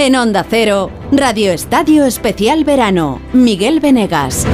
En 0.00 0.16
Onda 0.16 0.46
Cero, 0.48 0.90
Radio 1.12 1.52
Estadio 1.52 2.06
Especial 2.06 2.64
Verano, 2.64 3.20
Miguel 3.34 3.80
Venegas. 3.80 4.46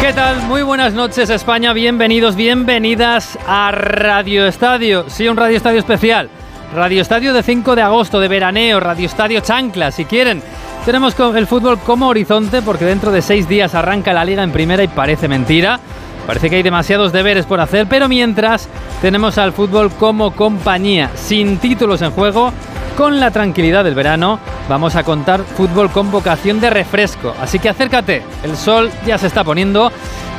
¿Qué 0.00 0.12
tal? 0.14 0.40
Muy 0.44 0.62
buenas 0.62 0.94
noches 0.94 1.28
España, 1.28 1.74
bienvenidos, 1.74 2.34
bienvenidas 2.34 3.38
a 3.46 3.72
Radio 3.72 4.46
Estadio. 4.46 5.04
Sí, 5.10 5.28
un 5.28 5.36
Radio 5.36 5.58
Estadio 5.58 5.80
especial. 5.80 6.30
Radio 6.74 7.02
Estadio 7.02 7.34
de 7.34 7.42
5 7.42 7.76
de 7.76 7.82
agosto, 7.82 8.18
de 8.18 8.28
veraneo, 8.28 8.80
Radio 8.80 9.06
Estadio 9.06 9.40
Chancla, 9.40 9.90
si 9.90 10.06
quieren. 10.06 10.42
Tenemos 10.86 11.14
el 11.20 11.46
fútbol 11.46 11.78
como 11.78 12.08
horizonte 12.08 12.62
porque 12.62 12.86
dentro 12.86 13.12
de 13.12 13.20
seis 13.20 13.46
días 13.46 13.74
arranca 13.74 14.12
la 14.12 14.24
liga 14.24 14.42
en 14.42 14.52
primera 14.52 14.82
y 14.82 14.88
parece 14.88 15.28
mentira. 15.28 15.78
Parece 16.26 16.48
que 16.48 16.56
hay 16.56 16.62
demasiados 16.62 17.12
deberes 17.12 17.46
por 17.46 17.60
hacer, 17.60 17.86
pero 17.88 18.08
mientras 18.08 18.68
tenemos 19.02 19.38
al 19.38 19.52
fútbol 19.52 19.90
como 19.92 20.32
compañía, 20.32 21.10
sin 21.14 21.58
títulos 21.58 22.00
en 22.00 22.10
juego, 22.12 22.52
con 22.96 23.20
la 23.20 23.30
tranquilidad 23.30 23.84
del 23.84 23.94
verano, 23.94 24.38
vamos 24.68 24.96
a 24.96 25.02
contar 25.02 25.42
fútbol 25.42 25.90
con 25.90 26.10
vocación 26.10 26.60
de 26.60 26.70
refresco. 26.70 27.34
Así 27.40 27.58
que 27.58 27.68
acércate, 27.68 28.22
el 28.44 28.56
sol 28.56 28.90
ya 29.06 29.18
se 29.18 29.26
está 29.26 29.44
poniendo, 29.44 29.92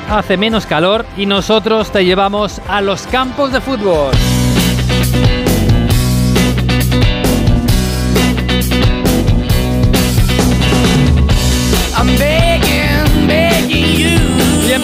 hace 0.09 0.37
menos 0.37 0.65
calor 0.65 1.05
y 1.15 1.25
nosotros 1.25 1.91
te 1.91 2.05
llevamos 2.05 2.59
a 2.67 2.81
los 2.81 3.05
campos 3.07 3.51
de 3.51 3.61
fútbol. 3.61 4.11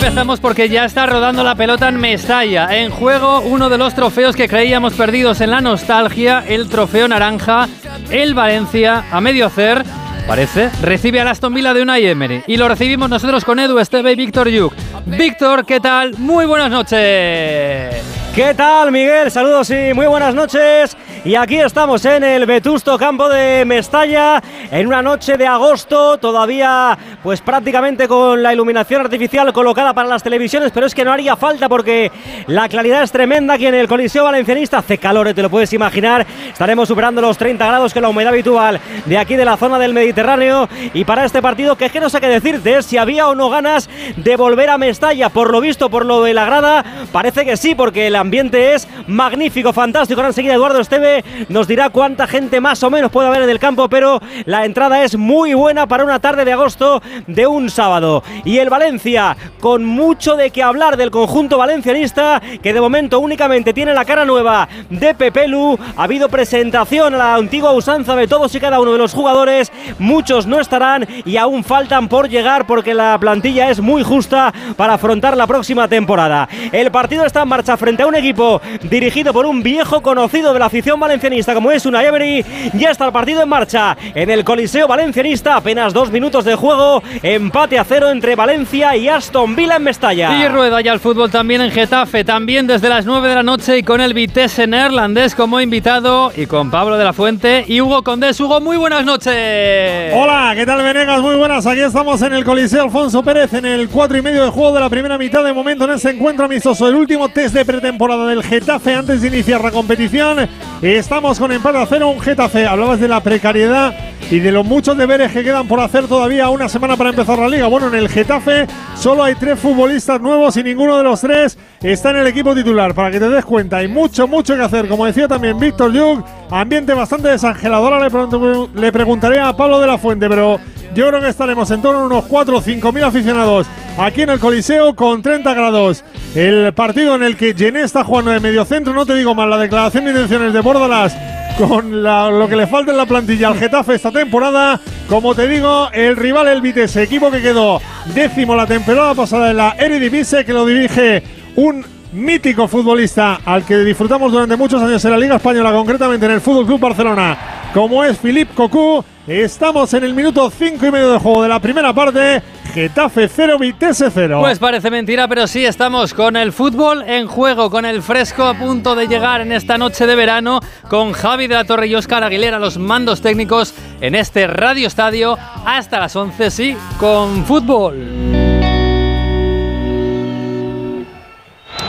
Empezamos 0.09 0.40
porque 0.40 0.70
ya 0.70 0.86
está 0.86 1.05
rodando 1.05 1.44
la 1.44 1.54
pelota 1.54 1.88
en 1.88 1.98
Mestalla. 1.98 2.76
En 2.76 2.90
juego 2.90 3.41
uno 3.41 3.70
de 3.70 3.77
los 3.77 3.93
trofeos 3.93 4.35
que 4.35 4.48
creíamos 4.48 4.93
perdidos 4.93 5.40
en 5.40 5.52
la 5.52 5.62
nostalgia, 5.62 6.43
el 6.48 6.68
trofeo 6.68 7.07
naranja. 7.07 7.68
El 8.10 8.34
Valencia, 8.34 9.04
a 9.12 9.21
medio 9.21 9.46
hacer, 9.46 9.84
parece, 10.27 10.71
recibe 10.82 11.21
al 11.21 11.27
Aston 11.27 11.54
Villa 11.54 11.76
de 11.76 11.84
Unai 11.84 12.07
Emery. 12.07 12.41
Y 12.48 12.57
lo 12.57 12.68
recibimos 12.68 13.07
nosotros 13.07 13.46
con 13.46 13.60
Edu 13.60 13.77
Esteve 13.77 14.13
y 14.13 14.15
Víctor 14.15 14.49
Yuk. 14.49 14.74
Víctor, 15.05 15.63
¿qué 15.63 15.80
tal? 15.80 16.15
Muy 16.18 16.48
buenas 16.48 16.71
noches. 16.71 18.29
¿Qué 18.40 18.54
tal, 18.54 18.90
Miguel? 18.93 19.29
Saludos 19.29 19.70
y 19.70 19.93
muy 19.93 20.07
buenas 20.07 20.34
noches. 20.34 20.95
Y 21.26 21.35
aquí 21.35 21.59
estamos 21.59 22.05
en 22.05 22.23
el 22.23 22.46
vetusto 22.46 22.98
campo 22.98 23.27
de 23.27 23.65
Mestalla, 23.65 24.41
en 24.71 24.87
una 24.87 25.01
noche 25.01 25.35
de 25.35 25.46
agosto, 25.46 26.18
todavía 26.18 26.98
pues 27.21 27.41
prácticamente 27.41 28.07
con 28.07 28.41
la 28.41 28.54
iluminación 28.54 29.01
artificial 29.01 29.51
colocada 29.51 29.93
para 29.93 30.07
las 30.07 30.23
televisiones, 30.23 30.71
pero 30.71 30.85
es 30.85 30.96
que 30.96 31.04
no 31.04 31.12
haría 31.12 31.35
falta 31.35 31.68
porque 31.68 32.09
la 32.48 32.70
claridad 32.70 33.04
es 33.04 33.12
tremenda 33.12 33.55
aquí 33.55 33.65
en 33.65 33.76
el 33.76 33.90
Coliseo 33.90 34.23
Valencianista. 34.23 34.77
Hace 34.77 34.98
calor, 34.98 35.27
¿eh? 35.27 35.34
te 35.34 35.41
lo 35.41 35.49
puedes 35.49 35.74
imaginar. 35.74 36.26
Estaremos 36.49 36.87
superando 36.87 37.20
los 37.20 37.37
30 37.37 37.68
grados, 37.68 37.93
es 37.93 38.01
la 38.01 38.07
humedad 38.07 38.31
habitual 38.31 38.79
de 39.05 39.18
aquí 39.18 39.35
de 39.35 39.43
la 39.43 39.57
zona 39.57 39.77
del 39.77 39.93
Mediterráneo. 39.93 40.70
Y 40.93 41.03
para 41.03 41.26
este 41.26 41.41
partido, 41.41 41.76
que 41.76 41.87
es 41.87 41.91
que 41.91 41.99
no 41.99 42.09
sé 42.09 42.21
qué 42.21 42.29
decirte, 42.29 42.81
si 42.84 42.98
había 42.98 43.27
o 43.27 43.35
no 43.35 43.49
ganas 43.49 43.90
de 44.15 44.37
volver 44.37 44.70
a 44.70 44.77
Mestalla. 44.77 45.27
Por 45.27 45.51
lo 45.51 45.59
visto, 45.59 45.90
por 45.90 46.05
lo 46.05 46.24
de 46.24 46.34
la 46.34 46.46
grada, 46.46 46.85
parece 47.12 47.43
que 47.43 47.57
sí, 47.57 47.76
porque 47.76 48.07
el 48.07 48.15
ambiente 48.30 48.76
es 48.76 48.88
magnífico, 49.08 49.74
fantástico. 49.74 50.20
Ahora 50.20 50.30
enseguida 50.30 50.54
Eduardo 50.54 50.80
Esteve 50.80 51.24
nos 51.49 51.68
dirá 51.68 51.90
cuánta 51.90 52.27
gente 52.27 52.62
más 52.62 52.84
o 52.84 52.91
menos 52.91 53.10
puede 53.10 53.27
haber 53.27 53.41
en 53.41 53.49
el 53.49 53.58
campo, 53.58 53.90
pero 53.90 54.21
la 54.46 54.66
entrada 54.66 55.04
es 55.04 55.18
muy 55.18 55.55
buena 55.55 55.88
para 55.88 56.04
una 56.04 56.20
tarde 56.20 56.46
de 56.46 56.54
agosto 56.54 57.02
de 57.26 57.48
un 57.48 57.71
sábado. 57.71 58.24
Y 58.46 58.60
el 58.60 58.70
Valencia, 58.70 59.36
con 59.60 59.84
mucho 59.84 60.36
de 60.36 60.52
qué 60.52 60.62
hablar 60.62 60.96
del 60.96 61.10
conjunto 61.10 61.58
valencianista, 61.58 62.40
que 62.62 62.71
de 62.71 62.80
momento 62.80 63.20
únicamente 63.20 63.74
tiene 63.74 63.96
la 63.96 64.06
cara 64.06 64.25
nueva 64.25 64.69
de 64.91 65.16
Pepelu. 65.16 65.80
Ha 65.97 66.03
habido 66.03 66.30
presentación 66.30 67.16
a 67.16 67.18
la 67.18 67.34
antigua 67.34 67.72
usanza 67.72 68.16
de 68.16 68.28
todos 68.28 68.53
y 68.53 68.59
cada 68.59 68.80
uno 68.80 68.92
de 68.92 69.00
los 69.00 69.12
jugadores. 69.12 69.72
Muchos 69.98 70.46
no 70.46 70.59
estarán 70.59 71.08
y 71.26 71.38
aún 71.38 71.64
faltan 71.64 72.08
por 72.08 72.30
llegar 72.30 72.68
porque 72.68 72.94
la 72.94 73.18
plantilla 73.20 73.72
es 73.72 73.80
muy 73.80 74.03
justa 74.03 74.53
para 74.78 74.94
afrontar 74.94 75.36
la 75.36 75.48
próxima 75.48 75.88
temporada. 75.88 76.48
El 76.72 76.92
partido 76.92 77.26
está 77.26 77.42
en 77.42 77.50
marcha 77.50 77.76
frente 77.76 78.03
a 78.03 78.08
un 78.09 78.16
equipo 78.16 78.59
dirigido 78.90 79.31
por 79.31 79.46
un 79.46 79.62
viejo 79.62 80.02
conocido 80.02 80.52
de 80.52 80.58
la 80.58 80.66
afición 80.66 81.00
valencianista 81.00 81.53
como 81.53 81.72
es 81.72 81.86
una 81.86 82.03
Emery. 82.03 82.44
Ya 82.74 82.90
está 82.90 83.06
el 83.06 83.12
partido 83.12 83.44
en 83.44 83.50
marcha 83.50 83.96
en 84.16 84.31
el 84.31 84.44
Coliseo 84.44 84.88
Valencianista. 84.88 85.56
Apenas 85.56 85.94
dos 85.94 86.09
minutos 86.09 86.44
de 86.44 86.56
juego. 86.56 87.03
Empate 87.22 87.78
a 87.78 87.84
cero 87.84 88.09
entre 88.09 88.36
Valencia 88.36 88.96
y 88.96 89.08
Aston 89.08 89.56
Villa 89.56 89.75
en 89.75 89.84
Mestalla. 89.84 90.44
Y 90.44 90.47
rueda 90.47 90.81
ya 90.81 90.92
el 90.92 91.00
fútbol 91.00 91.30
también 91.30 91.62
en 91.62 91.70
Getafe. 91.70 92.24
También 92.24 92.66
desde 92.66 92.90
las 92.90 93.06
9 93.06 93.30
de 93.30 93.36
la 93.36 93.44
noche 93.44 93.78
y 93.78 93.84
con 93.84 94.02
el 94.02 94.16
Vitesse 94.16 94.66
neerlandés 94.66 95.36
como 95.36 95.62
invitado. 95.62 96.31
Y 96.36 96.47
con 96.47 96.72
Pablo 96.72 96.97
de 96.97 97.03
la 97.03 97.14
Fuente 97.14 97.64
y 97.68 97.80
Hugo 97.80 98.03
Condés. 98.03 98.40
Hugo, 98.40 98.59
muy 98.59 98.78
buenas 98.78 99.06
noches. 99.06 100.14
Hola, 100.16 100.53
¿qué 100.56 100.66
tal 100.66 100.81
Venegas? 100.81 101.22
Muy 101.22 101.36
buenas. 101.36 101.68
Aquí 101.68 101.81
estamos 101.81 102.20
en 102.24 102.34
el 102.34 102.44
Coliseo 102.44 102.86
Alfonso 102.86 103.22
Pérez 103.22 103.53
en 103.53 103.68
el 103.68 103.88
4 103.88 104.18
y 104.18 104.22
medio 104.24 104.46
de 104.46 104.50
juego 104.50 104.74
de 104.74 104.80
la 104.80 104.90
primera 104.90 105.20
mitad 105.20 105.44
de 105.44 105.53
momento 105.53 105.86
en 105.86 105.91
ese 105.91 106.09
encuentro 106.09 106.46
amistoso. 106.46 106.88
El 106.88 106.96
último 106.96 107.30
test 107.30 107.53
de 107.53 107.66
pretemporada 107.66 107.99
del 108.08 108.44
Getafe 108.44 108.96
antes 108.96 109.22
de 109.22 109.28
iniciar 109.28 109.62
la 109.62 109.72
competición. 109.72 110.48
Estamos 110.82 111.38
con 111.38 111.52
empate 111.52 111.80
a 111.80 111.86
cero, 111.86 112.08
un 112.08 112.22
Getafe. 112.22 112.66
Hablabas 112.66 113.02
de 113.02 113.10
la 113.10 113.22
precariedad 113.22 113.94
y 114.32 114.40
de 114.40 114.54
los 114.54 114.66
muchos 114.66 114.98
deberes 114.98 115.34
que 115.34 115.44
quedan 115.44 115.68
por 115.68 115.82
hacer 115.82 116.08
todavía 116.08 116.48
una 116.48 116.70
semana 116.70 116.96
para 116.96 117.09
empezar 117.09 117.38
la 117.38 117.50
liga. 117.50 117.68
Bueno, 117.68 117.90
en 117.90 117.96
el 117.96 118.08
Getafe 118.08 118.68
solo 118.96 119.22
hay 119.26 119.36
tres 119.36 119.59
futbolistas 119.59 120.22
nuevos 120.22 120.56
y 120.56 120.64
ninguno 120.64 120.98
de 120.98 121.04
los 121.04 121.20
tres 121.20 121.58
está 121.82 122.12
en 122.12 122.18
el 122.18 122.28
equipo 122.28 122.56
titular. 122.56 122.96
Para 122.96 123.12
que 123.12 123.20
te 123.20 123.28
des 123.28 123.44
cuenta, 123.44 123.78
hay 123.78 123.90
mucho, 123.90 124.30
mucho 124.30 124.56
que 124.56 124.62
hacer. 124.62 124.88
Como 124.88 125.06
decía 125.06 125.28
también 125.28 125.59
Víctor 125.59 125.92
Yuk, 125.92 126.26
ambiente 126.52 126.94
bastante 126.94 127.28
desangelador. 127.28 128.00
Le, 128.00 128.82
le 128.82 128.92
preguntaré 128.94 129.42
a 129.42 129.52
Pablo 129.58 129.78
de 129.82 129.88
la 129.88 129.98
Fuente, 129.98 130.30
pero 130.30 130.58
yo 130.94 131.08
creo 131.08 131.22
que 131.22 131.30
estaremos 131.30 131.70
en 131.72 131.82
torno 131.82 132.02
a 132.02 132.06
unos 132.06 132.26
4 132.26 132.58
o 132.58 132.62
5 132.62 132.92
mil 132.92 133.04
aficionados 133.04 133.68
aquí 133.98 134.22
en 134.22 134.30
el 134.30 134.40
Coliseo 134.40 134.96
con 134.96 135.22
30 135.22 135.54
grados. 135.54 136.04
El 136.36 136.74
partido 136.74 137.16
en 137.16 137.24
el 137.24 137.38
que 137.38 137.54
Gené 137.54 137.82
está 137.82 138.04
jugando 138.04 138.32
de 138.32 138.40
medio 138.40 138.66
centro, 138.66 138.94
no 138.94 139.06
te 139.06 139.16
digo 139.16 139.36
más, 139.36 139.48
la 139.48 139.58
declaración 139.58 140.06
de 140.06 140.12
intenciones 140.12 140.54
de 140.54 140.62
Bordalas 140.62 141.16
con 141.58 142.04
lo 142.04 142.48
que 142.48 142.56
le 142.56 142.68
falta 142.68 142.92
en 142.92 142.98
la 142.98 143.06
plantilla 143.06 143.50
al 143.50 143.58
Getafe 143.58 143.96
esta 143.96 144.12
temporada. 144.12 144.80
Como 145.10 145.36
te 145.36 145.48
digo, 145.48 145.90
el 145.92 146.16
rival, 146.16 146.48
el 146.48 146.62
Vitesse, 146.62 147.04
equipo 147.04 147.30
que 147.32 147.42
quedó 147.42 147.82
décimo 148.14 148.56
la 148.56 148.66
temporada 148.66 149.14
pasada 149.14 149.52
en 149.52 149.58
la 149.58 149.76
Eredivisie, 149.78 150.46
que 150.46 150.54
lo 150.54 150.66
dirige 150.66 151.24
un 151.56 151.84
mítico 152.12 152.68
futbolista 152.68 153.40
al 153.46 153.66
que 153.66 153.78
disfrutamos 153.78 154.31
durante 154.31 154.56
muchos 154.56 154.81
años 154.81 155.03
en 155.06 155.12
la 155.12 155.18
Liga 155.18 155.36
Española, 155.36 155.72
concretamente 155.72 156.25
en 156.25 156.34
el 156.34 156.42
Fútbol 156.42 156.66
Club 156.66 156.80
Barcelona, 156.80 157.38
como 157.74 158.03
es 158.03 158.18
Philippe 158.18 158.53
Cocu. 158.53 159.03
Estamos 159.28 159.94
en 159.94 160.03
el 160.03 160.14
minuto 160.14 160.50
5 160.50 160.86
y 160.88 160.92
medio 160.92 161.12
de 161.12 161.20
juego 161.20 161.44
de 161.44 161.50
la 161.50 161.59
primera 161.59 161.94
parte. 161.94 162.42
Getafe 162.74 163.28
0, 163.28 163.58
Vitesse 163.59 164.09
0. 164.14 164.40
Pues 164.42 164.59
parece 164.59 164.92
mentira, 164.92 165.28
pero 165.28 165.47
sí 165.47 165.66
estamos 165.66 166.14
con 166.14 166.36
el 166.36 166.52
fútbol 166.52 167.03
en 167.08 167.28
juego, 167.28 167.70
con 167.70 167.86
el 167.86 168.02
fresco 168.02 168.44
a 168.44 168.53
punto 168.53 168.96
de 168.96 169.08
llegar 169.08 169.41
en 169.41 169.52
esta 169.52 169.78
noche 169.78 170.06
de 170.06 170.16
verano, 170.16 170.59
con 170.88 171.14
Javi 171.14 171.47
de 171.47 171.56
la 171.56 171.64
Torre 171.64 171.88
y 171.88 171.96
Oscar 171.96 172.24
Aguilera, 172.24 172.59
los 172.59 172.78
mandos 172.78 173.22
técnicos 173.22 173.74
en 174.02 174.16
este 174.16 174.47
Radio 174.47 174.88
Estadio 174.88 175.38
hasta 175.66 176.00
las 176.00 176.16
11, 176.16 176.52
sí, 176.52 176.78
con 177.00 177.44
fútbol. 177.46 178.39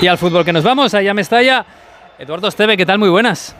Y 0.01 0.07
al 0.07 0.17
fútbol 0.17 0.45
que 0.45 0.53
nos 0.53 0.65
vamos, 0.65 0.95
allá 0.95 1.13
me 1.13 1.21
estalla 1.21 1.65
Eduardo 2.19 2.49
Esteve, 2.49 2.77
¿qué 2.77 2.87
tal? 2.87 2.99
Muy 2.99 3.11
buenas. 3.11 3.55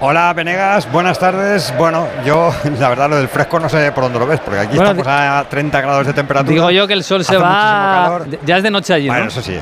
Hola 0.00 0.32
Venegas, 0.32 0.90
buenas 0.90 1.18
tardes. 1.18 1.74
Bueno, 1.76 2.06
yo 2.24 2.54
la 2.80 2.88
verdad 2.88 3.10
lo 3.10 3.16
del 3.16 3.28
fresco 3.28 3.60
no 3.60 3.68
sé 3.68 3.92
por 3.92 4.04
dónde 4.04 4.18
lo 4.18 4.26
ves, 4.26 4.40
porque 4.40 4.60
aquí 4.60 4.76
estamos 4.76 5.06
a 5.06 5.44
30 5.48 5.80
grados 5.80 6.06
de 6.06 6.12
temperatura. 6.14 6.52
Digo 6.52 6.70
yo 6.70 6.86
que 6.86 6.94
el 6.94 7.04
sol 7.04 7.24
se 7.24 7.36
va. 7.36 8.20
Ya 8.46 8.56
es 8.56 8.62
de 8.62 8.70
noche 8.70 8.94
allí. 8.94 9.08
Bueno, 9.08 9.26
eso 9.26 9.42
sí. 9.42 9.58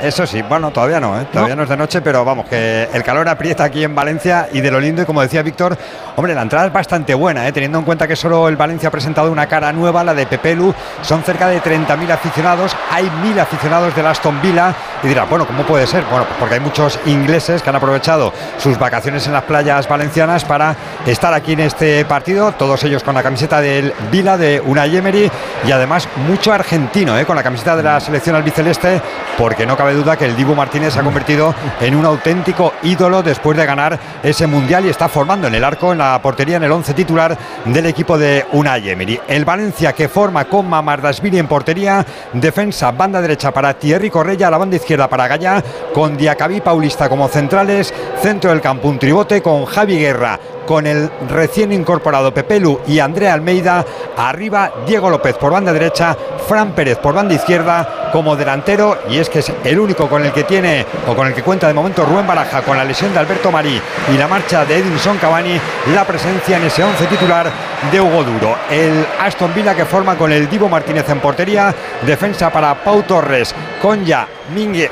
Eso 0.00 0.26
sí, 0.26 0.42
bueno, 0.42 0.70
todavía 0.70 1.00
no, 1.00 1.18
¿eh? 1.18 1.26
todavía 1.32 1.56
no. 1.56 1.62
es 1.62 1.68
de 1.70 1.76
noche, 1.76 2.02
pero 2.02 2.22
vamos, 2.22 2.46
que 2.46 2.88
el 2.92 3.02
calor 3.02 3.28
aprieta 3.28 3.64
aquí 3.64 3.82
en 3.82 3.94
Valencia 3.94 4.48
y 4.52 4.60
de 4.60 4.70
lo 4.70 4.78
lindo, 4.78 5.00
y 5.00 5.06
como 5.06 5.22
decía 5.22 5.42
Víctor, 5.42 5.76
hombre, 6.16 6.34
la 6.34 6.42
entrada 6.42 6.66
es 6.66 6.72
bastante 6.72 7.14
buena, 7.14 7.48
¿eh? 7.48 7.52
teniendo 7.52 7.78
en 7.78 7.84
cuenta 7.84 8.06
que 8.06 8.14
solo 8.14 8.46
el 8.48 8.56
Valencia 8.56 8.88
ha 8.88 8.92
presentado 8.92 9.32
una 9.32 9.46
cara 9.46 9.72
nueva, 9.72 10.04
la 10.04 10.12
de 10.12 10.26
Pepelu, 10.26 10.74
son 11.00 11.22
cerca 11.22 11.48
de 11.48 11.62
30.000 11.62 12.10
aficionados, 12.10 12.76
hay 12.90 13.10
mil 13.22 13.38
aficionados 13.40 13.96
del 13.96 14.06
Aston 14.06 14.40
Villa, 14.42 14.74
y 15.02 15.08
dirá, 15.08 15.24
bueno, 15.24 15.46
¿cómo 15.46 15.62
puede 15.62 15.86
ser? 15.86 16.04
Bueno, 16.10 16.26
pues 16.26 16.38
porque 16.38 16.54
hay 16.56 16.60
muchos 16.60 16.98
ingleses 17.06 17.62
que 17.62 17.70
han 17.70 17.76
aprovechado 17.76 18.34
sus 18.58 18.78
vacaciones 18.78 19.26
en 19.26 19.32
las 19.32 19.44
playas 19.44 19.88
valencianas 19.88 20.44
para 20.44 20.76
estar 21.06 21.32
aquí 21.32 21.54
en 21.54 21.60
este 21.60 22.04
partido, 22.04 22.52
todos 22.52 22.84
ellos 22.84 23.02
con 23.02 23.14
la 23.14 23.22
camiseta 23.22 23.62
del 23.62 23.94
Villa 24.10 24.36
de 24.36 24.60
Unai 24.60 24.94
Emery 24.94 25.30
y 25.66 25.72
además 25.72 26.06
mucho 26.28 26.52
argentino, 26.52 27.18
¿eh? 27.18 27.24
con 27.24 27.34
la 27.34 27.42
camiseta 27.42 27.76
de 27.76 27.82
la 27.82 27.98
selección 27.98 28.36
albiceleste, 28.36 29.00
porque 29.38 29.64
no 29.66 29.76
cabe 29.76 29.85
cabe 29.86 29.98
duda 29.98 30.16
que 30.16 30.24
el 30.24 30.34
Dibu 30.34 30.56
Martínez 30.56 30.94
se 30.94 30.98
ha 30.98 31.04
convertido 31.04 31.54
en 31.80 31.94
un 31.94 32.04
auténtico 32.04 32.72
ídolo 32.82 33.22
después 33.22 33.56
de 33.56 33.64
ganar 33.64 33.96
ese 34.20 34.48
mundial 34.48 34.84
y 34.84 34.88
está 34.88 35.08
formando 35.08 35.46
en 35.46 35.54
el 35.54 35.62
arco, 35.62 35.92
en 35.92 35.98
la 35.98 36.20
portería, 36.20 36.56
en 36.56 36.64
el 36.64 36.72
once 36.72 36.92
titular 36.92 37.38
del 37.64 37.86
equipo 37.86 38.18
de 38.18 38.44
Unai 38.50 38.90
Emery. 38.90 39.20
El 39.28 39.44
Valencia 39.44 39.92
que 39.92 40.08
forma 40.08 40.46
con 40.46 40.68
Mamardasvili 40.68 41.38
en 41.38 41.46
portería, 41.46 42.04
defensa, 42.32 42.90
banda 42.90 43.20
derecha 43.20 43.52
para 43.52 43.74
Thierry 43.74 44.10
Correia, 44.10 44.50
la 44.50 44.58
banda 44.58 44.74
izquierda 44.74 45.06
para 45.06 45.28
Gaya, 45.28 45.62
con 45.94 46.16
Diacabí 46.16 46.60
Paulista 46.60 47.08
como 47.08 47.28
centrales, 47.28 47.94
centro 48.20 48.50
del 48.50 48.60
campo 48.60 48.88
un 48.88 48.98
tribote 48.98 49.40
con 49.40 49.66
Javi 49.66 50.00
Guerra, 50.00 50.40
con 50.66 50.86
el 50.86 51.10
recién 51.28 51.72
incorporado 51.72 52.34
Pepelu 52.34 52.80
y 52.86 52.98
Andrea 52.98 53.32
Almeida, 53.32 53.84
arriba 54.16 54.72
Diego 54.86 55.08
López 55.08 55.36
por 55.36 55.52
banda 55.52 55.72
derecha, 55.72 56.16
Fran 56.46 56.72
Pérez 56.72 56.98
por 56.98 57.14
banda 57.14 57.34
izquierda 57.34 58.10
como 58.12 58.36
delantero 58.36 58.98
y 59.08 59.18
es 59.18 59.28
que 59.28 59.40
es 59.40 59.52
el 59.64 59.78
único 59.78 60.08
con 60.08 60.24
el 60.24 60.32
que 60.32 60.44
tiene 60.44 60.84
o 61.06 61.14
con 61.14 61.26
el 61.26 61.34
que 61.34 61.42
cuenta 61.42 61.66
de 61.68 61.74
momento 61.74 62.04
Rubén 62.04 62.26
Baraja 62.26 62.62
con 62.62 62.76
la 62.76 62.84
lesión 62.84 63.12
de 63.12 63.18
Alberto 63.18 63.50
Marí 63.50 63.80
y 64.12 64.16
la 64.16 64.28
marcha 64.28 64.64
de 64.64 64.78
Edinson 64.78 65.18
Cavani, 65.18 65.58
la 65.94 66.04
presencia 66.04 66.56
en 66.56 66.64
ese 66.64 66.84
once 66.84 67.06
titular 67.06 67.50
de 67.90 68.00
Hugo 68.00 68.24
Duro. 68.24 68.56
El 68.70 69.06
Aston 69.20 69.54
Villa 69.54 69.74
que 69.74 69.84
forma 69.84 70.16
con 70.16 70.32
el 70.32 70.48
Divo 70.48 70.68
Martínez 70.68 71.08
en 71.08 71.20
portería, 71.20 71.74
defensa 72.04 72.50
para 72.50 72.74
Pau 72.74 73.02
Torres, 73.02 73.54
Conya, 73.80 74.26
Mingue, 74.54 74.90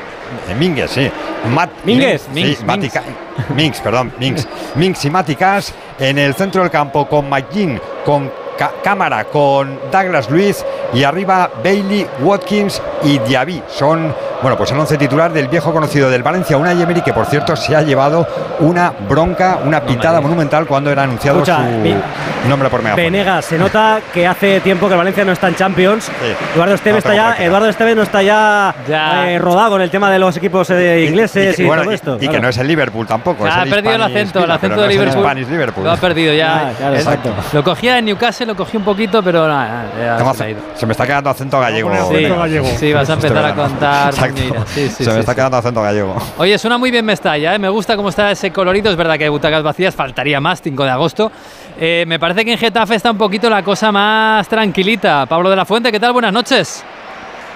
eh, 0.49 0.55
Mingues, 0.55 0.91
sí. 0.91 1.09
Mat, 1.53 1.69
Mingues, 1.83 2.21
sí, 2.23 2.29
Minx, 2.33 2.63
Matica- 2.65 3.03
Minx, 3.55 3.79
perdón, 3.81 4.13
Minx. 4.19 4.47
Minx 4.75 5.05
y 5.05 5.09
Maticas 5.09 5.73
en 5.99 6.17
el 6.17 6.33
centro 6.35 6.61
del 6.61 6.71
campo 6.71 7.07
con 7.07 7.29
McGinn, 7.29 7.79
con 8.05 8.31
Cámara, 8.83 9.25
con 9.25 9.79
Douglas 9.91 10.29
Luiz 10.29 10.63
y 10.93 11.03
arriba 11.03 11.49
Bailey, 11.63 12.05
Watkins 12.21 12.81
y 13.03 13.19
Diaby. 13.19 13.63
Son, 13.67 14.13
bueno, 14.41 14.57
pues 14.57 14.71
el 14.71 14.79
once 14.79 14.97
titular 14.97 15.31
del 15.31 15.47
viejo 15.47 15.73
conocido 15.73 16.09
del 16.09 16.23
Valencia, 16.23 16.57
una 16.57 16.71
Emery 16.71 17.01
que 17.01 17.13
por 17.13 17.25
cierto 17.25 17.55
se 17.55 17.75
ha 17.75 17.81
llevado 17.81 18.27
una 18.59 18.91
bronca, 19.07 19.59
una 19.63 19.81
pitada 19.81 20.21
monumental 20.21 20.65
cuando 20.67 20.91
era 20.91 21.03
anunciado 21.03 21.39
Escucha, 21.39 21.59
mi- 21.59 21.95
su 22.43 22.49
nombre 22.49 22.69
por 22.69 22.81
megafonía. 22.83 23.09
Venegas, 23.11 23.45
se 23.45 23.57
nota 23.57 23.99
que 24.13 24.25
hace 24.27 24.59
tiempo 24.61 24.87
que 24.87 24.93
el 24.93 24.97
Valencia 24.99 25.25
no 25.25 25.31
está 25.31 25.47
en 25.47 25.55
Champions. 25.55 26.09
Eduardo 26.53 26.75
Esteves 26.75 27.03
No 27.05 27.11
está 27.11 27.15
ya, 27.15 27.23
práctica. 27.25 27.45
Eduardo 27.45 27.69
Esteves 27.69 27.95
no 27.95 28.03
está 28.03 28.21
ya, 28.21 28.75
Ya. 28.87 29.31
eh, 29.31 29.39
rodado 29.39 29.71
con 29.71 29.81
el 29.81 29.89
tema 29.89 30.11
de 30.11 30.19
los 30.19 30.37
equipos 30.37 30.69
eh, 30.69 31.05
ingleses 31.07 31.57
y, 31.59 31.63
bueno, 31.65 31.81
todo 31.83 31.91
y- 31.91 31.95
esto. 31.95 32.15
y 32.15 32.19
que 32.19 32.27
claro. 32.27 32.43
no 32.43 32.49
es 32.49 32.57
el 32.57 32.67
Liverpool 32.67 33.07
tampoco. 33.07 33.47
es 33.47 33.53
ha 33.53 33.63
perdido 33.63 33.95
el 33.95 34.01
acento, 34.03 34.43
el 34.43 34.51
acento 34.51 34.81
de 34.81 34.87
Liverpool. 34.89 35.83
Lo 35.83 35.91
ha 35.91 35.97
perdido 35.97 36.33
ya. 36.33 36.67
Ah, 36.67 36.71
claro, 36.77 36.95
Es- 36.95 37.01
exacto. 37.01 37.33
Lo 37.53 37.63
cogía 37.63 37.97
en 37.97 38.05
Newcastle, 38.05 38.44
lo 38.45 38.55
cogí 38.55 38.77
un 38.77 38.83
poquito, 38.83 39.21
pero 39.23 39.47
nada, 39.47 40.25
se 40.35 40.53
me 40.53 40.55
se 40.75 40.91
está 40.91 41.05
quedando 41.05 41.29
acento 41.29 41.59
gallego. 41.59 41.89
Sí, 41.89 42.15
acento 42.15 42.39
gallego. 42.39 42.67
sí, 42.77 42.93
vas 42.93 43.09
a 43.09 43.13
Este 43.13 43.27
empezar 43.27 43.45
a 43.51 43.55
contar 43.55 44.13
Exacto. 44.13 44.41
moñiras. 44.41 44.69
Sí, 44.69 44.81
sí, 44.89 44.89
se 44.89 45.03
sí, 45.05 45.09
me 45.11 45.19
está 45.19 45.31
sí. 45.31 45.35
quedando 45.35 45.57
acento 45.57 45.81
gallego. 45.81 46.15
Oye, 46.37 46.57
suena 46.57 46.77
muy 46.77 46.91
bien 46.91 47.05
Mestalla, 47.05 47.55
¿eh? 47.55 47.59
me 47.59 47.69
gusta 47.69 47.95
cómo 47.95 48.09
está 48.09 48.31
ese 48.31 48.51
colorido. 48.51 48.91
Es 48.91 48.97
verdad 48.97 49.17
que 49.17 49.25
hay 49.25 49.29
butacas 49.29 49.63
vacías, 49.63 49.95
faltaría 49.95 50.39
más, 50.39 50.61
5 50.61 50.83
de 50.83 50.89
agosto. 50.89 51.31
Eh, 51.79 52.05
me 52.07 52.19
parece 52.19 52.45
que 52.45 52.53
en 52.53 52.57
Getafe 52.57 52.95
está 52.95 53.11
un 53.11 53.17
poquito 53.17 53.49
la 53.49 53.63
cosa 53.63 53.91
más 53.91 54.47
tranquilita. 54.47 55.25
Pablo 55.25 55.49
de 55.49 55.55
la 55.55 55.65
Fuente, 55.65 55.91
¿qué 55.91 55.99
tal? 55.99 56.13
Buenas 56.13 56.33
noches. 56.33 56.83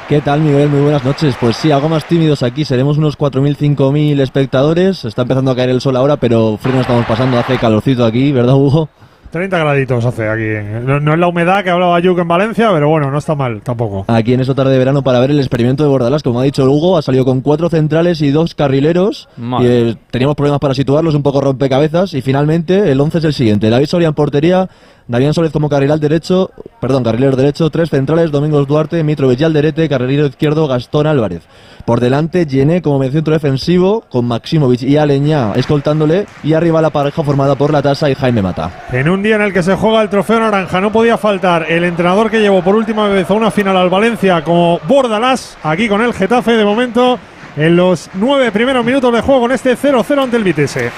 ¿Qué 0.10 0.22
tal, 0.22 0.40
Miguel? 0.40 0.70
Muy 0.70 0.82
buenas 0.82 1.04
noches. 1.04 1.36
Pues 1.40 1.56
sí, 1.56 1.72
algo 1.72 1.88
más 1.88 2.04
tímidos 2.06 2.42
aquí. 2.42 2.66
Seremos 2.66 2.98
unos 2.98 3.16
4.000, 3.16 3.56
5.000 3.78 4.20
espectadores. 4.22 5.06
Está 5.06 5.22
empezando 5.22 5.52
a 5.52 5.56
caer 5.56 5.70
el 5.70 5.82
sol 5.82 5.96
ahora, 5.96 6.18
pero 6.18 6.58
frío 6.60 6.74
no 6.74 6.82
estamos 6.82 7.06
pasando. 7.06 7.38
Hace 7.38 7.60
calorcito 7.60 8.04
aquí, 8.04 8.32
¿verdad, 8.32 8.56
Hugo? 8.56 8.90
30 9.31 9.58
graditos 9.60 10.06
hace 10.06 10.28
aquí. 10.28 10.68
No, 10.86 11.00
no 11.00 11.14
es 11.14 11.20
la 11.20 11.28
humedad 11.28 11.64
que 11.64 11.70
hablaba 11.70 12.00
Yuk 12.00 12.20
en 12.20 12.28
Valencia, 12.28 12.70
pero 12.72 12.90
bueno, 12.90 13.12
no 13.12 13.18
está 13.18 13.36
mal 13.36 13.62
tampoco. 13.62 14.06
Aquí 14.08 14.34
en 14.34 14.40
esta 14.40 14.56
tarde 14.56 14.72
de 14.72 14.80
verano 14.80 15.04
para 15.04 15.20
ver 15.20 15.31
el 15.31 15.40
experimento 15.40 15.84
de 15.84 15.90
Bordalás. 15.90 16.24
Como 16.24 16.40
ha 16.40 16.44
dicho 16.44 16.64
Hugo, 16.66 16.98
ha 16.98 17.02
salido 17.02 17.26
con 17.26 17.42
cuatro 17.42 17.70
centrales 17.70 18.22
y 18.22 18.31
dos 18.31 18.56
carrileros. 18.56 19.30
Madre. 19.38 19.66
Y, 19.66 19.90
eh, 19.92 19.96
teníamos 20.10 20.36
problemas 20.36 20.60
para 20.60 20.74
situarlos, 20.74 21.16
un 21.16 21.24
poco 21.24 21.42
rompecabezas. 21.42 22.14
Y 22.14 22.22
finalmente 22.22 22.92
el 22.92 23.00
11 23.00 23.20
es 23.20 23.24
el 23.26 23.34
siguiente. 23.34 23.70
David 23.70 23.86
Soria 23.86 24.08
en 24.08 24.14
portería, 24.16 24.70
Damián 25.10 25.34
Solez 25.34 25.52
como 25.52 25.70
carrilero 25.70 25.98
derecho, 25.98 26.52
perdón, 26.80 27.04
carrilero 27.04 27.36
derecho, 27.36 27.72
tres 27.72 27.90
centrales, 27.90 28.30
Domingos 28.30 28.68
Duarte, 28.68 29.04
Mitrovic 29.04 29.40
y 29.40 29.44
Alderete, 29.44 29.90
carrilero 29.90 30.28
izquierdo, 30.28 30.68
Gastón 30.68 31.08
Álvarez. 31.08 31.42
Por 31.84 32.00
delante, 32.00 32.46
Llené 32.46 32.84
como 32.84 33.04
centro 33.10 33.34
defensivo, 33.34 34.04
con 34.08 34.28
Maximovic 34.28 34.84
y 34.84 34.98
Aleñá 34.98 35.54
escoltándole. 35.56 36.28
Y 36.44 36.54
arriba 36.54 36.80
la 36.80 36.92
pareja 36.92 37.24
formada 37.24 37.56
por 37.56 37.74
La 37.74 37.82
Tasa 37.82 38.08
y 38.08 38.14
Jaime 38.14 38.44
Mata. 38.44 38.70
En 38.92 39.10
un 39.10 39.24
día 39.24 39.38
en 39.38 39.42
el 39.42 39.52
que 39.52 39.64
se 39.64 39.76
juega 39.76 40.04
el 40.04 40.10
trofeo 40.10 40.40
naranja, 40.42 40.80
no 40.80 40.92
podía 40.92 41.18
faltar 41.18 41.66
el 41.72 41.86
entrenador 41.86 42.30
que 42.30 42.40
llevó 42.40 42.62
por 42.62 42.76
última 42.76 43.08
vez 43.08 43.28
a 43.32 43.34
una 43.34 43.50
final 43.50 43.78
al 43.78 43.90
Valencia 43.90 44.44
como 44.44 44.80
Bordalás, 44.88 45.58
aquí 45.64 45.90
con 45.90 46.04
el 46.04 46.14
Getafe 46.14 46.52
de 46.52 46.64
momento. 46.64 47.18
En 47.58 47.76
los 47.76 48.12
nueve 48.14 48.52
primeros 48.52 48.86
minutos 48.86 49.12
de 49.12 49.22
juego 49.22 49.42
con 49.42 49.52
este 49.52 49.76
0-0 49.76 50.24
ante 50.24 50.38
el 50.38 50.44
Vitesse. 50.44 50.92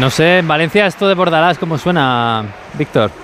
No 0.00 0.10
sé, 0.10 0.38
en 0.38 0.48
Valencia 0.48 0.88
esto 0.88 1.06
de 1.06 1.14
Bordalás, 1.14 1.56
¿cómo 1.56 1.78
suena, 1.78 2.44
Víctor? 2.76 3.23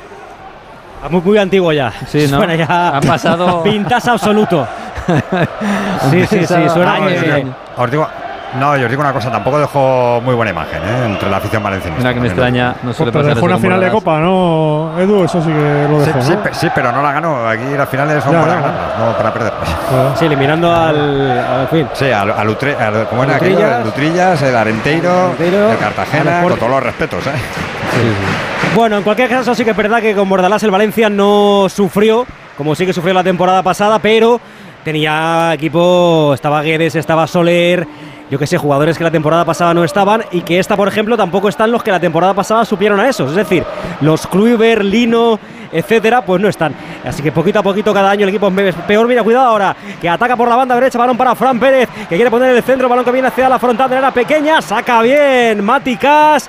Muy, 1.08 1.20
muy 1.22 1.38
antiguo 1.38 1.72
ya. 1.72 1.92
Sí, 2.06 2.26
¿no? 2.30 2.36
Suena 2.38 2.54
ya. 2.54 2.96
Han 2.96 3.02
pasado- 3.02 3.62
Pintas 3.64 4.06
absoluto. 4.08 4.66
sí, 6.10 6.26
sí, 6.26 6.46
sí. 6.46 6.68
Suena 6.68 6.94
Años 6.94 7.22
años. 7.22 7.54
Os 7.76 7.90
digo, 7.90 8.06
no, 8.58 8.76
yo 8.76 8.84
os 8.84 8.90
digo 8.90 9.00
una 9.00 9.12
cosa, 9.12 9.30
tampoco 9.30 9.58
dejó 9.60 10.20
muy 10.22 10.34
buena 10.34 10.50
imagen 10.50 10.82
¿eh? 10.82 11.04
entre 11.06 11.30
la 11.30 11.38
afición 11.38 11.62
valenciana. 11.62 11.96
Mira 11.98 12.12
que 12.14 12.20
me 12.20 12.26
extraña, 12.26 12.74
no 12.82 12.92
suele 12.92 13.12
Pero 13.12 13.22
pasar 13.24 13.34
dejó 13.36 13.46
eso 13.46 13.54
una 13.54 13.62
final 13.62 13.80
de. 13.80 13.90
Copa, 13.90 14.18
¿no? 14.18 14.92
Edu, 14.98 15.24
eso 15.24 15.40
sí 15.40 15.48
que 15.48 15.86
lo 15.88 16.00
dejó, 16.00 16.20
sí, 16.22 16.32
¿no? 16.32 16.42
pe- 16.42 16.50
sí, 16.54 16.68
pero 16.74 16.92
no 16.92 17.00
la 17.02 17.12
ganó. 17.12 17.48
Aquí 17.48 17.62
las 17.76 17.88
finales 17.88 18.22
son 18.22 18.32
Ya, 18.32 18.40
para 18.40 18.52
ya. 18.54 18.60
ganarlas, 18.60 18.98
no 18.98 19.16
para 19.16 19.32
perder. 19.32 19.52
Claro. 19.88 20.12
Sí, 20.16 20.26
eliminando 20.26 20.74
al. 20.74 21.30
Al 21.38 21.68
fin. 21.68 21.88
Sí, 21.94 22.10
al, 22.10 22.30
al 22.30 22.48
Utre- 22.48 22.76
al- 22.78 23.06
¿cómo 23.08 23.24
era 23.24 23.36
aquello? 23.36 23.76
El 23.78 23.84
Lutrillas, 23.84 24.42
el 24.42 24.56
Arenteiro, 24.56 25.10
Arenteiro, 25.26 25.70
el 25.72 25.78
Cartagena, 25.78 26.42
con 26.42 26.56
todos 26.56 26.70
los 26.70 26.82
respetos. 26.82 27.26
¿eh? 27.28 27.30
Bueno, 28.74 28.98
en 28.98 29.02
cualquier 29.02 29.28
caso 29.28 29.52
sí 29.54 29.64
que 29.64 29.70
es 29.70 29.76
verdad 29.76 30.00
que 30.00 30.14
con 30.14 30.28
Bordalás 30.28 30.62
el 30.62 30.70
Valencia 30.70 31.10
no 31.10 31.66
sufrió, 31.68 32.24
como 32.56 32.76
sí 32.76 32.86
que 32.86 32.92
sufrió 32.92 33.12
la 33.12 33.24
temporada 33.24 33.62
pasada, 33.64 33.98
pero 33.98 34.40
tenía 34.84 35.52
equipo, 35.54 36.32
estaba 36.34 36.62
Guedes, 36.62 36.94
estaba 36.94 37.26
Soler, 37.26 37.86
yo 38.30 38.38
que 38.38 38.46
sé, 38.46 38.58
jugadores 38.58 38.96
que 38.96 39.02
la 39.02 39.10
temporada 39.10 39.44
pasada 39.44 39.74
no 39.74 39.82
estaban 39.82 40.22
y 40.30 40.42
que 40.42 40.60
esta, 40.60 40.76
por 40.76 40.86
ejemplo, 40.86 41.16
tampoco 41.16 41.48
están 41.48 41.72
los 41.72 41.82
que 41.82 41.90
la 41.90 41.98
temporada 41.98 42.32
pasada 42.32 42.64
supieron 42.64 43.00
a 43.00 43.08
esos. 43.08 43.30
Es 43.30 43.36
decir, 43.36 43.64
los 44.02 44.26
Kluivert, 44.28 44.82
Lino, 44.82 45.40
etcétera, 45.72 46.24
pues 46.24 46.40
no 46.40 46.48
están. 46.48 46.72
Así 47.04 47.24
que 47.24 47.32
poquito 47.32 47.58
a 47.58 47.62
poquito 47.64 47.92
cada 47.92 48.12
año 48.12 48.22
el 48.22 48.28
equipo 48.28 48.52
es 48.56 48.74
peor. 48.86 49.08
Mira, 49.08 49.24
cuidado 49.24 49.48
ahora, 49.48 49.76
que 50.00 50.08
ataca 50.08 50.36
por 50.36 50.48
la 50.48 50.54
banda 50.54 50.76
derecha, 50.76 50.96
balón 50.96 51.16
para 51.16 51.34
Fran 51.34 51.58
Pérez, 51.58 51.88
que 52.08 52.14
quiere 52.14 52.30
poner 52.30 52.50
en 52.50 52.56
el 52.56 52.62
centro, 52.62 52.88
balón 52.88 53.04
que 53.04 53.10
viene 53.10 53.28
hacia 53.28 53.48
la 53.48 53.58
frontal 53.58 53.90
de 53.90 54.00
la 54.00 54.12
pequeña, 54.12 54.62
saca 54.62 55.02
bien 55.02 55.62
Mati 55.64 55.96
Cas. 55.96 56.48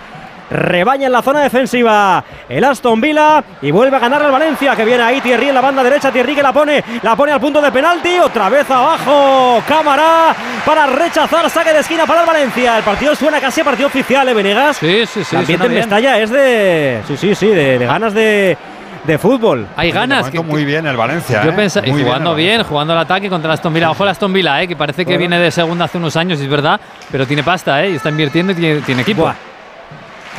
Rebaña 0.52 1.06
en 1.08 1.14
la 1.14 1.22
zona 1.22 1.40
defensiva 1.42 2.24
el 2.50 2.64
Aston 2.64 3.00
Villa 3.00 3.42
y 3.62 3.72
vuelve 3.72 3.96
a 3.96 4.00
ganar 4.00 4.22
el 4.22 4.32
Valencia 4.32 4.76
que 4.76 4.84
viene 4.84 5.02
ahí 5.02 5.22
Thierry 5.22 5.48
en 5.48 5.56
la 5.56 5.62
banda 5.62 5.82
derecha 5.82 6.12
Thierry 6.12 6.36
que 6.36 6.44
la 6.44 6.52
pone 6.52 6.84
la 7.02 7.16
pone 7.16 7.32
al 7.32 7.40
punto 7.40 7.62
de 7.62 7.72
penalti 7.72 8.20
otra 8.20 8.50
vez 8.50 8.70
abajo 8.70 9.64
cámara 9.68 10.36
para 10.66 10.88
rechazar 10.88 11.50
saque 11.50 11.72
de 11.72 11.80
esquina 11.80 12.06
para 12.06 12.22
el 12.22 12.28
Valencia 12.28 12.78
el 12.78 12.84
partido 12.84 13.16
suena 13.16 13.40
casi 13.40 13.62
a 13.62 13.64
partido 13.64 13.88
oficial 13.88 14.28
¿eh, 14.28 14.34
Venegas? 14.34 14.78
Sí, 14.78 15.06
sí, 15.06 15.24
sí. 15.24 15.36
el 15.36 15.42
ambiente 15.42 15.66
en. 15.68 15.74
Mestalla 15.74 16.20
es 16.20 16.30
de 16.30 17.02
sí 17.08 17.16
sí 17.18 17.34
sí 17.34 17.48
de, 17.48 17.80
de 17.80 17.86
ganas 17.86 18.14
de, 18.14 18.58
de 19.06 19.18
fútbol 19.18 19.66
Hay 19.78 19.92
ganas. 19.92 20.30
que- 20.30 20.42
muy 20.42 20.66
bien 20.66 20.86
el 20.86 20.98
Valencia. 20.98 21.44
Yo 21.44 21.52
¿eh? 21.52 21.54
pensaba, 21.54 21.88
y 21.88 21.92
jugando 21.92 22.32
el 22.32 22.36
bien, 22.38 22.64
jugando 22.64 22.92
al 22.94 23.00
ataque 23.00 23.30
contra 23.30 23.50
el 23.50 23.54
Aston 23.54 23.74
Villa. 23.74 23.90
Ojo 23.92 24.04
el 24.04 24.10
Aston 24.10 24.34
Villa, 24.34 24.62
eh, 24.62 24.68
que 24.68 24.76
parece 24.76 25.06
que 25.06 25.18
viene 25.18 25.40
de 25.40 25.50
segunda 25.50 25.86
hace 25.86 25.98
unos 25.98 26.16
años, 26.18 26.40
es 26.42 26.50
verdad, 26.50 26.80
pero 27.10 27.26
tiene 27.26 27.42
pasta, 27.42 27.84
eh, 27.84 27.92
y 27.92 27.96
está 27.96 28.10
invirtiendo 28.10 28.52
y 28.52 28.56
tiene, 28.56 28.82
tiene 28.82 29.02
equipo. 29.04 29.22
Buah. 29.24 29.34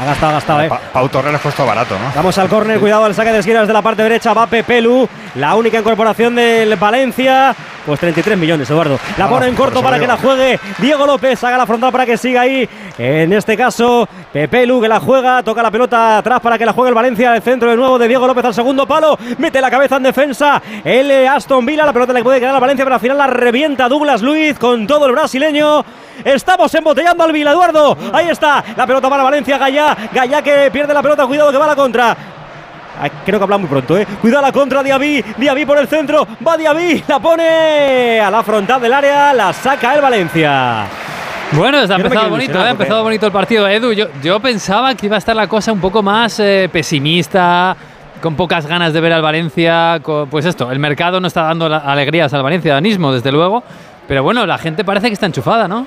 Ha 0.01 0.05
gastado 0.05 0.31
ha 0.31 0.35
gastado 0.35 0.61
eh 0.63 0.69
Pa- 0.69 0.81
Pau 0.93 1.09
Torres 1.09 1.41
costó 1.41 1.67
barato, 1.67 1.99
¿no? 1.99 2.13
Vamos 2.15 2.37
al 2.39 2.49
córner, 2.49 2.79
cuidado 2.81 3.05
al 3.05 3.15
saque 3.15 3.33
de 3.33 3.39
esquinas 3.41 3.67
de 3.67 3.73
la 3.73 3.83
parte 3.83 4.03
derecha, 4.03 4.33
va 4.33 4.47
Pepelu, 4.47 5.09
la 5.37 5.55
única 5.55 5.79
incorporación 5.79 6.35
del 6.35 6.75
Valencia, 6.77 7.55
pues 7.85 7.99
33 8.01 8.39
millones, 8.39 8.69
Eduardo. 8.71 8.99
La 9.17 9.25
Ah, 9.27 9.29
pone 9.29 9.47
en 9.49 9.55
corto 9.55 9.79
eso 9.79 9.83
para 9.83 9.99
que 9.99 10.07
la 10.07 10.17
juegue 10.17 10.59
Diego 10.79 11.07
López, 11.07 11.43
haga 11.45 11.59
la 11.59 11.67
frontal 11.67 11.93
para 11.93 12.07
que 12.07 12.17
siga 12.17 12.43
ahí. 12.43 12.69
En 12.99 13.33
este 13.33 13.57
caso, 13.57 14.09
Pepelu 14.33 14.81
que 14.81 14.89
la 14.89 15.01
juega, 15.01 15.43
toca 15.43 15.63
la 15.63 15.71
pelota 15.71 16.19
atrás 16.19 16.41
para 16.41 16.59
que 16.59 16.67
la 16.67 16.73
juegue 16.73 16.89
el 16.91 16.95
Valencia, 16.95 17.35
el 17.35 17.43
centro 17.43 17.71
de 17.71 17.77
nuevo 17.77 17.99
de 17.99 18.09
Diego 18.09 18.27
López 18.27 18.45
al 18.45 18.55
segundo 18.55 18.87
palo, 18.87 19.19
mete 19.39 19.61
la 19.61 19.71
cabeza 19.71 19.97
en 19.97 20.03
defensa, 20.05 20.61
el 20.85 21.11
eh, 21.11 21.29
Aston 21.29 21.65
Villa, 21.67 21.85
la 21.87 21.93
pelota 21.93 22.13
le 22.13 22.23
puede 22.23 22.39
quedar 22.41 22.55
al 22.55 22.61
Valencia, 22.61 22.85
pero 22.85 22.95
al 22.95 23.01
final 23.01 23.19
la 23.19 23.27
revienta 23.27 23.89
Douglas 23.89 24.23
Luiz 24.23 24.59
con 24.59 24.87
todo 24.87 25.07
el 25.07 25.13
brasileño. 25.13 25.85
Estamos 26.25 26.73
embotellando 26.75 27.25
al 27.25 27.33
Vila, 27.33 27.51
Eduardo. 27.53 27.97
Ahí 28.13 28.29
está, 28.29 28.63
la 28.77 28.87
pelota 28.87 29.09
para 29.09 29.23
Valencia, 29.23 29.59
Que 30.43 30.71
pierde 30.73 30.93
la 30.95 31.03
pelota, 31.03 31.27
cuidado 31.27 31.51
que 31.53 31.59
va 31.59 31.65
a 31.65 31.69
la 31.69 31.77
contra. 31.77 32.17
Creo 33.25 33.39
que 33.39 33.43
habla 33.45 33.59
muy 33.59 33.69
pronto, 33.69 33.97
¿eh? 33.99 34.07
Cuidado 34.21 34.43
la 34.43 34.53
contra 34.53 34.83
Diaby, 34.83 35.25
Diaby 35.39 35.65
por 35.65 35.79
el 35.79 35.89
centro, 35.89 36.27
va 36.47 36.57
Diaby, 36.57 37.05
la 37.09 37.19
pone 37.19 38.21
a 38.21 38.31
la 38.31 38.43
frontal 38.43 38.81
del 38.81 38.93
área, 38.93 39.33
la 39.33 39.53
saca 39.53 39.95
el 39.95 40.01
Valencia. 40.03 40.85
Bueno, 41.53 41.83
no 41.83 41.89
me 41.89 41.95
empezado 42.05 42.31
bonito, 42.31 42.53
eh, 42.53 42.57
ha 42.57 42.59
porque- 42.61 42.71
empezado 42.71 43.03
bonito 43.03 43.27
el 43.27 43.33
partido. 43.33 43.67
Edu, 43.69 43.93
yo, 43.93 44.07
yo 44.23 44.41
pensaba 44.41 44.95
que 44.95 45.07
iba 45.07 45.17
a 45.17 45.19
estar 45.19 45.35
la 45.37 45.47
cosa 45.49 45.73
un 45.73 45.81
poco 45.81 46.03
más 46.03 46.39
eh, 46.41 46.69
pesimista, 46.73 47.77
con 48.23 48.37
pocas 48.37 48.67
ganas 48.67 48.93
de 48.93 49.01
ver 49.01 49.13
al 49.13 49.23
Valencia. 49.23 50.01
pues 50.31 50.45
esto, 50.47 50.71
el 50.71 50.79
mercado 50.79 51.21
no 51.21 51.27
está 51.27 51.43
dando 51.43 51.67
alegrías 51.67 52.33
al 52.35 52.43
Valencia, 52.43 52.75
danismo, 52.75 53.13
desde 53.13 53.33
luego. 53.33 53.63
Pero 54.07 54.23
bueno, 54.23 54.47
la 54.47 54.59
gente 54.59 54.85
parece 54.85 55.09
que 55.09 55.15
está 55.15 55.27
enchufada, 55.27 55.67
¿no? 55.67 55.87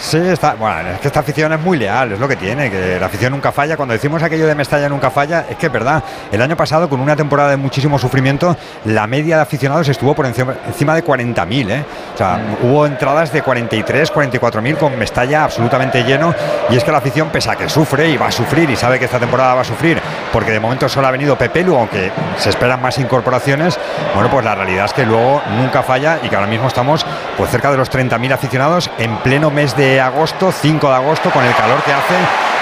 Sí, 0.00 0.16
está, 0.16 0.54
bueno, 0.54 0.90
es 0.90 1.00
que 1.00 1.08
esta 1.08 1.20
afición 1.20 1.52
es 1.52 1.60
muy 1.60 1.76
leal, 1.76 2.12
es 2.12 2.20
lo 2.20 2.28
que 2.28 2.36
tiene, 2.36 2.70
que 2.70 2.98
la 3.00 3.06
afición 3.06 3.32
nunca 3.32 3.50
falla. 3.50 3.76
Cuando 3.76 3.94
decimos 3.94 4.22
aquello 4.22 4.46
de 4.46 4.54
Mestalla 4.54 4.88
nunca 4.88 5.10
falla, 5.10 5.46
es 5.50 5.56
que 5.56 5.66
es 5.66 5.72
verdad. 5.72 6.02
El 6.30 6.40
año 6.40 6.56
pasado, 6.56 6.88
con 6.88 7.00
una 7.00 7.16
temporada 7.16 7.50
de 7.50 7.56
muchísimo 7.56 7.98
sufrimiento, 7.98 8.56
la 8.84 9.08
media 9.08 9.36
de 9.36 9.42
aficionados 9.42 9.88
estuvo 9.88 10.14
por 10.14 10.24
encima, 10.26 10.54
encima 10.66 10.94
de 10.94 11.04
40.000. 11.04 11.70
¿eh? 11.70 11.84
O 12.14 12.16
sea, 12.16 12.40
hubo 12.62 12.86
entradas 12.86 13.32
de 13.32 13.42
43, 13.42 14.12
44.000 14.12 14.76
con 14.76 14.96
Mestalla 14.96 15.44
absolutamente 15.44 16.04
lleno. 16.04 16.32
Y 16.70 16.76
es 16.76 16.84
que 16.84 16.92
la 16.92 16.98
afición, 16.98 17.30
pese 17.30 17.50
a 17.50 17.56
que 17.56 17.68
sufre 17.68 18.08
y 18.08 18.16
va 18.16 18.28
a 18.28 18.32
sufrir 18.32 18.70
y 18.70 18.76
sabe 18.76 19.00
que 19.00 19.06
esta 19.06 19.18
temporada 19.18 19.54
va 19.54 19.62
a 19.62 19.64
sufrir, 19.64 20.00
porque 20.32 20.52
de 20.52 20.60
momento 20.60 20.88
solo 20.88 21.08
ha 21.08 21.10
venido 21.10 21.36
Pepelu, 21.36 21.74
aunque 21.76 22.12
se 22.36 22.50
esperan 22.50 22.80
más 22.80 22.98
incorporaciones, 22.98 23.78
bueno, 24.14 24.30
pues 24.30 24.44
la 24.44 24.54
realidad 24.54 24.84
es 24.84 24.92
que 24.92 25.04
luego 25.04 25.42
nunca 25.56 25.82
falla 25.82 26.20
y 26.22 26.28
que 26.28 26.36
ahora 26.36 26.46
mismo 26.46 26.68
estamos 26.68 27.04
pues 27.36 27.50
cerca 27.50 27.70
de 27.72 27.76
los 27.76 27.90
30.000 27.90 28.32
aficionados 28.32 28.90
en 28.98 29.16
pleno 29.18 29.50
mes 29.50 29.76
de 29.76 29.87
agosto, 30.00 30.52
5 30.52 30.88
de 30.88 30.94
agosto, 30.94 31.30
con 31.30 31.44
el 31.44 31.54
calor 31.54 31.82
que 31.82 31.92
hace 31.92 32.14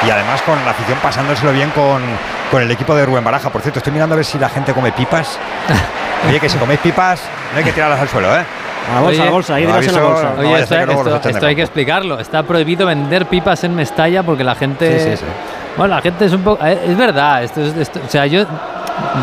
y 0.07 0.11
además 0.11 0.43
con 0.43 0.63
la 0.65 0.71
afición 0.71 0.99
pasándoselo 1.03 1.53
bien 1.53 1.71
con, 1.71 2.03
con 2.51 2.63
el 2.63 2.71
equipo 2.71 2.95
de 2.95 3.05
Rubén 3.07 3.25
Baraja. 3.25 3.51
Por 3.51 3.63
cierto, 3.63 3.79
estoy 3.81 3.93
mirando 3.93 4.15
a 4.15 4.17
ver 4.17 4.25
si 4.25 4.39
la 4.39 4.49
gente 4.49 4.73
come 4.73 4.93
pipas. 4.93 5.39
Oye, 6.29 6.41
que 6.41 6.49
si 6.49 6.59
coméis 6.59 6.81
pipas, 6.81 7.23
no 7.53 7.59
hay 7.59 7.65
que 7.65 7.73
tirarlas 7.73 8.01
al 8.01 8.09
suelo, 8.09 8.35
¿eh? 8.37 8.45
A 8.91 8.95
la 8.95 9.01
bolsa, 9.01 9.23
a 9.23 9.25
la 9.25 9.31
bolsa, 9.31 9.55
ahí 9.55 9.63
la 9.67 9.73
no 9.73 9.79
Oye, 10.39 10.61
esto, 11.31 11.47
hay 11.47 11.57
que 11.57 11.63
explicarlo. 11.63 12.21
Está 12.21 12.43
prohibido 12.45 12.87
vender 12.87 13.27
pipas 13.27 13.65
en 13.65 13.75
Mestalla 13.75 14.23
porque 14.23 14.45
la 14.45 14.55
gente. 14.55 15.01
Sí, 15.01 15.11
sí, 15.11 15.17
sí. 15.19 15.25
Bueno, 15.77 15.95
la 15.97 16.01
gente 16.03 16.25
es 16.25 16.33
un 16.33 16.43
poco. 16.43 16.65
eh, 16.65 16.81
Es 16.89 16.97
verdad. 16.97 17.43
Esto 17.43 17.63
es, 17.63 17.77
esto- 17.77 18.01
o 18.07 18.09
sea, 18.09 18.27
yo, 18.27 18.45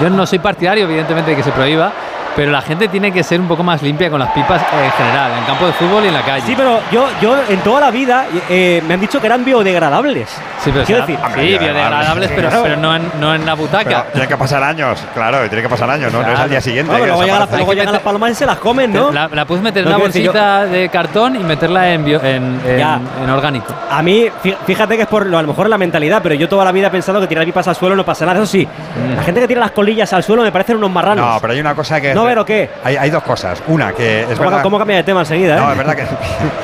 yo 0.01 0.09
no 0.09 0.25
soy 0.25 0.39
partidario, 0.39 0.83
evidentemente, 0.85 1.31
de 1.31 1.37
que 1.37 1.43
se 1.43 1.51
prohíba. 1.51 1.91
Pero 2.35 2.51
la 2.51 2.61
gente 2.61 2.87
tiene 2.87 3.11
que 3.11 3.21
ser 3.23 3.39
un 3.39 3.47
poco 3.47 3.61
más 3.63 3.81
limpia 3.83 4.09
con 4.09 4.19
las 4.19 4.29
pipas 4.31 4.59
en 4.61 4.91
general, 4.91 5.31
en 5.37 5.43
campo 5.45 5.67
de 5.67 5.73
fútbol 5.73 6.03
y 6.03 6.07
en 6.07 6.13
la 6.15 6.21
calle. 6.23 6.43
Sí, 6.47 6.53
pero 6.57 6.79
yo, 6.91 7.07
yo 7.21 7.37
en 7.47 7.59
toda 7.59 7.79
la 7.81 7.91
vida 7.91 8.25
eh, 8.49 8.81
me 8.87 8.95
han 8.95 8.99
dicho 8.99 9.19
que 9.21 9.27
eran 9.27 9.45
biodegradables. 9.45 10.29
Sí, 10.63 10.71
pero 10.73 10.83
Quiero 10.85 11.01
decir, 11.01 11.19
Hombre, 11.23 11.41
sí, 11.41 11.47
biodegradables. 11.49 11.89
biodegradables, 11.89 12.31
pero, 12.35 12.49
Claro. 12.49 12.63
pero 12.63 12.77
no, 12.77 12.95
en, 12.95 13.11
no 13.19 13.35
en 13.35 13.45
la 13.45 13.55
Pero 13.55 13.67
butaca. 13.67 14.05
tienen 14.11 14.29
que 14.29 14.37
pasar 14.37 14.63
años, 14.63 14.99
claro, 15.13 15.39
tiene 15.49 15.61
que 15.61 15.69
pasar 15.69 15.89
años, 15.89 16.11
¿no? 16.11 16.19
No 16.19 16.23
es 16.23 16.29
Claro. 16.29 16.43
al 16.43 16.49
día 16.49 16.61
siguiente. 16.61 16.89
Bueno, 16.91 17.05
luego, 17.05 17.23
llegan, 17.23 17.39
las- 17.41 17.51
luego 17.51 17.73
llegan 17.73 17.99
palomas 17.99 18.31
y 18.31 18.35
se 18.35 18.45
las 18.45 18.57
comen, 18.57 18.91
¿no? 18.93 19.11
La, 19.11 19.27
la 19.31 19.45
puedes 19.45 19.63
meter 19.63 19.83
en 19.83 19.89
No, 19.91 19.97
una 19.97 20.05
decir, 20.05 20.23
yo- 20.23 20.31
bolsita 20.31 20.65
de 20.65 20.89
cartón 20.89 21.35
y 21.35 21.39
meterla 21.39 21.91
en, 21.93 22.03
bio- 22.05 22.23
en, 22.23 22.59
en- 22.65 23.29
orgánico. 23.29 23.73
A 23.91 24.01
mí, 24.01 24.25
fí- 24.43 24.55
fíjate 24.65 24.95
que 24.95 25.03
es 25.03 25.07
por 25.07 25.25
lo, 25.25 25.37
a 25.37 25.41
lo 25.41 25.47
mejor 25.49 25.69
la 25.69 25.77
mentalidad, 25.77 26.21
pero 26.23 26.33
yo 26.35 26.47
toda 26.49 26.65
la 26.65 26.71
vida 26.71 26.87
he 26.87 26.91
pensado 26.91 27.19
que 27.21 27.27
tirar 27.27 27.45
pipas 27.45 27.67
al 27.67 27.75
suelo 27.75 27.95
no 27.95 28.03
pasa 28.05 28.25
nada. 28.25 28.39
Eso 28.39 28.47
sí, 28.47 28.67
la 29.15 29.21
gente 29.23 29.41
que 29.41 29.47
tira 29.47 29.59
las 29.59 29.71
colillas 29.71 30.11
al 30.13 30.23
suelo 30.23 30.41
me 30.43 30.51
parecen 30.51 30.77
unos 30.77 30.91
marranos. 30.91 31.25
No, 31.35 31.39
pero 31.41 31.53
hay 31.53 31.59
una 31.59 31.75
cosa 31.75 31.99
que. 32.01 32.13
¿No 32.23 32.29
ver 32.29 32.39
o 32.39 32.45
qué? 32.45 32.69
Hay, 32.83 32.97
hay 32.97 33.09
dos 33.09 33.23
cosas. 33.23 33.61
Una, 33.67 33.93
que 33.93 34.21
es 34.21 34.27
¿Cómo, 34.37 34.49
verdad. 34.49 34.63
cómo 34.63 34.77
cambia 34.77 34.97
de 34.97 35.03
tema 35.03 35.21
enseguida, 35.21 35.57
eh? 35.57 35.59
No, 35.59 35.71
es 35.71 35.77
verdad 35.77 35.95
que. 35.95 36.05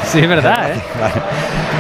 Sí, 0.06 0.20
es 0.20 0.28
verdad, 0.30 0.70
¿eh? 0.72 0.82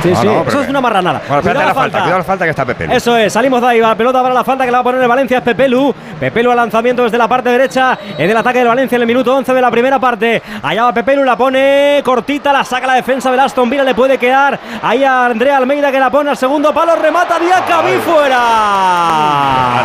sí, 0.03 0.09
No, 0.09 0.21
sí, 0.21 0.27
no, 0.27 0.43
eso 0.47 0.61
es 0.61 0.69
una 0.69 0.81
marranada. 0.81 1.21
Bueno, 1.27 1.39
espérate 1.39 1.59
Cuidado 1.59 1.67
la 1.67 1.73
falta, 1.73 1.99
cuidado 1.99 2.17
la 2.19 2.23
falta 2.23 2.43
que 2.45 2.49
está 2.51 2.65
Pepe. 2.65 2.87
Eso 2.95 3.17
es, 3.17 3.33
salimos 3.33 3.61
de 3.61 3.67
ahí, 3.67 3.79
va 3.79 3.89
la 3.89 3.95
pelota 3.95 4.21
para 4.21 4.33
la 4.33 4.43
falta 4.43 4.65
que 4.65 4.71
la 4.71 4.77
va 4.77 4.81
a 4.81 4.83
poner 4.83 5.01
el 5.01 5.07
Valencia, 5.07 5.37
es 5.39 5.43
Pepelu. 5.43 5.93
Pepelu 6.19 6.51
al 6.51 6.57
lanzamiento 6.57 7.03
desde 7.03 7.17
la 7.17 7.27
parte 7.27 7.49
derecha, 7.49 7.97
en 8.17 8.29
el 8.29 8.37
ataque 8.37 8.59
del 8.59 8.67
Valencia 8.67 8.95
en 8.95 9.01
el 9.01 9.07
minuto 9.07 9.35
11 9.35 9.53
de 9.53 9.61
la 9.61 9.71
primera 9.71 9.99
parte. 9.99 10.41
Allá 10.61 10.83
va 10.83 10.93
Pepelu, 10.93 11.23
la 11.23 11.37
pone 11.37 12.01
cortita, 12.03 12.53
la 12.53 12.63
saca 12.63 12.87
la 12.87 12.95
defensa 12.95 13.31
del 13.31 13.39
Aston 13.39 13.69
Villa, 13.69 13.83
le 13.83 13.95
puede 13.95 14.17
quedar 14.17 14.59
ahí 14.81 15.03
a 15.03 15.25
Andrea 15.25 15.57
Almeida 15.57 15.91
que 15.91 15.99
la 15.99 16.09
pone 16.09 16.29
al 16.29 16.37
segundo 16.37 16.73
palo, 16.73 16.95
remata 16.95 17.39
Diaca, 17.39 17.81
vi 17.81 17.93
fuera. 17.99 19.83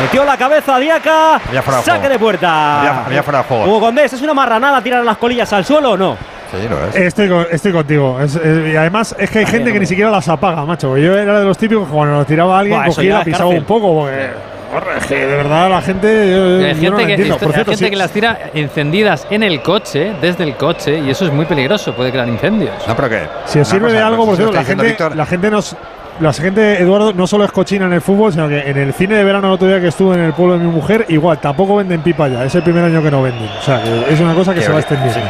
Metió 0.00 0.24
la 0.24 0.36
cabeza 0.36 0.78
Diaca, 0.78 1.36
Había 1.48 1.62
fuera 1.62 1.78
de 1.78 1.84
saque 1.84 1.98
juego. 1.98 2.12
de 2.12 2.18
puerta. 2.18 2.78
Había- 2.80 3.04
había 3.06 3.22
fuera 3.22 3.38
de 3.38 3.44
juego. 3.44 3.64
Hugo 3.64 3.80
Condés, 3.80 4.12
¿es 4.12 4.22
una 4.22 4.34
marranada 4.34 4.80
tirar 4.82 5.04
las 5.04 5.16
colillas 5.18 5.52
al 5.52 5.64
suelo 5.64 5.92
o 5.92 5.96
no? 5.96 6.16
Sí, 6.50 6.68
lo 6.68 6.86
es. 6.86 6.94
Estoy, 6.96 7.28
con- 7.28 7.46
estoy 7.50 7.72
contigo. 7.72 8.18
Es- 8.20 8.36
es- 8.36 8.72
y 8.72 8.76
además 8.76 9.14
es 9.18 9.28
que 9.30 9.40
hay 9.40 9.46
gente 9.46 9.72
que 9.72 9.80
ni 9.80 9.86
siquiera 9.86 10.10
las 10.10 10.28
apaga, 10.28 10.64
macho. 10.64 10.96
Yo 10.96 11.16
era 11.18 11.40
de 11.40 11.44
los 11.44 11.58
típicos 11.58 11.86
que 11.86 11.92
cuando 11.92 12.16
lo 12.16 12.24
tiraba 12.24 12.58
alguien, 12.58 12.78
Buah, 12.78 12.86
cogía 12.86 13.04
y 13.04 13.08
la 13.08 13.24
pisaba 13.24 13.44
cárcel. 13.44 13.58
un 13.60 13.64
poco. 13.66 14.08
Porque, 14.70 15.06
que 15.08 15.14
de 15.26 15.36
verdad 15.36 15.70
la 15.70 15.80
gente. 15.82 16.30
Yo, 16.30 16.44
Hay 16.66 16.74
gente, 16.74 16.90
no 16.90 16.98
la 16.98 17.06
que, 17.06 17.14
esto- 17.14 17.38
Por 17.38 17.48
hay 17.48 17.54
cierto, 17.54 17.70
gente 17.72 17.84
sí- 17.86 17.90
que 17.90 17.96
las 17.96 18.10
tira 18.12 18.38
encendidas 18.54 19.26
en 19.30 19.42
el 19.42 19.62
coche, 19.62 20.12
desde 20.20 20.44
el 20.44 20.56
coche, 20.56 20.98
y 20.98 21.10
eso 21.10 21.26
es 21.26 21.32
muy 21.32 21.46
peligroso, 21.46 21.94
puede 21.94 22.10
crear 22.12 22.28
incendios. 22.28 22.74
No, 22.86 22.94
pero 22.94 23.08
qué. 23.08 23.22
Si 23.46 23.58
os 23.60 23.66
sirve 23.68 23.92
de 23.92 24.00
algo, 24.00 24.24
por 24.26 24.36
si 24.36 24.42
lo 24.42 24.48
cierto, 24.48 24.60
la 24.60 24.64
gente, 24.64 24.84
Víctor, 24.86 25.16
la 25.16 25.26
gente 25.26 25.50
nos. 25.50 25.74
La 26.20 26.32
gente, 26.32 26.82
Eduardo, 26.82 27.12
no 27.12 27.28
solo 27.28 27.44
es 27.44 27.52
cochina 27.52 27.86
en 27.86 27.92
el 27.92 28.00
fútbol, 28.00 28.32
sino 28.32 28.48
que 28.48 28.58
en 28.58 28.76
el 28.76 28.92
cine 28.92 29.14
de 29.14 29.22
verano 29.22 29.46
el 29.46 29.54
otro 29.54 29.68
día 29.68 29.80
que 29.80 29.86
estuve 29.86 30.14
en 30.14 30.22
el 30.22 30.32
pueblo 30.32 30.58
de 30.58 30.64
mi 30.64 30.70
mujer, 30.70 31.06
igual, 31.08 31.38
tampoco 31.38 31.76
venden 31.76 32.00
pipa 32.02 32.26
ya. 32.26 32.44
Es 32.44 32.54
el 32.56 32.62
primer 32.62 32.84
año 32.84 33.00
que 33.02 33.10
no 33.10 33.22
venden. 33.22 33.48
O 33.60 33.62
sea, 33.62 33.80
que 33.82 34.12
es 34.12 34.20
una 34.20 34.34
cosa 34.34 34.52
que 34.52 34.60
se 34.60 34.72
va 34.72 34.80
extendiendo. 34.80 35.20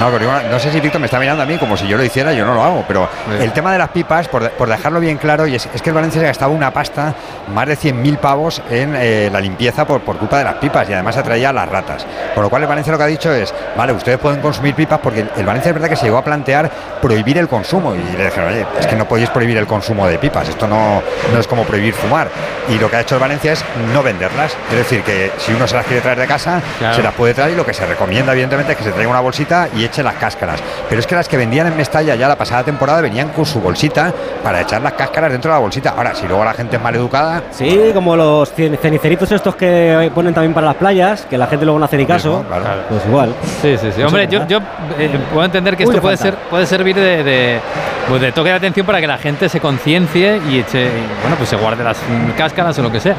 No, 0.00 0.10
pero 0.10 0.30
no 0.50 0.58
sé 0.58 0.70
si 0.72 0.80
Víctor 0.80 1.00
me 1.00 1.06
está 1.06 1.18
mirando 1.18 1.42
a 1.42 1.46
mí 1.46 1.56
como 1.56 1.76
si 1.76 1.86
yo 1.86 1.96
lo 1.96 2.04
hiciera, 2.04 2.32
yo 2.32 2.44
no 2.44 2.54
lo 2.54 2.62
hago, 2.64 2.84
pero 2.86 3.08
el 3.40 3.52
tema 3.52 3.72
de 3.72 3.78
las 3.78 3.88
pipas, 3.90 4.28
por, 4.28 4.50
por 4.50 4.68
dejarlo 4.68 5.00
bien 5.00 5.16
claro, 5.18 5.46
y 5.46 5.54
es, 5.54 5.68
es 5.72 5.80
que 5.82 5.90
el 5.90 5.94
Valencia 5.94 6.20
se 6.20 6.26
gastaba 6.26 6.52
una 6.52 6.72
pasta, 6.72 7.14
más 7.54 7.66
de 7.68 7.76
100.000 7.76 8.18
pavos 8.18 8.60
en 8.70 8.94
eh, 8.96 9.30
la 9.32 9.40
limpieza 9.40 9.86
por, 9.86 10.00
por 10.00 10.16
culpa 10.18 10.38
de 10.38 10.44
las 10.44 10.54
pipas 10.54 10.88
y 10.88 10.92
además 10.92 11.16
atraía 11.16 11.50
a 11.50 11.52
las 11.52 11.68
ratas. 11.68 12.06
Con 12.34 12.42
lo 12.42 12.50
cual 12.50 12.62
el 12.62 12.68
Valencia 12.68 12.90
lo 12.92 12.98
que 12.98 13.04
ha 13.04 13.08
dicho 13.08 13.32
es, 13.32 13.54
vale, 13.76 13.92
ustedes 13.92 14.18
pueden 14.18 14.40
consumir 14.40 14.74
pipas 14.74 14.98
porque 15.00 15.20
el, 15.20 15.30
el 15.36 15.46
Valencia 15.46 15.68
es 15.70 15.74
verdad 15.74 15.88
que 15.88 15.96
se 15.96 16.04
llegó 16.06 16.18
a 16.18 16.24
plantear 16.24 16.70
prohibir 17.00 17.38
el 17.38 17.48
consumo 17.48 17.94
y 17.94 18.16
le 18.16 18.24
dijeron, 18.24 18.50
oye, 18.52 18.66
es 18.78 18.86
que 18.86 18.96
no 18.96 19.06
podéis 19.06 19.30
prohibir 19.30 19.56
el 19.58 19.66
consumo 19.66 20.06
de 20.06 20.18
pipas, 20.18 20.48
esto 20.48 20.66
no, 20.66 21.02
no 21.32 21.38
es 21.38 21.46
como 21.46 21.62
prohibir 21.64 21.94
fumar. 21.94 22.28
Y 22.68 22.78
lo 22.78 22.90
que 22.90 22.96
ha 22.96 23.00
hecho 23.00 23.14
el 23.14 23.20
Valencia 23.20 23.52
es 23.52 23.64
no 23.92 24.02
venderlas, 24.02 24.56
es 24.70 24.76
decir, 24.76 25.02
que 25.02 25.30
si 25.38 25.52
uno 25.52 25.66
se 25.68 25.76
las 25.76 25.86
quiere 25.86 26.00
traer 26.02 26.18
de 26.18 26.26
casa, 26.26 26.60
Claro. 26.78 26.96
se 26.96 27.02
las 27.02 27.14
puede 27.14 27.34
traer 27.34 27.52
y 27.52 27.56
lo 27.56 27.64
que 27.64 27.72
se 27.74 27.86
recomienda 27.86 28.32
evidentemente 28.32 28.72
es 28.72 28.78
que 28.78 28.84
se 28.84 28.90
traiga 28.92 29.10
una 29.10 29.20
bolsita 29.20 29.68
y 29.74 29.83
eche 29.84 30.02
las 30.02 30.14
cáscaras. 30.14 30.60
Pero 30.88 31.00
es 31.00 31.06
que 31.06 31.14
las 31.14 31.28
que 31.28 31.36
vendían 31.36 31.66
en 31.66 31.76
Mestalla 31.76 32.14
ya 32.14 32.28
la 32.28 32.36
pasada 32.36 32.62
temporada 32.64 33.00
venían 33.00 33.28
con 33.30 33.44
su 33.46 33.60
bolsita 33.60 34.12
para 34.42 34.60
echar 34.60 34.82
las 34.82 34.92
cáscaras 34.94 35.32
dentro 35.32 35.50
de 35.50 35.56
la 35.56 35.60
bolsita. 35.60 35.94
Ahora, 35.96 36.14
si 36.14 36.26
luego 36.26 36.44
la 36.44 36.54
gente 36.54 36.76
es 36.76 36.82
mal 36.82 36.94
educada, 36.94 37.42
Sí, 37.50 37.90
como 37.94 38.16
los 38.16 38.54
cen- 38.56 38.78
ceniceritos 38.78 39.30
estos 39.32 39.56
que 39.56 40.10
ponen 40.14 40.34
también 40.34 40.54
para 40.54 40.66
las 40.68 40.76
playas, 40.76 41.26
que 41.28 41.38
la 41.38 41.46
gente 41.46 41.64
luego 41.64 41.78
no 41.78 41.84
hace 41.84 41.96
ni 41.96 42.06
caso. 42.06 42.38
mismo, 42.38 42.44
claro. 42.48 42.80
Pues 42.88 43.06
igual. 43.06 43.34
Sí, 43.62 43.76
sí, 43.78 43.90
sí. 43.94 44.02
Hombre, 44.02 44.26
yo, 44.28 44.46
yo 44.46 44.58
eh, 44.98 45.18
puedo 45.32 45.44
entender 45.44 45.76
que 45.76 45.84
Uy, 45.84 45.90
esto 45.90 46.02
puede, 46.02 46.16
falta. 46.16 46.36
ser, 46.36 46.48
puede 46.50 46.66
servir 46.66 46.96
de, 46.96 47.22
de, 47.24 47.60
pues 48.08 48.20
de 48.20 48.32
toque 48.32 48.50
de 48.50 48.56
atención 48.56 48.84
para 48.86 49.00
que 49.00 49.06
la 49.06 49.18
gente 49.18 49.48
se 49.48 49.60
conciencie 49.60 50.40
y 50.50 50.58
eche, 50.60 50.84
y, 50.86 51.20
bueno, 51.22 51.36
pues 51.36 51.48
se 51.48 51.56
guarde 51.56 51.82
las 51.84 51.96
cáscaras 52.36 52.78
o 52.78 52.82
lo 52.82 52.90
que 52.92 53.00
sea. 53.00 53.14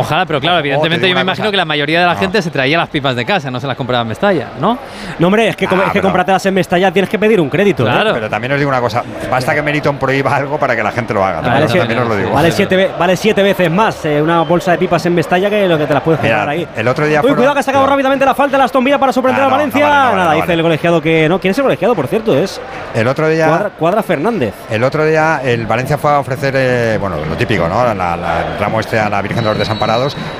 Ojalá, 0.00 0.26
pero 0.26 0.40
claro, 0.40 0.56
O- 0.56 0.58
o 0.58 0.62
te 0.62 0.68
evidentemente 0.68 1.08
yo 1.08 1.14
me 1.14 1.20
imagino 1.22 1.44
cosa. 1.44 1.50
que 1.50 1.56
la 1.56 1.64
mayoría 1.64 2.00
de 2.00 2.06
la 2.06 2.14
No. 2.14 2.18
gente 2.20 2.42
se 2.42 2.50
traía 2.50 2.78
las 2.78 2.88
pipas 2.88 3.16
de 3.16 3.24
casa, 3.24 3.50
no 3.50 3.60
se 3.60 3.66
las 3.66 3.76
compraba 3.76 4.02
en 4.02 4.08
Mestalla, 4.08 4.48
¿no? 4.60 4.78
No, 5.18 5.26
hombre, 5.26 5.48
es 5.48 5.56
que, 5.56 5.66
Ah, 5.66 5.84
es 5.86 5.92
que 5.92 6.00
comprártelas 6.02 6.44
en 6.46 6.54
Mestalla 6.54 6.90
tienes 6.92 7.08
que 7.10 7.18
pedir 7.18 7.40
un 7.40 7.48
crédito. 7.50 7.86
¿eh? 7.86 7.90
Claro. 7.90 8.12
pero 8.14 8.28
también 8.30 8.52
os 8.52 8.58
digo 8.58 8.68
una 8.70 8.80
cosa, 8.80 9.02
basta 9.30 9.54
que 9.54 9.62
Meriton 9.62 9.98
prohíba 9.98 10.34
algo 10.36 10.58
para 10.58 10.74
que 10.76 10.82
la 10.82 10.92
gente 10.92 11.12
lo 11.14 11.24
haga. 11.24 11.36
Vale, 11.40 11.48
También, 11.48 11.68
sí. 11.70 11.78
también 11.78 12.00
os 12.00 12.08
lo 12.08 12.16
digo. 12.16 12.30
Vale 12.30 12.52
siete, 12.52 12.90
vale 12.98 13.16
siete 13.16 13.42
veces 13.42 13.70
más 13.70 14.04
eh, 14.04 14.20
una 14.22 14.42
bolsa 14.42 14.72
de 14.72 14.78
pipas 14.78 15.04
en 15.06 15.14
Mestalla 15.14 15.48
que 15.50 15.66
lo 15.68 15.76
que 15.78 15.86
te 15.86 15.94
las 15.94 16.02
puedes 16.02 16.20
comprar 16.20 16.48
ahí. 16.48 16.66
el 16.76 16.88
otro 16.88 17.06
día 17.06 17.18
Uy, 17.18 17.22
fueron- 17.22 17.36
cuidado 17.36 17.54
que 17.54 17.60
ha 17.60 17.62
sacado 17.62 17.86
rápidamente 17.86 18.24
la 18.24 18.34
falta 18.34 18.56
de 18.58 18.64
Aston 18.64 18.84
Villa 18.84 18.98
para 18.98 19.12
sorprender 19.12 19.42
Ah, 19.42 19.46
a 19.46 19.50
Valencia. 19.50 19.80
no 19.86 19.90
vale, 19.92 20.02
Nada, 20.16 20.24
no 20.24 20.30
dice 20.34 20.40
vale. 20.40 20.54
el 20.54 20.62
colegiado 20.62 21.00
que 21.02 21.28
no. 21.28 21.38
¿Quién 21.40 21.50
es 21.52 21.58
el 21.58 21.64
colegiado, 21.64 21.94
por 21.94 22.06
cierto? 22.06 22.36
Es 22.36 22.60
El 22.94 23.06
otro 23.08 23.28
día. 23.28 23.46
Cuadra, 23.48 23.70
Cuadra 23.70 24.02
Fernández. 24.02 24.54
El 24.70 24.82
otro 24.84 25.04
día 25.04 25.40
el 25.44 25.66
Valencia 25.66 25.98
fue 25.98 26.10
a 26.10 26.18
ofrecer, 26.18 26.54
eh, 26.56 26.98
bueno, 27.00 27.16
lo 27.28 27.36
típico, 27.36 27.68
¿no? 27.68 27.84
La, 27.84 27.94
la- 27.94 28.46
el 28.54 28.58
ramo 28.58 28.80
este 28.80 28.98
a 28.98 29.08
la 29.08 29.20
Virgen 29.22 29.42
de 29.42 29.50
los 29.50 29.58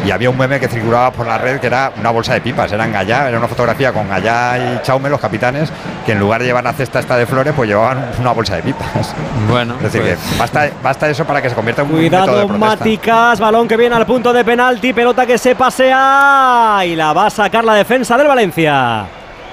Y 0.04 0.10
había 0.10 0.30
un 0.30 0.38
meme 0.38 0.60
que 0.60 0.68
circulaba 0.68 1.10
por 1.12 1.26
la 1.26 1.38
red 1.38 1.60
que 1.60 1.66
era 1.66 1.92
una 1.98 2.10
bolsa 2.10 2.34
de 2.34 2.40
pipas, 2.40 2.72
eran 2.72 2.92
Gallá, 2.92 3.28
era 3.28 3.38
una 3.38 3.48
fotografía 3.48 3.92
con 3.92 4.08
Gallá 4.08 4.58
y 4.58 4.82
Chaume, 4.82 5.08
los 5.08 5.20
capitanes, 5.20 5.72
que 6.04 6.12
en 6.12 6.18
lugar 6.18 6.40
de 6.40 6.46
llevar 6.46 6.64
la 6.64 6.72
cesta 6.72 6.98
esta 6.98 7.16
de 7.16 7.26
flores, 7.26 7.52
pues 7.54 7.68
llevaban 7.68 8.04
una 8.18 8.32
bolsa 8.32 8.56
de 8.56 8.62
pipas. 8.62 9.14
Bueno, 9.48 9.74
Es 9.76 9.92
decir, 9.92 10.02
pues, 10.02 10.18
que 10.18 10.38
basta, 10.38 10.68
basta 10.82 11.08
eso 11.08 11.24
para 11.24 11.40
que 11.40 11.48
se 11.48 11.54
convierta 11.54 11.82
en 11.82 11.88
un 11.88 12.00
método 12.00 12.20
de 12.20 12.26
Cuidado, 12.26 12.48
protesta. 12.48 12.76
Máticas. 12.76 13.40
Balón 13.40 13.68
que 13.68 13.76
viene 13.76 13.94
al 13.94 14.06
punto 14.06 14.32
de 14.32 14.44
penalti. 14.44 14.92
Pelota 14.92 15.26
que 15.26 15.38
se 15.38 15.54
pasea. 15.54 16.80
Y 16.84 16.96
la 16.96 17.12
va 17.12 17.26
a 17.26 17.30
sacar 17.30 17.64
la 17.64 17.74
defensa 17.74 18.16
del 18.16 18.26
Valencia. 18.26 19.06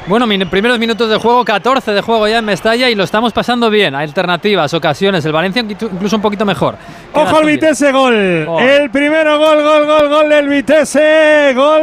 Bueno, 0.08 0.28
min- 0.28 0.50
primeros 0.50 0.78
minutos 0.80 1.10
de 1.10 1.18
juego, 1.18 1.46
14 1.46 1.92
de 1.92 2.02
juego 2.02 2.28
ya 2.28 2.40
en 2.40 2.46
Mestalla 2.46 2.90
y 2.90 2.96
lo 2.96 3.04
estamos 3.04 3.32
pasando 3.32 3.70
bien. 3.70 3.96
Alternativas, 3.96 4.74
ocasiones. 4.74 5.24
El 5.26 5.32
Valencia 5.32 5.62
incluso 5.62 6.16
un 6.18 6.22
poquito 6.22 6.46
mejor. 6.46 6.76
Ojo 7.14 7.38
al. 7.38 7.46
Vitesse, 7.46 7.92
gol. 7.92 8.46
Oh. 8.48 8.60
El 8.60 8.90
primero 8.90 9.38
gol, 9.38 9.64
gol, 9.64 9.86
gol, 9.86 10.10
gol 10.10 10.30
del 10.30 10.50
Vitesse. 10.50 11.54
Gol 11.56 11.82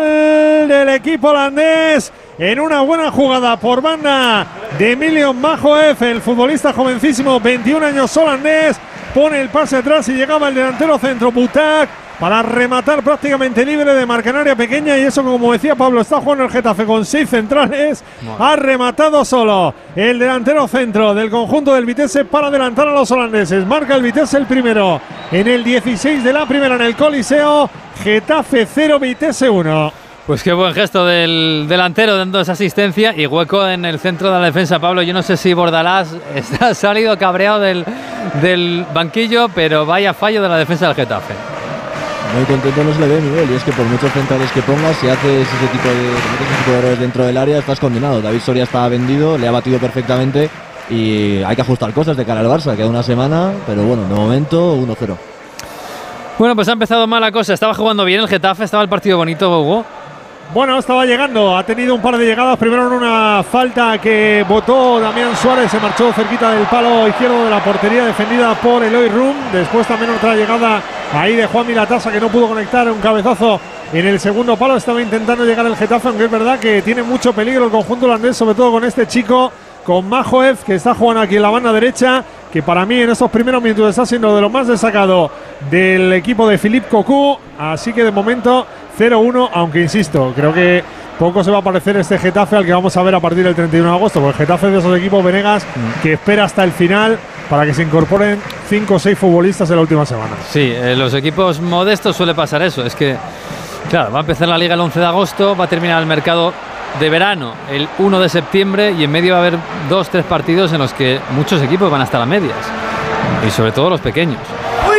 del 0.69 0.89
equipo 0.91 1.29
holandés. 1.29 2.13
En 2.39 2.61
una 2.61 2.81
buena 2.83 3.11
jugada 3.11 3.57
por 3.59 3.81
banda 3.83 4.47
de 4.79 4.93
Emilio 4.93 5.33
Majoef, 5.35 6.01
el 6.03 6.21
futbolista 6.21 6.73
jovencísimo, 6.73 7.39
21 7.41 7.87
años 7.87 8.17
holandés. 8.17 8.79
Pone 9.15 9.41
el 9.41 9.49
pase 9.49 9.77
atrás 9.77 10.09
y 10.09 10.13
llegaba 10.13 10.49
el 10.49 10.55
delantero 10.55 10.99
centro 10.99 11.33
Butak 11.33 11.89
para 12.21 12.43
rematar 12.43 13.03
prácticamente 13.03 13.65
libre 13.65 13.95
de 13.95 14.05
marca 14.05 14.29
en 14.29 14.37
área 14.37 14.55
pequeña. 14.55 14.99
Y 14.99 15.03
eso, 15.03 15.25
como 15.25 15.53
decía 15.53 15.75
Pablo, 15.75 16.03
está 16.03 16.21
jugando 16.21 16.45
el 16.45 16.51
Getafe 16.51 16.85
con 16.85 17.05
seis 17.07 17.31
centrales. 17.31 18.05
Ha 18.39 18.57
rematado 18.57 19.25
solo 19.25 19.75
el 19.97 20.19
delantero 20.19 20.69
centro 20.69 21.15
del 21.15 21.31
conjunto 21.31 21.75
del 21.75 21.87
Vitesse 21.87 22.27
para 22.27 22.49
adelantar 22.49 22.87
a 22.89 22.93
los 22.93 23.11
holandeses. 23.11 23.67
Marca 23.67 23.97
el 23.97 24.03
Vitesse 24.03 24.35
el 24.35 24.45
primero 24.45 25.01
en 25.33 25.49
el 25.49 25.65
16 25.65 26.23
de 26.23 26.33
la 26.33 26.45
primera 26.45 26.75
en 26.75 26.83
el 26.83 26.95
Coliseo. 26.95 27.71
Getafe 28.05 28.67
0, 28.67 28.99
Vitesse 28.99 29.49
1. 29.49 29.93
Pues 30.27 30.43
qué 30.43 30.53
buen 30.53 30.75
gesto 30.75 31.07
del 31.07 31.67
delantero 31.69 32.17
dando 32.17 32.41
esa 32.41 32.53
asistencia 32.53 33.15
y 33.17 33.27
hueco 33.27 33.67
en 33.67 33.87
el 33.87 33.99
centro 33.99 34.31
de 34.31 34.39
la 34.39 34.45
defensa. 34.45 34.79
Pablo, 34.79 35.01
yo 35.01 35.15
no 35.15 35.23
sé 35.23 35.39
si 35.39 35.55
Bordalás 35.55 36.15
está 36.35 36.69
ha 36.69 36.75
salido 36.75 37.17
cabreado 37.19 37.61
del, 37.61 37.85
del 38.43 38.85
banquillo, 38.93 39.49
pero 39.55 39.87
vaya 39.87 40.13
fallo 40.13 40.43
de 40.43 40.49
la 40.51 40.59
defensa 40.59 40.87
del 40.87 40.95
Getafe. 40.95 41.60
Muy 42.35 42.45
contento 42.45 42.85
no 42.85 42.95
se 42.95 43.01
le 43.01 43.09
ve, 43.09 43.21
Miguel, 43.21 43.51
y 43.51 43.55
es 43.55 43.65
que 43.65 43.73
por 43.73 43.85
muchos 43.87 44.13
centrales 44.13 44.51
que 44.53 44.63
pongas, 44.63 44.97
si 44.99 45.09
haces 45.09 45.49
ese 45.49 45.67
tipo 45.73 45.89
de, 45.89 46.79
errores 46.79 47.01
dentro 47.01 47.25
del 47.25 47.37
área, 47.37 47.59
estás 47.59 47.81
condenado. 47.81 48.23
David 48.23 48.41
Soria 48.41 48.65
está 48.65 48.87
vendido, 48.89 49.37
le 49.37 49.49
ha 49.49 49.51
batido 49.51 49.79
perfectamente 49.81 50.49
y 50.89 51.43
hay 51.43 51.57
que 51.57 51.63
ajustar 51.63 51.93
cosas 51.93 52.17
de 52.17 52.25
cara 52.25 52.41
al 52.41 52.47
Barça. 52.47 52.77
Queda 52.77 52.89
una 52.89 53.03
semana, 53.03 53.53
pero 53.67 53.83
bueno, 53.83 54.05
de 54.05 54.15
momento 54.15 54.77
1-0. 54.77 55.17
Bueno, 56.39 56.55
pues 56.55 56.69
ha 56.69 56.73
empezado 56.73 57.07
mal 57.07 57.21
la 57.21 57.33
cosa. 57.33 57.53
Estaba 57.53 57.75
jugando 57.75 58.05
bien 58.05 58.21
el 58.21 58.29
Getafe, 58.29 58.65
estaba 58.65 58.83
el 58.83 58.89
partido 58.89 59.17
bonito, 59.17 59.61
Hugo. 59.61 59.85
Bueno, 60.53 60.77
estaba 60.81 61.07
llegando, 61.07 61.57
ha 61.57 61.63
tenido 61.63 61.95
un 61.95 62.03
par 62.03 62.19
de 62.19 62.27
llegadas. 62.27 62.59
Primero 62.59 62.89
en 62.89 62.95
una 62.95 63.45
falta 63.45 63.99
que 63.99 64.45
votó 64.49 64.99
Damián 64.99 65.37
Suárez, 65.37 65.71
se 65.71 65.79
marchó 65.79 66.13
cerquita 66.13 66.51
del 66.51 66.67
palo 66.67 67.07
izquierdo 67.07 67.45
de 67.45 67.51
la 67.51 67.63
portería 67.63 68.05
defendida 68.05 68.53
por 68.57 68.83
Eloy 68.83 69.09
Rum. 69.11 69.33
Después 69.53 69.87
también 69.87 70.11
otra 70.11 70.35
llegada 70.35 70.83
ahí 71.15 71.37
de 71.37 71.47
Juan 71.47 71.69
Milatasa 71.69 72.11
que 72.11 72.19
no 72.19 72.29
pudo 72.31 72.49
conectar 72.49 72.91
un 72.91 72.99
cabezazo 72.99 73.61
en 73.93 74.05
el 74.05 74.19
segundo 74.19 74.57
palo. 74.57 74.77
Estaba 74.77 75.01
intentando 75.01 75.45
llegar 75.45 75.65
el 75.67 75.77
Getafe, 75.77 76.09
aunque 76.09 76.25
es 76.25 76.31
verdad 76.31 76.59
que 76.59 76.83
tiene 76.83 77.05
mucho 77.05 77.33
peligro 77.33 77.67
el 77.67 77.71
conjunto 77.71 78.07
holandés, 78.07 78.37
sobre 78.37 78.57
todo 78.57 78.73
con 78.73 78.83
este 78.83 79.07
chico, 79.07 79.53
con 79.85 80.09
Majoev, 80.09 80.65
que 80.65 80.75
está 80.75 80.97
jugando 80.97 81.21
aquí 81.21 81.37
en 81.37 81.43
la 81.43 81.51
banda 81.51 81.73
derecha, 81.73 82.25
que 82.53 82.61
para 82.61 82.85
mí 82.85 83.01
en 83.01 83.11
estos 83.11 83.31
primeros 83.31 83.63
minutos 83.63 83.91
está 83.91 84.05
siendo 84.05 84.35
de 84.35 84.41
lo 84.41 84.51
más 84.51 84.67
destacado 84.67 85.31
del 85.71 86.13
equipo 86.13 86.49
de 86.49 86.59
Philippe 86.59 86.89
Cocu. 86.89 87.39
Así 87.57 87.93
que 87.93 88.03
de 88.03 88.11
momento 88.11 88.67
0-1, 88.99 89.51
aunque 89.53 89.81
insisto, 89.81 90.33
creo 90.35 90.53
que 90.53 90.83
poco 91.19 91.45
se 91.45 91.51
va 91.51 91.59
a 91.59 91.63
parecer 91.63 91.97
este 91.99 92.19
Getafe 92.19 92.57
al 92.57 92.65
que 92.65 92.73
vamos 92.73 92.97
a 92.97 93.03
ver 93.03 93.15
a 93.15 93.21
partir 93.21 93.45
del 93.45 93.55
31 93.55 93.91
de 93.91 93.95
agosto, 93.95 94.21
porque 94.21 94.43
el 94.43 94.47
Getafe 94.47 94.69
es 94.69 94.73
de 94.73 94.79
esos 94.79 94.99
equipos 94.99 95.23
Venegas 95.23 95.67
que 96.03 96.15
espera 96.15 96.45
hasta 96.45 96.65
el 96.65 96.73
final 96.73 97.19
para 97.51 97.67
que 97.67 97.75
se 97.75 97.83
incorporen 97.83 98.41
5 98.69 98.95
o 98.95 98.99
6 98.99 99.19
futbolistas 99.19 99.69
en 99.69 99.77
la 99.77 99.83
última 99.83 100.07
semana. 100.07 100.37
Sí, 100.49 100.73
en 100.75 100.99
los 100.99 101.13
equipos 101.13 101.61
modestos 101.61 102.17
suele 102.17 102.35
pasar 102.35 102.63
eso. 102.63 102.85
Es 102.87 102.95
que, 102.95 103.17
claro, 103.91 104.13
va 104.13 104.19
a 104.19 104.21
empezar 104.21 104.49
la 104.49 104.57
liga 104.57 104.75
el 104.75 104.81
11 104.81 104.99
de 104.99 105.07
agosto, 105.07 105.57
va 105.57 105.65
a 105.65 105.69
terminar 105.69 106.01
el 106.01 106.07
mercado 106.07 106.55
de 106.99 107.11
verano 107.11 107.53
el 107.71 107.89
1 107.99 108.21
de 108.21 108.29
septiembre 108.29 108.93
y 108.93 109.05
en 109.05 109.11
medio 109.11 109.35
va 109.35 109.39
a 109.39 109.47
haber 109.47 109.59
dos, 109.89 110.09
tres 110.09 110.25
partidos 110.25 110.73
en 110.73 110.79
los 110.79 110.93
que 110.93 111.21
muchos 111.33 111.63
equipos 111.63 111.91
van 111.91 112.01
a 112.01 112.05
estar 112.05 112.21
a 112.21 112.27
medias. 112.27 112.57
Y 113.47 113.51
sobre 113.51 113.73
todo 113.73 113.91
los 113.91 114.01
pequeños. 114.01 114.41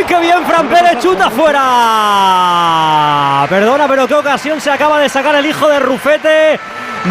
¡Uy, 0.02 0.08
qué 0.08 0.18
bien! 0.20 0.44
Fran 0.44 0.66
Pérez 0.68 0.98
chuta 1.00 1.30
fuera. 1.30 1.62
Perdona, 3.48 3.86
pero 3.88 4.06
qué 4.08 4.14
ocasión 4.14 4.60
se 4.60 4.70
acaba 4.70 4.98
de 4.98 5.08
sacar 5.08 5.34
el 5.36 5.46
hijo 5.46 5.68
de 5.68 5.78
Rufete. 5.78 6.58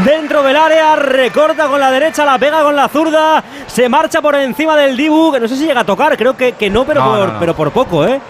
Dentro 0.06 0.44
del 0.44 0.56
área, 0.58 0.96
recorta 0.98 1.68
con 1.68 1.80
la 1.80 1.90
derecha, 1.92 2.24
la 2.26 2.38
pega 2.40 2.62
con 2.64 2.76
la 2.76 2.88
zurda, 2.88 3.44
se 3.68 3.90
marcha 3.90 4.22
por 4.22 4.36
encima 4.36 4.76
del 4.78 4.96
Dibu, 4.96 5.34
que 5.34 5.40
no 5.40 5.48
sé 5.50 5.58
si 5.58 5.66
llega 5.66 5.82
a 5.82 5.86
tocar, 5.86 6.16
creo 6.18 6.36
que, 6.38 6.54
que 6.54 6.70
no, 6.70 6.86
pero, 6.86 7.02
No, 7.02 7.10
por, 7.10 7.20
no, 7.20 7.28
no. 7.34 7.40
pero 7.40 7.54
por 7.56 7.72
poco, 7.72 8.06
¿eh? 8.08 8.22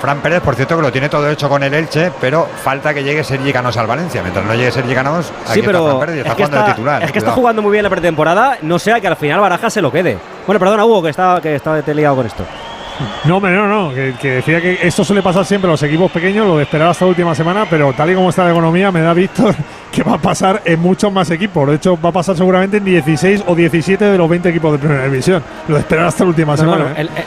Fran 0.00 0.20
Pérez, 0.20 0.40
por 0.40 0.54
cierto, 0.54 0.76
que 0.76 0.82
lo 0.82 0.90
tiene 0.92 1.10
todo 1.10 1.28
hecho 1.28 1.46
con 1.50 1.62
el 1.62 1.74
Elche, 1.74 2.10
pero 2.22 2.48
falta 2.64 2.94
que 2.94 3.04
llegue 3.04 3.22
Sergi 3.22 3.52
Canós 3.52 3.76
al 3.76 3.86
Valencia. 3.86 4.22
Mientras 4.22 4.46
no 4.46 4.54
llegue 4.54 4.72
Sergi 4.72 4.94
Canós, 4.94 5.30
aquí 5.44 5.52
Sí, 5.54 5.60
está 5.60 5.66
pero 5.72 5.84
Fran 5.86 6.00
Pérez 6.00 6.16
y 6.16 6.18
está 6.20 6.30
es 6.30 6.36
que 6.36 6.42
jugando 6.44 6.56
está, 6.56 6.66
de 6.68 6.74
titular. 6.74 7.02
es 7.02 7.12
que 7.12 7.18
está 7.18 7.32
jugando 7.32 7.62
muy 7.62 7.72
bien 7.72 7.84
la 7.84 7.90
pretemporada, 7.90 8.56
no 8.62 8.78
sea 8.78 8.98
que 9.00 9.08
al 9.08 9.16
final 9.16 9.40
Baraja 9.40 9.68
se 9.68 9.82
lo 9.82 9.92
quede. 9.92 10.16
Bueno, 10.46 10.58
perdona, 10.58 10.84
Hugo, 10.86 11.02
que 11.02 11.10
estaba, 11.10 11.38
que 11.42 11.54
estaba 11.54 11.82
te 11.82 11.90
he 11.90 11.94
liado 11.94 12.16
con 12.16 12.24
esto. 12.26 12.44
No, 13.24 13.36
hombre, 13.36 13.52
no, 13.52 13.66
no, 13.66 13.94
que, 13.94 14.14
que 14.20 14.30
decía 14.36 14.60
que 14.60 14.78
esto 14.82 15.04
suele 15.04 15.22
pasar 15.22 15.44
siempre 15.44 15.68
a 15.68 15.72
los 15.72 15.82
equipos 15.82 16.10
pequeños, 16.10 16.46
lo 16.46 16.56
de 16.56 16.64
esperar 16.64 16.88
hasta 16.88 17.04
la 17.04 17.10
última 17.10 17.34
semana, 17.34 17.66
pero 17.68 17.92
tal 17.92 18.10
y 18.10 18.14
como 18.14 18.30
está 18.30 18.44
la 18.44 18.50
economía, 18.50 18.90
me 18.92 19.00
da 19.00 19.12
Víctor 19.14 19.54
que 19.92 20.02
va 20.02 20.14
a 20.14 20.18
pasar 20.18 20.62
en 20.64 20.80
muchos 20.80 21.12
más 21.12 21.30
equipos. 21.30 21.68
De 21.68 21.76
hecho, 21.76 21.98
va 22.00 22.10
a 22.10 22.12
pasar 22.12 22.36
seguramente 22.36 22.76
en 22.78 22.84
16 22.84 23.44
o 23.46 23.54
17 23.54 24.04
de 24.04 24.18
los 24.18 24.28
20 24.28 24.48
equipos 24.48 24.72
de 24.72 24.78
primera 24.78 25.04
división. 25.04 25.42
Lo 25.68 25.74
de 25.74 25.80
esperar 25.80 26.06
hasta 26.06 26.24
la 26.24 26.30
última 26.30 26.52
No, 26.52 26.56
semana. 26.58 26.84
no, 26.84 26.90
¿eh? 26.90 26.94
el- 26.98 27.08
eh, 27.08 27.24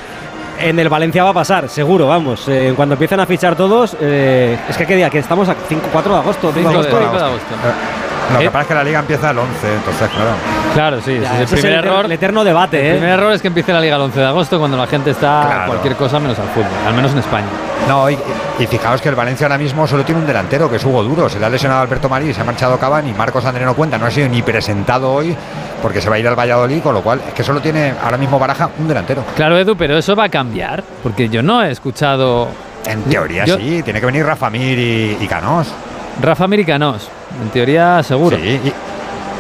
en 0.62 0.80
el 0.80 0.88
Valencia 0.88 1.24
va 1.24 1.32
a 1.32 1.34
pasar, 1.34 1.68
seguro, 1.68 2.08
vamos. 2.08 2.48
Eh, 2.48 2.72
cuando 2.76 2.94
empiecen 2.94 3.20
a 3.20 3.26
fichar 3.26 3.56
todos, 3.56 3.98
eh, 4.00 4.58
es 4.70 4.78
que 4.78 4.86
qué 4.86 4.96
día, 4.96 5.10
que 5.10 5.20
estamos 5.20 5.50
a 5.50 5.56
5, 5.68 5.88
4 5.92 6.14
de 6.14 6.20
agosto, 6.20 6.52
5 6.54 6.70
de 6.70 6.76
5 6.76 6.82
de, 6.84 6.88
agosto. 6.88 6.98
5 7.12 7.18
de 7.18 7.24
agosto. 7.26 7.56
Lo 8.32 8.40
que 8.40 8.46
¿Eh? 8.46 8.50
pasa 8.50 8.62
es 8.62 8.68
que 8.68 8.74
la 8.76 8.84
liga 8.84 9.00
empieza 9.00 9.30
el 9.32 9.38
11, 9.38 9.74
entonces, 9.76 10.10
claro. 10.10 10.32
Claro, 10.74 11.02
sí, 11.02 11.20
Ya, 11.22 11.34
ese 11.36 11.44
es 11.44 11.52
el 11.54 11.60
primer 11.60 11.80
el, 11.80 11.86
error. 11.86 12.06
el 12.06 12.12
eterno 12.14 12.44
debate, 12.44 12.80
El 12.80 12.86
¿eh? 12.88 12.98
primer 13.00 13.20
error 13.20 13.34
es 13.34 13.42
que 13.42 13.48
empiece 13.50 13.74
la 13.74 13.82
liga 13.82 13.96
el 13.98 14.02
11 14.04 14.20
de 14.20 14.26
agosto 14.26 14.58
cuando 14.60 14.78
la 14.78 14.88
gente 14.88 15.12
está 15.12 15.42
a 15.42 15.46
Claro. 15.46 15.68
cualquier 15.68 15.96
cosa 15.96 16.20
menos 16.20 16.40
al 16.40 16.48
fútbol, 16.48 16.70
al 16.88 16.94
menos 16.94 17.12
en 17.12 17.20
España. 17.20 17.46
No, 17.88 18.10
y, 18.10 18.18
y 18.60 18.66
fijaos 18.68 19.02
que 19.02 19.10
el 19.10 19.16
Valencia 19.16 19.46
ahora 19.46 19.58
mismo 19.58 19.86
solo 19.86 20.04
tiene 20.06 20.22
un 20.22 20.28
delantero, 20.28 20.70
que 20.70 20.78
es 20.78 20.86
Hugo 20.86 21.04
Duro. 21.04 21.28
Se 21.30 21.38
le 21.40 21.46
ha 21.46 21.50
lesionado 21.50 21.82
Alberto 21.82 22.08
Marí, 22.08 22.34
se 22.34 22.42
ha 22.42 22.44
marchado 22.46 22.78
Cavani, 22.80 23.12
Marcos 23.14 23.44
André 23.46 23.66
no 23.66 23.76
cuenta, 23.76 23.98
no 23.98 24.06
ha 24.06 24.12
sido 24.12 24.30
ni 24.30 24.42
presentado 24.42 25.12
hoy 25.12 25.36
porque 25.82 26.00
se 26.02 26.10
va 26.10 26.16
a 26.16 26.20
ir 26.20 26.28
al 26.28 26.36
Valladolid, 26.40 26.82
con 26.82 26.94
lo 26.96 27.02
cual 27.02 27.20
es 27.28 27.34
que 27.34 27.44
solo 27.44 27.60
tiene 27.60 27.94
ahora 28.02 28.18
mismo 28.18 28.40
Baraja 28.40 28.70
un 28.80 28.88
delantero. 28.88 29.24
Claro, 29.36 29.58
Edu, 29.58 29.76
pero 29.76 29.98
eso 29.98 30.16
va 30.16 30.24
a 30.24 30.30
cambiar, 30.30 30.82
porque 31.04 31.28
yo 31.28 31.44
no 31.44 31.62
he 31.62 31.72
escuchado 31.72 32.48
En 32.86 33.04
teoría 33.04 33.44
Yo- 33.46 33.58
sí, 33.58 33.82
tiene 33.84 34.00
que 34.00 34.06
venir 34.06 34.26
Rafa 34.26 34.50
Mir 34.50 34.80
y, 34.80 35.18
y 35.20 35.28
Canós. 35.28 35.74
Rafa 36.22 36.46
Americanos. 36.46 37.10
En 37.42 37.50
teoría, 37.50 38.02
seguro. 38.04 38.38
Sí, 38.38 38.60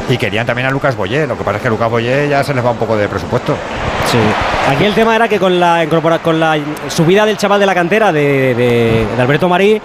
y, 0.09 0.13
y 0.13 0.17
querían 0.17 0.45
también 0.45 0.67
a 0.67 0.71
Lucas 0.71 0.95
Boyé. 0.95 1.27
Lo 1.27 1.37
que 1.37 1.43
pasa 1.43 1.57
es 1.57 1.63
que 1.63 1.69
Lucas 1.69 1.89
Boyé 1.89 2.27
ya 2.29 2.43
se 2.43 2.53
les 2.53 2.65
va 2.65 2.71
un 2.71 2.77
poco 2.77 2.95
de 2.97 3.07
presupuesto. 3.07 3.55
Sí. 4.11 4.17
Aquí 4.69 4.85
el 4.85 4.93
tema 4.93 5.15
era 5.15 5.27
que 5.27 5.39
con 5.39 5.59
la, 5.59 5.83
incorpora- 5.83 6.19
con 6.19 6.39
la 6.39 6.57
subida 6.89 7.25
del 7.25 7.37
chaval 7.37 7.59
de 7.59 7.65
la 7.65 7.73
cantera 7.75 8.11
de, 8.11 8.53
de- 8.55 9.07
de 9.15 9.21
Alberto 9.21 9.47
Marí, 9.47 9.81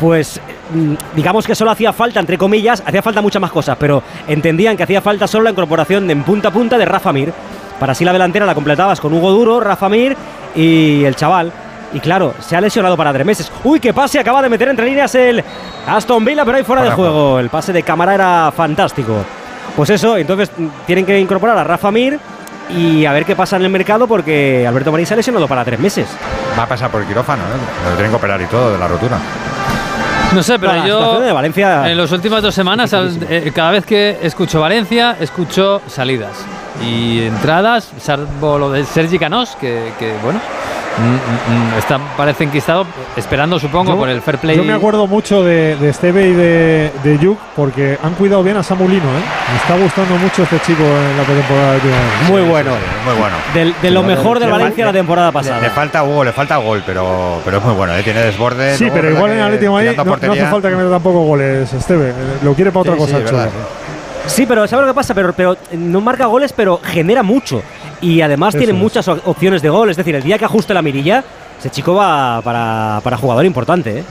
pues 0.00 0.40
mm, 0.74 0.94
digamos 1.14 1.46
que 1.46 1.54
solo 1.54 1.70
hacía 1.70 1.92
falta, 1.92 2.20
entre 2.20 2.36
comillas, 2.36 2.82
hacía 2.84 3.02
falta 3.02 3.22
muchas 3.22 3.40
más 3.40 3.50
cosas, 3.50 3.76
pero 3.78 4.02
entendían 4.28 4.76
que 4.76 4.82
hacía 4.82 5.00
falta 5.00 5.26
solo 5.26 5.44
la 5.44 5.50
incorporación 5.50 6.06
de 6.06 6.12
en 6.12 6.22
punta 6.22 6.48
a 6.48 6.50
punta 6.50 6.76
de 6.76 6.84
Rafa 6.84 7.12
Mir. 7.12 7.32
Para 7.80 7.92
así 7.92 8.04
la 8.04 8.12
delantera 8.12 8.46
la 8.46 8.54
completabas 8.54 9.00
con 9.00 9.12
Hugo 9.12 9.30
Duro, 9.30 9.60
Rafa 9.60 9.88
Mir 9.88 10.16
y 10.54 11.04
el 11.04 11.14
chaval. 11.14 11.52
Y 11.92 12.00
claro, 12.00 12.34
se 12.40 12.56
ha 12.56 12.60
lesionado 12.60 12.96
para 12.96 13.12
tres 13.12 13.26
meses. 13.26 13.50
Uy, 13.64 13.80
qué 13.80 13.94
pase, 13.94 14.18
acaba 14.18 14.42
de 14.42 14.48
meter 14.48 14.68
entre 14.68 14.86
líneas 14.86 15.14
el 15.14 15.42
Aston 15.86 16.24
Villa, 16.24 16.44
pero 16.44 16.58
ahí 16.58 16.64
fuera 16.64 16.82
de 16.82 16.90
juego. 16.90 17.38
El 17.38 17.48
pase 17.48 17.72
de 17.72 17.82
cámara 17.82 18.14
era 18.14 18.52
fantástico. 18.54 19.24
Pues 19.74 19.90
eso, 19.90 20.16
entonces 20.16 20.50
mm, 20.56 20.66
tienen 20.86 21.04
que 21.04 21.18
incorporar 21.18 21.56
a 21.58 21.64
Rafa 21.64 21.90
Mir 21.90 22.18
y 22.70 23.04
a 23.04 23.12
ver 23.12 23.24
qué 23.24 23.36
pasa 23.36 23.56
en 23.56 23.62
el 23.62 23.70
mercado 23.70 24.06
porque 24.06 24.66
Alberto 24.66 24.90
Marín 24.90 25.06
se 25.06 25.14
ha 25.14 25.16
lesionado 25.16 25.46
para 25.46 25.64
tres 25.64 25.78
meses. 25.78 26.08
Va 26.58 26.64
a 26.64 26.66
pasar 26.66 26.90
por 26.90 27.02
el 27.02 27.06
quirófano, 27.06 27.42
¿eh? 27.42 27.90
Lo 27.90 27.94
tienen 27.94 28.10
que 28.10 28.16
operar 28.16 28.40
y 28.40 28.46
todo 28.46 28.72
de 28.72 28.78
la 28.78 28.88
rotura. 28.88 29.18
No 30.34 30.42
sé, 30.42 30.58
pero 30.58 30.72
la 30.72 30.86
yo 30.86 30.98
situación 30.98 31.26
de 31.26 31.32
Valencia 31.32 31.90
en 31.90 31.96
las 31.96 32.10
últimas 32.10 32.42
dos 32.42 32.54
semanas, 32.54 32.92
eh, 32.92 33.52
cada 33.54 33.70
vez 33.70 33.86
que 33.86 34.18
escucho 34.22 34.60
Valencia, 34.60 35.16
escucho 35.20 35.80
salidas 35.86 36.32
y 36.84 37.22
entradas, 37.22 37.90
salvo 37.98 38.58
lo 38.58 38.70
de 38.70 38.84
Sergi 38.84 39.18
Canós, 39.18 39.56
que, 39.60 39.92
que, 39.98 40.12
bueno, 40.22 40.40
mm, 40.98 41.02
mm, 41.02 41.74
mm, 41.74 41.78
está, 41.78 41.98
parece 42.16 42.44
enquistado, 42.44 42.86
esperando 43.16 43.58
supongo 43.58 43.92
Yo- 43.92 43.98
por 43.98 44.08
el 44.08 44.20
fair 44.22 44.38
play. 44.38 44.56
Yo 44.56 44.64
me 44.64 44.72
acuerdo 44.72 45.06
mucho 45.06 45.42
de, 45.42 45.76
de 45.76 45.88
Esteve 45.90 46.28
y 46.28 46.32
de, 46.32 46.92
de 47.02 47.18
Yuk 47.18 47.38
porque 47.54 47.98
han 48.02 48.14
cuidado 48.14 48.42
bien 48.42 48.56
a 48.56 48.62
Samulino. 48.62 49.04
¿eh? 49.04 49.22
Me 49.52 49.56
está 49.58 49.76
gustando 49.82 50.16
mucho 50.16 50.42
este 50.44 50.58
chico 50.60 50.82
en 50.82 51.16
la 51.16 51.22
pretemporada 51.24 51.72
de 51.74 51.80
muy 52.30 52.42
bueno. 52.42 52.70
Muy 53.04 53.14
bueno. 53.14 53.36
Del- 53.54 53.74
de 53.82 53.90
lo 53.90 54.02
mejor 54.02 54.38
del 54.38 54.48
le 54.48 54.52
Valencia 54.52 54.84
falta- 54.84 54.92
la 54.96 54.98
temporada 55.00 55.28
Le 55.28 55.32
pasada. 55.32 55.70
falta 55.70 56.02
Hugo, 56.04 56.24
le 56.24 56.32
falta 56.32 56.56
gol, 56.56 56.82
pero, 56.86 57.40
pero 57.44 57.58
es 57.58 57.64
muy 57.64 57.74
bueno, 57.74 57.94
¿eh? 57.94 58.02
tiene 58.02 58.20
desborde. 58.22 58.76
Sí, 58.76 58.88
pero 58.92 59.10
igual 59.10 59.32
en 59.32 59.40
Atlético 59.40 59.72
Madrid 59.72 59.90
no, 59.96 60.04
no 60.04 60.12
hace 60.32 60.46
falta 60.46 60.68
que 60.70 60.76
meta 60.76 60.90
tampoco 60.90 61.20
goles, 61.24 61.72
Esteve. 61.72 62.12
Lo 62.42 62.54
quiere 62.54 62.70
para 62.72 62.80
otra 62.82 62.94
Sí, 62.94 62.98
cosa, 63.00 63.18
verdad. 63.18 63.48
Sí, 64.26 64.44
pero 64.44 64.66
¿sabes 64.66 64.86
lo 64.86 64.92
que 64.92 64.96
pasa? 64.96 65.14
Pero, 65.14 65.32
pero 65.32 65.56
no 65.72 66.00
marca 66.00 66.26
goles, 66.26 66.52
pero 66.52 66.80
genera 66.82 67.22
mucho. 67.22 67.62
Y 68.00 68.20
además 68.20 68.54
Eso 68.54 68.58
tiene 68.58 68.72
es. 68.74 68.78
muchas 68.78 69.08
opciones 69.08 69.62
de 69.62 69.68
gol. 69.68 69.90
Es 69.90 69.96
decir, 69.96 70.14
el 70.14 70.22
día 70.22 70.38
que 70.38 70.44
ajuste 70.44 70.74
la 70.74 70.82
mirilla, 70.82 71.24
ese 71.58 71.70
chico 71.70 71.94
va 71.94 72.40
para, 72.42 73.00
para 73.02 73.16
jugador 73.16 73.44
importante. 73.44 73.98
¿eh? 74.00 74.04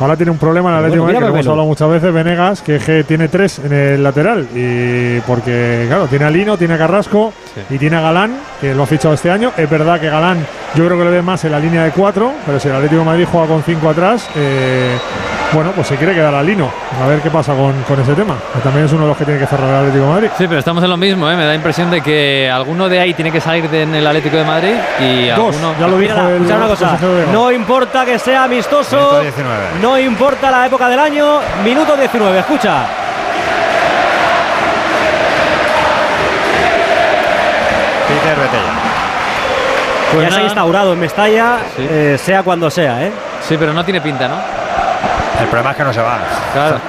Ahora 0.00 0.16
tiene 0.16 0.32
un 0.32 0.38
problema 0.38 0.70
en 0.70 0.74
el 0.74 0.78
Atlético 0.80 1.04
Bueno, 1.04 1.20
Madrid, 1.20 1.26
que 1.28 1.32
lo 1.32 1.38
hemos 1.38 1.46
hablado 1.50 1.68
muchas 1.68 1.88
veces, 1.90 2.12
Venegas, 2.12 2.60
que 2.62 2.78
que 2.80 3.04
tiene 3.04 3.28
tres 3.28 3.60
en 3.60 3.72
el 3.72 4.02
lateral. 4.02 4.48
Y 4.52 5.20
porque, 5.20 5.84
claro, 5.86 6.06
tiene 6.08 6.24
a 6.24 6.30
Lino, 6.30 6.56
tiene 6.58 6.74
a 6.74 6.78
Carrasco 6.78 7.32
Sí. 7.54 7.60
y 7.74 7.78
tiene 7.78 7.96
a 7.96 8.00
Galán, 8.00 8.34
que 8.60 8.74
lo 8.74 8.82
ha 8.82 8.86
fichado 8.86 9.14
este 9.14 9.30
año. 9.30 9.52
Es 9.56 9.70
verdad 9.70 10.00
que 10.00 10.08
Galán 10.08 10.44
yo 10.74 10.86
creo 10.86 10.98
que 10.98 11.04
le 11.04 11.10
ve 11.10 11.22
más 11.22 11.44
en 11.44 11.52
la 11.52 11.60
línea 11.60 11.84
de 11.84 11.90
cuatro, 11.92 12.32
pero 12.44 12.58
si 12.58 12.68
el 12.68 12.74
Atlético 12.74 13.00
de 13.00 13.06
Madrid 13.06 13.26
juega 13.30 13.46
con 13.46 13.62
cinco 13.62 13.90
atrás, 13.90 14.28
eh, 14.34 14.96
bueno, 15.52 15.72
pues 15.72 15.86
se 15.86 15.96
quiere 15.96 16.14
quedar 16.14 16.34
a 16.34 16.42
Lino. 16.42 16.70
A 17.02 17.06
ver 17.06 17.20
qué 17.20 17.30
pasa 17.30 17.52
con, 17.54 17.72
con 17.82 18.00
ese 18.00 18.14
tema. 18.14 18.34
Que 18.54 18.60
también 18.60 18.86
es 18.86 18.92
uno 18.92 19.02
de 19.02 19.08
los 19.08 19.16
que 19.16 19.24
tiene 19.24 19.38
que 19.40 19.46
cerrar 19.46 19.68
el 19.68 19.74
Atlético 19.76 20.04
de 20.04 20.10
Madrid. 20.10 20.28
Sí, 20.38 20.46
pero 20.48 20.58
estamos 20.58 20.82
en 20.82 20.90
lo 20.90 20.96
mismo, 20.96 21.30
¿eh? 21.30 21.36
me 21.36 21.44
da 21.44 21.54
impresión 21.54 21.90
de 21.90 22.00
que 22.00 22.50
alguno 22.52 22.88
de 22.88 22.98
ahí 23.00 23.12
tiene 23.14 23.30
que 23.30 23.40
salir 23.40 23.68
de- 23.68 23.82
en 23.82 23.94
el 23.94 24.06
Atlético 24.06 24.36
de 24.36 24.44
Madrid 24.44 24.74
y 25.00 25.28
Dos, 25.28 25.54
alguno... 25.56 25.74
ya 25.78 25.86
lo 25.88 25.98
dijo 25.98 26.14
Mira, 26.14 26.28
el 26.30 26.36
escucha 26.36 26.56
una 26.56 26.66
cosa. 26.66 26.98
No 27.32 27.52
importa 27.52 28.04
que 28.04 28.18
sea 28.18 28.44
amistoso. 28.44 28.96
Minuto 28.96 29.20
19. 29.20 29.56
No 29.82 29.98
importa 29.98 30.50
la 30.50 30.66
época 30.66 30.88
del 30.88 30.98
año. 31.00 31.40
Minuto 31.64 31.96
19. 31.96 32.38
Escucha. 32.38 32.84
Peter, 38.08 38.36
vete 38.38 38.56
ya. 38.56 40.12
Pues 40.12 40.28
ya 40.28 40.34
se 40.34 40.40
ha 40.40 40.44
instaurado 40.44 40.92
en 40.92 41.00
Mestalla, 41.00 41.56
Sí. 41.76 41.86
eh, 41.88 42.18
sea 42.22 42.42
cuando 42.42 42.70
sea, 42.70 43.02
¿eh? 43.02 43.12
Sí, 43.48 43.56
pero 43.58 43.72
no 43.72 43.82
tiene 43.84 44.00
pinta, 44.00 44.28
¿no? 44.28 44.36
El 45.42 45.48
problema 45.48 45.72
es 45.72 45.76
que 45.76 45.84
no 45.84 45.92
se 45.92 46.00
va. 46.00 46.18
Claro. 46.52 46.80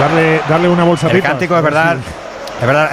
Darle, 0.00 0.40
darle 0.48 0.68
una 0.68 0.84
bolsa 0.84 1.08
El 1.10 1.22
cántico 1.22 1.56
es 1.56 1.62
verdad. 1.62 1.96
Es 2.60 2.66
verdad, 2.66 2.90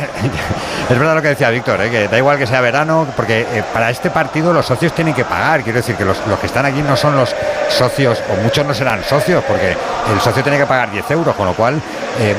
es 0.90 1.00
verdad 1.00 1.16
lo 1.16 1.22
que 1.22 1.30
decía 1.30 1.50
Víctor, 1.50 1.82
¿eh? 1.82 1.90
que 1.90 2.08
da 2.10 2.18
igual 2.18 2.38
que 2.38 2.46
sea 2.46 2.60
verano, 2.60 3.08
porque 3.16 3.42
eh, 3.42 3.64
para 3.74 3.90
este 3.90 4.10
partido 4.10 4.52
los 4.52 4.66
socios 4.66 4.94
tienen 4.94 5.14
que 5.14 5.24
pagar. 5.24 5.62
Quiero 5.64 5.78
decir 5.78 5.96
que 5.96 6.04
los, 6.04 6.18
los 6.28 6.38
que 6.40 6.48
están 6.48 6.66
aquí 6.66 6.82
no 6.82 6.98
son 6.98 7.16
los 7.16 7.34
socios, 7.70 8.22
o 8.30 8.42
muchos 8.44 8.66
no 8.66 8.74
serán 8.74 9.04
socios, 9.04 9.42
porque 9.48 9.76
el 10.14 10.20
socio 10.20 10.44
tiene 10.44 10.58
que 10.58 10.66
pagar 10.66 10.92
10 10.92 11.10
euros, 11.12 11.34
con 11.36 11.46
lo 11.46 11.54
cual, 11.54 11.76
eh, 12.20 12.36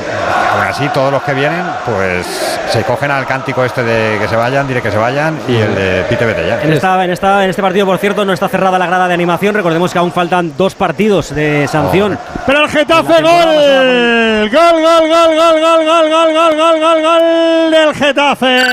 aún 0.53 0.63
así, 0.67 0.87
todos 0.89 1.11
los 1.11 1.23
que 1.23 1.33
vienen, 1.33 1.65
pues 1.83 2.27
se 2.69 2.83
cogen 2.83 3.09
al 3.09 3.25
cántico 3.25 3.65
este 3.65 3.83
de 3.83 4.19
que 4.19 4.27
se 4.27 4.35
vayan, 4.35 4.67
diré 4.67 4.81
que 4.81 4.91
se 4.91 4.97
vayan, 4.97 5.39
y 5.47 5.55
el 5.55 5.73
de 5.73 6.05
pite 6.07 6.25
vete 6.25 6.47
ya. 6.47 6.61
En, 6.61 6.73
esta, 6.73 7.03
en, 7.03 7.11
esta, 7.11 7.43
en 7.43 7.49
este 7.49 7.61
partido, 7.63 7.87
por 7.87 7.97
cierto, 7.97 8.23
no 8.23 8.33
está 8.33 8.47
cerrada 8.47 8.77
la 8.77 8.85
grada 8.85 9.07
de 9.07 9.15
animación. 9.15 9.55
Recordemos 9.55 9.91
que 9.91 9.97
aún 9.97 10.11
faltan 10.11 10.53
dos 10.55 10.75
partidos 10.75 11.33
de 11.33 11.67
sanción. 11.67 12.17
Pero 12.45 12.63
el 12.63 12.69
Getafe, 12.69 13.21
gol. 13.21 14.49
Gol, 14.51 14.81
gol, 14.81 15.09
gol, 15.09 15.35
gol, 15.35 15.61
gol, 15.61 15.85
gol, 15.89 16.11
gol, 16.11 16.55
gol, 16.55 16.79
gol, 16.79 17.01
gol, 17.01 17.14
gol 17.19 17.71
del 17.71 17.95
Getafe. 17.95 18.63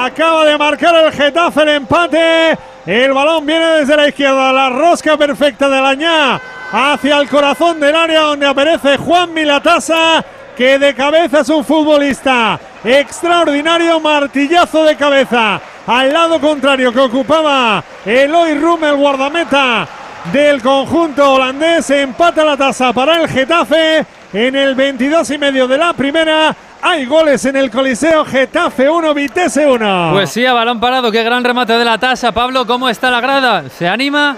Acaba 0.00 0.44
de 0.44 0.58
marcar 0.58 0.94
el 0.96 1.12
Getafe 1.12 1.62
el 1.62 1.68
empate. 1.70 2.58
El 2.86 3.12
balón 3.12 3.46
viene 3.46 3.66
desde 3.66 3.96
la 3.96 4.08
izquierda, 4.08 4.52
la 4.52 4.68
rosca 4.68 5.16
perfecta 5.16 5.68
de 5.68 5.80
Lañá 5.80 6.40
hacia 6.70 7.18
el 7.18 7.28
corazón 7.28 7.80
del 7.80 7.94
área 7.94 8.20
donde 8.22 8.46
aparece 8.46 8.98
Juan 8.98 9.32
Milatasa, 9.32 10.24
que 10.56 10.78
de 10.78 10.94
cabeza 10.94 11.40
es 11.40 11.48
un 11.48 11.64
futbolista 11.64 12.58
extraordinario, 12.84 14.00
martillazo 14.00 14.84
de 14.84 14.96
cabeza 14.96 15.60
al 15.86 16.12
lado 16.12 16.40
contrario 16.40 16.92
que 16.92 17.00
ocupaba 17.00 17.82
Eloy 18.04 18.58
Rummel, 18.58 18.96
guardameta 18.96 19.86
del 20.32 20.62
conjunto 20.62 21.34
holandés. 21.34 21.90
Empata 21.90 22.44
la 22.44 22.56
tasa 22.56 22.92
para 22.92 23.20
el 23.20 23.28
Getafe 23.28 24.04
en 24.32 24.56
el 24.56 24.74
22 24.74 25.30
y 25.30 25.38
medio 25.38 25.68
de 25.68 25.78
la 25.78 25.92
primera. 25.92 26.54
Hay 26.82 27.06
goles 27.06 27.44
en 27.46 27.56
el 27.56 27.70
Coliseo 27.70 28.24
Getafe 28.24 28.88
1, 28.88 29.14
Vitesse 29.14 29.66
1. 29.66 30.10
Pues 30.12 30.30
sí, 30.30 30.44
a 30.44 30.52
balón 30.52 30.80
parado, 30.80 31.10
qué 31.10 31.22
gran 31.22 31.42
remate 31.42 31.72
de 31.72 31.84
la 31.84 31.98
tasa. 31.98 32.32
Pablo, 32.32 32.66
¿cómo 32.66 32.88
está 32.88 33.10
la 33.10 33.20
grada? 33.20 33.64
¿Se 33.70 33.88
anima? 33.88 34.36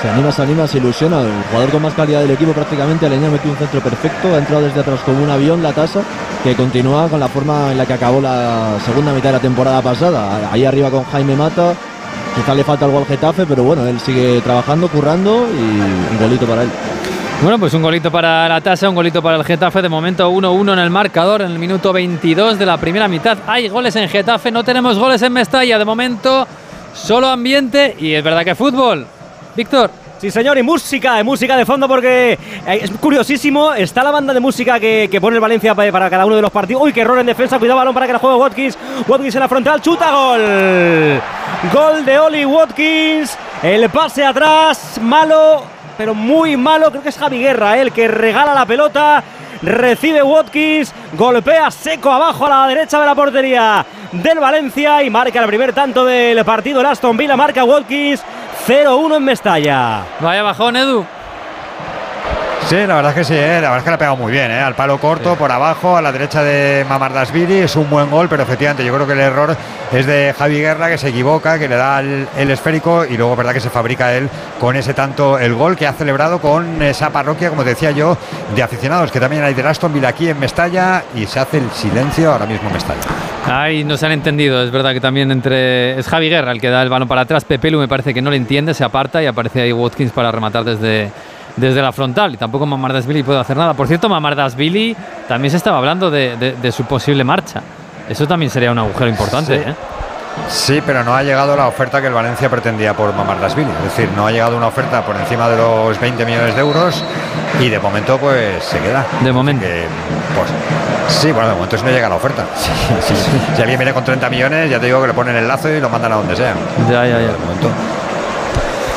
Se 0.00 0.08
anima, 0.08 0.32
se 0.32 0.42
anima, 0.42 0.66
se 0.66 0.78
ilusiona. 0.78 1.20
El 1.20 1.44
jugador 1.50 1.70
con 1.70 1.82
más 1.82 1.92
calidad 1.92 2.20
del 2.22 2.30
equipo 2.30 2.52
prácticamente 2.52 3.04
Aleñá 3.04 3.28
metió 3.28 3.50
un 3.50 3.58
centro 3.58 3.80
perfecto, 3.82 4.34
ha 4.34 4.38
entrado 4.38 4.62
desde 4.62 4.80
atrás 4.80 5.00
como 5.04 5.22
un 5.22 5.28
avión 5.28 5.62
la 5.62 5.72
tasa, 5.72 6.00
que 6.42 6.54
continúa 6.54 7.06
con 7.08 7.20
la 7.20 7.28
forma 7.28 7.70
en 7.72 7.76
la 7.76 7.84
que 7.84 7.92
acabó 7.92 8.18
la 8.22 8.78
segunda 8.86 9.12
mitad 9.12 9.28
de 9.28 9.34
la 9.34 9.40
temporada 9.40 9.82
pasada. 9.82 10.50
Ahí 10.50 10.64
arriba 10.64 10.90
con 10.90 11.04
Jaime 11.04 11.36
Mata, 11.36 11.74
quizá 12.34 12.54
le 12.54 12.64
falta 12.64 12.84
algo 12.84 12.98
al 12.98 13.06
Getafe, 13.06 13.44
pero 13.46 13.62
bueno, 13.62 13.86
él 13.86 13.98
sigue 14.00 14.40
trabajando, 14.40 14.88
currando 14.88 15.46
y 15.52 16.12
un 16.12 16.18
golito 16.20 16.46
para 16.46 16.62
él. 16.62 16.68
Bueno, 17.42 17.58
pues 17.58 17.72
un 17.72 17.80
golito 17.82 18.10
para 18.10 18.46
la 18.48 18.60
tasa, 18.60 18.88
un 18.88 18.94
golito 18.94 19.22
para 19.22 19.36
el 19.36 19.44
Getafe. 19.44 19.80
De 19.80 19.88
momento 19.88 20.30
1-1 20.30 20.72
en 20.74 20.78
el 20.78 20.90
marcador 20.90 21.40
en 21.42 21.50
el 21.52 21.58
minuto 21.58 21.92
22 21.92 22.58
de 22.58 22.66
la 22.66 22.76
primera 22.76 23.08
mitad. 23.08 23.38
Hay 23.46 23.68
goles 23.68 23.96
en 23.96 24.08
Getafe, 24.10 24.50
no 24.50 24.62
tenemos 24.62 24.98
goles 24.98 25.22
en 25.22 25.32
Mestalla. 25.32 25.78
De 25.78 25.84
momento 25.86 26.46
solo 26.92 27.28
ambiente 27.28 27.96
y 27.98 28.12
es 28.12 28.22
verdad 28.22 28.44
que 28.44 28.54
fútbol. 28.54 29.06
Víctor. 29.56 29.90
Sí, 30.20 30.30
señor, 30.30 30.58
y 30.58 30.62
música, 30.62 31.18
y 31.18 31.24
música 31.24 31.56
de 31.56 31.64
fondo 31.64 31.88
porque 31.88 32.32
eh, 32.66 32.80
es 32.82 32.90
curiosísimo. 33.00 33.72
Está 33.72 34.04
la 34.04 34.10
banda 34.10 34.34
de 34.34 34.40
música 34.40 34.78
que, 34.78 35.08
que 35.10 35.18
pone 35.18 35.36
el 35.36 35.40
Valencia 35.40 35.74
pa- 35.74 35.90
para 35.90 36.10
cada 36.10 36.26
uno 36.26 36.36
de 36.36 36.42
los 36.42 36.50
partidos. 36.50 36.82
Uy, 36.82 36.92
qué 36.92 37.00
error 37.00 37.18
en 37.20 37.24
defensa. 37.24 37.58
Cuidado, 37.58 37.78
balón 37.78 37.94
para 37.94 38.06
que 38.06 38.12
la 38.12 38.18
juegue 38.18 38.36
Watkins. 38.36 38.76
Watkins 39.08 39.34
en 39.36 39.40
la 39.40 39.48
frontal, 39.48 39.80
chuta, 39.80 40.10
gol. 40.12 40.42
Gol 41.68 42.06
de 42.06 42.18
Oli 42.18 42.44
Watkins. 42.46 43.36
El 43.62 43.90
pase 43.90 44.24
atrás, 44.24 44.98
malo, 45.02 45.62
pero 45.98 46.14
muy 46.14 46.56
malo. 46.56 46.90
Creo 46.90 47.02
que 47.02 47.10
es 47.10 47.18
Javi 47.18 47.38
Guerra, 47.38 47.76
eh, 47.76 47.82
el 47.82 47.92
que 47.92 48.08
regala 48.08 48.54
la 48.54 48.64
pelota. 48.64 49.22
Recibe 49.60 50.22
Watkins, 50.22 50.94
golpea 51.12 51.70
seco 51.70 52.10
abajo 52.10 52.46
a 52.46 52.48
la 52.48 52.66
derecha 52.66 52.98
de 52.98 53.04
la 53.04 53.14
portería 53.14 53.84
del 54.10 54.38
Valencia 54.38 55.02
y 55.02 55.10
marca 55.10 55.38
el 55.38 55.46
primer 55.46 55.74
tanto 55.74 56.06
del 56.06 56.42
partido. 56.46 56.80
Aston 56.80 57.18
Villa 57.18 57.36
marca 57.36 57.62
Watkins 57.62 58.24
0-1 58.66 59.18
en 59.18 59.24
Mestalla. 59.24 60.02
Vaya 60.18 60.42
bajón, 60.42 60.76
Edu. 60.76 61.04
Sí, 62.70 62.76
la 62.76 62.94
verdad 62.94 63.10
es 63.10 63.14
que 63.16 63.24
sí, 63.24 63.34
¿eh? 63.34 63.60
la 63.60 63.62
verdad 63.62 63.78
es 63.78 63.82
que 63.82 63.90
le 63.90 63.94
ha 63.94 63.98
pegado 63.98 64.16
muy 64.16 64.30
bien, 64.30 64.48
¿eh? 64.48 64.60
al 64.60 64.76
palo 64.76 64.98
corto, 64.98 65.34
por 65.34 65.50
abajo, 65.50 65.96
a 65.96 66.00
la 66.00 66.12
derecha 66.12 66.44
de 66.44 66.86
Mamardasvili, 66.88 67.54
es 67.54 67.74
un 67.74 67.90
buen 67.90 68.08
gol, 68.08 68.28
pero 68.28 68.44
efectivamente 68.44 68.84
yo 68.84 68.94
creo 68.94 69.08
que 69.08 69.14
el 69.14 69.18
error 69.18 69.56
es 69.90 70.06
de 70.06 70.32
Javi 70.38 70.60
Guerra, 70.60 70.88
que 70.88 70.96
se 70.96 71.08
equivoca, 71.08 71.58
que 71.58 71.68
le 71.68 71.74
da 71.74 71.98
el, 71.98 72.28
el 72.38 72.48
esférico 72.48 73.04
y 73.04 73.16
luego 73.16 73.34
verdad 73.34 73.54
que 73.54 73.58
se 73.58 73.70
fabrica 73.70 74.14
él 74.14 74.28
con 74.60 74.76
ese 74.76 74.94
tanto 74.94 75.36
el 75.36 75.52
gol 75.54 75.76
que 75.76 75.88
ha 75.88 75.92
celebrado 75.94 76.38
con 76.38 76.80
esa 76.80 77.10
parroquia, 77.10 77.50
como 77.50 77.64
decía 77.64 77.90
yo, 77.90 78.16
de 78.54 78.62
aficionados, 78.62 79.10
que 79.10 79.18
también 79.18 79.42
hay 79.42 79.54
de 79.54 79.66
Aston 79.66 79.92
Villa 79.92 80.10
aquí 80.10 80.28
en 80.28 80.38
Mestalla 80.38 81.02
y 81.16 81.26
se 81.26 81.40
hace 81.40 81.58
el 81.58 81.68
silencio 81.72 82.30
ahora 82.30 82.46
mismo 82.46 82.68
en 82.68 82.74
Mestalla. 82.74 83.00
Ay, 83.46 83.82
no 83.82 83.96
se 83.96 84.06
han 84.06 84.12
entendido. 84.12 84.62
Es 84.62 84.70
verdad 84.70 84.92
que 84.92 85.00
también 85.00 85.32
entre. 85.32 85.98
Es 85.98 86.06
Javi 86.06 86.28
Guerra 86.28 86.52
el 86.52 86.60
que 86.60 86.68
da 86.68 86.82
el 86.82 86.88
balón 86.88 87.08
para 87.08 87.22
atrás. 87.22 87.44
Pepelu 87.44 87.80
me 87.80 87.88
parece 87.88 88.14
que 88.14 88.22
no 88.22 88.30
le 88.30 88.36
entiende, 88.36 88.74
se 88.74 88.84
aparta 88.84 89.20
y 89.22 89.26
aparece 89.26 89.62
ahí 89.62 89.72
Watkins 89.72 90.12
para 90.12 90.30
rematar 90.30 90.62
desde, 90.62 91.10
desde 91.56 91.80
la 91.82 91.92
frontal. 91.92 92.34
Y 92.34 92.36
tampoco 92.36 92.66
Mamardasvili 92.66 93.22
puede 93.22 93.40
hacer 93.40 93.56
nada. 93.56 93.74
Por 93.74 93.86
cierto, 93.86 94.08
Mamardasvili 94.08 94.96
también 95.28 95.50
se 95.50 95.56
estaba 95.56 95.78
hablando 95.78 96.10
de, 96.10 96.36
de- 96.36 96.52
de 96.52 96.72
su 96.72 96.84
posible 96.84 97.24
marcha. 97.24 97.60
Eso 98.08 98.26
también 98.26 98.50
sería 98.50 98.72
un 98.72 98.78
agujero 98.78 99.08
importante, 99.08 99.56
Sí. 99.62 99.70
¿eh? 99.70 99.74
Sí, 100.48 100.82
pero 100.86 101.02
no 101.04 101.14
ha 101.14 101.22
llegado 101.24 101.56
la 101.56 101.66
oferta 101.66 102.00
que 102.00 102.06
el 102.06 102.14
Valencia 102.14 102.48
pretendía 102.48 102.94
por 102.94 103.12
Mamardasvili. 103.14 103.68
Es 103.70 103.84
decir, 103.96 104.08
no 104.16 104.26
ha 104.26 104.30
llegado 104.32 104.56
una 104.56 104.68
oferta 104.68 105.02
por 105.04 105.16
encima 105.16 105.48
de 105.48 105.56
los 105.56 105.98
20 106.00 106.24
millones 106.24 106.54
de 106.54 106.60
euros 106.60 107.04
y 107.60 107.68
de 107.68 107.78
momento 107.80 108.16
pues 108.16 108.62
se 108.64 108.78
queda. 108.78 109.04
De 109.22 109.32
momento. 109.32 109.64
Que, 109.66 109.84
pues 110.36 110.48
sí, 111.08 111.32
bueno, 111.32 111.48
de 111.48 111.54
momento 111.56 111.76
si 111.76 111.84
no 111.84 111.90
llega 111.90 112.08
la 112.08 112.14
oferta. 112.14 112.44
Sí, 112.56 113.14
sí. 113.14 113.14
Si 113.56 113.60
alguien 113.60 113.78
viene 113.78 113.92
con 113.92 114.04
30 114.04 114.30
millones, 114.30 114.70
ya 114.70 114.78
te 114.78 114.86
digo 114.86 115.00
que 115.00 115.08
le 115.08 115.14
ponen 115.14 115.34
el 115.36 115.46
lazo 115.48 115.68
y 115.68 115.80
lo 115.80 115.88
mandan 115.90 116.12
a 116.12 116.16
donde 116.16 116.36
sea. 116.36 116.54
Ya, 116.88 117.04
ya, 117.06 117.18
ya. 117.18 117.18
De 117.18 117.26
momento. 117.38 117.68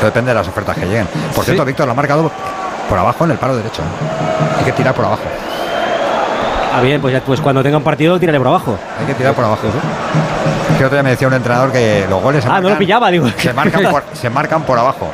Depende 0.04 0.30
de 0.30 0.34
las 0.34 0.48
ofertas 0.48 0.76
que 0.76 0.86
lleguen. 0.86 1.06
Por 1.34 1.44
Sí. 1.44 1.50
cierto, 1.50 1.64
Víctor 1.64 1.86
lo 1.86 1.92
ha 1.92 1.94
marcado 1.94 2.30
por 2.88 2.98
abajo 2.98 3.24
en 3.24 3.30
el 3.32 3.38
palo 3.38 3.56
derecho. 3.56 3.82
Hay 4.58 4.64
que 4.64 4.72
tirar 4.72 4.94
por 4.94 5.04
abajo. 5.04 5.22
Ah, 6.76 6.80
bien, 6.80 7.00
pues, 7.00 7.12
ya, 7.14 7.20
pues 7.20 7.40
cuando 7.40 7.62
tenga 7.62 7.76
un 7.76 7.84
partido, 7.84 8.18
tírale 8.18 8.38
por 8.38 8.48
abajo. 8.48 8.76
Hay 9.00 9.06
que 9.06 9.14
tirar 9.14 9.32
por 9.34 9.44
abajo. 9.44 9.68
Es 10.72 10.76
que 10.78 10.84
otro 10.84 10.96
día 10.96 11.02
me 11.04 11.10
decía 11.10 11.28
un 11.28 11.34
entrenador 11.34 11.70
que 11.70 12.04
los 12.10 12.20
goles 12.20 12.42
se 12.42 12.50
Ah, 12.50 12.54
no 12.54 12.62
lo 12.62 12.68
marcan- 12.70 12.78
pillaba, 12.78 13.10
digo. 13.10 13.28
se 13.36 13.52
marcan 13.52 13.82
por, 13.90 14.02
se 14.12 14.28
marcan 14.30 14.62
por 14.62 14.78
abajo. 14.78 15.08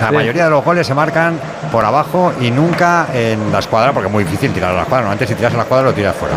La 0.00 0.08
Sí. 0.08 0.14
mayoría 0.14 0.44
de 0.44 0.50
los 0.50 0.64
goles 0.64 0.86
se 0.86 0.94
marcan 0.94 1.38
por 1.70 1.84
abajo 1.84 2.32
y 2.40 2.50
nunca 2.50 3.06
en 3.12 3.52
la 3.52 3.58
escuadra, 3.58 3.92
porque 3.92 4.06
es 4.06 4.12
muy 4.12 4.24
difícil 4.24 4.52
tirar 4.52 4.70
a 4.70 4.74
la 4.74 4.82
escuadra. 4.82 5.10
Antes 5.10 5.28
si 5.28 5.34
tiras 5.34 5.52
a 5.52 5.56
la 5.58 5.62
escuadra 5.64 5.86
lo 5.86 5.92
tiras 5.92 6.14
fuera. 6.16 6.34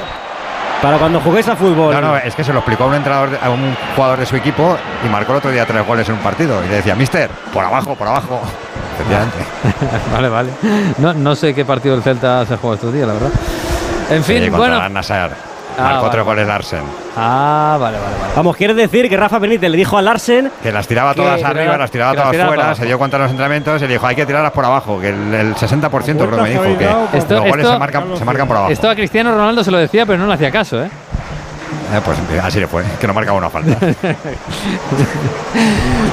para 0.82 0.98
cuando 0.98 1.20
juguéis 1.20 1.48
a 1.48 1.56
fútbol. 1.56 1.94
No, 1.94 2.02
no, 2.02 2.18
es 2.18 2.34
que 2.36 2.44
se 2.44 2.54
lo 2.54 2.60
explicó 2.60 2.86
a 2.86 2.88
un 2.88 2.96
entrenador, 2.96 3.38
a 3.42 3.50
un 3.50 3.76
jugador 3.96 4.20
de 4.20 4.26
su 4.26 4.36
equipo 4.36 4.78
y 5.06 5.10
marcó 5.10 5.34
el 5.34 5.38
otro 5.39 5.52
día 5.52 5.65
tres 5.65 5.86
goles 5.86 6.08
en 6.08 6.15
un 6.15 6.22
partido. 6.22 6.63
Y 6.63 6.70
le 6.70 6.76
decía, 6.78 6.96
Mister, 6.96 7.30
por 7.54 7.63
abajo, 7.63 7.96
por 7.96 8.08
abajo. 8.08 8.42
Vale, 10.13 10.28
vale. 10.28 10.50
No, 10.98 11.13
no 11.13 11.34
sé 11.36 11.56
qué 11.56 11.63
partido 11.63 11.96
del 11.96 12.04
Celta 12.04 12.46
se 12.46 12.58
juega 12.58 12.76
estos 12.76 12.94
días, 12.94 13.08
la 13.08 13.13
verdad. 13.13 13.30
En 14.10 14.24
fin, 14.24 14.44
Sí, 14.44 14.50
bueno. 14.50 14.78
Ah, 14.78 14.89
Marcó 14.89 16.02
vale. 16.02 16.12
tres 16.12 16.26
goles 16.26 16.48
Larsen. 16.48 16.82
Ah, 17.21 17.77
vale, 17.79 17.97
vale, 17.97 18.15
vale. 18.21 18.34
Vamos, 18.36 18.55
quiere 18.55 18.73
decir 18.73 19.10
que 19.10 19.17
Rafa 19.17 19.39
Benítez 19.39 19.69
le 19.69 19.77
dijo 19.77 19.97
a 19.97 20.01
Larsen 20.01 20.51
Que 20.63 20.71
las 20.71 20.88
tiraba 20.88 21.13
todas 21.13 21.43
arriba, 21.43 21.77
las 21.77 21.91
tiraba 21.91 22.13
todas 22.13 22.32
tiraba 22.32 22.49
fuera, 22.53 22.75
se 22.75 22.86
dio 22.86 22.97
cuenta 22.97 23.17
en 23.17 23.23
los 23.23 23.32
entrenamientos 23.32 23.82
y 23.82 23.86
le 23.88 23.93
dijo, 23.93 24.05
hay 24.08 24.15
que 24.15 24.25
tirarlas 24.25 24.51
por 24.51 24.65
abajo, 24.65 24.99
que 24.99 25.10
el, 25.10 25.34
el 25.34 25.55
60% 25.55 25.89
creo 25.91 26.29
que 26.32 26.41
me 26.41 26.49
dijo 26.49 26.63
que 26.77 27.17
Esto- 27.17 27.36
los 27.36 27.43
goles 27.45 27.58
esto- 27.65 27.73
se 27.73 27.79
marcan, 27.79 28.17
se 28.17 28.25
marcan 28.25 28.47
por 28.47 28.58
abajo. 28.58 28.71
Esto 28.71 28.89
a 28.89 28.95
Cristiano 28.95 29.32
Ronaldo 29.32 29.63
se 29.63 29.71
lo 29.71 29.77
decía, 29.77 30.05
pero 30.05 30.17
no 30.17 30.27
le 30.27 30.34
hacía 30.34 30.51
caso, 30.51 30.84
¿eh? 30.84 30.89
Eh, 31.91 32.01
pues 32.05 32.17
así 32.43 32.60
le 32.60 32.67
fue, 32.67 32.84
que 32.99 33.08
no 33.08 33.13
marcaba 33.13 33.38
una 33.38 33.49
falta. 33.49 33.75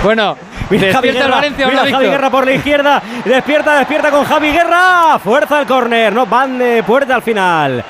Bueno, 0.02 0.36
Mira, 0.70 0.92
Javi 0.92 1.08
despierta 1.08 1.08
el 1.08 1.14
Guerra, 1.14 1.34
Valencia, 1.36 1.66
mira, 1.68 1.84
¿no, 1.84 1.90
Javi? 1.90 2.06
Guerra 2.06 2.30
por 2.30 2.44
la 2.44 2.52
izquierda. 2.52 3.02
Despierta, 3.24 3.78
despierta 3.78 4.10
con 4.10 4.24
Javi 4.24 4.50
Guerra. 4.50 5.18
Fuerza 5.22 5.58
al 5.58 5.66
córner. 5.66 6.12
No 6.12 6.26
van 6.26 6.58
de 6.58 6.82
puerta 6.82 7.14
al 7.14 7.22
final. 7.22 7.84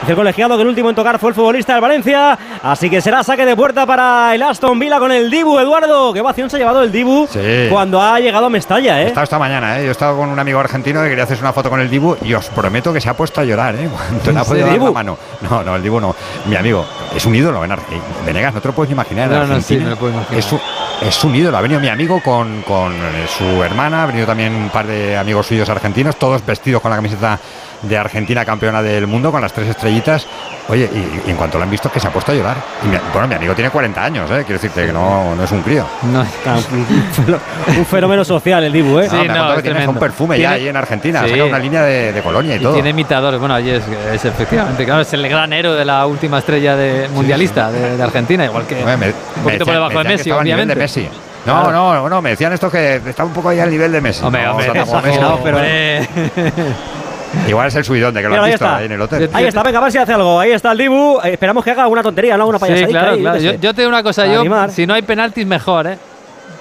Dice 0.00 0.12
el 0.12 0.16
colegiado 0.16 0.54
que 0.56 0.62
el 0.62 0.68
último 0.68 0.88
en 0.90 0.94
tocar 0.94 1.18
fue 1.18 1.30
el 1.30 1.34
futbolista 1.34 1.72
del 1.72 1.82
Valencia. 1.82 2.38
Así 2.62 2.88
que 2.88 3.00
será 3.00 3.24
saque 3.24 3.44
de 3.44 3.56
puerta 3.56 3.84
para 3.84 4.32
el 4.34 4.42
Aston 4.42 4.78
Villa 4.78 4.98
con 5.00 5.10
el 5.10 5.28
Dibu, 5.28 5.58
Eduardo. 5.58 6.12
Qué 6.12 6.20
ovación 6.20 6.48
se 6.48 6.56
ha 6.56 6.58
llevado 6.60 6.82
el 6.82 6.92
Dibu 6.92 7.26
Sí. 7.26 7.66
cuando 7.68 8.00
ha 8.00 8.20
llegado 8.20 8.46
a 8.46 8.50
Mestalla, 8.50 9.00
He 9.00 9.04
¿eh? 9.04 9.06
estado 9.08 9.24
esta 9.24 9.38
mañana, 9.40 9.78
¿eh? 9.78 9.82
yo 9.82 9.88
he 9.88 9.90
estado 9.92 10.16
con 10.16 10.28
un 10.28 10.38
amigo 10.38 10.60
argentino 10.60 11.02
que 11.02 11.08
quería 11.08 11.24
hacerse 11.24 11.42
una 11.42 11.52
foto 11.52 11.68
con 11.68 11.80
el 11.80 11.90
Dibu 11.90 12.16
y 12.22 12.32
os 12.32 12.46
prometo 12.50 12.92
que 12.92 13.00
se 13.00 13.08
ha 13.08 13.14
puesto 13.14 13.40
a 13.40 13.44
llorar, 13.44 13.74
¿eh? 13.74 13.88
Cuando 14.24 14.32
le 14.32 14.38
ha 14.38 14.44
podido 14.44 14.66
dar 14.66 14.72
Dibu? 14.74 14.86
la 14.86 14.92
mano. 14.92 15.18
No, 15.50 15.62
no, 15.64 15.74
el 15.76 15.82
Dibu 15.82 16.00
no. 16.00 16.14
Mi 16.46 16.54
amigo, 16.54 16.86
es 17.14 17.26
un 17.26 17.34
ídolo 17.34 17.64
en 17.64 17.72
Argentina. 17.72 18.02
Venegas, 18.24 18.54
no 18.54 18.60
te 18.60 18.68
lo 18.68 18.74
puedes 18.74 18.92
imaginar. 18.92 19.28
No, 19.28 19.46
no, 19.46 19.60
sí, 19.60 19.76
me 19.78 19.90
lo 19.90 19.96
puedo 19.96 20.12
imaginar. 20.14 20.38
Es 20.38 20.52
un, 20.52 20.60
es 21.02 21.24
un 21.24 21.34
ídolo. 21.34 21.58
Ha 21.58 21.60
venido 21.60 21.80
mi 21.80 21.88
amigo 21.88 22.22
con, 22.22 22.62
con 22.62 22.94
su 23.36 23.62
hermana, 23.64 24.04
ha 24.04 24.06
venido 24.06 24.26
también 24.26 24.54
un 24.54 24.68
par 24.70 24.86
de 24.86 25.16
amigos 25.18 25.46
suyos 25.48 25.68
argentinos, 25.68 26.16
todos 26.16 26.46
vestidos 26.46 26.80
con 26.80 26.90
la 26.92 26.96
camiseta 26.96 27.38
de 27.82 27.96
Argentina 27.96 28.44
campeona 28.44 28.82
del 28.82 29.06
mundo 29.06 29.30
con 29.30 29.40
las 29.40 29.52
tres 29.52 29.68
estrellitas. 29.68 30.26
Oye, 30.68 30.88
y, 30.92 31.28
y 31.28 31.30
en 31.30 31.36
cuanto 31.36 31.56
lo 31.58 31.64
han 31.64 31.70
visto, 31.70 31.90
que 31.90 31.98
se 32.00 32.08
ha 32.08 32.10
puesto 32.10 32.32
a 32.32 32.34
llorar. 32.34 32.56
Y 32.84 32.88
mi- 32.88 32.98
bueno, 33.12 33.26
mi 33.28 33.34
amigo 33.36 33.54
tiene 33.54 33.70
40 33.70 34.04
años, 34.04 34.30
¿eh? 34.30 34.42
quiero 34.44 34.60
decirte 34.60 34.84
que 34.86 34.92
no, 34.92 35.34
no 35.34 35.42
es 35.44 35.50
un 35.52 35.62
crío. 35.62 35.86
No, 36.12 36.26
Claro, 36.42 36.58
un, 36.72 36.86
fenó- 37.26 37.38
un 37.78 37.86
fenómeno 37.86 38.24
social 38.24 38.64
el 38.64 38.72
Dibu, 38.72 38.98
¿eh? 38.98 39.08
Sí, 39.08 39.16
No, 39.16 39.34
no, 39.34 39.50
es 39.52 39.56
que 39.56 39.62
tremendo. 39.70 39.92
un 39.92 39.98
perfume 39.98 40.36
Tiene- 40.36 40.50
ya 40.50 40.56
ahí 40.56 40.68
en 40.68 40.76
Argentina, 40.76 41.22
Sí. 41.24 41.30
sacado 41.30 41.48
una 41.48 41.58
línea 41.58 41.82
de, 41.84 42.12
de 42.12 42.20
colonia 42.22 42.54
y, 42.54 42.58
y 42.58 42.62
todo. 42.62 42.74
tiene 42.74 42.90
imitadores. 42.90 43.40
Bueno, 43.40 43.54
allí 43.54 43.70
es, 43.70 43.84
es 44.12 44.24
efectivamente, 44.24 44.84
claro, 44.84 45.00
es 45.00 45.12
el 45.14 45.26
gran 45.28 45.52
héroe 45.52 45.74
de 45.76 45.84
la 45.84 46.04
última 46.06 46.38
estrella 46.38 46.76
de, 46.76 47.08
mundialista 47.08 47.70
De, 47.70 47.96
de 47.96 48.02
Argentina, 48.02 48.44
igual 48.44 48.66
que 48.66 48.74
me- 48.74 48.94
un 48.94 49.00
me 49.00 49.12
poquito 49.44 49.64
por 49.64 49.74
debajo 49.74 49.94
me 49.94 50.02
de 50.02 50.08
Messi, 50.10 50.30
obviamente. 50.30 50.74
de 50.74 50.80
Messi. 50.80 51.08
No, 51.46 51.62
Claro. 51.62 51.72
no, 51.72 52.08
no, 52.10 52.20
me 52.20 52.30
decían 52.30 52.52
esto 52.52 52.70
que 52.70 52.96
estaba 52.96 53.26
un 53.26 53.32
poco 53.32 53.48
ahí 53.48 53.60
al 53.60 53.70
nivel 53.70 53.90
de 53.90 54.00
Messi. 54.02 54.22
Hombre, 54.22 54.44
No, 54.44 54.50
hombre, 54.50 54.70
Messi. 54.70 54.90
pero- 55.02 55.34
hombre. 55.34 56.08
Igual 57.46 57.68
es 57.68 57.74
el 57.76 57.84
subidón 57.84 58.14
de 58.14 58.20
que 58.22 58.28
lo 58.28 58.30
Mira, 58.30 58.40
has 58.42 58.46
ahí 58.46 58.52
visto 58.52 58.64
está. 58.64 58.76
ahí 58.78 58.86
en 58.86 58.92
el 58.92 59.00
hotel. 59.02 59.30
Ahí 59.32 59.44
está, 59.46 59.62
venga, 59.62 59.78
a 59.78 59.82
ver 59.82 59.92
si 59.92 59.98
hace 59.98 60.12
algo. 60.12 60.40
Ahí 60.40 60.50
está 60.52 60.72
el 60.72 60.78
Dibu. 60.78 61.18
Eh, 61.22 61.32
esperamos 61.32 61.62
que 61.64 61.70
haga 61.70 61.82
alguna 61.82 62.02
tontería, 62.02 62.36
¿no? 62.36 62.46
Una 62.46 62.58
Sí, 62.58 62.64
payasadita 62.64 62.90
claro, 63.00 63.14
ahí, 63.14 63.20
claro. 63.20 63.38
qué 63.38 63.44
Yo, 63.44 63.52
yo 63.54 63.74
te 63.74 63.82
digo 63.82 63.88
una 63.90 64.02
cosa, 64.02 64.26
yo, 64.26 64.40
animar. 64.40 64.70
si 64.70 64.86
no 64.86 64.94
hay 64.94 65.02
penaltis, 65.02 65.46
mejor, 65.46 65.86
¿eh? 65.88 65.98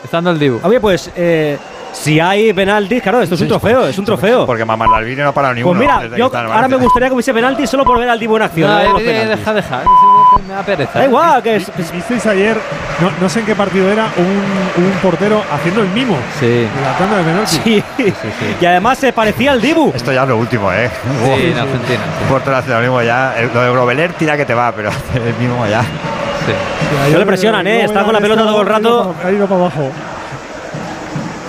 Estando 0.04 0.32
el 0.32 0.40
Dibu. 0.40 0.60
Oye, 0.64 0.80
pues, 0.80 1.10
eh, 1.16 1.58
si 1.94 2.20
hay 2.20 2.54
penaltis, 2.54 3.02
claro, 3.02 3.22
esto 3.22 3.36
es 3.36 3.42
un 3.42 3.48
trofeo, 3.48 3.88
es 3.88 3.98
un 3.98 4.06
trofeo. 4.06 4.46
Porque 4.46 4.64
Mamá 4.66 4.86
Dalvini 4.92 5.22
no 5.22 5.30
ha 5.30 5.34
parado 5.34 5.54
ni 5.54 5.64
Pues 5.64 5.72
uno. 5.72 5.80
mira, 5.80 6.00
desde 6.00 6.16
que 6.16 6.20
yo 6.20 6.26
está 6.28 6.40
en 6.42 6.46
el 6.48 6.52
ahora 6.52 6.68
me 6.68 6.76
gustaría 6.78 7.08
que 7.10 7.14
hubiese 7.14 7.34
penaltis 7.34 7.70
solo 7.70 7.84
por 7.86 7.98
ver 8.00 8.10
al 8.10 8.20
Dibu 8.20 8.36
en 8.36 8.44
acción. 8.44 8.70
No, 8.70 8.80
eh, 8.80 9.04
penaltis. 9.04 9.38
deja, 9.38 9.54
deja. 9.54 9.84
Me 10.48 10.54
da 10.54 10.64
pereza. 10.64 11.00
Da 11.00 11.06
igual, 11.06 11.42
que 11.44 11.56
es, 11.58 11.72
Vi- 11.76 11.92
¿Visteis 11.98 12.26
ayer, 12.26 12.58
no, 13.02 13.12
no 13.22 13.30
sé 13.30 13.40
en 13.42 13.46
qué 13.46 13.56
partido 13.56 13.90
era, 13.90 14.08
un, 14.18 14.84
un 14.84 14.92
portero 15.02 15.42
haciendo 15.52 15.82
el 15.82 15.90
mimo? 15.90 16.18
Sí. 16.40 16.68
La 16.84 16.98
tanda 16.98 17.18
de 17.18 17.24
penalti. 17.24 17.84
Sí. 17.98 18.56
Y 18.62 18.66
además 18.66 18.98
se 18.98 19.14
parecía 19.14 19.52
al 19.54 19.62
Dibu. 19.62 19.92
Esto 19.96 20.12
ya 20.12 20.24
es 20.24 20.30
lo 20.30 20.38
último, 20.38 20.72
¿eh? 20.72 20.90
Sí, 21.26 21.48
en 21.52 21.58
Argentina. 21.58 22.00
Un 22.24 22.28
portero 22.30 22.58
hace 22.58 22.70
lo 22.72 22.80
mismo 22.80 23.02
ya. 23.02 23.36
El- 23.38 23.52
Lo 23.54 23.62
de 23.62 23.72
Groveler 23.72 24.14
tira 24.14 24.36
que 24.38 24.46
te 24.46 24.54
va, 24.54 24.72
pero 24.74 24.90
hacer 25.10 25.22
el 25.22 25.36
mismo 25.36 25.66
ya. 25.68 25.82
Sí. 25.82 26.54
No 27.12 27.20
le 27.20 27.26
presionan, 27.26 27.66
¿eh? 27.68 27.84
Está 27.86 28.04
con 28.04 28.14
la 28.14 28.20
pelota 28.22 28.42
todo 28.44 28.62
el 28.62 28.68
rato. 28.68 29.16
Ha 29.24 29.32
ido 29.32 29.48
para 29.48 29.62
abajo. 29.62 29.92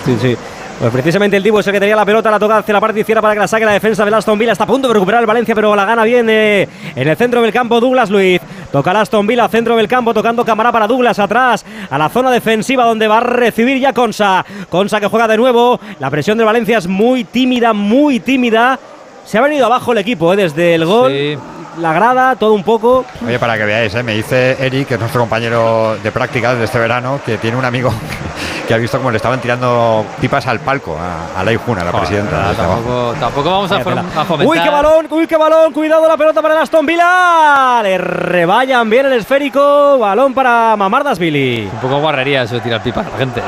Sí, 0.05 0.17
sí. 0.21 0.37
Pues 0.79 0.93
precisamente 0.93 1.35
el 1.35 1.43
Dibu 1.43 1.59
es 1.59 1.67
el 1.67 1.73
que 1.73 1.79
tenía 1.81 1.95
la 1.95 2.05
pelota, 2.05 2.31
la 2.31 2.39
toca 2.39 2.59
hacia 2.59 2.73
la 2.73 2.79
parte 2.79 3.01
izquierda 3.01 3.21
para 3.21 3.33
que 3.33 3.41
la 3.41 3.49
saque 3.49 3.65
la 3.65 3.73
defensa 3.73 4.05
del 4.05 4.13
Aston 4.13 4.39
Villa. 4.39 4.53
Está 4.53 4.63
a 4.63 4.67
punto 4.67 4.87
de 4.87 4.93
recuperar 4.93 5.19
el 5.19 5.27
Valencia, 5.27 5.53
pero 5.53 5.75
la 5.75 5.83
gana 5.83 6.05
bien 6.05 6.29
eh, 6.29 6.69
en 6.95 7.05
el 7.05 7.17
centro 7.17 7.41
del 7.41 7.51
campo 7.51 7.81
Douglas 7.81 8.09
Luiz. 8.09 8.41
Toca 8.71 8.91
Aston 8.91 9.27
Villa, 9.27 9.49
centro 9.49 9.75
del 9.75 9.89
campo, 9.89 10.13
tocando 10.13 10.45
cámara 10.45 10.71
para 10.71 10.87
Douglas 10.87 11.19
atrás, 11.19 11.65
a 11.89 11.97
la 11.97 12.07
zona 12.07 12.31
defensiva 12.31 12.85
donde 12.85 13.09
va 13.09 13.17
a 13.17 13.19
recibir 13.19 13.77
ya 13.77 13.91
Consa. 13.91 14.45
Consa 14.69 15.01
que 15.01 15.07
juega 15.07 15.27
de 15.27 15.35
nuevo. 15.35 15.81
La 15.99 16.09
presión 16.09 16.37
del 16.37 16.45
Valencia 16.45 16.77
es 16.77 16.87
muy 16.87 17.25
tímida, 17.25 17.73
muy 17.73 18.21
tímida. 18.21 18.79
Se 19.25 19.37
ha 19.37 19.41
venido 19.41 19.65
abajo 19.65 19.91
el 19.91 19.97
equipo 19.97 20.31
eh, 20.31 20.37
desde 20.37 20.75
el 20.75 20.85
gol. 20.85 21.11
Sí. 21.11 21.37
La 21.79 21.93
grada, 21.93 22.35
todo 22.35 22.53
un 22.53 22.63
poco. 22.63 23.05
Oye, 23.25 23.39
para 23.39 23.57
que 23.57 23.63
veáis, 23.65 23.93
¿eh? 23.95 24.03
me 24.03 24.13
dice 24.13 24.57
Eric, 24.59 24.87
que 24.89 24.93
es 24.95 24.99
nuestro 24.99 25.21
compañero 25.21 25.95
de 26.03 26.11
prácticas 26.11 26.57
de 26.57 26.65
este 26.65 26.77
verano, 26.79 27.19
que 27.25 27.37
tiene 27.37 27.55
un 27.57 27.63
amigo 27.65 27.91
que 28.67 28.73
ha 28.73 28.77
visto 28.77 28.97
cómo 28.97 29.11
le 29.11 29.17
estaban 29.17 29.39
tirando 29.39 30.05
pipas 30.19 30.45
al 30.47 30.59
palco, 30.59 30.97
a, 30.97 31.39
a 31.39 31.43
Lei 31.43 31.55
Jun, 31.57 31.79
a 31.79 31.83
la 31.85 31.91
presidenta. 31.91 32.31
Joder, 32.35 32.59
abajo. 32.61 32.73
tampoco, 32.83 33.15
tampoco 33.19 33.49
vamos 33.51 33.71
a, 33.71 33.75
a 33.77 34.25
fomentar. 34.25 34.45
Uy, 34.47 34.59
qué 34.61 34.69
balón, 34.69 35.07
uy, 35.09 35.27
qué 35.27 35.37
balón. 35.37 35.71
Cuidado 35.73 36.07
la 36.07 36.17
pelota 36.17 36.41
para 36.41 36.55
el 36.55 36.61
Aston 36.61 36.85
Villa. 36.85 37.81
Le 37.83 37.97
rebayan 37.97 38.89
bien 38.89 39.05
el 39.05 39.13
esférico. 39.13 39.97
Balón 39.99 40.33
para 40.33 40.75
Mamardasvili. 40.75 41.69
Un 41.71 41.79
poco 41.79 41.99
guarrería 41.99 42.43
eso 42.43 42.55
de 42.55 42.61
tirar 42.61 42.81
pipas 42.83 43.07
a 43.07 43.09
la 43.11 43.17
gente, 43.17 43.39
¿eh? 43.39 43.43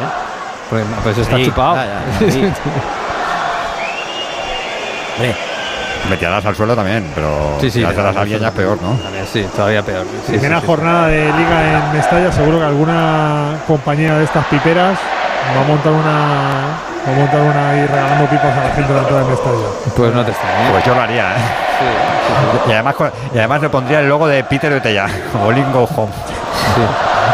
Pues, 0.69 0.85
pues 1.03 1.17
está 1.17 1.35
Sí, 1.35 1.45
chupado. 1.45 1.75
ya, 1.75 1.85
ya, 1.85 2.29
ya, 2.29 2.53
Metiadas 6.09 6.45
al 6.45 6.55
suelo 6.55 6.75
también, 6.75 7.09
pero 7.15 7.57
Sí, 7.61 7.69
sí, 7.71 7.85
pero- 7.87 8.07
a 8.07 8.21
alguien 8.21 8.39
ya 8.41 8.47
es 8.49 8.53
peor, 8.53 8.77
¿no? 8.81 8.91
También, 8.95 9.25
Sí, 9.31 9.47
todavía 9.55 9.81
peor. 9.83 10.05
Sí, 10.25 10.33
Primera 10.33 10.59
sí. 10.59 10.65
jornada 10.65 11.07
de 11.07 11.25
liga 11.25 11.73
en 11.89 11.93
Mestalla, 11.93 12.31
seguro 12.31 12.59
que 12.59 12.65
alguna 12.65 13.55
compañía 13.67 14.15
de 14.17 14.23
estas 14.25 14.45
piperas 14.47 14.97
va 15.57 15.61
a 15.61 15.67
montar 15.67 15.91
una 15.93 16.11
va 17.07 17.11
a 17.13 17.15
montar 17.17 17.41
una 17.41 17.69
ahí 17.71 17.85
regalando 17.87 18.25
pipas 18.29 18.57
a 18.57 18.63
la 18.67 18.69
gente 18.75 18.87
de 18.89 18.93
la 18.93 18.99
entrada 19.01 19.23
de 19.23 19.29
Mestalla. 19.29 19.67
Pues 19.95 20.13
no 20.13 20.25
te 20.25 20.31
extraña. 20.31 20.55
¿eh? 20.67 20.71
Pues 20.71 20.83
yo 20.85 20.95
lo 20.95 21.01
haría, 21.01 21.31
¿eh? 21.31 21.35
Sí, 21.79 21.85
sí, 22.65 22.69
Y 22.69 22.73
además, 22.73 22.95
con- 22.95 23.11
y 23.33 23.37
además 23.37 23.61
le 23.61 23.69
pondría 23.69 23.99
el 24.01 24.09
logo 24.09 24.27
de 24.27 24.43
Peter 24.43 24.71
Betella, 24.73 25.07
o 25.45 25.51
Link 25.51 25.71
Go 25.73 25.87
Home. 25.95 26.11
sí. 26.75 26.81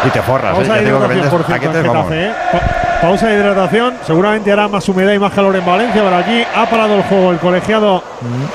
Y 0.05 0.09
te 0.09 0.21
forras, 0.21 0.51
¿eh? 0.51 0.55
Pausa 0.55 0.73
de 0.75 0.83
que 0.83 0.91
paquetes. 0.91 1.81
Getafe, 1.83 2.25
¿eh? 2.27 2.31
Pa- 2.51 2.61
pausa 3.01 3.27
de 3.27 3.35
hidratación, 3.35 3.93
seguramente 4.05 4.51
hará 4.51 4.67
más 4.67 4.87
humedad 4.89 5.13
y 5.13 5.19
más 5.19 5.31
calor 5.31 5.55
en 5.55 5.63
Valencia, 5.65 6.01
pero 6.03 6.15
aquí 6.17 6.43
ha 6.55 6.65
parado 6.67 6.95
el 6.95 7.03
juego 7.03 7.31
el 7.31 7.37
colegiado 7.37 8.03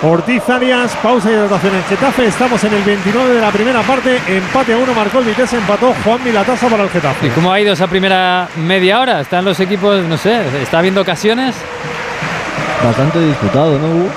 Ortiz 0.03 0.49
Arias. 0.51 0.97
Pausa 1.03 1.29
de 1.29 1.37
hidratación 1.37 1.75
en 1.77 1.85
Getafe, 1.85 2.27
estamos 2.27 2.65
en 2.65 2.75
el 2.75 2.83
29 2.83 3.35
de 3.35 3.41
la 3.41 3.51
primera 3.51 3.81
parte, 3.83 4.19
empate 4.29 4.73
a 4.73 4.79
uno, 4.79 4.93
marcó 4.95 5.21
el 5.21 5.27
Vitesse, 5.27 5.55
empató 5.59 5.95
Juan 6.05 6.25
Milatasa 6.25 6.67
para 6.69 6.83
el 6.83 6.89
¿Y 6.89 6.93
Getafe. 6.93 7.29
cómo 7.31 7.53
ha 7.53 7.61
ido 7.61 7.73
esa 7.73 7.87
primera 7.87 8.49
media 8.57 8.99
hora? 9.01 9.21
¿Están 9.21 9.45
los 9.45 9.61
equipos, 9.61 10.03
no 10.05 10.17
sé, 10.17 10.41
está 10.61 10.79
habiendo 10.81 11.01
ocasiones? 11.03 11.55
Bastante 12.85 13.21
disputado, 13.21 13.79
¿no, 13.79 13.87
Hugo? 13.87 14.09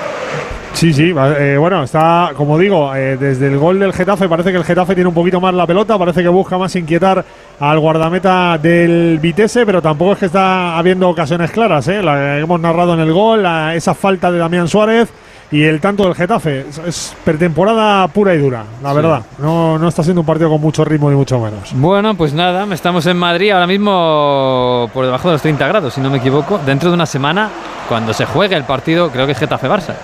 Sí, 0.76 0.92
sí, 0.92 1.14
eh, 1.16 1.56
bueno, 1.58 1.84
está, 1.84 2.32
como 2.36 2.58
digo, 2.58 2.94
eh, 2.94 3.16
desde 3.18 3.46
el 3.46 3.56
gol 3.56 3.78
del 3.78 3.94
Getafe 3.94 4.28
parece 4.28 4.50
que 4.52 4.58
el 4.58 4.64
Getafe 4.64 4.94
tiene 4.94 5.08
un 5.08 5.14
poquito 5.14 5.40
más 5.40 5.54
la 5.54 5.66
pelota, 5.66 5.96
parece 5.96 6.22
que 6.22 6.28
busca 6.28 6.58
más 6.58 6.76
inquietar 6.76 7.24
al 7.58 7.78
guardameta 7.80 8.58
del 8.58 9.18
Vitesse, 9.18 9.64
pero 9.64 9.80
tampoco 9.80 10.12
es 10.12 10.18
que 10.18 10.26
está 10.26 10.76
habiendo 10.76 11.08
ocasiones 11.08 11.50
claras, 11.50 11.88
¿eh? 11.88 12.02
La 12.02 12.38
hemos 12.38 12.60
narrado 12.60 12.92
en 12.92 13.00
el 13.00 13.10
gol, 13.10 13.42
la- 13.42 13.74
esa 13.74 13.94
falta 13.94 14.30
de 14.30 14.36
Damián 14.36 14.68
Suárez 14.68 15.08
y 15.50 15.62
el 15.62 15.80
tanto 15.80 16.02
del 16.04 16.14
Getafe. 16.14 16.66
Es, 16.68 16.76
es 16.78 17.16
pretemporada 17.24 18.06
pura 18.08 18.34
y 18.34 18.38
dura, 18.38 18.64
la 18.82 18.92
verdad. 18.92 19.22
No, 19.38 19.78
no 19.78 19.88
está 19.88 20.02
siendo 20.02 20.20
un 20.20 20.26
partido 20.26 20.50
con 20.50 20.60
mucho 20.60 20.84
ritmo 20.84 21.08
ni 21.08 21.16
mucho 21.16 21.38
menos. 21.40 21.70
Bueno, 21.72 22.14
pues 22.16 22.34
nada, 22.34 22.66
estamos 22.74 23.06
en 23.06 23.16
Madrid 23.16 23.50
ahora 23.50 23.66
mismo 23.66 24.90
por 24.92 25.06
debajo 25.06 25.28
de 25.28 25.36
los 25.36 25.40
30 25.42 25.66
grados, 25.68 25.94
si 25.94 26.02
no 26.02 26.10
me 26.10 26.18
equivoco. 26.18 26.60
Dentro 26.66 26.90
de 26.90 26.96
una 26.96 27.06
semana, 27.06 27.48
cuando 27.88 28.12
se 28.12 28.26
juegue 28.26 28.56
el 28.56 28.64
partido, 28.64 29.08
creo 29.10 29.24
que 29.24 29.32
es 29.32 29.38
Getafe-Barça. 29.38 29.94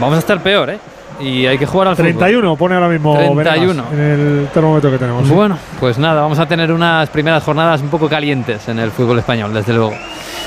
Vamos 0.00 0.16
a 0.16 0.18
estar 0.18 0.40
peor, 0.40 0.70
¿eh? 0.70 0.78
Y 1.20 1.44
hay 1.46 1.58
que 1.58 1.66
jugar 1.66 1.88
al 1.88 1.96
fútbol. 1.96 2.12
31 2.16 2.56
pone 2.56 2.74
ahora 2.74 2.88
mismo 2.88 3.14
31. 3.14 3.34
Venegas 3.36 3.92
en 3.92 4.00
el 4.00 4.48
termómetro 4.54 4.90
que 4.90 4.98
tenemos. 4.98 5.26
sí. 5.28 5.34
Bueno, 5.34 5.58
pues 5.78 5.98
nada, 5.98 6.22
vamos 6.22 6.38
a 6.38 6.46
tener 6.46 6.72
unas 6.72 7.10
primeras 7.10 7.42
jornadas 7.44 7.82
un 7.82 7.88
poco 7.88 8.08
calientes 8.08 8.66
en 8.68 8.78
el 8.78 8.90
fútbol 8.90 9.18
español, 9.18 9.52
desde 9.52 9.74
luego. 9.74 9.92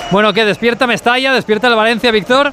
Bueno, 0.10 0.34
¿qué? 0.34 0.46
¿Despierta 0.46 0.88
Mestalla? 0.88 1.34
¿Despierta 1.34 1.68
el 1.68 1.76
Valencia, 1.76 2.12
Víctor? 2.12 2.52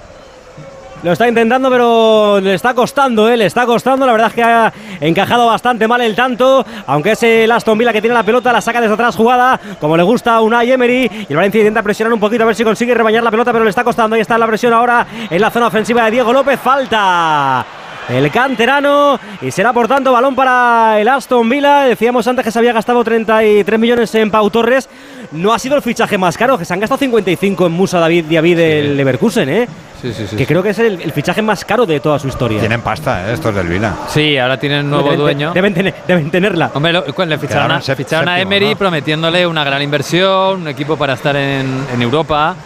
Lo 1.02 1.12
está 1.12 1.26
intentando, 1.26 1.70
pero 1.70 2.40
le 2.40 2.52
está 2.52 2.74
costando, 2.74 3.26
¿eh? 3.30 3.36
le 3.36 3.46
está 3.46 3.64
costando. 3.64 4.04
La 4.04 4.12
verdad 4.12 4.28
es 4.28 4.34
que 4.34 4.42
ha 4.42 4.70
encajado 5.00 5.46
bastante 5.46 5.88
mal 5.88 6.02
el 6.02 6.14
tanto. 6.14 6.66
Aunque 6.86 7.12
es 7.12 7.22
el 7.22 7.50
Aston 7.50 7.78
Villa 7.78 7.92
que 7.92 8.02
tiene 8.02 8.12
la 8.12 8.22
pelota, 8.22 8.52
la 8.52 8.60
saca 8.60 8.82
desde 8.82 8.92
atrás 8.94 9.16
jugada, 9.16 9.58
como 9.80 9.96
le 9.96 10.02
gusta 10.02 10.34
a 10.34 10.42
Unai 10.42 10.70
Emery. 10.70 11.10
Y 11.26 11.26
el 11.30 11.36
Valencia 11.36 11.60
intenta 11.60 11.82
presionar 11.82 12.12
un 12.12 12.20
poquito 12.20 12.42
a 12.42 12.46
ver 12.46 12.54
si 12.54 12.64
consigue 12.64 12.92
rebañar 12.92 13.22
la 13.22 13.30
pelota, 13.30 13.50
pero 13.50 13.64
le 13.64 13.70
está 13.70 13.82
costando. 13.82 14.14
Ahí 14.14 14.20
está 14.20 14.36
la 14.36 14.46
presión 14.46 14.74
ahora 14.74 15.06
en 15.30 15.40
la 15.40 15.50
zona 15.50 15.68
ofensiva 15.68 16.04
de 16.04 16.10
Diego 16.10 16.34
López. 16.34 16.60
Falta. 16.60 17.64
El 18.08 18.30
canterano 18.32 19.20
y 19.40 19.50
será 19.52 19.72
por 19.72 19.86
tanto 19.86 20.12
balón 20.12 20.34
para 20.34 20.98
el 21.00 21.06
Aston 21.08 21.48
Villa. 21.48 21.82
Decíamos 21.82 22.26
antes 22.26 22.44
que 22.44 22.50
se 22.50 22.58
había 22.58 22.72
gastado 22.72 23.04
33 23.04 23.78
millones 23.78 24.12
en 24.16 24.30
Pau 24.30 24.50
Torres. 24.50 24.88
No 25.32 25.52
ha 25.52 25.58
sido 25.60 25.76
el 25.76 25.82
fichaje 25.82 26.18
más 26.18 26.36
caro, 26.36 26.58
que 26.58 26.64
se 26.64 26.72
han 26.74 26.80
gastado 26.80 26.98
55 26.98 27.66
en 27.66 27.72
Musa 27.72 28.00
David 28.00 28.24
Diaby 28.24 28.54
del 28.54 28.96
Leverkusen, 28.96 29.48
¿eh? 29.48 29.68
Sí, 30.02 30.12
sí, 30.14 30.26
sí. 30.26 30.34
que 30.34 30.46
creo 30.46 30.62
que 30.62 30.70
es 30.70 30.78
el, 30.78 31.00
el 31.02 31.12
fichaje 31.12 31.42
más 31.42 31.64
caro 31.64 31.84
de 31.86 32.00
toda 32.00 32.18
su 32.18 32.26
historia. 32.26 32.58
Tienen 32.58 32.80
pasta, 32.80 33.28
¿eh? 33.30 33.34
estos 33.34 33.54
del 33.54 33.68
Vila. 33.68 33.94
Sí, 34.08 34.36
ahora 34.38 34.58
tienen 34.58 34.86
un 34.86 34.90
nuevo 34.90 35.04
deben, 35.10 35.20
dueño. 35.20 35.52
Deben, 35.52 35.74
tener- 35.74 35.94
deben 36.08 36.30
tenerla. 36.30 36.70
Hombre, 36.74 36.92
lo- 36.94 37.04
le 37.04 37.38
ficharon, 37.38 37.70
a, 37.70 38.40
Emery 38.40 38.70
¿no? 38.70 38.76
prometiéndole 38.76 39.46
una 39.46 39.62
gran 39.62 39.82
inversión, 39.82 40.62
un 40.62 40.68
equipo 40.68 40.96
para 40.96 41.12
estar 41.12 41.36
en, 41.36 41.84
en 41.92 42.02
Europa, 42.02 42.56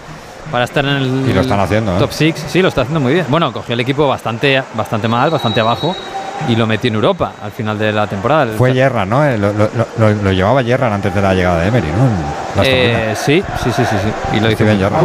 para 0.51 0.65
estar 0.65 0.85
en 0.85 0.97
el 0.97 1.29
Y 1.29 1.33
lo 1.33 1.41
están 1.41 1.61
haciendo, 1.61 1.97
¿eh? 1.97 1.99
top 1.99 2.11
6. 2.13 2.45
Sí, 2.49 2.63
lo 2.63 2.69
está 2.69 2.83
haciendo 2.83 3.01
muy 3.01 3.13
bien. 3.15 3.27
Bueno, 3.29 3.53
cogió 3.53 3.75
el 3.75 3.81
equipo 3.81 4.07
bastante, 4.09 4.63
bastante 4.75 5.09
mal, 5.09 5.31
bastante 5.31 5.61
abajo 5.61 5.95
y 6.49 6.57
lo 6.57 6.67
metió 6.67 6.89
en 6.89 6.97
Europa 6.97 7.33
al 7.43 7.53
final 7.53 7.79
de 7.79 7.93
la 7.93 8.07
temporada. 8.07 8.47
Fue 8.59 8.73
Yerra, 8.75 9.05
¿no? 9.07 9.25
Eh, 9.25 9.39
Lo, 9.39 9.53
lo- 9.53 9.69
lo- 9.99 10.11
lo 10.23 10.33
llevaba 10.33 10.63
Yerra 10.63 10.93
antes 10.95 11.15
de 11.15 11.23
la 11.23 11.33
llegada 11.35 11.61
de 11.61 11.69
Emery, 11.69 11.89
¿no? 11.89 12.63
Eh, 12.63 13.15
sí, 13.17 13.43
sí, 13.63 13.71
sí, 13.73 13.85
sí, 13.85 13.97
sí. 14.03 14.37
Y 14.37 14.41
lo 14.41 14.51
hizo 14.51 14.65
bien. 14.65 14.79
Gerrard. 14.79 15.05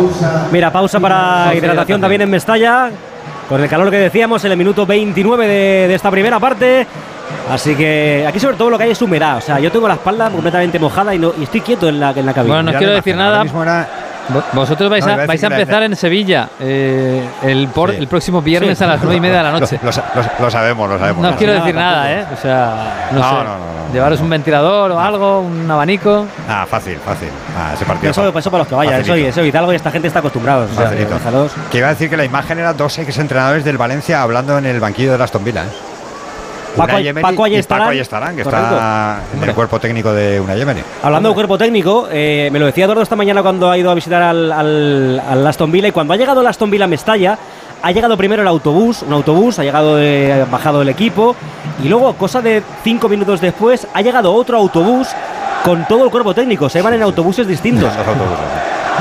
Mira, 0.51 0.71
pausa 0.71 0.99
para 0.99 1.15
Pausa 1.45 1.55
hidratación 1.55 2.01
también 2.01 2.21
en 2.21 2.29
Mestalla. 2.29 2.89
Con 3.47 3.61
el 3.61 3.67
calor 3.69 3.89
que 3.89 3.97
decíamos 3.97 4.45
en 4.45 4.51
el 4.51 4.57
minuto 4.59 4.85
29 4.85 5.47
de, 5.47 5.87
de 5.87 5.95
esta 5.95 6.11
primera 6.11 6.39
parte. 6.39 6.85
Así 7.51 7.73
que 7.75 8.23
aquí 8.27 8.39
sobre 8.39 8.55
todo 8.57 8.69
lo 8.69 8.77
que 8.77 8.83
hay 8.83 8.91
es 8.91 9.01
humedad. 9.01 9.37
O 9.37 9.41
sea, 9.41 9.59
yo 9.59 9.71
tengo 9.71 9.87
la 9.87 9.95
espalda 9.95 10.29
completamente 10.29 10.77
mojada 10.77 11.15
y, 11.15 11.19
no, 11.19 11.31
y 11.39 11.43
estoy 11.43 11.61
quieto 11.61 11.89
en 11.89 11.99
la, 11.99 12.11
en 12.11 12.25
la 12.27 12.33
cabina. 12.33 12.55
Bueno, 12.55 12.71
no 12.71 12.77
quiero 12.77 12.93
decir 12.93 13.15
nada. 13.15 13.43
Vosotros 14.53 14.89
vais 14.89 15.05
No, 15.05 15.13
a, 15.13 15.25
vais 15.25 15.43
a 15.43 15.47
empezar 15.47 15.83
en 15.83 15.95
Sevilla 15.95 16.49
eh, 16.59 17.27
el, 17.43 17.67
por- 17.69 17.89
Sí. 17.91 17.97
el 17.97 18.07
próximo 18.07 18.41
viernes 18.41 18.77
Sí. 18.77 18.83
a 18.83 18.87
las 18.87 18.99
nueve 19.01 19.17
y 19.17 19.19
media 19.19 19.37
de 19.37 19.43
la 19.43 19.51
noche. 19.51 19.79
lo 19.81 19.89
lo- 19.91 20.29
lo 20.39 20.51
sabemos, 20.51 20.89
lo 20.89 20.99
sabemos. 20.99 21.21
No 21.23 21.29
os 21.29 21.35
quiero 21.35 21.53
decir 21.53 21.73
nada, 21.75 22.11
¿eh? 22.11 22.25
O 22.33 22.37
sea, 22.39 23.07
no, 23.11 23.19
No, 23.19 23.29
sé. 23.29 23.35
no, 23.35 23.43
no, 23.43 23.57
no. 23.57 23.93
Llevaros 23.93 24.19
un 24.21 24.29
ventilador 24.29 24.91
o 24.91 24.99
algo, 24.99 25.39
un 25.41 25.69
abanico. 25.69 26.27
Ah, 26.47 26.65
fácil, 26.69 26.97
fácil. 27.03 27.29
Ah, 27.57 27.71
ese 27.73 27.85
partido. 27.85 28.11
Eso, 28.11 28.37
eso 28.37 28.51
para 28.51 28.61
los 28.61 28.67
que 28.67 28.75
vayan, 28.75 29.01
eso, 29.01 29.15
eso 29.15 29.43
Hidalgo 29.43 29.73
y 29.73 29.75
esta 29.77 29.89
gente 29.89 30.07
está 30.07 30.19
acostumbrada. 30.19 30.67
O 30.71 30.75
sea. 30.75 30.91
Que 31.71 31.77
iba 31.79 31.87
a 31.87 31.91
decir 31.91 32.09
que 32.09 32.17
la 32.17 32.25
imagen 32.25 32.59
era 32.59 32.73
dos 32.73 32.97
ex 32.99 33.17
entrenadores 33.17 33.63
del 33.63 33.77
Valencia 33.79 34.21
hablando 34.21 34.57
en 34.59 34.67
el 34.67 34.79
banquillo 34.79 35.17
de 35.17 35.23
Aston 35.23 35.43
Villa. 35.43 35.63
¿eh? 35.63 35.88
Paco- 36.75 36.91
Unai 36.91 37.07
Emery 37.07 37.21
Paco 37.23 37.43
Ayestarán. 37.43 37.81
Paco 37.83 37.91
Ayestarán, 37.91 38.35
que 38.35 38.43
Correcto. 38.43 38.65
está 38.75 39.19
en 39.35 39.43
el 39.49 39.55
cuerpo 39.55 39.79
técnico 39.79 40.13
de 40.13 40.39
Unai 40.39 40.61
Emery. 40.61 40.83
Hablando 41.03 41.29
de 41.29 41.35
cuerpo 41.35 41.57
técnico, 41.57 42.07
eh, 42.11 42.49
me 42.51 42.59
lo 42.59 42.65
decía 42.67 42.85
Eduardo 42.85 43.03
esta 43.03 43.15
mañana 43.15 43.41
cuando 43.41 43.69
ha 43.69 43.77
ido 43.77 43.89
a 43.91 43.93
visitar 43.95 44.21
al, 44.21 44.51
al, 44.51 45.21
al 45.27 45.47
Aston 45.47 45.71
Villa 45.71 45.87
y 45.87 45.91
cuando 45.91 46.13
ha 46.13 46.17
llegado 46.17 46.41
el 46.41 46.47
Aston 46.47 46.69
Villa 46.69 46.85
a 46.85 46.87
Mestalla, 46.87 47.37
ha 47.81 47.91
llegado 47.91 48.17
primero 48.17 48.41
el 48.41 48.47
autobús, 48.47 49.03
un 49.03 49.13
autobús, 49.13 49.57
ha 49.59 49.63
llegado 49.63 49.97
ha 49.97 50.45
bajado 50.51 50.81
el 50.81 50.89
equipo 50.89 51.35
y 51.83 51.87
luego, 51.87 52.13
cosa 52.13 52.41
de 52.41 52.61
cinco 52.83 53.07
minutos 53.09 53.39
después, 53.41 53.87
ha 53.93 54.01
llegado 54.01 54.33
otro 54.33 54.57
autobús 54.57 55.07
con 55.63 55.85
todo 55.87 56.05
el 56.05 56.11
cuerpo 56.11 56.33
técnico. 56.33 56.69
Se 56.69 56.81
van 56.81 56.93
en 56.93 57.03
autobuses 57.03 57.47
distintos. 57.47 57.83
Los 57.97 58.07
autobuses. 58.07 58.37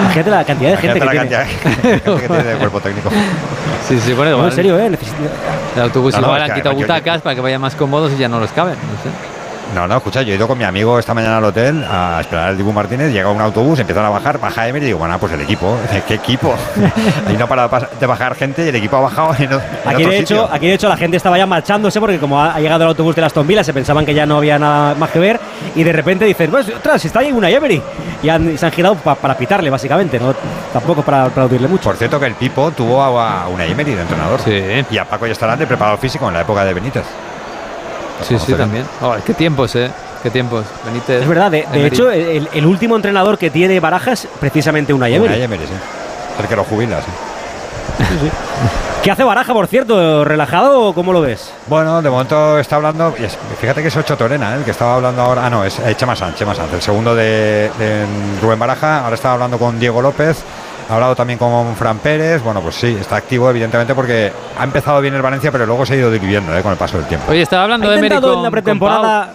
Imagínate 0.00 0.30
la 0.30 0.44
cantidad 0.44 0.70
de 0.70 0.76
gente 0.76 0.98
Imagínate 0.98 1.00
que 1.00 1.04
la 1.04 1.44
tiene. 1.44 1.48
cantidad 1.48 1.82
de 1.82 1.98
gente 2.00 2.20
que 2.22 2.28
tiene 2.28 2.44
de 2.44 2.56
cuerpo 2.56 2.80
técnico. 2.82 3.10
Sí, 3.88 3.98
sí, 4.00 4.12
bueno, 4.12 4.36
No, 4.38 4.44
en 4.46 4.52
serio, 4.52 4.78
¿eh? 4.78 4.90
Necesito- 4.90 5.16
El 5.76 5.82
autobús 5.82 6.14
No, 6.14 6.20
no, 6.20 6.26
igual 6.28 6.42
es 6.42 6.50
han 6.50 6.56
quitado 6.56 6.74
butacas 6.74 7.22
para 7.22 7.34
que 7.34 7.40
vayan 7.40 7.60
más 7.60 7.74
cómodos 7.74 8.12
y 8.12 8.16
ya 8.16 8.28
no 8.28 8.38
los 8.40 8.50
caben. 8.52 8.74
No 8.74 9.02
sé. 9.02 9.08
No, 9.74 9.86
no, 9.86 9.98
escucha, 9.98 10.22
yo 10.22 10.32
he 10.32 10.36
ido 10.36 10.48
con 10.48 10.56
mi 10.58 10.64
amigo 10.64 10.98
esta 10.98 11.12
mañana 11.14 11.36
al 11.38 11.44
hotel 11.44 11.84
a 11.88 12.18
esperar 12.20 12.48
al 12.48 12.56
Dibu 12.56 12.72
Martínez, 12.72 13.12
llega 13.12 13.30
un 13.30 13.40
autobús, 13.40 13.78
empiezan 13.78 14.04
a 14.04 14.08
bajar, 14.08 14.40
baja 14.40 14.66
Emery 14.66 14.84
y 14.84 14.86
digo, 14.88 14.98
bueno, 14.98 15.18
pues 15.18 15.32
el 15.34 15.40
equipo, 15.42 15.76
¿qué 16.08 16.14
equipo? 16.14 16.54
Ahí 17.26 17.36
no 17.36 17.46
para 17.46 17.68
de 17.68 18.06
bajar 18.06 18.34
gente 18.34 18.64
y 18.64 18.68
el 18.68 18.76
equipo 18.76 18.96
ha 18.96 19.00
bajado 19.00 19.34
en, 19.38 19.52
en 19.52 19.60
Aquí 19.84 19.96
otro 19.96 20.08
de, 20.10 20.18
hecho, 20.18 20.26
sitio. 20.42 20.48
aquí 20.50 20.66
de 20.68 20.74
hecho 20.74 20.88
la 20.88 20.96
gente 20.96 21.16
estaba 21.18 21.36
ya 21.36 21.46
marchándose 21.46 22.00
porque 22.00 22.18
como 22.18 22.42
ha, 22.42 22.58
llegado 22.58 22.82
el 22.84 22.88
autobús 22.88 23.14
de 23.14 23.24
Aston 23.24 23.46
Villa 23.46 23.62
se 23.62 23.72
pensaban 23.74 24.04
que 24.06 24.14
ya 24.14 24.24
no 24.26 24.38
había 24.38 24.58
nada 24.58 24.94
más 24.94 25.10
que 25.10 25.18
ver 25.18 25.38
y 25.76 25.84
de 25.84 25.92
repente 25.92 26.24
dicen, 26.24 26.50
pues 26.50 26.68
ostras, 26.68 27.00
si 27.02 27.08
está 27.08 27.20
ahí 27.20 27.30
una 27.30 27.50
Emery 27.50 27.80
y, 28.22 28.28
han- 28.30 28.52
y 28.54 28.56
se 28.58 28.64
han 28.66 28.72
girado 28.72 28.94
pa- 28.96 29.14
para 29.16 29.36
pitarle 29.36 29.68
básicamente, 29.70 30.18
no 30.18 30.34
tampoco 30.72 31.02
para 31.02 31.24
aplaudirle 31.26 31.68
mucho. 31.68 31.84
Por 31.84 31.96
cierto 31.96 32.18
que 32.18 32.26
el 32.26 32.34
Pipo 32.34 32.70
tuvo 32.72 33.02
a, 33.02 33.42
a 33.44 33.48
Unai 33.48 33.70
Emery 33.70 33.92
de 33.94 34.00
entrenador. 34.02 34.40
Sí. 34.40 34.60
Y 34.90 34.98
a 34.98 35.04
Paco 35.04 35.26
Estarán 35.26 35.58
de 35.58 35.66
preparador 35.66 35.98
físico 36.00 36.26
en 36.28 36.34
la 36.34 36.40
época 36.40 36.64
de 36.64 36.72
Benítez. 36.74 37.04
Sí, 38.22 38.38
sí, 38.38 38.54
también. 38.54 38.84
Oh, 39.00 39.14
qué 39.24 39.34
tiempos, 39.34 39.74
¿eh? 39.76 39.90
Qué 40.22 40.30
tiempos. 40.30 40.64
Benítez. 40.84 41.22
Es 41.22 41.28
verdad, 41.28 41.50
de, 41.50 41.66
hecho 41.86 42.10
el, 42.10 42.48
el 42.52 42.66
último 42.66 42.96
entrenador 42.96 43.38
que 43.38 43.50
tiene 43.50 43.78
Barajas 43.80 44.24
es 44.24 44.30
precisamente 44.40 44.92
una 44.92 45.08
Emery. 45.08 45.42
Emery, 45.42 45.64
sí. 45.64 45.72
El 46.40 46.48
que 46.48 46.56
lo 46.56 46.64
jubila, 46.64 47.00
sí. 47.00 47.10
¿Qué 49.02 49.10
hace 49.12 49.24
Baraja, 49.24 49.52
por 49.52 49.66
cierto? 49.68 50.24
¿Relajado 50.24 50.82
o 50.82 50.94
cómo 50.94 51.12
lo 51.12 51.20
ves? 51.20 51.52
Bueno, 51.66 52.02
de 52.02 52.10
momento 52.10 52.58
está 52.58 52.76
hablando. 52.76 53.14
fíjate 53.60 53.80
que 53.80 53.88
es 53.88 53.96
Ocho 53.96 54.16
Torena, 54.16 54.54
¿eh? 54.54 54.58
el 54.58 54.64
que 54.64 54.72
estaba 54.72 54.96
hablando 54.96 55.22
ahora. 55.22 55.46
Ah, 55.46 55.50
no, 55.50 55.64
es 55.64 55.78
eh, 55.78 55.94
Chema 55.96 56.16
Sanz, 56.16 56.36
Chema 56.36 56.54
Sanz, 56.54 56.72
el 56.72 56.82
segundo 56.82 57.14
de, 57.14 57.70
de 57.78 58.04
Rubén 58.42 58.58
Baraja. 58.58 59.04
Ahora 59.04 59.14
estaba 59.14 59.34
hablando 59.34 59.58
con 59.58 59.78
Diego 59.78 60.02
López. 60.02 60.42
Ha 60.88 60.94
hablado 60.94 61.14
también 61.14 61.38
con 61.38 61.76
Fran 61.76 61.98
Pérez. 61.98 62.42
Bueno, 62.42 62.60
pues 62.62 62.74
sí, 62.76 62.96
está 63.00 63.16
activo, 63.16 63.50
evidentemente, 63.50 63.94
porque 63.94 64.32
ha 64.58 64.64
empezado 64.64 65.00
bien 65.00 65.14
el 65.14 65.22
Valencia, 65.22 65.52
pero 65.52 65.66
luego 65.66 65.84
se 65.84 65.94
ha 65.94 65.96
ido 65.96 66.10
diluyendo 66.10 66.56
¿eh? 66.56 66.62
con 66.62 66.72
el 66.72 66.78
paso 66.78 66.96
del 66.96 67.06
tiempo. 67.06 67.30
Oye, 67.30 67.42
estaba 67.42 67.64
hablando 67.64 67.86
Ha 67.88 67.90
de 67.92 67.98
Emery 67.98 68.20
con, 68.20 68.32
en 68.38 68.42
la 68.42 68.50
pretemporada. 68.50 69.34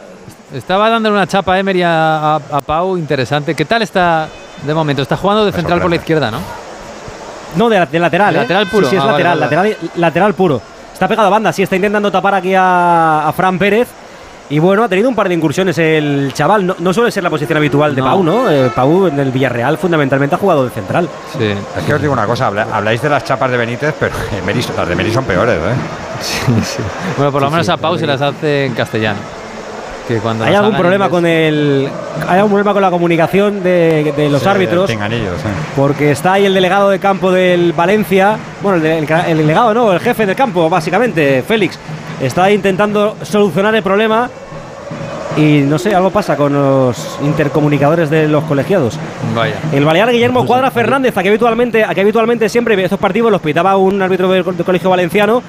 Estaba 0.53 0.89
dándole 0.89 1.15
una 1.15 1.27
chapa 1.27 1.53
a 1.53 1.59
Emery 1.59 1.81
a, 1.83 2.35
a- 2.35 2.41
a 2.51 2.61
Pau, 2.61 2.97
interesante. 2.97 3.55
¿Qué 3.55 3.65
tal 3.65 3.81
está 3.81 4.27
de 4.63 4.73
momento? 4.73 5.01
Está 5.01 5.17
jugando 5.17 5.45
de 5.45 5.51
Me 5.51 5.55
central 5.57 5.79
por 5.81 5.89
la 5.89 5.95
izquierda, 5.97 6.31
¿no? 6.31 6.39
No, 7.55 7.69
de, 7.69 7.85
de 7.85 7.99
lateral. 7.99 8.33
De 8.33 8.39
¿eh? 8.39 8.41
lateral 8.43 8.67
puro. 8.67 8.85
Sí, 8.87 8.91
sí, 8.91 8.95
es 8.97 9.01
Ah, 9.03 9.05
vale, 9.11 9.23
lateral, 9.23 9.39
vale, 9.39 9.69
lateral, 9.71 9.91
lateral 9.95 10.33
puro. 10.33 10.61
Está 10.91 11.07
pegado 11.07 11.27
a 11.27 11.31
banda, 11.31 11.51
sí, 11.53 11.63
está 11.63 11.75
intentando 11.75 12.11
tapar 12.11 12.35
aquí 12.35 12.53
a, 12.55 13.27
a 13.27 13.33
Fran 13.33 13.57
Pérez. 13.59 13.87
Y 14.49 14.59
bueno, 14.59 14.83
ha 14.83 14.89
tenido 14.89 15.09
un 15.09 15.15
par 15.15 15.29
de 15.29 15.33
incursiones 15.35 15.77
el 15.77 16.31
chaval. 16.33 16.67
No, 16.67 16.75
no 16.79 16.93
suele 16.93 17.11
ser 17.11 17.23
la 17.23 17.29
posición 17.29 17.57
habitual 17.57 17.95
de 17.95 18.01
No. 18.01 18.07
Pau, 18.07 18.23
¿no? 18.23 18.51
Eh, 18.51 18.69
Pau 18.75 19.07
en 19.07 19.19
el 19.19 19.31
Villarreal 19.31 19.77
fundamentalmente 19.77 20.35
ha 20.35 20.37
jugado 20.37 20.65
de 20.65 20.69
central. 20.69 21.07
Sí. 21.37 21.53
Es 21.77 21.83
que 21.85 21.93
os 21.93 22.01
digo 22.01 22.13
una 22.13 22.25
cosa, 22.25 22.47
habla- 22.47 22.67
habláis 22.71 23.01
de 23.01 23.09
las 23.09 23.23
chapas 23.23 23.49
de 23.49 23.57
Benítez, 23.57 23.95
pero 23.99 24.13
Emery- 24.45 24.75
las 24.75 24.87
de 24.87 24.93
Emery 24.93 25.11
son 25.13 25.23
peores, 25.25 25.55
¿eh? 25.55 25.73
Sí, 26.21 26.53
sí. 26.63 26.83
Bueno, 27.17 27.31
por 27.31 27.41
lo 27.41 27.47
Sí, 27.47 27.51
menos 27.53 27.65
sí, 27.65 27.71
a 27.71 27.77
Pau 27.77 27.97
se 27.97 28.05
las 28.05 28.21
hace 28.21 28.65
en 28.65 28.73
castellano. 28.73 29.19
Que 30.07 30.17
cuando 30.17 30.43
¿Hay 30.43 30.53
algún 30.53 30.75
problema 30.75 31.07
con 31.09 31.25
el. 31.25 31.87
¿Hay 32.27 32.35
algún 32.35 32.51
problema 32.51 32.73
con 32.73 32.81
la 32.81 32.91
comunicación 32.91 33.63
de, 33.63 34.13
de 34.15 34.29
los 34.29 34.41
Sí, 34.43 34.49
árbitros? 34.49 34.89
sí. 34.89 34.97
Porque 35.77 36.11
está 36.11 36.33
ahí 36.33 36.45
el 36.45 36.53
delegado 36.53 36.89
de 36.89 36.99
campo 36.99 37.31
del 37.31 37.71
Valencia, 37.71 38.35
bueno, 38.61 38.75
el, 38.77 38.83
de- 38.83 38.99
el 38.99 39.05
ca- 39.07 39.29
el 39.29 39.37
delegado, 39.37 39.73
no, 39.73 39.93
el 39.93 40.01
jefe 40.01 40.25
del 40.25 40.35
campo, 40.35 40.69
básicamente, 40.69 41.41
Félix, 41.47 41.79
está 42.25 42.51
intentando 42.51 43.15
solucionar 43.23 43.75
el 43.75 43.83
problema 43.83 44.29
y 45.35 45.61
no 45.61 45.79
sé, 45.79 45.95
algo 45.95 46.11
pasa 46.11 46.37
con 46.37 46.53
los 46.53 47.17
intercomunicadores 47.23 48.09
de 48.09 48.27
los 48.27 48.43
colegiados. 48.43 48.99
Vaya. 49.35 49.55
El 49.71 49.83
Balear 49.83 50.11
Guillermo 50.11 50.45
Cuadra 50.45 50.69
Fernández, 50.69 51.17
a 51.17 51.23
que 51.23 51.29
habitualmente, 51.29 51.83
a 51.83 51.93
que 51.95 52.01
habitualmente 52.01 52.49
siempre 52.49 52.81
estos 52.83 52.99
partidos 52.99 53.31
los 53.31 53.41
pitaba 53.41 53.75
un 53.77 54.01
árbitro 54.01 54.29
del, 54.29 54.43
del 54.43 54.65
colegio 54.65 54.89
valenciano. 54.89 55.41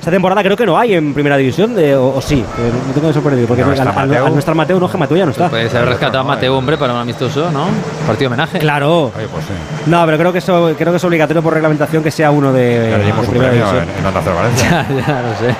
Esta 0.00 0.10
temporada 0.10 0.42
creo 0.42 0.56
que 0.56 0.64
no 0.64 0.78
hay 0.78 0.94
en 0.94 1.12
primera 1.12 1.36
división, 1.36 1.74
de- 1.74 1.94
o, 1.94 2.16
o 2.16 2.20
sí, 2.22 2.36
eh, 2.40 2.70
me 2.88 2.94
tengo 2.94 3.08
que 3.08 3.12
sorprendido, 3.12 3.46
porque 3.46 3.60
No 3.62 3.68
al, 3.68 3.74
está 3.74 3.90
al- 3.90 4.14
al 4.14 4.32
no 4.32 4.38
estar 4.38 4.54
Mateo, 4.54 4.80
no, 4.80 4.90
que 4.90 4.96
Mateo 4.96 5.16
ya 5.18 5.26
no 5.26 5.30
está. 5.32 5.48
Puedes 5.50 5.74
haber 5.74 5.90
rescatado 5.90 6.20
a 6.20 6.22
no, 6.22 6.28
Mateo 6.30 6.54
eh. 6.54 6.56
Hombre 6.56 6.78
para 6.78 6.94
un 6.94 7.00
amistoso, 7.00 7.50
¿no? 7.50 7.66
Partido 8.06 8.28
homenaje. 8.28 8.58
Claro, 8.60 9.12
Oye, 9.14 9.28
pues 9.30 9.44
sí. 9.44 9.52
no, 9.90 10.02
pero 10.06 10.16
creo 10.16 10.32
que 10.32 10.38
eso 10.38 10.72
creo 10.78 10.90
que 10.92 10.96
es 10.96 11.04
obligatorio 11.04 11.42
por 11.42 11.52
reglamentación 11.52 12.02
que 12.02 12.10
sea 12.10 12.30
uno 12.30 12.50
de, 12.50 12.78
de 12.96 13.12
primera 13.28 13.52
división. 13.52 13.76
en, 13.82 13.98
en 14.00 14.06
Onda 14.06 14.20
Cero 14.24 14.36
Valencia. 14.36 14.86
Ya, 14.88 15.06
ya, 15.06 15.22
lo 15.22 15.36
sé. 15.36 15.54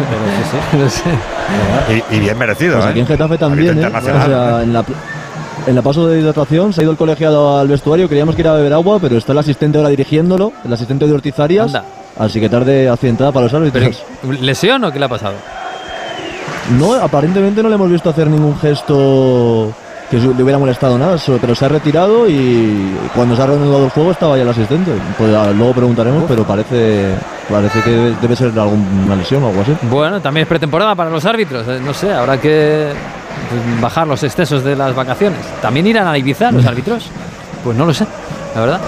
Lo 0.83 0.88
sé. 0.90 2.03
y, 2.11 2.16
y 2.16 2.20
bien 2.20 2.38
merecido, 2.38 2.76
Pues 2.76 2.87
¿eh? 2.87 2.88
aquí 2.90 3.00
en 3.00 3.07
Getafe 3.07 3.37
también, 3.38 3.68
¿eh? 3.68 3.70
O 3.72 3.74
internacional. 3.74 4.26
sea, 4.26 4.62
en 4.62 4.72
la, 4.72 4.85
en 5.66 5.74
la 5.74 5.83
paso 5.83 6.07
de 6.09 6.18
hidratación 6.20 6.72
se 6.72 6.81
ha 6.81 6.85
ido 6.85 6.92
el 6.92 6.96
colegiado 6.98 7.59
al 7.59 7.68
vestuario, 7.68 8.09
queríamos 8.09 8.35
que 8.35 8.40
ir 8.40 8.48
a 8.48 8.55
beber 8.55 8.72
agua, 8.72 8.98
pero 9.00 9.18
está 9.18 9.33
el 9.33 9.38
asistente 9.38 9.76
ahora 9.76 9.90
dirigiéndolo, 9.90 10.53
el 10.64 10.72
asistente 10.72 11.07
de 11.07 11.12
Ortiz 11.12 11.38
Arias. 11.38 11.66
Anda. 11.66 11.85
Así 12.18 12.40
que 12.40 12.49
tarde 12.49 12.88
accidentada 12.88 13.33
para 13.33 13.44
los 13.44 13.55
árbitros. 13.55 14.03
¿Lesión 14.40 14.85
o 14.85 14.92
qué 14.92 14.99
le 14.99 15.05
ha 15.07 15.09
pasado? 15.09 15.35
No, 16.79 16.94
aparentemente 16.94 17.62
no 17.62 17.68
le 17.68 17.75
hemos 17.77 17.90
visto 17.90 18.11
hacer 18.11 18.27
ningún 18.29 18.57
gesto 18.59 19.73
que 20.11 20.18
le 20.18 20.42
hubiera 20.42 20.59
molestado 20.59 20.99
nada, 20.99 21.16
pero 21.40 21.55
se 21.55 21.64
ha 21.64 21.68
retirado 21.68 22.29
y 22.29 22.96
cuando 23.14 23.37
se 23.37 23.42
ha 23.42 23.46
reanudado 23.46 23.85
el 23.85 23.90
juego 23.90 24.11
estaba 24.11 24.37
ya 24.37 24.42
el 24.42 24.49
asistente. 24.49 24.90
Pues, 25.16 25.35
ah, 25.35 25.51
luego 25.57 25.73
preguntaremos, 25.73 26.25
pero 26.29 26.44
parece 26.44 27.14
parece 27.49 27.81
que 27.83 27.90
debe- 27.90 28.16
debe 28.20 28.37
ser 28.37 28.49
alguna 28.59 29.16
lesión 29.16 29.42
o 29.44 29.49
algo 29.49 29.62
así. 29.62 29.73
Bueno, 29.83 30.20
también 30.20 30.42
es 30.42 30.49
pretemporada 30.49 30.94
para 30.94 31.11
los 31.11 31.25
árbitros. 31.25 31.66
eh, 31.68 31.81
No 31.85 31.94
sé, 31.94 32.12
habrá 32.12 32.40
que 32.40 32.88
pues, 33.49 33.81
bajar 33.81 34.07
los 34.09 34.23
excesos 34.25 34.62
de 34.64 34.75
las 34.77 34.94
vacaciones. 34.94 35.40
¿También 35.62 35.87
irán 35.87 36.07
a 36.09 36.18
Ibiza 36.18 36.51
los 36.51 36.66
árbitros? 36.66 37.07
Pues 37.64 37.77
no 37.77 37.87
lo 37.87 37.94
sé, 37.94 38.05
la 38.55 38.61
verdad. 38.61 38.81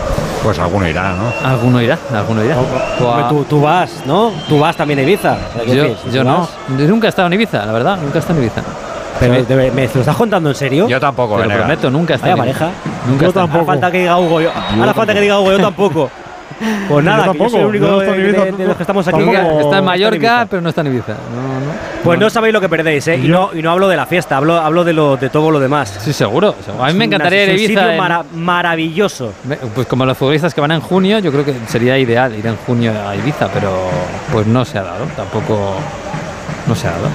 Pues 0.43 0.59
alguno 0.59 0.89
irá, 0.89 1.15
¿no? 1.15 1.49
Alguno 1.49 1.81
irá, 1.81 1.97
alguno 2.15 2.45
irá. 2.45 2.57
O 2.59 3.05
a- 3.09 3.11
Hombre, 3.11 3.25
tú, 3.29 3.45
tú 3.45 3.61
vas, 3.61 3.91
¿no? 4.07 4.33
Tú 4.49 4.59
vas 4.59 4.77
también 4.77 4.99
a 4.99 5.03
Ibiza. 5.03 5.37
Que 5.65 5.95
yo 6.13 6.25
no. 6.25 6.49
Yo 6.79 6.87
nunca 6.89 7.07
he 7.07 7.11
estado 7.11 7.27
en 7.29 7.35
Ibiza, 7.35 7.65
la 7.65 7.73
verdad. 7.73 7.99
Nunca 8.03 8.17
he 8.17 8.21
estado 8.21 8.39
en 8.41 8.47
Ibiza. 8.47 8.63
Pero, 9.21 9.35
¿me 9.73 9.83
lo 9.87 10.01
estás 10.01 10.17
contando 10.17 10.49
en 10.49 10.55
serio? 10.57 10.89
Yo 10.89 10.99
tampoco, 10.99 11.35
Te 11.35 11.43
lo 11.43 11.49
Venegas. 11.49 11.59
prometo, 11.67 11.91
nunca 11.91 12.15
he 12.15 12.17
estado 12.17 12.33
Vaya 12.37 12.43
en 12.43 12.49
Ibiza. 12.51 12.65
pareja. 12.67 12.81
Nunca 13.09 13.27
Yo 13.27 13.33
tampoco. 13.33 13.59
Ahora 13.61 13.67
falta 13.73 13.91
que 13.93 13.99
diga 13.99 14.19
Hugo 14.19 14.41
yo. 14.41 14.51
Ahora 14.81 14.95
falta 14.95 15.15
que 15.15 15.21
diga 15.21 15.39
Hugo 15.39 15.53
yo 15.53 15.61
tampoco. 15.61 16.11
Pues 16.89 17.05
nada, 17.05 17.27
Yo 17.27 17.33
yo 17.35 17.39
soy 17.39 17.45
el 17.45 17.51
tampoco, 17.63 17.69
único 17.69 17.87
no 17.87 17.99
de, 17.99 18.07
Ibiza, 18.21 18.45
de- 18.45 18.53
de 18.53 18.65
los 18.67 18.77
que 18.77 18.83
estamos 18.83 19.09
aquí. 19.09 19.17
tampoco. 19.17 19.37
Está 19.39 19.53
en 19.53 19.61
está 19.61 19.79
en 19.79 19.85
Mallorca, 19.85 20.17
Ibiza. 20.17 20.47
pero 20.51 20.63
no 20.63 20.69
está 20.69 20.81
en 20.83 20.87
Ibiza. 20.89 21.13
No, 21.13 21.17
no. 21.67 21.73
Pues 22.05 22.19
no 22.19 22.31
sabéis 22.31 22.53
lo 22.53 22.61
que 22.61 22.69
perdéis, 22.69 23.07
¿eh? 23.09 23.17
Y 23.17 23.29
no, 23.29 23.51
y 23.55 23.63
no 23.63 23.71
hablo 23.71 23.89
de 23.89 23.97
la 23.97 24.07
fiesta, 24.07 24.37
hablo, 24.37 24.57
hablo 24.57 24.83
de, 24.85 24.93
lo, 24.93 25.17
de 25.17 25.29
todo 25.31 25.51
lo 25.51 25.61
demás. 25.61 25.99
Sí, 26.01 26.13
seguro. 26.13 26.55
seguro. 26.65 26.85
A 26.85 26.89
mí 26.89 26.95
me 26.95 27.05
encantaría 27.05 27.45
ir 27.45 27.51
a 27.51 27.53
es 27.53 27.59
un 27.61 27.65
Ibiza. 27.65 27.81
sitio 27.81 27.93
en- 27.93 27.99
mara- 27.99 28.25
maravilloso. 28.35 29.33
Pues 29.75 29.87
como 29.87 30.05
los 30.05 30.17
futbolistas 30.19 30.53
que 30.55 30.61
van 30.61 30.73
en 30.73 30.81
junio, 30.81 31.19
yo 31.21 31.31
creo 31.31 31.45
que 31.45 31.55
sería 31.69 31.97
ideal 31.99 32.35
ir 32.37 32.47
en 32.47 32.57
junio 32.67 32.93
a 33.09 33.15
Ibiza, 33.17 33.49
pero 33.49 33.71
pues 34.33 34.47
no 34.47 34.65
se 34.65 34.79
ha 34.79 34.83
dado, 34.83 35.05
tampoco 35.17 35.75
no 36.67 36.75
se 36.75 36.89
ha 36.89 36.91
dado. 36.93 37.09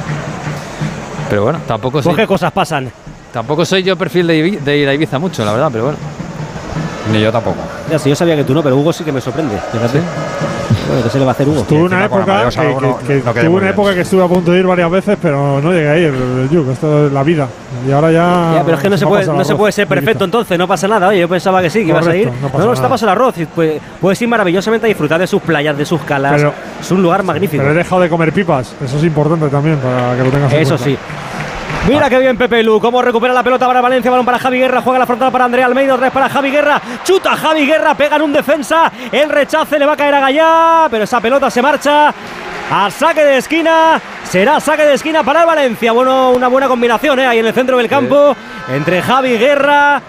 Pero 1.29 1.43
bueno, 1.43 1.59
tampoco 1.67 1.93
Pues 2.01 2.05
soy, 2.05 2.15
qué 2.15 2.25
cosas 2.27 2.51
pasan. 2.53 2.89
tampoco 3.33 3.65
soy 3.65 3.83
yo 3.83 3.97
perfil 3.97 4.27
de, 4.27 4.59
de 4.63 4.77
ir 4.77 4.87
a 4.87 4.93
Ibiza 4.93 5.19
mucho, 5.19 5.43
la 5.43 5.51
verdad, 5.51 5.69
pero 5.71 5.83
bueno. 5.85 5.99
Ni 7.11 7.21
yo 7.21 7.31
tampoco. 7.31 7.57
Ya, 7.89 7.97
sí, 7.99 8.09
yo 8.09 8.15
sabía 8.15 8.35
que 8.35 8.43
tú 8.43 8.53
no, 8.53 8.61
pero 8.63 8.75
Hugo 8.77 8.91
sí 8.93 9.03
que 9.03 9.11
me 9.11 9.21
sorprende. 9.21 9.57
Fíjate. 9.71 9.99
Bueno, 10.87 11.03
¿qué 11.03 11.09
se 11.09 11.19
le 11.19 11.25
va 11.25 11.31
a 11.31 11.33
hacer 11.33 11.47
Hugo? 11.47 11.63
Tuve 11.63 11.83
una 11.83 12.05
época 12.05 12.49
que, 12.49 13.43
no 13.43 13.51
una 13.51 13.69
época 13.69 13.93
que 13.93 14.01
estuve 14.01 14.23
a 14.23 14.27
punto 14.27 14.51
de 14.51 14.59
ir 14.59 14.65
varias 14.67 14.89
veces, 14.91 15.17
pero 15.21 15.59
no 15.61 15.71
llegué 15.71 15.89
a 15.89 15.97
ir. 15.97 16.13
Yo, 16.51 16.69
esto 16.71 17.07
es 17.07 17.11
la 17.13 17.23
vida. 17.23 17.47
Y 17.87 17.91
ahora 17.91 18.11
ya. 18.11 18.53
Ya, 18.55 18.61
pero 18.63 18.77
es 18.77 18.83
que 18.83 18.89
no 18.89 18.97
se 18.97 19.05
puede, 19.05 19.25
no 19.25 19.43
se 19.43 19.55
puede 19.55 19.71
ser 19.71 19.87
perfecto 19.87 20.25
entonces, 20.25 20.57
no 20.57 20.67
pasa 20.67 20.87
nada. 20.87 21.07
Oye, 21.09 21.19
yo 21.19 21.29
pensaba 21.29 21.61
que 21.61 21.69
sí, 21.69 21.79
que 21.83 21.89
ibas 21.89 22.07
a 22.07 22.15
ir. 22.15 22.27
Correcto, 22.27 22.57
no 22.59 22.65
No, 22.65 22.73
está 22.73 22.89
pasando 22.89 23.11
el 23.13 23.17
arroz. 23.19 23.37
y 23.37 23.45
puede- 23.45 23.79
Puedes 24.01 24.21
ir 24.21 24.27
maravillosamente 24.27 24.85
a 24.85 24.89
disfrutar 24.89 25.19
de 25.19 25.27
sus 25.27 25.41
playas, 25.41 25.77
de 25.77 25.85
sus 25.85 26.01
calas. 26.01 26.33
Pero- 26.35 26.53
es 26.79 26.91
un 26.91 27.01
lugar 27.01 27.23
magnífico. 27.23 27.61
Pero 27.61 27.73
he 27.73 27.77
dejado 27.77 28.01
de 28.01 28.09
comer 28.09 28.31
pipas. 28.33 28.73
Eso 28.83 28.97
es 28.97 29.03
importante 29.03 29.47
también 29.49 29.77
para 29.77 30.15
que 30.15 30.23
lo 30.23 30.29
tengas 30.29 30.53
en 30.53 30.59
Eso 30.61 30.77
cuenta. 30.77 30.85
sí. 30.85 30.97
Mira 31.87 32.09
qué 32.09 32.19
bien 32.19 32.35
Pepe 32.35 32.63
Lu, 32.63 32.81
cómo 32.81 33.01
recupera 33.01 33.33
la 33.33 33.43
pelota 33.43 33.65
para 33.65 33.79
Valencia, 33.79 34.11
balón 34.11 34.25
para 34.25 34.37
Javi 34.39 34.59
Guerra, 34.59 34.81
juega 34.81 34.99
la 34.99 35.05
frontal 35.05 35.31
para 35.31 35.45
Andrea 35.45 35.67
Almeida, 35.67 35.93
otra 35.93 36.07
vez 36.07 36.13
para 36.13 36.27
Javi 36.27 36.51
Guerra, 36.51 36.81
chuta 37.05 37.37
Javi 37.37 37.65
Guerra, 37.65 37.95
pega 37.95 38.17
en 38.17 38.23
un 38.23 38.33
defensa, 38.33 38.91
el 39.09 39.29
rechace 39.29 39.79
le 39.79 39.85
va 39.85 39.93
a 39.93 39.97
caer 39.97 40.13
a 40.15 40.19
Gallá, 40.19 40.87
pero 40.91 41.05
esa 41.05 41.21
pelota 41.21 41.49
se 41.49 41.61
marcha 41.61 42.13
a 42.69 42.91
saque 42.91 43.23
de 43.23 43.37
esquina, 43.37 44.01
será 44.25 44.59
saque 44.59 44.83
de 44.83 44.95
esquina 44.95 45.23
para 45.23 45.41
el 45.41 45.47
Valencia, 45.47 45.93
bueno, 45.93 46.31
una 46.31 46.49
buena 46.49 46.67
combinación 46.67 47.19
¿eh? 47.19 47.25
ahí 47.25 47.39
en 47.39 47.47
el 47.47 47.53
centro 47.53 47.77
del 47.77 47.87
campo, 47.87 48.35
entre 48.67 49.01
Javi 49.01 49.37
Guerra, 49.37 50.01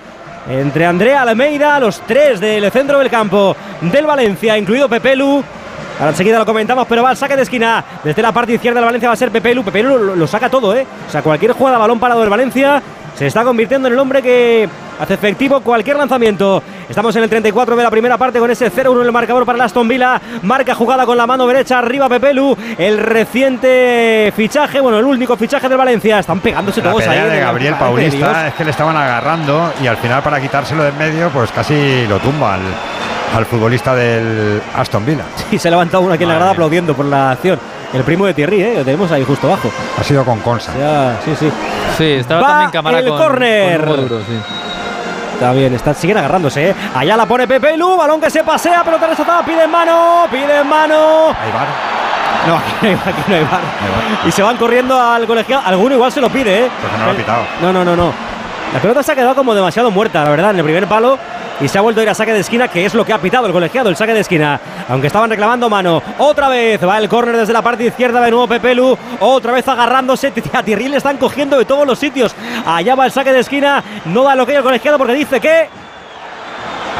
entre 0.50 0.84
Andrea 0.84 1.22
Almeida, 1.22 1.78
los 1.78 2.00
tres 2.00 2.40
del 2.40 2.72
centro 2.72 2.98
del 2.98 3.08
campo 3.08 3.54
del 3.82 4.04
Valencia, 4.04 4.58
incluido 4.58 4.88
Pepe 4.88 5.14
Lu. 5.14 5.44
Ahora 5.98 6.10
enseguida 6.10 6.38
lo 6.38 6.46
comentamos, 6.46 6.86
pero 6.88 7.02
va 7.02 7.10
al 7.10 7.16
saque 7.16 7.34
de 7.36 7.42
esquina. 7.42 7.84
Desde 8.04 8.22
la 8.22 8.32
parte 8.32 8.52
izquierda 8.54 8.78
del 8.80 8.86
Valencia 8.86 9.08
va 9.08 9.14
a 9.14 9.16
ser 9.16 9.30
Pepe 9.30 9.54
Lu. 9.54 9.64
Pepe 9.64 9.82
Lu 9.82 9.98
lo, 9.98 10.16
lo 10.16 10.26
saca 10.26 10.48
todo, 10.48 10.74
¿eh? 10.74 10.86
O 11.08 11.10
sea, 11.10 11.22
cualquier 11.22 11.52
jugada, 11.52 11.78
balón 11.78 11.98
parado 11.98 12.20
del 12.20 12.30
Valencia, 12.30 12.80
se 13.16 13.26
está 13.26 13.42
convirtiendo 13.42 13.88
en 13.88 13.94
el 13.94 14.00
hombre 14.00 14.22
que 14.22 14.68
hace 15.00 15.14
efectivo 15.14 15.60
cualquier 15.60 15.96
lanzamiento. 15.96 16.62
Estamos 16.88 17.14
en 17.16 17.24
el 17.24 17.28
34 17.28 17.76
de 17.76 17.82
la 17.82 17.90
primera 17.90 18.16
parte 18.16 18.38
con 18.38 18.50
ese 18.50 18.70
0-1 18.72 19.00
en 19.00 19.06
el 19.06 19.12
marcador 19.12 19.44
para 19.44 19.56
el 19.56 19.62
Aston 19.62 19.86
Villa. 19.88 20.20
Marca 20.42 20.74
jugada 20.74 21.04
con 21.04 21.16
la 21.16 21.26
mano 21.26 21.46
derecha 21.46 21.78
arriba 21.78 22.08
Pepelu. 22.08 22.56
El 22.78 22.98
reciente 22.98 24.32
fichaje, 24.34 24.80
bueno, 24.80 24.98
el 24.98 25.04
único 25.04 25.36
fichaje 25.36 25.68
del 25.68 25.78
Valencia. 25.78 26.18
Están 26.20 26.40
pegándose 26.40 26.80
La 26.82 26.90
todos 26.90 27.06
ahí. 27.06 27.20
de 27.20 27.34
el- 27.38 27.40
Gabriel 27.40 27.74
Dios. 27.74 27.80
Paulista 27.88 28.48
es 28.48 28.54
que 28.54 28.64
le 28.64 28.70
estaban 28.70 28.96
agarrando 28.96 29.72
y 29.82 29.86
al 29.86 29.96
final 29.98 30.22
para 30.22 30.40
quitárselo 30.40 30.82
de 30.84 30.88
en 30.90 30.98
medio 30.98 31.28
pues 31.30 31.50
casi 31.52 32.06
lo 32.08 32.18
tumba 32.20 32.56
al, 33.36 33.46
futbolista 33.46 33.94
del 33.94 34.60
Aston 34.74 35.04
Villa. 35.04 35.24
Y 35.50 35.58
se 35.58 35.68
ha 35.68 35.70
levantado 35.70 36.02
uno 36.02 36.14
aquí 36.14 36.24
en 36.24 36.28
la 36.28 36.36
grada 36.36 36.50
aplaudiendo 36.52 36.94
por 36.94 37.06
la 37.06 37.32
acción. 37.32 37.58
El 37.92 38.02
primo 38.04 38.26
de 38.26 38.34
Thierry, 38.34 38.62
¿eh? 38.62 38.74
Lo 38.76 38.84
tenemos 38.84 39.10
ahí 39.10 39.24
justo 39.24 39.46
abajo. 39.46 39.70
Ha 39.98 40.04
sido 40.04 40.24
con 40.24 40.40
Consa. 40.40 40.72
Ya, 40.78 41.18
sí, 41.24 41.34
sí. 41.38 41.50
Sí, 41.96 42.12
estaba 42.12 42.42
Va 42.42 42.48
también 42.48 42.70
cámara 42.70 42.98
el 42.98 43.08
con, 43.08 43.18
córner. 43.18 43.84
con 43.84 44.08
Duro, 44.08 44.20
sí. 44.20 44.38
Está 45.34 45.52
bien, 45.52 45.72
está, 45.72 45.94
siguen 45.94 46.18
agarrándose, 46.18 46.70
¿eh? 46.70 46.74
Allá 46.94 47.16
la 47.16 47.24
pone 47.24 47.46
Pepe 47.46 47.76
Lu, 47.76 47.96
balón 47.96 48.20
que 48.20 48.28
se 48.28 48.42
pasea, 48.42 48.82
pelota 48.82 49.06
rechazada, 49.06 49.44
pide 49.44 49.64
en 49.64 49.70
mano, 49.70 50.26
pide 50.30 50.60
en 50.60 50.68
mano. 50.68 51.28
Ahí 51.28 51.52
va. 51.54 51.98
No, 52.46 52.56
aquí 52.56 52.72
no 52.82 52.88
hay, 52.88 52.94
aquí 52.94 53.22
no 53.28 53.34
hay 53.36 53.44
bar. 53.44 53.60
Y 54.26 54.32
se 54.32 54.42
van 54.42 54.56
corriendo 54.56 55.00
al 55.00 55.26
colegiado. 55.26 55.62
Alguno 55.64 55.94
igual 55.94 56.10
se 56.10 56.20
lo 56.20 56.28
pide, 56.28 56.64
¿eh? 56.64 56.70
Pues 56.80 56.92
no 56.98 57.06
lo 57.06 57.12
ha 57.12 57.14
pitado. 57.14 57.42
No, 57.62 57.72
no, 57.72 57.84
no, 57.84 57.94
no. 57.94 58.12
La 58.72 58.80
pelota 58.80 59.02
se 59.02 59.12
ha 59.12 59.14
quedado 59.14 59.34
como 59.34 59.54
demasiado 59.54 59.90
muerta, 59.90 60.24
la 60.24 60.30
verdad, 60.30 60.50
en 60.50 60.58
el 60.58 60.64
primer 60.64 60.86
palo. 60.86 61.18
Y 61.60 61.66
se 61.66 61.76
ha 61.76 61.80
vuelto 61.80 62.00
a 62.00 62.04
ir 62.04 62.08
a 62.08 62.14
saque 62.14 62.32
de 62.32 62.40
esquina, 62.40 62.68
que 62.68 62.84
es 62.84 62.94
lo 62.94 63.04
que 63.04 63.12
ha 63.12 63.18
pitado 63.18 63.46
el 63.46 63.52
colegiado, 63.52 63.88
el 63.88 63.96
saque 63.96 64.14
de 64.14 64.20
esquina. 64.20 64.60
Aunque 64.88 65.08
estaban 65.08 65.28
reclamando 65.28 65.68
mano. 65.68 66.00
Otra 66.18 66.48
vez 66.48 66.80
va 66.86 66.98
el 66.98 67.08
córner 67.08 67.36
desde 67.36 67.52
la 67.52 67.62
parte 67.62 67.84
izquierda 67.84 68.20
de 68.20 68.30
nuevo 68.30 68.46
Pepelu. 68.46 68.96
Otra 69.20 69.52
vez 69.52 69.66
agarrándose. 69.66 70.32
A 70.52 70.62
Thierry 70.62 70.88
le 70.88 70.98
están 70.98 71.16
cogiendo 71.16 71.58
de 71.58 71.64
todos 71.64 71.86
los 71.86 71.98
sitios. 71.98 72.34
Allá 72.64 72.94
va 72.94 73.06
el 73.06 73.12
saque 73.12 73.32
de 73.32 73.40
esquina. 73.40 73.82
No 74.04 74.22
da 74.22 74.36
lo 74.36 74.46
que 74.46 74.52
hay 74.52 74.58
el 74.58 74.64
colegiado 74.64 74.98
porque 74.98 75.14
dice 75.14 75.40
que. 75.40 75.68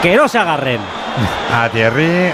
Que 0.03 0.17
no 0.17 0.27
se 0.27 0.39
agarren. 0.39 0.81
A 1.55 1.69
Thierry. 1.69 2.33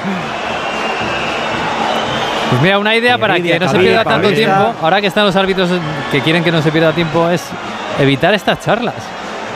Pues 2.50 2.62
mira, 2.62 2.78
una 2.78 2.94
idea 2.94 3.16
Thierry 3.16 3.20
para 3.20 3.34
que 3.40 3.58
no 3.58 3.68
se 3.68 3.78
pierda 3.78 4.04
tanto 4.04 4.32
tiempo, 4.32 4.74
ahora 4.80 5.00
que 5.00 5.08
están 5.08 5.26
los 5.26 5.36
árbitros 5.36 5.70
que 6.10 6.20
quieren 6.20 6.44
que 6.44 6.52
no 6.52 6.62
se 6.62 6.70
pierda 6.70 6.92
tiempo, 6.92 7.28
es 7.28 7.44
evitar 7.98 8.32
estas 8.32 8.60
charlas. 8.60 8.94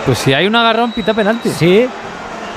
Pues 0.04 0.18
si 0.18 0.34
hay 0.34 0.46
un 0.46 0.56
agarrón, 0.56 0.92
pita 0.92 1.14
penalti. 1.14 1.50
Sí, 1.50 1.88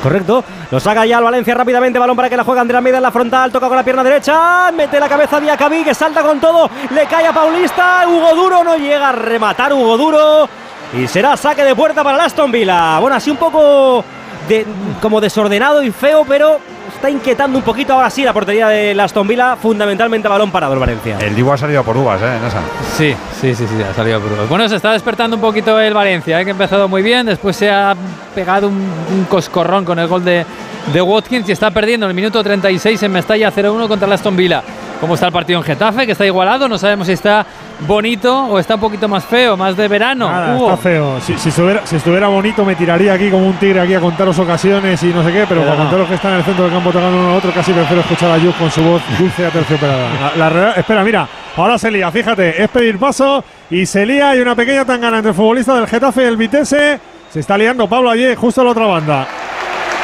correcto. 0.02 0.44
Lo 0.70 0.80
saca 0.80 1.06
ya 1.06 1.18
el 1.18 1.24
Valencia 1.24 1.54
rápidamente. 1.56 2.00
Balón 2.00 2.16
para 2.16 2.30
que 2.30 2.38
la 2.38 2.44
juega 2.44 2.62
Andrea 2.62 2.80
Almeida 2.80 2.98
en 2.98 3.04
la 3.04 3.12
frontal. 3.12 3.52
Toca 3.52 3.68
con 3.68 3.76
la 3.78 3.84
pierna 3.84 4.04
derecha. 4.04 4.72
Mete 4.72 5.00
la 5.00 5.08
cabeza 5.10 5.38
a 5.38 5.40
Diacabí 5.40 5.84
que 5.84 5.94
salta 5.94 6.22
con 6.24 6.40
todo. 6.40 6.70
Le 6.92 7.06
cae 7.06 7.28
a 7.28 7.34
Paulista. 7.34 8.04
Hugo 8.08 8.36
Duro 8.36 8.64
no 8.64 8.76
llega 8.78 9.10
a 9.10 9.12
rematar. 9.14 9.74
Hugo 9.74 9.98
Duro. 9.98 10.50
Y 10.98 11.08
será 11.08 11.38
saque 11.38 11.64
de 11.64 11.76
puerta 11.76 12.04
para 12.04 12.18
el 12.18 12.24
Aston 12.26 12.52
Villa. 12.52 13.00
Bueno, 13.00 13.16
así 13.16 13.32
un 13.32 13.38
poco 13.38 14.04
de- 14.50 14.66
como 15.02 15.22
desordenado 15.22 15.82
y 15.84 15.92
feo, 15.92 16.26
pero 16.28 16.60
está 17.02 17.10
inquietando 17.10 17.58
un 17.58 17.64
poquito 17.64 17.94
ahora 17.94 18.12
sí 18.12 18.24
la 18.24 18.32
portería 18.32 18.68
del 18.68 19.00
Aston 19.00 19.28
Villa. 19.28 19.56
Fundamentalmente 19.56 20.28
balón 20.28 20.52
parado 20.52 20.74
el 20.74 20.80
Valencia. 20.80 21.18
El 21.20 21.36
Divo 21.36 21.52
ha 21.52 21.58
salido 21.58 21.84
por 21.84 21.98
uvas, 21.98 22.22
¿eh? 22.22 22.38
En 22.38 22.46
esa. 22.46 22.60
Sí, 22.96 23.16
sí, 23.42 23.56
sí, 23.56 23.66
sí, 23.68 23.82
ha 23.82 23.92
salido 23.96 24.20
por 24.20 24.48
Bueno, 24.48 24.70
se 24.70 24.76
está 24.76 24.92
despertando 24.92 25.36
un 25.36 25.42
poquito 25.42 25.80
el 25.80 25.96
Valencia, 25.96 26.40
¿eh? 26.40 26.44
que 26.44 26.52
ha 26.52 26.54
empezado 26.54 26.88
muy 26.88 27.02
bien, 27.02 27.26
después 27.26 27.56
se 27.56 27.72
ha 27.72 27.96
pegado 28.36 28.68
un, 28.68 28.76
un 28.76 29.26
coscorrón 29.28 29.84
con 29.84 29.98
el 29.98 30.08
gol 30.08 30.24
de, 30.24 30.46
de 30.94 31.02
Watkins 31.02 31.50
y 31.50 31.54
está 31.54 31.72
perdiendo 31.72 32.06
en 32.06 32.12
el 32.12 32.16
minuto 32.16 32.44
36 32.44 33.02
en 33.02 33.12
Mestalla 33.12 33.52
0-1 33.52 33.88
contra 33.88 34.06
el 34.06 34.14
Aston 34.14 34.38
Villa. 34.38 34.62
¿Cómo 35.02 35.16
está 35.16 35.26
el 35.26 35.32
partido 35.34 35.58
en 35.60 35.66
Getafe? 35.66 36.06
Que 36.06 36.12
está 36.12 36.26
igualado, 36.28 36.70
no 36.70 36.78
sabemos 36.78 37.08
si 37.08 37.14
está 37.14 37.44
bonito 37.88 38.46
o 38.46 38.60
está 38.60 38.76
un 38.76 38.82
poquito 38.82 39.08
más 39.10 39.26
feo, 39.26 39.58
más 39.58 39.76
de 39.76 39.88
verano. 39.88 40.30
Nada, 40.30 40.56
Hugo. 40.56 40.66
está 40.70 40.78
feo. 40.78 41.20
Si, 41.22 41.36
si 41.40 41.50
estuviera, 41.50 41.82
si 41.86 41.96
estuviera 41.96 42.28
bonito 42.28 42.64
me 42.64 42.76
tiraría 42.76 43.14
aquí 43.14 43.32
como 43.32 43.48
un 43.48 43.54
tigre 43.56 43.80
aquí 43.82 43.96
a 43.96 44.00
contaros 44.00 44.38
ocasiones 44.38 45.02
y 45.02 45.08
no 45.08 45.24
sé 45.24 45.32
qué, 45.32 45.46
pero, 45.50 45.62
Pero 45.62 45.64
para 45.64 45.76
no. 45.76 45.80
contar 45.86 46.00
los 46.02 46.08
que 46.08 46.14
están 46.16 46.34
en 46.34 46.38
el 46.38 46.44
centro 46.46 46.66
del 46.66 46.74
campo 46.74 46.92
tocando 46.92 47.18
uno 47.18 47.30
a 47.32 47.36
otro, 47.36 47.52
casi 47.52 47.74
prefiero 47.74 48.02
escuchar 48.02 48.30
a 48.32 48.38
Yus 48.38 48.54
con 48.56 48.70
su 48.70 48.84
voz 48.84 49.02
dulce 49.18 49.44
aterciopelada. 49.48 50.08
La, 50.38 50.50
la 50.52 50.72
espera, 50.74 51.04
mira, 51.04 51.28
ahora 51.58 51.80
se 51.80 51.90
lía, 51.90 52.12
fíjate, 52.12 52.62
es 52.64 52.70
pedir 52.70 53.00
paso 53.00 53.44
y 53.72 53.88
se 53.88 54.06
lía, 54.06 54.30
hay 54.30 54.40
una 54.40 54.56
pequeña 54.56 54.86
tangana 54.86 55.18
entre 55.18 55.32
el 55.32 55.36
futbolista 55.36 55.74
del 55.74 55.88
Getafe 55.88 56.22
y 56.22 56.26
el 56.26 56.38
Vitesse. 56.38 57.00
Se 57.32 57.40
está 57.40 57.58
liando 57.58 57.88
Pablo 57.90 58.12
allí, 58.12 58.36
justo 58.36 58.62
a 58.62 58.66
la 58.66 58.70
otra 58.70 58.86
banda. 58.86 59.28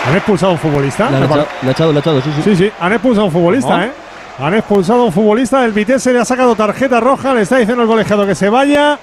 ¿Han 0.07 0.15
expulsado 0.15 0.51
a 0.51 0.53
un 0.53 0.59
futbolista? 0.59 1.09
Le 1.11 1.17
ha 1.17 1.71
echado, 1.71 1.91
le 1.91 1.97
ha 1.99 2.01
echado, 2.01 2.21
sí, 2.21 2.31
sí. 2.37 2.41
Sí, 2.43 2.55
sí, 2.55 2.71
han 2.79 2.93
expulsado 2.93 3.23
a 3.23 3.25
un 3.27 3.31
futbolista, 3.31 3.69
¿Cómo? 3.73 3.83
¿eh? 3.83 3.91
Han 4.39 4.53
expulsado 4.53 5.01
a 5.01 5.05
un 5.05 5.11
futbolista, 5.11 5.65
el 5.65 5.71
Vitesse 5.71 6.13
le 6.13 6.19
ha 6.19 6.25
sacado 6.25 6.55
tarjeta 6.55 6.99
roja, 6.99 7.33
le 7.33 7.41
está 7.41 7.57
diciendo 7.57 7.81
el 7.83 7.89
colegiado 7.89 8.25
que 8.27 8.35
se 8.35 8.49
vaya. 8.49 8.97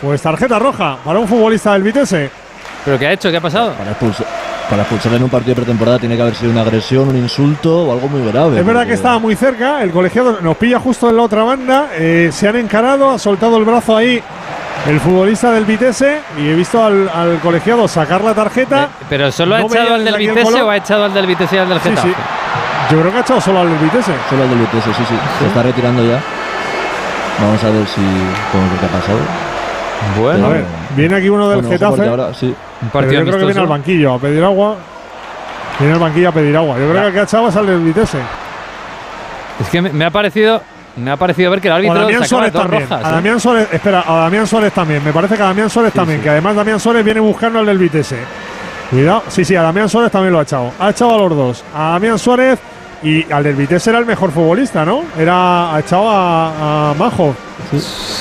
Pues 0.00 0.22
tarjeta 0.22 0.58
roja 0.58 0.96
para 1.04 1.18
un 1.18 1.28
futbolista 1.28 1.74
del 1.74 1.82
Vitesse. 1.82 2.30
¿Pero 2.84 2.98
qué 2.98 3.06
ha 3.06 3.12
hecho? 3.12 3.30
¿Qué 3.30 3.36
ha 3.36 3.40
pasado? 3.40 3.72
Para, 3.74 3.90
expulsar, 3.90 4.26
para 4.70 4.82
expulsarle 4.82 5.18
en 5.18 5.24
un 5.24 5.30
partido 5.30 5.54
de 5.54 5.60
pretemporada 5.62 5.98
tiene 5.98 6.16
que 6.16 6.22
haber 6.22 6.34
sido 6.34 6.50
una 6.50 6.62
agresión, 6.62 7.08
un 7.08 7.16
insulto 7.16 7.84
o 7.84 7.92
algo 7.92 8.08
muy 8.08 8.26
grave. 8.32 8.58
Es 8.58 8.66
verdad 8.66 8.86
que 8.86 8.94
estaba 8.94 9.18
muy 9.18 9.36
cerca, 9.36 9.82
el 9.82 9.90
colegiado 9.90 10.38
nos 10.40 10.56
pilla 10.56 10.80
justo 10.80 11.10
en 11.10 11.16
la 11.18 11.22
otra 11.22 11.44
banda, 11.44 11.88
eh, 11.94 12.30
se 12.32 12.48
han 12.48 12.56
encarado, 12.56 13.10
ha 13.10 13.18
soltado 13.18 13.58
el 13.58 13.64
brazo 13.64 13.96
ahí 13.96 14.20
el 14.88 14.98
futbolista 14.98 15.52
del 15.52 15.64
Vitesse 15.66 16.22
y 16.38 16.48
he 16.48 16.54
visto 16.54 16.82
al, 16.82 17.08
al 17.14 17.38
colegiado 17.40 17.86
sacar 17.86 18.24
la 18.24 18.34
tarjeta. 18.34 18.84
Eh, 18.84 19.04
¿Pero 19.10 19.30
solo 19.30 19.54
ha 19.54 19.60
No 19.60 19.66
echado 19.66 19.94
al 19.94 20.04
del 20.04 20.16
Vitesse 20.16 20.62
o 20.62 20.70
ha 20.70 20.76
echado 20.78 21.04
al 21.04 21.14
del 21.14 21.26
Vitesse 21.26 21.56
y 21.56 21.58
al 21.58 21.68
del 21.68 21.80
Sí, 21.82 21.88
Getafe? 21.90 22.08
sí. 22.08 22.14
Yo 22.90 23.00
creo 23.00 23.10
que 23.12 23.18
ha 23.18 23.20
echado 23.20 23.40
solo 23.40 23.60
al 23.60 23.68
Vitesse. 23.68 24.12
Solo 24.28 24.44
el 24.44 24.50
del 24.50 24.58
Vitesse, 24.58 24.92
sí, 24.94 25.04
sí. 25.08 25.14
Se 25.38 25.46
está 25.46 25.62
retirando 25.62 26.04
ya. 26.04 26.20
Vamos 27.40 27.62
a 27.64 27.70
ver 27.70 27.86
si 27.86 28.00
cómo 28.52 28.66
es 28.66 28.72
lo 28.72 28.80
que 28.80 28.86
ha 28.86 29.00
pasado. 29.00 29.18
Bueno, 30.20 30.46
A 30.46 30.48
ver, 30.50 30.64
viene 30.96 31.16
aquí 31.16 31.28
uno 31.28 31.48
del 31.48 31.62
Bueno, 31.62 31.70
Getafe. 31.70 32.08
ahora 32.08 32.34
sí. 32.34 32.54
un 32.82 32.88
partido 32.90 33.20
yo 33.20 33.26
creo 33.26 33.38
que 33.38 33.44
viene 33.46 33.60
al 33.60 33.66
banquillo 33.66 34.14
a 34.14 34.18
pedir 34.18 34.44
agua. 34.44 34.76
Viene 35.78 35.94
al 35.94 36.00
banquillo 36.00 36.28
a 36.28 36.32
pedir 36.32 36.56
agua. 36.56 36.76
Yo 36.78 36.90
creo 36.90 37.00
que 37.02 37.06
el 37.08 37.12
que 37.14 37.20
ha 37.20 37.22
echado 37.22 37.48
es 37.48 37.56
al 37.56 37.66
del 37.66 37.80
Vitesse. 37.80 38.18
Es 39.60 39.68
que 39.68 39.80
me, 39.80 39.90
me 39.92 40.04
ha 40.04 40.10
parecido 40.10 40.60
me 40.96 41.10
ha 41.10 41.16
parecido 41.16 41.50
ver 41.50 41.60
que 41.60 41.68
el 41.68 41.74
árbitro 41.74 42.00
Damián 42.00 42.24
Suárez 42.26 42.52
también. 42.52 42.82
rojas. 42.82 43.04
a 43.04 43.08
¿eh? 43.08 43.12
Damián 43.12 43.40
Suárez, 43.40 43.68
espera, 43.72 44.04
a 44.06 44.14
Damián 44.24 44.46
Suárez 44.46 44.72
también. 44.72 45.02
Me 45.02 45.12
parece 45.12 45.36
que 45.36 45.42
a 45.42 45.46
Damián 45.46 45.70
Suárez 45.70 45.92
también. 45.92 46.20
Que 46.20 46.28
además 46.28 46.54
Damián 46.54 46.78
Suárez 46.80 47.04
viene 47.04 47.20
buscando 47.20 47.60
al 47.60 47.66
del 47.66 47.78
Vitesse. 47.78 48.18
Cuidado. 48.90 49.22
Sí, 49.28 49.44
sí, 49.44 49.56
a 49.56 49.62
Damián 49.62 49.88
Suárez 49.88 50.10
también 50.12 50.32
lo 50.34 50.40
ha 50.40 50.42
echado. 50.42 50.70
Ha 50.78 50.90
echado 50.90 51.14
a 51.14 51.18
los 51.18 51.30
dos. 51.36 51.64
A 51.74 51.92
Damián 51.92 52.18
Suárez 52.18 52.58
y 53.02 53.30
al 53.32 53.42
del 53.44 53.54
Vitesse 53.56 53.90
era 53.90 53.98
el 53.98 54.06
mejor 54.06 54.30
futbolista, 54.30 54.84
¿no? 54.84 55.02
Era, 55.18 55.74
ha 55.74 55.80
echado 55.80 56.08
a, 56.08 56.90
a 56.90 56.94
Majo. 56.94 57.34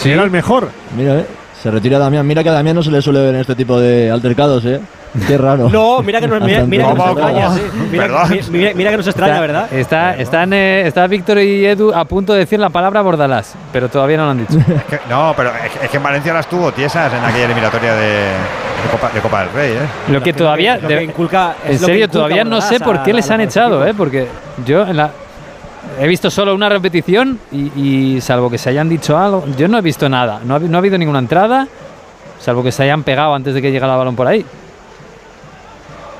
Sí. 0.02 0.10
Era 0.12 0.24
el 0.24 0.32
mejor. 0.32 0.70
Mira, 0.96 1.20
eh. 1.20 1.26
Se 1.62 1.70
retira 1.70 2.00
Damián. 2.00 2.26
Mira 2.26 2.42
que 2.44 2.50
a 2.50 2.54
Damián 2.54 2.76
no 2.76 2.82
se 2.84 2.90
le 2.92 3.02
suele 3.02 3.22
ver 3.22 3.36
en 3.36 3.42
este 3.42 3.56
tipo 3.56 3.80
de 3.80 4.10
altercados, 4.10 4.66
¿eh? 4.66 4.80
Qué 5.28 5.38
raro. 5.38 5.70
No, 5.70 6.02
mira 6.02 6.20
que 6.22 6.28
nos, 6.28 6.42
mira, 6.42 6.62
mira 6.66 6.86
que 6.88 6.94
nos 6.94 6.98
¿Cómo, 7.06 7.20
extraña. 7.20 7.50
sí. 7.54 8.50
Mira, 8.76 8.92
que 8.92 8.98
nos 8.98 9.08
extraña, 9.08 9.34
Está- 9.34 9.42
¿verdad? 9.42 9.74
Está, 9.74 10.16
están, 10.16 10.54
eh, 10.54 10.88
está 10.88 11.06
Víctor 11.08 11.38
y 11.40 11.66
Edu 11.66 11.94
a 11.94 12.06
punto 12.06 12.32
de 12.34 12.40
decir 12.40 12.60
la 12.60 12.70
palabra 12.70 13.02
Bordalás, 13.02 13.54
pero 13.74 13.90
todavía 13.90 14.18
no 14.18 14.26
lo 14.26 14.32
han 14.32 14.38
dicho. 14.40 14.58
Es 14.58 14.84
que- 14.86 15.00
no, 15.10 15.34
pero 15.36 15.50
es, 15.50 15.84
es 15.84 15.90
que 15.90 15.98
en 15.98 16.04
Valencia 16.04 16.34
las 16.34 16.48
tuvo 16.48 16.72
tiesas 16.72 17.12
en 17.14 17.24
aquella 17.26 17.46
eliminatoria 17.46 17.94
de, 17.94 18.08
de 18.08 18.90
Copa, 18.90 19.12
de 19.14 19.20
Copa 19.20 19.40
del 19.42 19.52
Rey, 19.54 19.72
¿eh? 19.74 20.12
Lo 20.14 20.24
que 20.24 20.32
todavía, 20.34 20.78
Lo 20.78 20.88
que 20.88 20.96
de- 20.96 21.04
inculca- 21.04 21.56
es 21.68 21.80
en 21.82 21.86
serio, 21.86 22.10
todavía 22.10 22.44
no 22.46 22.62
sé 22.62 22.80
por 22.80 23.04
qué 23.04 23.12
a- 23.12 23.16
les 23.16 23.30
a 23.30 23.34
han 23.36 23.42
echado. 23.42 23.86
¿eh? 23.86 23.94
Porque 23.96 24.28
yo 24.66 24.88
en 24.88 24.96
la, 24.98 25.12
he 26.00 26.08
visto 26.08 26.30
solo 26.30 26.54
una 26.56 26.70
repetición 26.70 27.40
y, 27.52 28.16
y 28.16 28.22
salvo 28.22 28.50
que 28.50 28.58
se 28.58 28.70
hayan 28.70 28.88
dicho 28.90 29.18
algo, 29.18 29.46
yo 29.58 29.68
no 29.68 29.78
he 29.78 29.82
visto 29.82 30.08
nada. 30.10 30.40
No 30.44 30.56
ha, 30.56 30.60
habi- 30.60 30.70
no 30.70 30.78
ha 30.78 30.80
habido 30.80 30.98
ninguna 30.98 31.20
entrada, 31.20 31.68
salvo 32.40 32.64
que 32.64 32.72
se 32.72 32.84
hayan 32.84 33.04
pegado 33.04 33.34
antes 33.36 33.54
de 33.54 33.62
que 33.62 33.72
llegara 33.72 33.94
el 33.94 34.00
balón 34.00 34.16
por 34.16 34.28
ahí. 34.28 34.46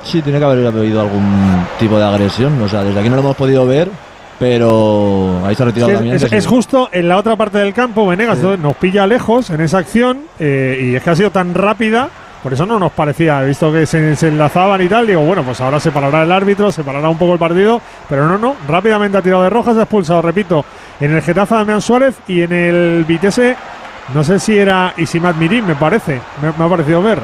Sí, 0.04 0.20
tiene 0.22 0.38
que 0.38 0.44
haber 0.44 0.66
habido 0.66 1.00
algún 1.00 1.64
tipo 1.78 1.96
de 1.96 2.04
agresión. 2.04 2.60
O 2.62 2.68
sea, 2.68 2.82
desde 2.82 2.98
aquí 3.00 3.08
no 3.08 3.14
lo 3.16 3.22
hemos 3.22 3.36
podido 3.36 3.64
ver, 3.66 3.88
pero 4.38 5.40
ahí 5.46 5.54
se 5.54 5.62
ha 5.62 5.66
retirado 5.66 5.92
Es, 5.92 5.98
Damián. 5.98 6.16
es- 6.16 6.46
justo 6.46 6.88
en 6.92 7.08
la 7.08 7.16
otra 7.18 7.36
parte 7.36 7.58
del 7.58 7.72
campo, 7.72 8.06
Venegas 8.06 8.38
nos 8.58 8.74
pilla 8.76 9.06
lejos 9.06 9.50
en 9.50 9.60
esa 9.60 9.78
acción 9.78 10.22
eh, 10.40 10.88
y 10.90 10.94
es 10.96 11.02
que 11.02 11.10
ha 11.10 11.14
sido 11.16 11.30
tan 11.30 11.54
rápida, 11.54 12.08
por 12.42 12.52
eso 12.52 12.66
no 12.66 12.78
nos 12.78 12.92
parecía, 12.92 13.42
he 13.42 13.46
visto 13.46 13.72
que 13.72 13.86
se, 13.86 14.16
se 14.16 14.28
enlazaban 14.28 14.80
y 14.82 14.88
tal, 14.88 15.06
digo, 15.06 15.20
bueno, 15.22 15.42
pues 15.44 15.60
ahora 15.60 15.78
se 15.78 15.90
parará 15.92 16.22
el 16.24 16.32
árbitro, 16.32 16.72
se 16.72 16.82
parará 16.82 17.08
un 17.08 17.18
poco 17.18 17.34
el 17.34 17.38
partido, 17.38 17.80
pero 18.08 18.26
no, 18.26 18.36
no, 18.38 18.56
rápidamente 18.66 19.16
ha 19.18 19.22
tirado 19.22 19.42
de 19.44 19.50
rojas, 19.50 19.76
ha 19.76 19.82
expulsado, 19.82 20.22
repito, 20.22 20.64
en 21.00 21.14
el 21.14 21.22
Getafe 21.22 21.54
Damián 21.54 21.80
Suárez 21.80 22.16
y 22.26 22.42
en 22.42 22.52
el 22.52 23.04
Vitesse 23.06 23.56
No 24.14 24.24
sé 24.24 24.38
si 24.40 24.58
era 24.58 24.92
Isimat 24.96 25.36
Mirim, 25.36 25.64
me 25.66 25.76
parece. 25.76 26.20
Me, 26.42 26.52
me 26.58 26.64
ha 26.64 26.68
parecido 26.68 27.00
ver. 27.02 27.20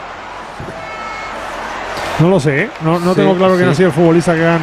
No 2.20 2.28
lo 2.30 2.40
sé, 2.40 2.62
¿eh? 2.62 2.70
no, 2.82 2.98
no 2.98 3.14
Sí, 3.14 3.20
tengo 3.20 3.36
claro 3.36 3.54
quién 3.54 3.66
sí. 3.66 3.72
ha 3.72 3.74
sido 3.74 3.88
el 3.88 3.94
futbolista 3.94 4.34
que 4.34 4.46
han, 4.46 4.60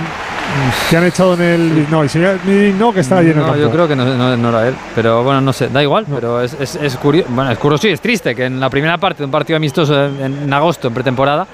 que 0.89 0.97
han 0.97 1.03
echado 1.05 1.33
en 1.35 1.41
el. 1.41 1.89
No, 1.91 2.01
Mirim 2.45 2.77
no, 2.79 2.93
que 2.93 2.99
estaba 3.01 3.21
lleno 3.21 3.45
No, 3.45 3.55
yo 3.55 3.69
creo 3.71 3.87
que 3.87 3.95
no, 3.95 4.05
no- 4.05 4.37
no 4.37 4.49
era 4.49 4.67
él. 4.67 4.75
Pero 4.95 5.23
bueno, 5.23 5.41
no 5.41 5.53
sé, 5.53 5.67
da 5.69 5.81
igual. 5.83 6.05
Pero 6.13 6.41
es, 6.41 6.55
es, 6.59 6.75
es 6.75 6.95
curioso. 6.97 7.29
Bueno, 7.31 7.51
es 7.51 7.57
curioso 7.57 7.87
y 7.87 7.91
es 7.91 8.01
triste 8.01 8.35
que 8.35 8.45
en 8.45 8.59
la 8.59 8.69
primera 8.69 8.97
parte 8.97 9.19
de 9.19 9.25
un 9.25 9.31
partido 9.31 9.57
amistoso 9.57 10.05
en, 10.05 10.21
en 10.43 10.53
agosto, 10.53 10.87
en 10.87 10.93
pretemporada, 10.93 11.45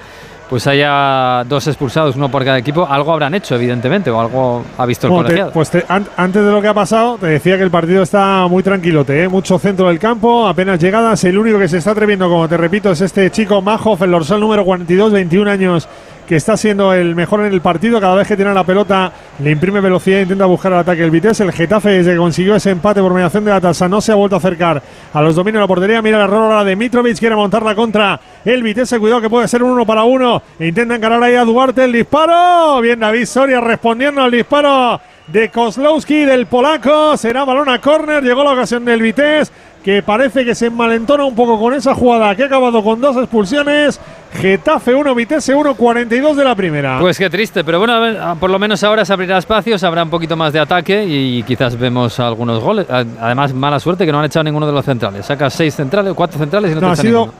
pues 0.48 0.66
haya 0.66 1.44
dos 1.44 1.66
expulsados, 1.66 2.14
uno 2.16 2.28
por 2.28 2.44
cada 2.44 2.58
equipo. 2.58 2.86
Algo 2.88 3.12
habrán 3.12 3.34
hecho, 3.34 3.54
evidentemente, 3.54 4.10
o 4.10 4.20
algo 4.20 4.64
ha 4.76 4.84
visto 4.86 5.06
el 5.06 5.10
Bueno, 5.12 5.24
te- 5.24 5.28
colegiado. 5.32 5.52
pues 5.52 5.70
te- 5.70 5.84
an- 5.88 6.06
antes 6.16 6.44
de 6.44 6.50
lo 6.52 6.60
que 6.60 6.68
ha 6.68 6.74
pasado, 6.74 7.16
te 7.18 7.26
decía 7.26 7.56
que 7.56 7.62
el 7.62 7.70
partido 7.70 8.02
está 8.02 8.46
muy 8.48 8.62
tranquilote, 8.62 9.22
¿eh? 9.24 9.28
mucho 9.28 9.58
centro 9.58 9.88
del 9.88 9.98
campo, 9.98 10.46
apenas 10.46 10.78
llegadas. 10.78 11.24
El 11.24 11.38
único 11.38 11.58
que 11.58 11.68
se 11.68 11.78
está 11.78 11.92
atreviendo, 11.92 12.28
como 12.28 12.46
te 12.48 12.56
repito, 12.58 12.90
es 12.92 13.00
este 13.00 13.30
chico 13.30 13.62
Majoff, 13.62 14.02
el 14.02 14.10
dorsal 14.10 14.40
número 14.40 14.64
42, 14.64 15.10
21 15.12 15.50
años, 15.50 15.88
que 16.26 16.36
está 16.36 16.56
siendo 16.56 16.92
el 16.94 17.14
mejor 17.14 17.40
en 17.40 17.52
el 17.52 17.60
partido. 17.60 18.00
Cada 18.00 18.14
vez 18.14 18.28
que 18.28 18.36
tiene 18.36 18.52
la 18.54 18.64
pelota, 18.64 19.12
le 19.38 19.50
imprime 19.50 19.80
velocidad 19.80 20.20
e 20.20 20.22
intenta 20.22 20.46
buscar 20.46 20.72
el 20.72 20.78
ataque 20.78 21.02
del 21.02 21.10
Vitesse. 21.10 21.42
El 21.42 21.52
Getafe, 21.52 21.90
desde 21.90 22.12
que 22.12 22.16
consiguió 22.18 22.54
ese 22.56 22.70
empate 22.70 23.00
por 23.00 23.12
mediación 23.12 23.44
de 23.44 23.50
la 23.50 23.60
tasa, 23.60 23.88
no 23.88 24.00
se 24.00 24.12
ha 24.12 24.14
vuelto 24.14 24.36
a 24.36 24.38
acercar 24.38 24.82
a 25.12 25.22
los 25.22 25.34
dominios 25.34 25.60
de 25.60 25.64
la 25.64 25.68
portería. 25.68 26.02
Mira 26.02 26.18
el 26.18 26.24
error 26.24 26.44
ahora 26.44 26.64
de 26.64 26.76
Mitrovic, 26.76 27.18
quiere 27.18 27.36
montarla 27.36 27.74
contra 27.74 28.20
el 28.44 28.62
Vitesse. 28.62 28.98
Cuidado 28.98 29.20
que 29.20 29.30
puede 29.30 29.48
ser 29.48 29.62
un 29.62 29.70
uno 29.70 29.86
para 29.86 30.04
uno. 30.04 30.42
E 30.58 30.68
intenta 30.68 30.96
encarar 30.96 31.22
ahí 31.22 31.34
a 31.34 31.44
Duarte 31.44 31.84
el 31.84 31.92
disparo. 31.92 32.80
Bien, 32.80 32.98
David 32.98 33.26
Soria 33.26 33.60
respondiendo 33.60 34.22
al 34.22 34.30
disparo 34.30 35.00
de 35.26 35.50
Kozlowski 35.50 36.24
del 36.24 36.46
polaco. 36.46 37.16
Será 37.16 37.44
balón 37.44 37.68
a 37.68 37.80
córner. 37.80 38.22
Llegó 38.22 38.44
la 38.44 38.52
ocasión 38.52 38.84
del 38.84 39.02
Vitesse. 39.02 39.52
Que 39.84 40.00
parece 40.00 40.44
que 40.44 40.54
se 40.54 40.66
enmalentona 40.66 41.24
un 41.24 41.34
poco 41.34 41.58
con 41.58 41.74
esa 41.74 41.92
jugada 41.94 42.36
que 42.36 42.44
ha 42.44 42.46
acabado 42.46 42.84
con 42.84 43.00
dos 43.00 43.16
expulsiones. 43.16 43.98
Getafe 44.32 44.94
1, 44.94 45.14
Vitesse 45.14 45.54
1, 45.54 45.74
42 45.74 46.36
de 46.36 46.44
la 46.44 46.54
primera. 46.54 47.00
Pues 47.00 47.18
qué 47.18 47.28
triste, 47.28 47.64
pero 47.64 47.78
bueno, 47.80 47.94
a 47.94 47.98
ver, 47.98 48.16
a- 48.16 48.34
por 48.36 48.48
lo 48.48 48.58
menos 48.60 48.82
ahora 48.84 49.04
se 49.04 49.12
abrirá 49.12 49.38
espacios, 49.38 49.82
habrá 49.82 50.04
un 50.04 50.10
poquito 50.10 50.36
más 50.36 50.52
de 50.52 50.60
ataque 50.60 51.04
y 51.04 51.42
quizás 51.42 51.76
vemos 51.76 52.18
algunos 52.20 52.62
goles. 52.62 52.88
A- 52.88 53.04
Además, 53.20 53.52
mala 53.54 53.80
suerte 53.80 54.06
que 54.06 54.12
no 54.12 54.20
han 54.20 54.26
echado 54.26 54.44
ninguno 54.44 54.66
de 54.68 54.72
los 54.72 54.84
centrales. 54.84 55.26
Saca 55.26 55.50
seis 55.50 55.74
centrales, 55.74 56.14
cuatro 56.14 56.38
centrales 56.38 56.70
y 56.70 56.74
no, 56.76 56.80
No, 56.80 56.86
te 56.86 56.92
ha 56.92 56.96
sido 57.02 57.32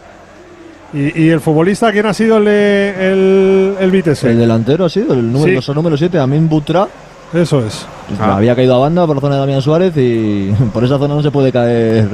ninguno. 0.93 1.13
y, 1.15 1.23
y 1.23 1.29
el 1.31 1.41
futbolista, 1.41 1.93
¿quién 1.93 2.07
ha 2.07 2.13
sido 2.13 2.39
el, 2.39 2.49
el, 2.49 3.75
el 3.79 3.91
Vitesse? 3.93 4.31
El 4.31 4.39
delantero 4.39 4.85
ha 4.85 4.89
sido 4.91 5.15
el 5.15 5.33
número, 5.33 5.63
Sí. 5.63 5.73
número 5.73 5.97
7, 5.97 6.19
Amin 6.19 6.49
Butra. 6.49 6.89
Eso 7.33 7.65
es. 7.65 7.87
Ah. 8.21 8.37
Había 8.37 8.55
caído 8.55 8.75
a 8.75 8.79
banda 8.79 9.07
por 9.07 9.17
la 9.17 9.21
zona 9.21 9.35
de 9.37 9.41
Damián 9.41 9.63
Suárez 9.63 9.97
y 9.97 10.53
por 10.73 10.85
esa 10.85 10.99
zona 10.99 11.15
no 11.15 11.23
se 11.23 11.31
puede 11.31 11.51
caer 11.51 12.09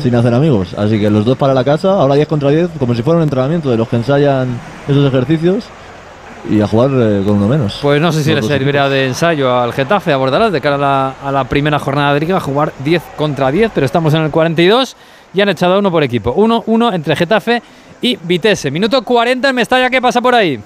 sin 0.00 0.14
hacer 0.14 0.32
amigos. 0.32 0.74
Así 0.76 1.00
que 1.00 1.10
los 1.10 1.24
dos 1.24 1.36
para 1.36 1.54
la 1.54 1.64
casa, 1.64 1.92
ahora 1.92 2.14
10 2.14 2.28
contra 2.28 2.50
10, 2.50 2.70
como 2.78 2.94
si 2.94 3.02
fuera 3.02 3.18
un 3.18 3.24
entrenamiento 3.24 3.70
de 3.70 3.76
los 3.76 3.88
que 3.88 3.96
ensayan 3.96 4.48
esos 4.88 5.06
ejercicios 5.06 5.64
y 6.48 6.60
a 6.60 6.66
jugar 6.66 6.90
eh, 6.92 7.22
con 7.26 7.36
uno 7.36 7.48
menos. 7.48 7.78
Pues 7.82 8.00
no 8.00 8.12
sé 8.12 8.22
si 8.22 8.34
le 8.34 8.42
servirá 8.42 8.88
de 8.88 9.06
ensayo 9.06 9.58
al 9.58 9.72
Getafe 9.72 10.12
abordarás 10.12 10.52
de 10.52 10.60
cara 10.60 10.76
a 10.76 10.78
la, 10.78 11.14
a 11.22 11.32
la 11.32 11.44
primera 11.44 11.78
jornada 11.78 12.14
de 12.14 12.20
liga, 12.20 12.36
a 12.36 12.40
jugar 12.40 12.72
10 12.84 13.02
contra 13.16 13.50
10, 13.50 13.72
pero 13.74 13.84
estamos 13.84 14.14
en 14.14 14.22
el 14.22 14.30
42 14.30 14.96
y 15.34 15.40
han 15.40 15.48
echado 15.48 15.78
uno 15.78 15.90
por 15.90 16.02
equipo. 16.02 16.34
1-1 16.34 16.94
entre 16.94 17.16
Getafe 17.16 17.62
y 18.00 18.16
Vitesse. 18.16 18.70
Minuto 18.70 19.02
40 19.02 19.48
en 19.48 19.54
Mestalla, 19.54 19.90
¿qué 19.90 20.00
pasa 20.00 20.20
por 20.20 20.34
ahí? 20.34 20.60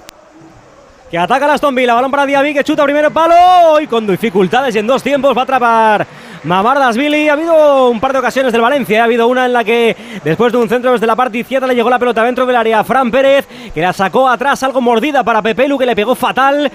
Que 1.14 1.18
ataca 1.18 1.46
la 1.46 1.54
Aston 1.54 1.72
Villa, 1.76 1.94
balón 1.94 2.10
para 2.10 2.26
Diaby, 2.26 2.54
que 2.54 2.64
chuta 2.64 2.82
primero 2.82 3.08
palo 3.12 3.78
y 3.80 3.86
con 3.86 4.04
dificultades 4.04 4.74
y 4.74 4.80
en 4.80 4.86
dos 4.88 5.00
tiempos 5.00 5.32
va 5.32 5.42
a 5.42 5.44
atrapar 5.44 6.04
Mamardasvili. 6.42 7.28
Ha 7.28 7.34
habido 7.34 7.88
un 7.88 8.00
par 8.00 8.12
de 8.12 8.18
ocasiones 8.18 8.50
del 8.50 8.60
Valencia, 8.60 9.02
ha 9.02 9.04
habido 9.04 9.28
una 9.28 9.46
en 9.46 9.52
la 9.52 9.62
que 9.62 9.96
después 10.24 10.50
de 10.52 10.58
un 10.58 10.68
centro 10.68 10.90
desde 10.90 11.06
la 11.06 11.14
parte 11.14 11.38
izquierda 11.38 11.68
le 11.68 11.76
llegó 11.76 11.88
la 11.88 12.00
pelota 12.00 12.24
dentro 12.24 12.44
del 12.46 12.56
área 12.56 12.80
a 12.80 12.84
Fran 12.84 13.12
Pérez, 13.12 13.46
que 13.72 13.80
la 13.80 13.92
sacó 13.92 14.28
atrás 14.28 14.64
algo 14.64 14.80
mordida 14.80 15.22
para 15.22 15.40
Pepelu, 15.40 15.78
que 15.78 15.86
le 15.86 15.94
pegó 15.94 16.16
fatal. 16.16 16.68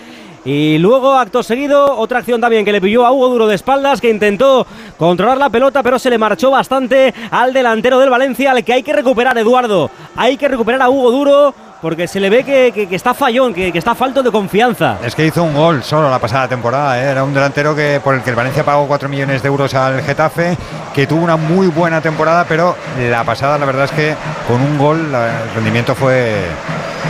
Y 0.45 0.77
luego, 0.77 1.15
acto 1.15 1.43
seguido, 1.43 1.97
otra 1.97 2.19
acción 2.19 2.39
también 2.39 2.63
que 2.63 2.71
le 2.71 2.79
pilló 2.79 3.05
a 3.05 3.11
Hugo 3.11 3.27
Duro 3.27 3.45
de 3.45 3.55
espaldas, 3.55 3.99
que 3.99 4.09
intentó 4.09 4.65
controlar 4.97 5.37
la 5.37 5.49
pelota, 5.49 5.83
pero 5.83 5.99
se 5.99 6.09
le 6.09 6.17
marchó 6.17 6.49
bastante 6.49 7.13
al 7.29 7.51
delantero 7.51 7.99
del 7.99 8.09
Valencia, 8.09 8.51
al 8.51 8.63
que 8.63 8.71
hay 8.71 8.83
que 8.83 8.93
recuperar, 8.93 9.37
Eduardo. 9.37 9.91
Hay 10.15 10.37
que 10.37 10.47
recuperar 10.47 10.81
a 10.81 10.89
Hugo 10.89 11.11
Duro, 11.11 11.53
porque 11.81 12.07
se 12.07 12.19
le 12.19 12.29
ve 12.29 12.43
que, 12.43 12.71
que- 12.73 12.87
que 12.87 12.95
está 12.95 13.13
fallón, 13.13 13.53
que, 13.53 13.71
que 13.71 13.77
está 13.77 13.95
falto 13.95 14.21
de 14.23 14.31
confianza. 14.31 14.97
Es 15.03 15.15
que 15.15 15.25
hizo 15.25 15.43
un 15.43 15.53
gol 15.53 15.83
solo 15.83 16.09
la 16.09 16.19
pasada 16.19 16.47
temporada. 16.47 16.99
¿eh? 17.01 17.11
Era 17.11 17.23
un 17.23 17.33
delantero 17.33 17.75
que 17.75 17.99
por 18.03 18.15
el 18.15 18.21
que 18.21 18.29
el 18.31 18.35
Valencia 18.35 18.63
pagó 18.63 18.87
4 18.87 19.07
millones 19.09 19.41
de 19.41 19.47
euros 19.47 19.73
al 19.73 20.01
Getafe, 20.01 20.57
que 20.93 21.07
tuvo 21.07 21.23
una 21.23 21.37
muy 21.37 21.67
buena 21.67 22.01
temporada, 22.01 22.45
pero 22.47 22.75
la 23.09 23.23
pasada, 23.23 23.57
la 23.57 23.65
verdad 23.65 23.85
es 23.85 23.91
que 23.91 24.15
con 24.47 24.61
un 24.61 24.77
gol 24.77 25.11
la- 25.11 25.43
el 25.43 25.53
rendimiento 25.55 25.95
fue 25.95 26.33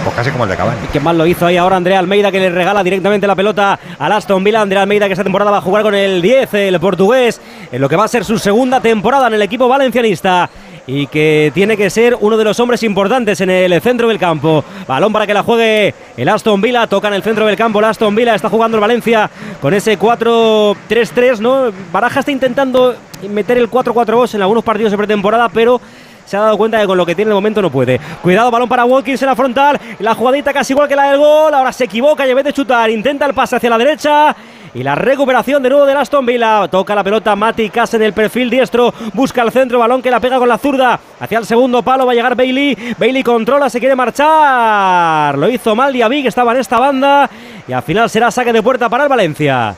pues 0.03 0.15
casi 0.15 0.30
como 0.30 0.43
el 0.43 0.51
de 0.51 0.55
Cavani. 0.55 0.78
Qué 0.93 0.99
mal 0.99 1.17
lo 1.17 1.26
hizo 1.26 1.47
ahí 1.47 1.57
ahora 1.57 1.76
Andrea 1.76 1.97
Almeida 1.99 2.32
que 2.32 2.39
le 2.39 2.49
regala 2.51 2.84
directamente 2.84 3.26
la 3.26 3.36
pelota 3.36 3.78
al 3.97 4.11
Aston 4.11 4.43
Villa. 4.43 4.61
Andrea 4.61 4.84
Almeida 4.84 5.07
que 5.07 5.13
esta 5.13 5.24
temporada 5.24 5.49
va 5.51 5.57
a 5.57 5.61
jugar 5.61 5.82
con 5.84 5.95
el 5.95 6.22
10, 6.22 6.53
el 6.53 6.80
portugués, 6.80 7.41
en 7.72 7.82
lo 7.82 7.89
que 7.89 7.95
va 7.95 8.05
a 8.05 8.07
ser 8.07 8.24
su 8.24 8.38
segunda 8.38 8.80
temporada 8.80 9.28
en 9.28 9.34
el 9.34 9.41
equipo 9.41 9.67
valencianista. 9.67 10.47
Y 10.92 11.06
que 11.06 11.52
tiene 11.54 11.78
que 11.78 11.92
ser 11.92 12.18
uno 12.20 12.36
de 12.36 12.44
los 12.44 12.60
hombres 12.60 12.82
importantes 12.82 13.40
en 13.42 13.52
el 13.52 13.80
centro 13.80 14.08
del 14.08 14.18
campo. 14.18 14.66
Balón 14.88 15.14
para 15.14 15.28
que 15.28 15.36
la 15.36 15.44
juegue 15.44 15.94
el 16.18 16.28
Aston 16.28 16.60
Villa. 16.60 16.88
Toca 16.88 17.10
en 17.10 17.14
el 17.14 17.22
centro 17.22 17.46
del 17.46 17.56
campo 17.56 17.78
el 17.78 17.86
Aston 17.86 18.16
Villa. 18.16 18.34
Está 18.34 18.50
jugando 18.50 18.76
el 18.76 18.82
Valencia 18.82 19.30
con 19.62 19.72
ese 19.76 20.00
4-3-3, 20.00 21.42
¿no? 21.42 21.72
Baraja 21.92 22.22
está 22.22 22.32
intentando 22.32 22.96
meter 23.30 23.60
el 23.60 23.70
4-4-2 23.70 24.34
en 24.34 24.42
algunos 24.42 24.64
partidos 24.64 24.90
de 24.90 24.98
pretemporada, 24.98 25.48
pero 25.50 25.80
se 26.26 26.38
ha 26.38 26.40
dado 26.42 26.58
cuenta 26.58 26.82
que 26.82 26.88
con 26.88 26.98
lo 26.98 27.06
que 27.06 27.14
tiene 27.14 27.30
de 27.30 27.36
momento 27.36 27.62
no 27.62 27.70
puede. 27.70 28.00
Cuidado, 28.24 28.50
balón 28.50 28.68
para 28.68 28.86
Watkins 28.86 29.22
en 29.22 29.28
la 29.28 29.36
frontal. 29.36 29.80
La 30.00 30.16
jugadita 30.16 30.52
casi 30.54 30.74
igual 30.74 30.88
que 30.88 30.96
la 30.96 31.12
del 31.12 31.20
gol. 31.20 31.54
Ahora 31.54 31.72
se 31.72 31.84
equivoca 31.84 32.26
y 32.26 32.32
en 32.32 32.36
vez 32.36 32.46
de 32.46 32.54
chutar, 32.54 32.90
intenta 32.90 33.28
el 33.28 33.36
pase 33.36 33.56
hacia 33.56 33.70
la 33.70 33.78
derecha. 33.78 34.36
Y 34.74 34.84
la 34.84 34.95
recuperación 34.95 35.63
de 35.63 35.70
nuevo 35.70 35.86
del 35.86 35.97
Aston 35.97 36.26
Villa. 36.26 36.67
Toca 36.67 36.93
la 36.93 37.03
pelota 37.03 37.36
Mati 37.36 37.70
Cas 37.70 37.93
en 37.95 38.03
el 38.03 38.13
perfil 38.13 38.49
diestro. 38.49 38.93
Busca 39.13 39.41
el 39.41 39.51
centro, 39.51 39.80
balón 39.80 40.01
que 40.01 40.11
la 40.11 40.20
pega 40.20 40.38
con 40.38 40.47
la 40.47 40.57
zurda. 40.57 40.99
Hacia 41.20 41.39
el 41.39 41.45
segundo 41.45 41.82
palo 41.82 42.05
va 42.05 42.11
a 42.11 42.15
llegar 42.15 42.36
Bailey. 42.36 42.95
Bailey 42.97 43.24
controla, 43.24 43.70
se 43.70 43.80
quiere 43.80 43.95
marchar. 43.95 45.38
Lo 45.38 45.49
hizo 45.49 45.76
mal 45.76 45.91
Diaby, 45.91 46.22
que 46.22 46.28
estaba 46.28 46.51
en 46.53 46.59
esta 46.59 46.80
banda. 46.80 47.30
Y 47.67 47.74
al 47.74 47.84
final 47.84 48.09
será 48.09 48.30
saque 48.32 48.53
de 48.53 48.61
puerta 48.61 48.89
para 48.89 49.03
el 49.03 49.09
Valencia. 49.09 49.76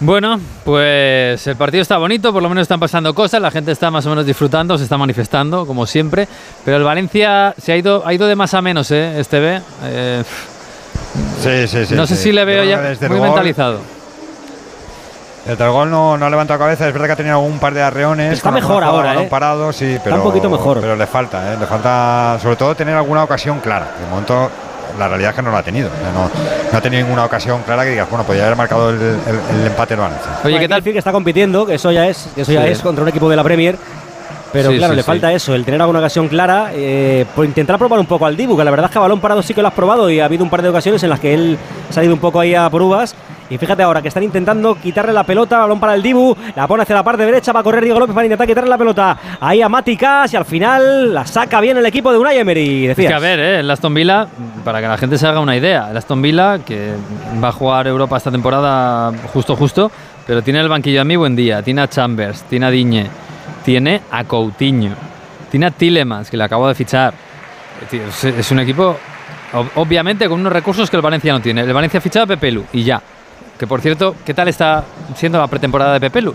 Bueno, 0.00 0.38
pues 0.64 1.44
el 1.48 1.56
partido 1.56 1.82
está 1.82 1.98
bonito, 1.98 2.32
por 2.32 2.40
lo 2.40 2.48
menos 2.48 2.62
están 2.62 2.78
pasando 2.78 3.12
cosas, 3.14 3.42
la 3.42 3.50
gente 3.50 3.72
está 3.72 3.90
más 3.90 4.06
o 4.06 4.10
menos 4.10 4.24
disfrutando, 4.24 4.78
se 4.78 4.84
está 4.84 4.96
manifestando, 4.96 5.66
como 5.66 5.86
siempre, 5.86 6.28
pero 6.64 6.76
el 6.76 6.84
Valencia 6.84 7.52
se 7.58 7.72
ha 7.72 7.76
ido, 7.76 8.06
ha 8.06 8.14
ido 8.14 8.28
de 8.28 8.36
más 8.36 8.54
a 8.54 8.62
menos, 8.62 8.92
¿eh? 8.92 9.18
Este 9.18 9.40
B. 9.40 9.60
Eh, 9.82 10.22
Sí, 11.42 11.66
sí, 11.68 11.86
sí. 11.86 11.94
no 11.94 12.06
sé 12.06 12.16
sí. 12.16 12.24
si 12.24 12.32
le 12.32 12.44
veo 12.44 12.64
ya 12.64 12.78
muy 13.08 13.18
gol- 13.18 13.20
mentalizado. 13.28 13.80
Desde 15.46 15.64
el 15.64 15.70
gol 15.70 15.90
no, 15.90 16.18
no 16.18 16.26
ha 16.26 16.30
levantado 16.30 16.58
cabeza, 16.58 16.86
es 16.86 16.92
verdad 16.92 17.06
que 17.06 17.12
ha 17.12 17.16
tenido 17.16 17.36
algún 17.36 17.58
par 17.58 17.72
de 17.72 17.80
arreones. 17.82 18.34
Está 18.34 18.50
mejor 18.50 18.84
ahora, 18.84 19.14
¿eh? 19.22 19.26
parado, 19.30 19.72
sí, 19.72 19.98
pero, 20.04 20.16
un 20.16 20.22
poquito 20.22 20.50
mejor. 20.50 20.80
Pero 20.80 20.94
le 20.94 21.06
falta, 21.06 21.54
¿eh? 21.54 21.56
le 21.58 21.66
falta 21.66 22.38
sobre 22.42 22.56
todo 22.56 22.74
tener 22.74 22.94
alguna 22.94 23.24
ocasión 23.24 23.60
clara. 23.60 23.92
De 23.98 24.10
momento 24.10 24.50
la 24.98 25.08
realidad 25.08 25.30
es 25.30 25.36
que 25.36 25.42
no 25.42 25.50
la 25.50 25.58
ha 25.58 25.62
tenido. 25.62 25.88
¿eh? 25.88 25.92
No, 26.12 26.28
no 26.70 26.78
ha 26.78 26.80
tenido 26.82 27.02
ninguna 27.02 27.24
ocasión 27.24 27.62
clara 27.62 27.84
que 27.84 27.90
digas, 27.90 28.10
bueno, 28.10 28.24
podría 28.24 28.44
haber 28.44 28.56
marcado 28.56 28.90
el, 28.90 28.96
el- 29.00 29.60
el 29.60 29.66
empate 29.66 29.94
el 29.94 30.00
Valencia. 30.00 30.32
Oye, 30.44 30.58
¿qué 30.58 30.68
tal? 30.68 30.82
que 30.82 30.98
está 30.98 31.12
compitiendo, 31.12 31.64
que 31.64 31.74
eso 31.76 31.90
ya 31.92 32.06
es, 32.08 32.28
que 32.34 32.42
eso 32.42 32.52
ya 32.52 32.64
Sí. 32.64 32.68
es 32.72 32.80
contra 32.82 33.02
un 33.02 33.08
equipo 33.08 33.30
de 33.30 33.36
la 33.36 33.44
Premier. 33.44 33.76
Pero 34.52 34.70
Sí, 34.70 34.78
claro, 34.78 34.92
sí, 34.92 34.96
le 34.96 35.02
sí. 35.02 35.06
falta 35.06 35.32
eso, 35.32 35.54
el 35.54 35.64
tener 35.64 35.80
alguna 35.80 35.98
ocasión 35.98 36.26
clara, 36.28 36.70
eh, 36.72 37.26
por 37.36 37.44
intentar 37.44 37.76
probar 37.78 38.00
un 38.00 38.06
poco 38.06 38.24
al 38.26 38.36
Dibu, 38.36 38.56
que 38.56 38.64
la 38.64 38.70
verdad 38.70 38.86
es 38.86 38.92
que 38.92 38.98
a 38.98 39.02
balón 39.02 39.20
parado 39.20 39.42
sí 39.42 39.52
que 39.54 39.60
lo 39.62 39.68
has 39.68 39.74
probado 39.74 40.08
y 40.10 40.20
ha 40.20 40.24
habido 40.24 40.42
un 40.44 40.50
par 40.50 40.62
de 40.62 40.68
ocasiones 40.70 41.02
en 41.02 41.10
las 41.10 41.20
que 41.20 41.34
él 41.34 41.58
ha 41.88 41.92
salido 41.92 42.14
un 42.14 42.20
poco 42.20 42.40
ahí 42.40 42.54
a 42.54 42.68
por 42.70 42.80
uvas. 42.82 43.14
Y 43.50 43.56
fíjate 43.56 43.82
ahora 43.82 44.02
que 44.02 44.08
están 44.08 44.22
intentando 44.22 44.74
quitarle 44.74 45.10
la 45.12 45.24
pelota, 45.24 45.56
balón 45.58 45.80
para 45.80 45.94
el 45.94 46.02
Dibu, 46.02 46.36
la 46.54 46.66
pone 46.66 46.82
hacia 46.82 46.94
la 46.94 47.02
parte 47.02 47.24
derecha, 47.24 47.50
va 47.52 47.60
a 47.60 47.62
correr 47.62 47.82
Diego 47.82 47.98
López 47.98 48.14
para 48.14 48.26
intentar 48.26 48.46
quitarle 48.46 48.68
la 48.68 48.76
pelota 48.76 49.18
ahí 49.40 49.62
a 49.62 49.68
Mati 49.70 49.96
Cash 49.96 50.34
y 50.34 50.36
al 50.36 50.44
final 50.44 51.14
la 51.14 51.24
saca 51.26 51.58
bien 51.60 51.76
el 51.78 51.86
equipo 51.86 52.12
de 52.12 52.18
Unai 52.18 52.36
Emery. 52.38 52.86
Es 52.88 52.96
Decías. 52.96 53.10
que 53.10 53.14
a 53.14 53.18
ver, 53.18 53.40
¿eh? 53.40 53.58
el 53.60 53.70
Aston 53.70 53.94
Villa, 53.94 54.26
para 54.64 54.82
que 54.82 54.88
la 54.88 54.98
gente 54.98 55.16
se 55.16 55.26
haga 55.26 55.40
una 55.40 55.56
idea, 55.56 55.88
el 55.90 55.96
Aston 55.96 56.20
Villa, 56.20 56.58
que 56.58 56.92
va 57.42 57.48
a 57.48 57.52
jugar 57.52 57.86
Europa 57.86 58.18
esta 58.18 58.30
temporada 58.30 59.12
justo 59.32 59.56
justo, 59.56 59.90
pero 60.26 60.42
tiene 60.42 60.60
el 60.60 60.68
banquillo 60.68 61.00
a 61.00 61.04
mi 61.04 61.16
buen 61.16 61.34
día, 61.34 61.62
tiene 61.62 61.80
a 61.80 61.88
Chambers, 61.88 62.42
tiene 62.50 62.66
a 62.66 62.70
Diñe, 62.70 63.06
tiene 63.64 64.02
a 64.10 64.24
Coutinho, 64.24 64.94
tiene 65.50 65.66
a 65.66 65.70
Tillemans, 65.70 66.30
que 66.30 66.36
le 66.36 66.44
acabo 66.44 66.68
de 66.68 66.74
fichar. 66.74 67.14
Tío, 67.90 68.02
Es, 68.38 68.50
un 68.50 68.58
equipo, 68.60 68.96
ob- 69.52 69.70
obviamente, 69.76 70.28
con 70.28 70.40
unos 70.40 70.52
recursos 70.52 70.90
que 70.90 70.96
el 70.96 71.02
Valencia 71.02 71.32
no 71.32 71.40
tiene. 71.40 71.60
El 71.62 71.72
Valencia 71.72 71.98
ha 71.98 72.00
fichado 72.00 72.24
a 72.24 72.26
Pepelu 72.26 72.64
y 72.72 72.82
ya. 72.84 73.00
Que 73.58 73.66
por 73.66 73.80
cierto, 73.80 74.14
¿qué 74.24 74.34
tal 74.34 74.48
está 74.48 74.84
siendo 75.16 75.38
la 75.38 75.46
pretemporada 75.46 75.94
de 75.94 76.00
Pepelu? 76.00 76.34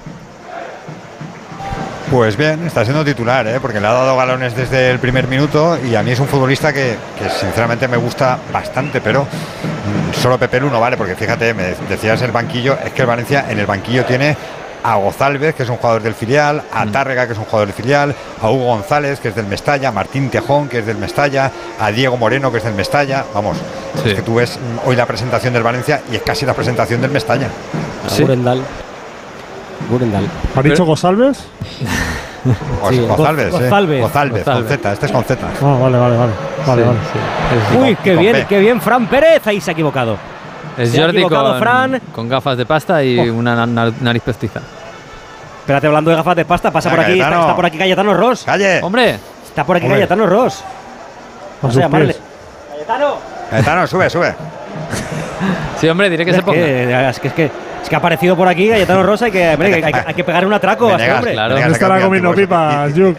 Pues 2.11 2.37
bien, 2.37 2.67
está 2.67 2.83
siendo 2.83 3.03
titular, 3.03 3.47
¿eh? 3.47 3.59
porque 3.59 3.79
le 3.79 3.87
ha 3.87 3.93
dado 3.93 4.15
galones 4.15 4.55
desde 4.55 4.91
el 4.91 4.99
primer 4.99 5.27
minuto 5.27 5.79
y 5.83 5.95
a 5.95 6.03
mí 6.03 6.11
es 6.11 6.19
un 6.19 6.27
futbolista 6.27 6.71
que, 6.71 6.95
sinceramente 7.39 7.87
me 7.87 7.97
gusta 7.97 8.37
bastante, 8.51 9.01
pero 9.01 9.23
mm, 9.23 10.13
solo 10.21 10.37
Pepe 10.37 10.59
no 10.59 10.79
vale, 10.79 10.95
porque 10.95 11.15
fíjate, 11.15 11.55
me 11.55 11.73
decías 11.89 12.21
el 12.21 12.31
banquillo, 12.31 12.77
es 12.85 12.91
que 12.91 13.01
el 13.01 13.07
Valencia 13.07 13.45
en 13.49 13.57
el 13.57 13.65
banquillo 13.65 14.05
tiene 14.05 14.37
a 14.83 14.95
Gozalvez, 14.95 15.55
que 15.55 15.63
es 15.63 15.69
un 15.69 15.77
jugador 15.77 16.01
del 16.03 16.13
filial, 16.13 16.61
a 16.73 16.85
Tárrega, 16.85 17.25
que 17.25 17.33
es 17.33 17.39
un 17.39 17.45
jugador 17.45 17.67
del 17.67 17.75
filial, 17.75 18.13
a 18.41 18.49
Hugo 18.49 18.65
González, 18.65 19.19
que 19.19 19.29
es 19.29 19.35
del 19.35 19.45
Mestalla, 19.47 19.89
a 19.89 19.91
Martín 19.91 20.29
Tejón, 20.29 20.67
que 20.67 20.79
es 20.79 20.85
del 20.85 20.97
Mestalla, 20.97 21.51
a 21.79 21.91
Diego 21.91 22.17
Moreno, 22.17 22.51
que 22.51 22.57
es 22.57 22.63
del 22.63 22.73
Mestalla. 22.73 23.23
Vamos, 23.33 23.57
Sí. 24.03 24.09
es 24.09 24.15
que 24.15 24.21
tú 24.23 24.35
ves 24.35 24.57
mm, 24.57 24.87
hoy 24.87 24.95
la 24.95 25.05
presentación 25.05 25.53
del 25.53 25.63
Valencia 25.63 26.01
y 26.11 26.15
es 26.15 26.21
casi 26.23 26.45
la 26.45 26.53
presentación 26.53 26.99
del 27.01 27.11
Mestalla. 27.11 27.47
Sí. 28.07 28.23
Gurendal. 28.23 28.61
Gurendal. 29.89 30.27
¿Has 30.55 30.63
dicho 30.63 30.85
González? 30.85 31.37
O 32.81 32.89
Sí, 32.89 32.99
González, 32.99 33.53
Goz- 33.53 33.61
eh. 33.61 33.69
González. 33.69 34.01
González, 34.01 34.43
con. 34.43 34.67
Z, 34.67 34.93
este 34.93 35.05
es 35.05 35.11
con 35.11 35.23
Z. 35.23 35.47
Ah, 35.61 35.77
vale, 35.81 35.97
vale, 35.97 36.17
vale. 36.17 36.31
Vale, 36.65 36.83
Sí, 36.83 36.89
vale. 37.77 37.83
Uy, 37.91 37.97
qué 38.03 38.15
bien, 38.15 38.33
B. 38.33 38.45
qué 38.49 38.59
bien, 38.59 38.81
Fran 38.81 39.07
Pérez. 39.07 39.45
Ahí 39.47 39.61
se 39.61 39.71
ha 39.71 39.73
equivocado. 39.73 40.17
Es 40.77 40.91
Se 40.91 41.01
Jordi 41.01 41.23
con, 41.23 41.59
Fran. 41.59 42.01
con 42.13 42.27
gafas 42.29 42.57
de 42.57 42.65
pasta 42.65 43.03
y 43.03 43.19
Oh. 43.29 43.33
una 43.35 43.65
na- 43.65 43.91
nariz 44.01 44.23
postiza. 44.23 44.59
Espérate, 45.59 45.87
hablando 45.87 46.09
de 46.11 46.17
gafas 46.17 46.35
de 46.35 46.45
pasta, 46.45 46.71
pasa 46.71 46.89
por 46.89 46.99
aquí. 46.99 47.19
Está, 47.21 47.55
por 47.55 47.65
aquí 47.65 47.77
Cayetano 47.77 48.13
Ross. 48.13 48.43
¡Calle! 48.43 48.79
¡Hombre! 48.81 49.17
Está 49.45 49.63
por 49.63 49.77
aquí 49.77 49.85
Hombre. 49.85 49.99
Cayetano 49.99 50.25
Ross. 50.25 50.63
Vamos 51.61 51.77
a 51.77 51.79
llamarle. 51.79 52.15
Cayetano. 52.71 53.15
Cayetano, 53.49 53.87
sube, 53.87 54.09
sube. 54.09 54.33
Sí, 55.79 55.89
hombre, 55.89 56.09
diré 56.09 56.25
que 56.25 56.31
se 56.31 56.37
Es 56.37 56.43
ponga. 56.43 56.57
que, 56.57 57.09
es 57.09 57.19
que, 57.19 57.27
es 57.27 57.33
que, 57.33 57.45
es 57.83 57.89
que 57.89 57.95
ha 57.95 57.97
aparecido 57.97 58.35
por 58.37 58.47
aquí 58.47 58.69
Cayetano 58.69 59.03
Ross. 59.03 59.21
Hay 59.23 59.31
que, 59.31 59.49
hombre, 59.53 59.73
hay, 59.75 59.91
que- 59.93 60.03
hay 60.07 60.13
que 60.13 60.23
pegarle 60.23 60.47
un 60.47 60.53
atraco 60.53 60.87
a 60.93 60.95
este 60.97 61.11
hombre. 61.11 61.33
claro. 61.33 61.57
Estará 61.57 62.01
comiendo 62.01 62.33
pipas, 62.33 62.91
Juk. 62.93 63.17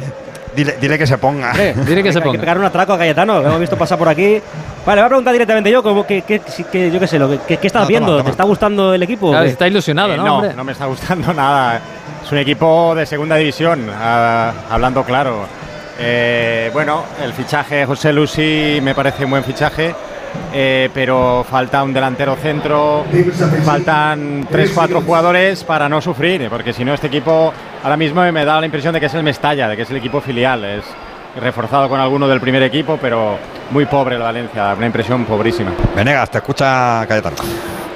Dile, 0.55 0.77
dile 0.81 0.99
que 0.99 1.07
se 1.07 1.19
ponga. 1.19 1.53
Diré 1.53 2.03
que 2.03 2.09
Hay 2.09 2.13
se 2.15 2.21
que 2.21 2.27
ponga. 2.27 2.41
pegar 2.41 2.59
un 2.59 2.65
atraco 2.65 2.93
a 2.93 2.99
Cayetano, 2.99 3.41
que 3.41 3.47
hemos 3.47 3.61
visto 3.61 3.77
pasar 3.77 3.99
por 3.99 4.09
aquí. 4.09 4.41
Vale, 4.87 5.01
voy 5.01 5.07
a 5.07 5.09
preguntar 5.09 5.33
directamente 5.33 5.71
yo, 5.71 5.83
como 5.83 6.07
que, 6.07 6.23
que- 6.23 6.41
que- 6.71 6.91
yo 6.91 7.01
qué 7.01 7.07
sé, 7.07 7.19
lo 7.19 7.29
que, 7.31 7.39
que- 7.39 7.57
¿qué 7.57 7.67
estás 7.67 7.83
No, 7.83 7.87
toma, 7.87 7.89
viendo? 7.89 8.13
toma. 8.13 8.25
¿Te 8.25 8.31
está 8.31 8.45
gustando 8.45 8.95
el 8.95 9.03
equipo? 9.03 9.31
Claro, 9.31 9.47
está 9.47 9.67
ilusionado, 9.67 10.13
Eh, 10.15 10.17
¿no, 10.17 10.43
no, 10.43 10.53
no 10.53 10.65
me 10.65 10.73
está 10.73 10.87
gustando 10.87 11.33
nada. 11.35 11.81
Es 12.25 12.31
un 12.33 12.39
equipo 12.39 12.95
de 12.95 13.05
segunda 13.07 13.37
división, 13.37 13.89
ah, 13.93 14.53
hablando 14.71 15.03
claro. 15.05 15.47
Eh, 15.99 16.71
bueno, 16.73 17.05
el 17.23 17.33
fichaje 17.33 17.87
José 17.87 18.13
Lucy 18.13 18.81
me 18.83 18.95
parece 18.95 19.25
un 19.25 19.31
buen 19.31 19.45
fichaje, 19.45 19.95
eh, 20.53 20.89
pero 20.95 21.45
falta 21.49 21.83
un 21.83 21.93
delantero 21.93 22.37
centro, 22.37 23.05
faltan 23.65 24.47
3-4 24.49 25.05
jugadores 25.05 25.65
para 25.65 25.89
no 25.89 26.01
sufrir, 26.01 26.49
porque 26.49 26.73
si 26.73 26.85
no 26.85 26.95
este 26.95 27.09
equipo 27.09 27.53
ahora 27.83 27.97
mismo 27.97 28.21
me 28.33 28.45
da 28.45 28.61
la 28.61 28.67
impresión 28.67 28.95
de 28.95 29.01
que 29.01 29.07
es 29.07 29.15
el 29.15 29.23
Mestalla, 29.23 29.69
de 29.69 29.77
que 29.77 29.83
es 29.83 29.91
el 29.91 29.97
equipo 29.97 30.21
filial. 30.21 30.65
Es 30.65 30.85
reforzado 31.41 31.89
con 31.89 32.01
alguno 32.01 32.29
del 32.29 32.41
primer 32.41 32.63
equipo, 32.63 32.99
pero 33.01 33.39
muy 33.71 33.87
pobre 33.87 34.17
el 34.17 34.23
Valencia, 34.23 34.75
una 34.77 34.87
impresión 34.87 35.25
pobrísima. 35.25 35.73
Venegas, 35.95 36.31
te 36.31 36.39
escucha 36.39 37.05
Cayetano. 37.09 37.37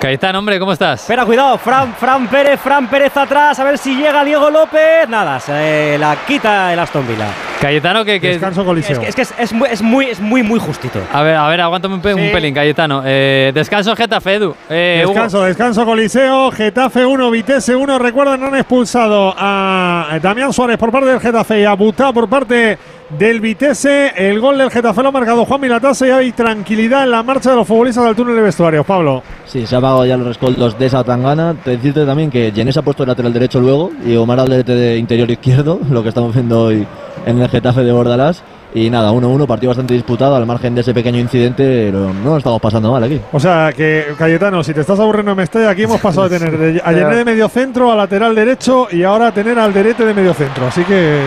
Cayetano, 0.00 0.38
hombre, 0.38 0.58
¿cómo 0.58 0.72
estás? 0.72 1.00
Espera, 1.02 1.24
cuidado, 1.24 1.58
Fran, 1.58 1.94
Fran 1.94 2.28
Pérez, 2.28 2.60
Fran 2.60 2.88
Pérez 2.88 3.16
atrás, 3.16 3.58
a 3.58 3.64
ver 3.64 3.78
si 3.78 3.96
llega 3.96 4.24
Diego 4.24 4.50
López. 4.50 5.08
Nada, 5.08 5.40
se 5.40 5.96
la 5.98 6.16
quita 6.26 6.72
el 6.72 6.78
Aston 6.78 7.06
Villa. 7.06 7.26
Cayetano, 7.60 8.04
que. 8.04 8.20
que 8.20 8.28
Descanso 8.28 8.60
Es 8.60 8.66
coliseo. 8.66 9.00
que 9.00 9.08
es, 9.08 9.14
que 9.16 9.22
es, 9.22 9.34
es 9.38 9.52
muy, 9.52 9.68
es, 9.68 9.82
muy, 9.82 10.06
es 10.06 10.20
muy, 10.20 10.42
muy 10.42 10.60
justito. 10.60 11.00
a 11.12 11.22
ver, 11.22 11.34
a 11.36 11.48
ver, 11.48 11.60
aguántame 11.60 11.94
un, 11.94 12.00
pe- 12.00 12.14
un 12.14 12.20
Sí. 12.22 12.28
pelín, 12.32 12.54
Cayetano. 12.54 13.02
Eh, 13.04 13.50
descanso 13.54 13.94
Getafe, 13.96 14.34
Edu. 14.34 14.54
Eh, 14.70 15.00
Hugo. 15.04 15.12
Descanso, 15.14 15.42
descanso 15.42 15.84
Coliseo, 15.84 16.50
Getafe 16.52 17.04
1, 17.04 17.30
Vitesse 17.30 17.74
1. 17.74 17.98
Recuerden, 17.98 18.42
han 18.44 18.54
expulsado 18.56 19.34
a 19.36 20.18
Damián 20.22 20.52
Suárez 20.52 20.76
por 20.78 20.90
parte 20.92 21.08
del 21.08 21.20
Getafe 21.20 21.60
y 21.60 21.64
a 21.64 21.74
Butá 21.74 22.12
por 22.12 22.28
parte 22.28 22.78
del 23.18 23.40
Vitesse. 23.40 24.12
El 24.16 24.38
gol 24.38 24.58
del 24.58 24.70
Getafe 24.70 25.02
lo 25.02 25.08
ha 25.08 25.12
marcado 25.12 25.44
Juan 25.44 25.60
Milatasa 25.60 26.06
y 26.06 26.10
hay 26.10 26.32
tranquilidad 26.32 27.04
en 27.04 27.10
la 27.10 27.22
marcha 27.22 27.50
de 27.50 27.56
los 27.56 27.66
futbolistas 27.66 28.04
del 28.04 28.14
túnel 28.14 28.36
de 28.36 28.42
vestuarios. 28.42 28.86
Pablo. 28.86 29.22
Sí, 29.46 29.66
se 29.66 29.74
ha 29.74 29.80
pagado 29.80 30.06
ya 30.06 30.16
los 30.16 30.28
rescoldos 30.28 30.78
de 30.78 30.86
esa 30.86 31.02
tangana. 31.02 31.54
Te 31.64 31.70
decirte 31.72 32.04
también 32.06 32.30
que 32.30 32.52
Jenés 32.54 32.76
ha 32.76 32.82
puesto 32.82 33.02
el 33.02 33.08
lateral 33.08 33.32
derecho 33.32 33.60
luego 33.60 33.90
y 34.06 34.14
Omar 34.16 34.38
Alderete 34.40 34.74
de 34.74 34.96
interior 34.98 35.28
izquierdo, 35.30 35.80
lo 35.90 36.02
que 36.02 36.10
estamos 36.10 36.32
viendo 36.34 36.64
hoy 36.64 36.86
en 37.30 37.40
el 37.42 37.48
Getafe 37.48 37.82
de 37.82 37.92
Bordalás. 37.92 38.42
Y 38.74 38.90
nada, 38.90 39.12
1-1, 39.12 39.46
partido 39.46 39.70
bastante 39.70 39.94
disputado 39.94 40.36
al 40.36 40.44
margen 40.44 40.74
de 40.74 40.82
ese 40.82 40.92
pequeño 40.92 41.18
incidente, 41.18 41.86
pero 41.90 42.12
no 42.12 42.30
lo 42.32 42.36
estamos 42.36 42.60
pasando 42.60 42.92
mal 42.92 43.02
aquí. 43.02 43.18
O 43.32 43.40
sea 43.40 43.72
que, 43.74 44.08
Cayetano, 44.18 44.62
si 44.62 44.74
te 44.74 44.82
estás 44.82 45.00
aburriendo 45.00 45.30
en 45.32 45.38
Mestalla, 45.38 45.70
aquí 45.70 45.84
hemos 45.84 45.98
pasado 46.02 46.28
de 46.28 46.38
tener 46.38 46.58
de- 46.58 46.82
a 46.84 46.92
Yené 46.92 47.16
de 47.16 47.24
medio 47.24 47.48
centro 47.48 47.90
a 47.90 47.96
lateral 47.96 48.34
derecho 48.34 48.86
y 48.92 49.04
ahora 49.04 49.28
a 49.28 49.32
tener 49.32 49.58
al 49.58 49.72
Derete 49.72 50.04
de 50.04 50.12
medio 50.12 50.34
centro. 50.34 50.66
Así 50.66 50.82
que 50.84 51.18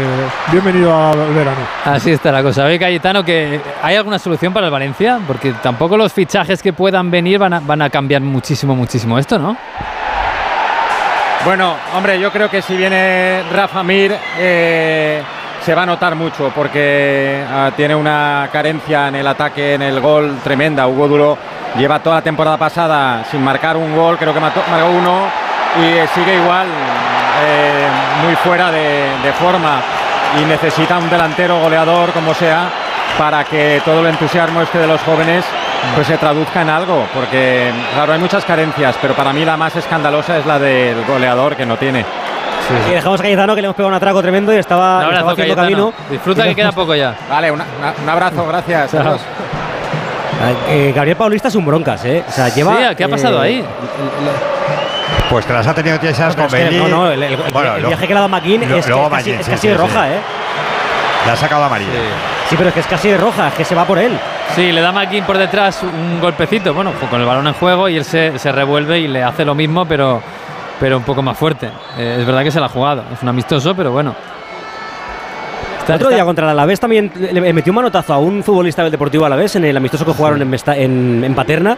bienvenido 0.51 0.95
al 0.95 1.17
verano. 1.33 1.61
Así 1.83 2.11
está 2.11 2.31
la 2.31 2.43
cosa. 2.43 2.63
Oye, 2.65 2.77
Cayetano, 2.77 3.25
que 3.25 3.59
¿hay 3.81 3.95
alguna 3.95 4.19
solución 4.19 4.53
para 4.53 4.67
el 4.67 4.71
Valencia? 4.71 5.19
Porque 5.25 5.51
tampoco 5.63 5.97
los 5.97 6.13
fichajes 6.13 6.61
que 6.61 6.73
puedan 6.73 7.09
venir 7.09 7.39
van 7.39 7.53
a, 7.53 7.59
van 7.59 7.81
a 7.81 7.89
cambiar 7.89 8.21
muchísimo, 8.21 8.75
muchísimo 8.75 9.17
esto, 9.17 9.39
¿no? 9.39 9.57
Bueno, 11.43 11.73
hombre, 11.97 12.19
yo 12.19 12.31
creo 12.31 12.51
que 12.51 12.61
si 12.61 12.77
viene 12.77 13.41
Rafa 13.51 13.81
Mir 13.81 14.13
eh, 14.37 15.23
se 15.63 15.75
va 15.75 15.83
a 15.83 15.85
notar 15.85 16.15
mucho 16.15 16.51
porque 16.55 17.43
ah, 17.47 17.71
tiene 17.75 17.95
una 17.95 18.49
carencia 18.51 19.07
en 19.07 19.15
el 19.15 19.27
ataque, 19.27 19.75
en 19.75 19.81
el 19.83 19.99
gol 19.99 20.39
tremenda. 20.43 20.87
Hugo 20.87 21.07
Duro 21.07 21.37
lleva 21.77 21.99
toda 21.99 22.17
la 22.17 22.21
temporada 22.21 22.57
pasada 22.57 23.23
sin 23.29 23.43
marcar 23.43 23.77
un 23.77 23.95
gol, 23.95 24.17
creo 24.17 24.33
que 24.33 24.39
marcó 24.39 24.61
uno 24.69 25.27
y 25.79 25.85
eh, 25.85 26.07
sigue 26.13 26.35
igual, 26.35 26.67
eh, 26.67 27.87
muy 28.23 28.35
fuera 28.37 28.71
de, 28.71 29.09
de 29.23 29.33
forma 29.33 29.81
y 30.41 30.45
necesita 30.45 30.97
un 30.97 31.09
delantero 31.09 31.59
goleador 31.59 32.11
como 32.11 32.33
sea 32.33 32.69
para 33.17 33.43
que 33.43 33.81
todo 33.85 33.99
el 34.01 34.07
entusiasmo 34.07 34.61
este 34.61 34.79
de 34.79 34.87
los 34.87 35.01
jóvenes 35.01 35.45
pues 35.95 36.07
se 36.07 36.17
traduzca 36.17 36.61
en 36.61 36.69
algo, 36.69 37.05
porque 37.13 37.71
claro, 37.93 38.13
hay 38.13 38.19
muchas 38.19 38.45
carencias, 38.45 38.95
pero 39.01 39.13
para 39.13 39.33
mí 39.33 39.43
la 39.43 39.57
más 39.57 39.75
escandalosa 39.75 40.37
es 40.37 40.45
la 40.45 40.59
del 40.59 41.03
goleador 41.05 41.55
que 41.55 41.65
no 41.65 41.77
tiene. 41.77 42.05
Y 42.89 42.93
dejamos 42.93 43.19
a 43.19 43.23
Cayetano 43.23 43.55
que 43.55 43.61
le 43.61 43.65
hemos 43.67 43.75
pegado 43.75 43.89
un 43.89 43.95
atraco 43.95 44.21
tremendo 44.21 44.53
y 44.53 44.57
estaba, 44.57 44.97
Un 44.97 45.01
estaba 45.03 45.07
abrazo, 45.19 45.29
haciendo 45.31 45.55
Cayetano. 45.55 45.91
camino. 45.91 46.07
Disfruta 46.09 46.43
que 46.45 46.55
queda 46.55 46.71
poco 46.71 46.95
ya. 46.95 47.15
Vale, 47.29 47.51
una- 47.51 47.65
una- 47.79 47.93
un 48.03 48.09
abrazo, 48.09 48.45
gracias. 48.47 48.93
Adiós. 48.93 49.21
Eh, 50.69 50.91
Gabriel 50.95 51.17
Paulista 51.17 51.49
es 51.49 51.55
un 51.55 51.65
broncas, 51.65 52.03
¿eh? 52.05 52.23
O 52.27 52.31
sea, 52.31 52.49
lleva. 52.49 52.75
Sí, 52.75 52.95
¿qué 52.97 53.03
ha 53.03 53.07
pasado 53.09 53.43
eh, 53.43 53.47
ahí? 53.47 53.65
Pues 55.29 55.45
que 55.45 55.53
las 55.53 55.67
ha 55.67 55.73
tenido 55.73 55.99
tiesas 55.99 56.35
Pero 56.35 56.47
con 56.49 56.57
es 56.59 56.69
que, 56.69 56.77
no, 56.77 56.87
no, 56.87 57.11
el, 57.11 57.21
el- 57.23 57.37
Bueno, 57.53 57.75
el 57.75 57.81
lo- 57.83 57.87
viaje 57.89 58.07
que 58.07 58.13
le 58.13 58.19
ha 58.19 58.21
dado 58.27 58.29
lo- 58.29 58.37
es, 58.77 58.85
que 58.85 58.91
luego 58.91 59.05
es 59.05 59.11
casi, 59.11 59.29
McKean, 59.31 59.39
es 59.39 59.45
sí, 59.45 59.51
casi 59.51 59.61
sí, 59.61 59.67
de 59.67 59.73
sí, 59.75 59.79
roja, 59.81 60.03
sí. 60.05 60.11
¿eh? 60.13 60.19
Le 61.25 61.31
ha 61.31 61.35
sacado 61.35 61.63
amarilla. 61.63 61.89
Sí, 62.49 62.55
pero 62.57 62.69
es 62.69 62.73
que 62.73 62.79
es 62.81 62.87
casi 62.87 63.09
de 63.09 63.17
roja, 63.17 63.47
es 63.49 63.53
que 63.53 63.63
se 63.63 63.75
va 63.75 63.85
por 63.85 63.99
él. 63.99 64.17
Sí, 64.55 64.71
le 64.71 64.81
da 64.81 64.91
Maquin 64.91 65.23
por 65.23 65.37
detrás 65.37 65.81
un 65.83 66.19
golpecito, 66.19 66.73
bueno, 66.73 66.91
con 67.09 67.21
el 67.21 67.27
balón 67.27 67.47
en 67.47 67.53
juego 67.53 67.87
y 67.87 67.95
él 67.97 68.03
se, 68.03 68.37
se 68.39 68.51
revuelve 68.51 68.99
y 68.99 69.07
le 69.07 69.23
hace 69.23 69.45
lo 69.45 69.53
mismo, 69.55 69.85
pero, 69.85 70.21
pero 70.81 70.97
un 70.97 71.03
poco 71.03 71.21
más 71.21 71.37
fuerte. 71.37 71.69
Eh, 71.97 72.17
es 72.19 72.25
verdad 72.25 72.43
que 72.43 72.51
se 72.51 72.59
la 72.59 72.65
ha 72.65 72.69
jugado, 72.69 73.03
es 73.13 73.21
un 73.23 73.29
amistoso, 73.29 73.73
pero 73.73 73.91
bueno. 73.93 74.13
Está- 75.79 75.95
Otro 75.95 76.07
está- 76.09 76.15
día 76.15 76.25
contra 76.25 76.45
el 76.45 76.51
Alavés 76.51 76.79
también 76.79 77.11
le, 77.15 77.53
metió 77.53 77.71
un 77.71 77.75
manotazo 77.75 78.13
a 78.13 78.17
un 78.17 78.43
futbolista 78.43 78.81
del 78.83 78.91
Deportivo 78.91 79.25
Alavés 79.25 79.55
en 79.55 79.65
el 79.65 79.77
amistoso 79.77 80.05
que 80.05 80.11
jugaron 80.11 80.41
en, 80.41 80.53
en, 80.75 81.23
en 81.23 81.35
Paterna. 81.35 81.77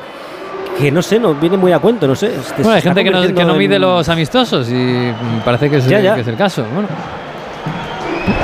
Que 0.80 0.90
no 0.92 1.04
sé, 1.04 1.20
no 1.20 1.36
viene 1.36 1.56
muy 1.56 1.72
a 1.72 1.78
cuento, 1.78 2.08
no 2.08 2.16
sé. 2.16 2.32
Bueno, 2.58 2.72
hay 2.72 2.82
gente 2.82 3.04
que 3.04 3.12
no, 3.12 3.22
que 3.22 3.46
no 3.46 3.54
mide 3.54 3.76
en- 3.76 3.82
los 3.84 4.10
amistosos 4.10 4.68
y 4.72 5.14
parece 5.46 5.70
que 5.70 5.78
es, 5.78 5.88
Ya, 5.88 6.00
ya. 6.00 6.16
que 6.16 6.22
es 6.22 6.28
el 6.28 6.36
caso. 6.36 6.66
Bueno, 6.74 6.90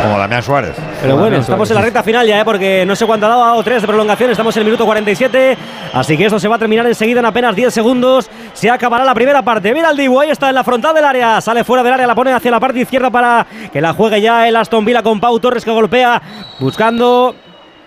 Como 0.01 0.17
Damián 0.17 0.43
Suárez. 0.43 0.75
Pero 1.01 1.17
bueno, 1.17 1.38
estamos 1.38 1.69
en 1.69 1.75
la 1.75 1.82
recta 1.82 2.03
final 2.03 2.25
ya, 2.27 2.39
¿eh? 2.39 2.45
porque 2.45 2.86
no 2.86 2.95
sé 2.95 3.05
cuánto 3.05 3.25
ha 3.25 3.30
dado, 3.30 3.43
ha 3.43 3.47
dado 3.47 3.63
tres 3.63 3.82
de 3.82 3.88
prolongación, 3.88 4.32
estamos 4.32 4.55
en 4.57 4.61
el 4.61 4.65
minuto 4.65 4.86
47, 4.86 5.57
así 5.93 6.17
que 6.17 6.25
esto 6.25 6.39
se 6.39 6.47
va 6.47 6.55
a 6.55 6.59
terminar 6.59 6.86
enseguida 6.86 7.19
en 7.19 7.25
apenas 7.25 7.55
10 7.55 7.73
segundos, 7.73 8.30
se 8.53 8.69
acabará 8.69 9.03
la 9.03 9.13
primera 9.13 9.41
parte. 9.41 9.73
Mira 9.73 9.91
el 9.91 9.97
Dibu, 9.97 10.19
ahí 10.19 10.30
está 10.30 10.49
en 10.49 10.55
la 10.55 10.63
frontal 10.63 10.93
del 10.93 11.05
área, 11.05 11.39
sale 11.41 11.63
fuera 11.63 11.84
del 11.84 11.93
área, 11.93 12.07
la 12.07 12.15
pone 12.15 12.32
hacia 12.32 12.51
la 12.51 12.59
parte 12.59 12.80
izquierda 12.80 13.09
para 13.09 13.45
que 13.71 13.82
la 13.82 13.93
juegue 13.93 14.21
ya 14.21 14.47
el 14.47 14.55
Aston 14.55 14.84
Villa 14.84 15.03
con 15.03 15.19
Pau 15.19 15.39
Torres 15.39 15.63
que 15.63 15.71
golpea, 15.71 16.21
buscando 16.59 17.36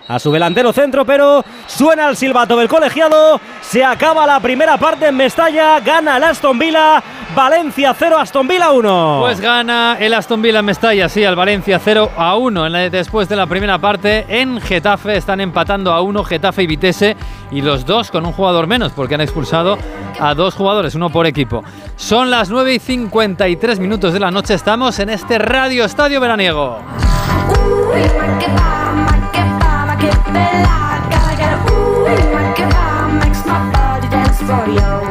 a 0.07 0.19
su 0.19 0.31
delantero 0.31 0.73
centro, 0.73 1.05
pero 1.05 1.43
suena 1.67 2.09
el 2.09 2.15
silbato 2.17 2.57
del 2.57 2.67
colegiado. 2.67 3.39
Se 3.61 3.83
acaba 3.83 4.25
la 4.27 4.39
primera 4.39 4.77
parte 4.77 5.07
en 5.07 5.15
Mestalla. 5.15 5.79
Gana 5.79 6.17
el 6.17 6.23
Aston 6.23 6.57
Villa. 6.59 7.01
Valencia 7.35 7.95
0, 7.97 8.17
Aston 8.19 8.47
Villa 8.47 8.69
1. 8.71 9.17
Pues 9.21 9.41
gana 9.41 9.97
el 9.99 10.13
Aston 10.13 10.39
Villa 10.39 10.59
en 10.59 10.65
Mestalla, 10.65 11.09
sí, 11.09 11.23
al 11.25 11.35
Valencia 11.35 11.79
0 11.83 12.11
a 12.15 12.35
1 12.35 12.67
en 12.67 12.71
la- 12.71 12.89
después 12.91 13.27
de 13.27 13.35
la 13.35 13.47
primera 13.47 13.79
parte. 13.79 14.25
En 14.29 14.61
Getafe 14.61 15.17
están 15.17 15.41
empatando 15.41 15.91
a 15.91 16.01
1 16.01 16.23
Getafe 16.23 16.61
y 16.63 16.67
Vitesse 16.67 17.15
y 17.49 17.61
los 17.63 17.87
dos 17.87 18.11
con 18.11 18.23
un 18.25 18.33
jugador 18.33 18.67
menos 18.67 18.91
porque 18.91 19.15
han 19.15 19.21
expulsado 19.21 19.79
a 20.19 20.35
dos 20.35 20.53
jugadores, 20.53 20.93
uno 20.93 21.09
por 21.09 21.25
equipo. 21.25 21.63
Son 21.95 22.29
las 22.29 22.51
9 22.51 22.75
y 22.75 22.79
53 22.79 23.79
minutos 23.79 24.13
de 24.13 24.19
la 24.19 24.29
noche, 24.29 24.53
estamos 24.53 24.99
en 24.99 25.09
este 25.09 25.39
Radio 25.39 25.85
Estadio 25.85 26.19
Veraniego. 26.21 26.79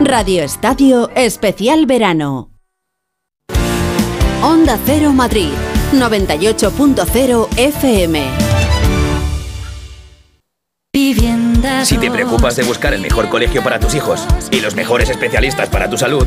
Radio 0.00 0.42
Estadio 0.42 1.10
Especial 1.14 1.86
Verano. 1.86 2.50
Onda 4.42 4.78
Cero 4.84 5.12
Madrid, 5.12 5.52
98.0 5.92 7.48
FM. 7.56 8.52
Si 11.84 11.98
te 11.98 12.10
preocupas 12.10 12.56
de 12.56 12.64
buscar 12.64 12.92
el 12.92 13.00
mejor 13.00 13.28
colegio 13.28 13.62
para 13.62 13.80
tus 13.80 13.94
hijos 13.94 14.26
y 14.50 14.60
los 14.60 14.74
mejores 14.74 15.08
especialistas 15.08 15.68
para 15.68 15.88
tu 15.88 15.96
salud, 15.96 16.26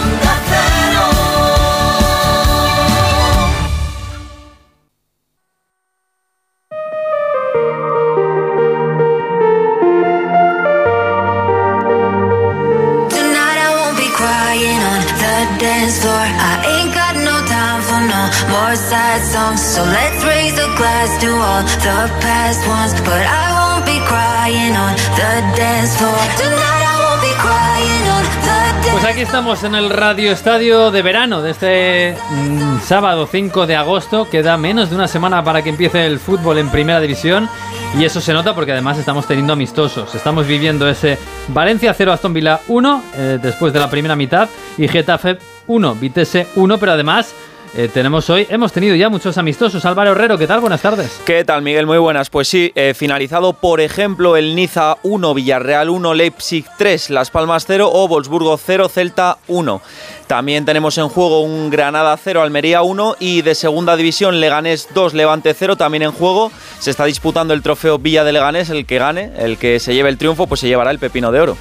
More 18.51 18.75
sad 18.75 19.19
songs. 19.23 19.61
So 19.61 19.83
let's 19.83 20.23
raise 20.23 20.57
a 20.59 20.67
glass 20.75 21.09
to 21.23 21.29
all 21.31 21.63
the 21.63 21.99
past 22.19 22.61
ones. 22.67 22.93
But 23.01 23.23
I 23.23 23.47
won't 23.57 23.85
be 23.85 23.97
crying 24.05 24.75
on 24.75 24.93
the 25.15 25.31
dance 25.55 25.95
floor. 25.97 26.21
Tonight 26.37 26.83
I 26.83 26.95
won't 27.03 27.21
be 27.23 27.33
crying 27.39 28.05
on 28.15 28.23
the 28.23 28.91
Pues 28.91 29.05
aquí 29.05 29.21
estamos 29.21 29.63
en 29.63 29.75
el 29.75 29.89
Radio 29.89 30.31
Estadio 30.31 30.91
de 30.91 31.01
verano 31.01 31.41
de 31.41 31.51
este 31.51 32.15
mm, 32.29 32.79
sábado 32.81 33.25
5 33.25 33.65
de 33.65 33.75
agosto. 33.75 34.29
Queda 34.29 34.57
menos 34.57 34.89
de 34.89 34.95
una 34.95 35.07
semana 35.07 35.43
para 35.43 35.61
que 35.61 35.69
empiece 35.69 36.05
el 36.05 36.19
fútbol 36.19 36.57
en 36.57 36.69
primera 36.69 36.99
división. 36.99 37.49
Y 37.97 38.05
eso 38.05 38.21
se 38.21 38.33
nota 38.33 38.53
porque 38.53 38.73
además 38.73 38.97
estamos 38.97 39.25
teniendo 39.27 39.53
amistosos. 39.53 40.13
Estamos 40.13 40.45
viviendo 40.45 40.87
ese 40.89 41.17
Valencia 41.47 41.93
0 41.93 42.13
Aston 42.13 42.33
Villa 42.33 42.59
1 42.67 43.03
eh, 43.15 43.39
después 43.41 43.73
de 43.73 43.79
la 43.79 43.89
primera 43.89 44.15
mitad 44.15 44.49
y 44.77 44.87
Getafe 44.87 45.37
1, 45.67 45.95
Vitesse 45.95 46.47
1, 46.55 46.77
pero 46.77 46.91
además 46.93 47.33
eh, 47.73 47.89
tenemos 47.93 48.29
hoy, 48.29 48.45
hemos 48.49 48.73
tenido 48.73 48.95
ya 48.95 49.09
muchos 49.09 49.37
amistosos. 49.37 49.85
Álvaro 49.85 50.11
Herrero, 50.11 50.37
¿qué 50.37 50.47
tal? 50.47 50.59
Buenas 50.59 50.81
tardes. 50.81 51.21
¿Qué 51.25 51.43
tal, 51.45 51.61
Miguel? 51.61 51.85
Muy 51.85 51.97
buenas. 51.97 52.29
Pues 52.29 52.47
sí, 52.47 52.71
eh, 52.75 52.93
finalizado, 52.93 53.53
por 53.53 53.79
ejemplo, 53.79 54.35
el 54.35 54.55
Niza 54.55 54.97
1, 55.03 55.33
Villarreal 55.33 55.89
1, 55.89 56.13
Leipzig 56.13 56.65
3, 56.77 57.09
Las 57.11 57.31
Palmas 57.31 57.65
0 57.65 57.89
o 57.91 58.07
Wolfsburgo 58.07 58.57
0, 58.57 58.89
Celta 58.89 59.37
1. 59.47 59.81
También 60.27 60.65
tenemos 60.65 60.97
en 60.97 61.09
juego 61.09 61.41
un 61.41 61.69
Granada 61.69 62.17
0, 62.17 62.41
Almería 62.41 62.81
1 62.81 63.15
y 63.19 63.41
de 63.41 63.55
segunda 63.55 63.95
división 63.95 64.39
Leganés 64.39 64.89
2, 64.93 65.13
Levante 65.13 65.53
0 65.53 65.75
también 65.75 66.03
en 66.03 66.11
juego. 66.11 66.51
Se 66.79 66.91
está 66.91 67.05
disputando 67.05 67.53
el 67.53 67.61
trofeo 67.61 67.99
Villa 67.99 68.23
de 68.23 68.33
Leganés, 68.33 68.69
el 68.69 68.85
que 68.85 68.97
gane, 68.97 69.31
el 69.37 69.57
que 69.57 69.79
se 69.79 69.93
lleve 69.93 70.09
el 70.09 70.17
triunfo, 70.17 70.47
pues 70.47 70.59
se 70.61 70.67
llevará 70.67 70.91
el 70.91 70.99
pepino 70.99 71.31
de 71.31 71.41
oro. 71.41 71.57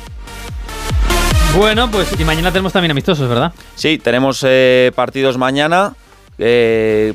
Bueno, 1.57 1.91
pues 1.91 2.09
y 2.19 2.25
mañana 2.25 2.53
tenemos 2.53 2.73
también 2.73 2.93
amistosos, 2.93 3.29
¿verdad? 3.29 3.53
Sí, 3.75 3.99
tenemos 3.99 4.45
eh, 4.47 4.93
partidos 4.95 5.37
mañana. 5.37 5.93
Eh, 6.43 7.13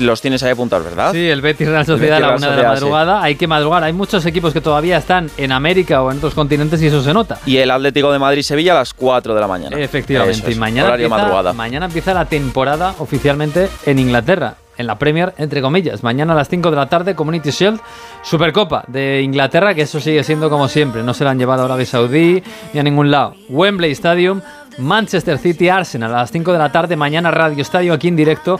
los 0.00 0.20
tienes 0.20 0.42
ahí 0.42 0.50
apuntados, 0.50 0.84
¿verdad? 0.86 1.12
Sí, 1.12 1.28
el 1.28 1.40
Betis 1.40 1.68
Real 1.68 1.86
Sociedad 1.86 2.16
a 2.16 2.20
la 2.20 2.36
una 2.36 2.50
de 2.50 2.56
la 2.56 2.62
sí. 2.62 2.66
madrugada. 2.66 3.22
Hay 3.22 3.36
que 3.36 3.46
madrugar. 3.46 3.84
Hay 3.84 3.92
muchos 3.92 4.26
equipos 4.26 4.52
que 4.52 4.60
todavía 4.60 4.96
están 4.96 5.30
en 5.36 5.52
América 5.52 6.02
o 6.02 6.10
en 6.10 6.16
otros 6.18 6.34
continentes 6.34 6.82
y 6.82 6.86
eso 6.86 7.02
se 7.02 7.14
nota. 7.14 7.38
Y 7.46 7.58
el 7.58 7.70
Atlético 7.70 8.10
de 8.10 8.18
Madrid-Sevilla 8.18 8.72
a 8.72 8.76
las 8.76 8.94
4 8.94 9.32
de 9.34 9.40
la 9.40 9.46
mañana. 9.46 9.78
Efectivamente. 9.78 10.38
Eso 10.38 10.48
es, 10.48 10.56
y 10.56 10.58
mañana 10.58 10.88
horario 10.88 11.06
empieza, 11.06 11.22
madrugada. 11.22 11.52
mañana 11.52 11.86
empieza 11.86 12.14
la 12.14 12.24
temporada 12.24 12.94
oficialmente 12.98 13.68
en 13.86 14.00
Inglaterra. 14.00 14.56
En 14.78 14.86
la 14.86 14.96
Premier, 14.98 15.34
entre 15.36 15.60
comillas. 15.60 16.02
Mañana 16.02 16.32
a 16.32 16.36
las 16.36 16.48
5 16.48 16.70
de 16.70 16.76
la 16.76 16.88
tarde, 16.88 17.14
Community 17.14 17.50
Shield, 17.50 17.80
Supercopa 18.22 18.84
de 18.86 19.20
Inglaterra, 19.22 19.74
que 19.74 19.82
eso 19.82 20.00
sigue 20.00 20.22
siendo 20.24 20.48
como 20.48 20.68
siempre. 20.68 21.02
No 21.02 21.12
se 21.14 21.24
la 21.24 21.30
han 21.30 21.38
llevado 21.38 21.62
a 21.62 21.64
Arabia 21.66 21.84
Saudí 21.84 22.42
ni 22.72 22.80
a 22.80 22.82
ningún 22.82 23.10
lado. 23.10 23.34
Wembley 23.48 23.90
Stadium, 23.90 24.40
Manchester 24.78 25.36
City, 25.38 25.68
Arsenal 25.68 26.14
a 26.14 26.18
las 26.18 26.30
5 26.30 26.52
de 26.52 26.58
la 26.58 26.70
tarde. 26.70 26.96
Mañana 26.96 27.30
Radio 27.32 27.60
Estadio 27.60 27.92
aquí 27.92 28.08
en 28.08 28.16
directo. 28.16 28.58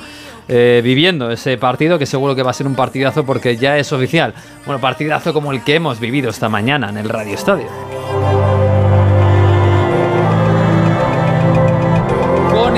eh, 0.49 0.81
viviendo 0.83 1.31
ese 1.31 1.59
partido 1.59 1.99
que 1.99 2.07
seguro 2.07 2.35
que 2.35 2.43
va 2.43 2.51
a 2.51 2.55
ser 2.55 2.67
un 2.67 2.75
partidazo 2.75 3.25
porque 3.25 3.57
ya 3.59 3.77
es 3.77 3.93
oficial. 3.93 4.33
Bueno, 4.65 4.81
partidazo 4.81 5.35
como 5.35 5.53
el 5.53 5.63
que 5.63 5.75
hemos 5.75 6.01
vivido 6.01 6.31
esta 6.31 6.49
mañana 6.49 6.89
en 6.89 6.97
el 6.97 7.09
Radio 7.09 7.35
Estadio. 7.35 7.67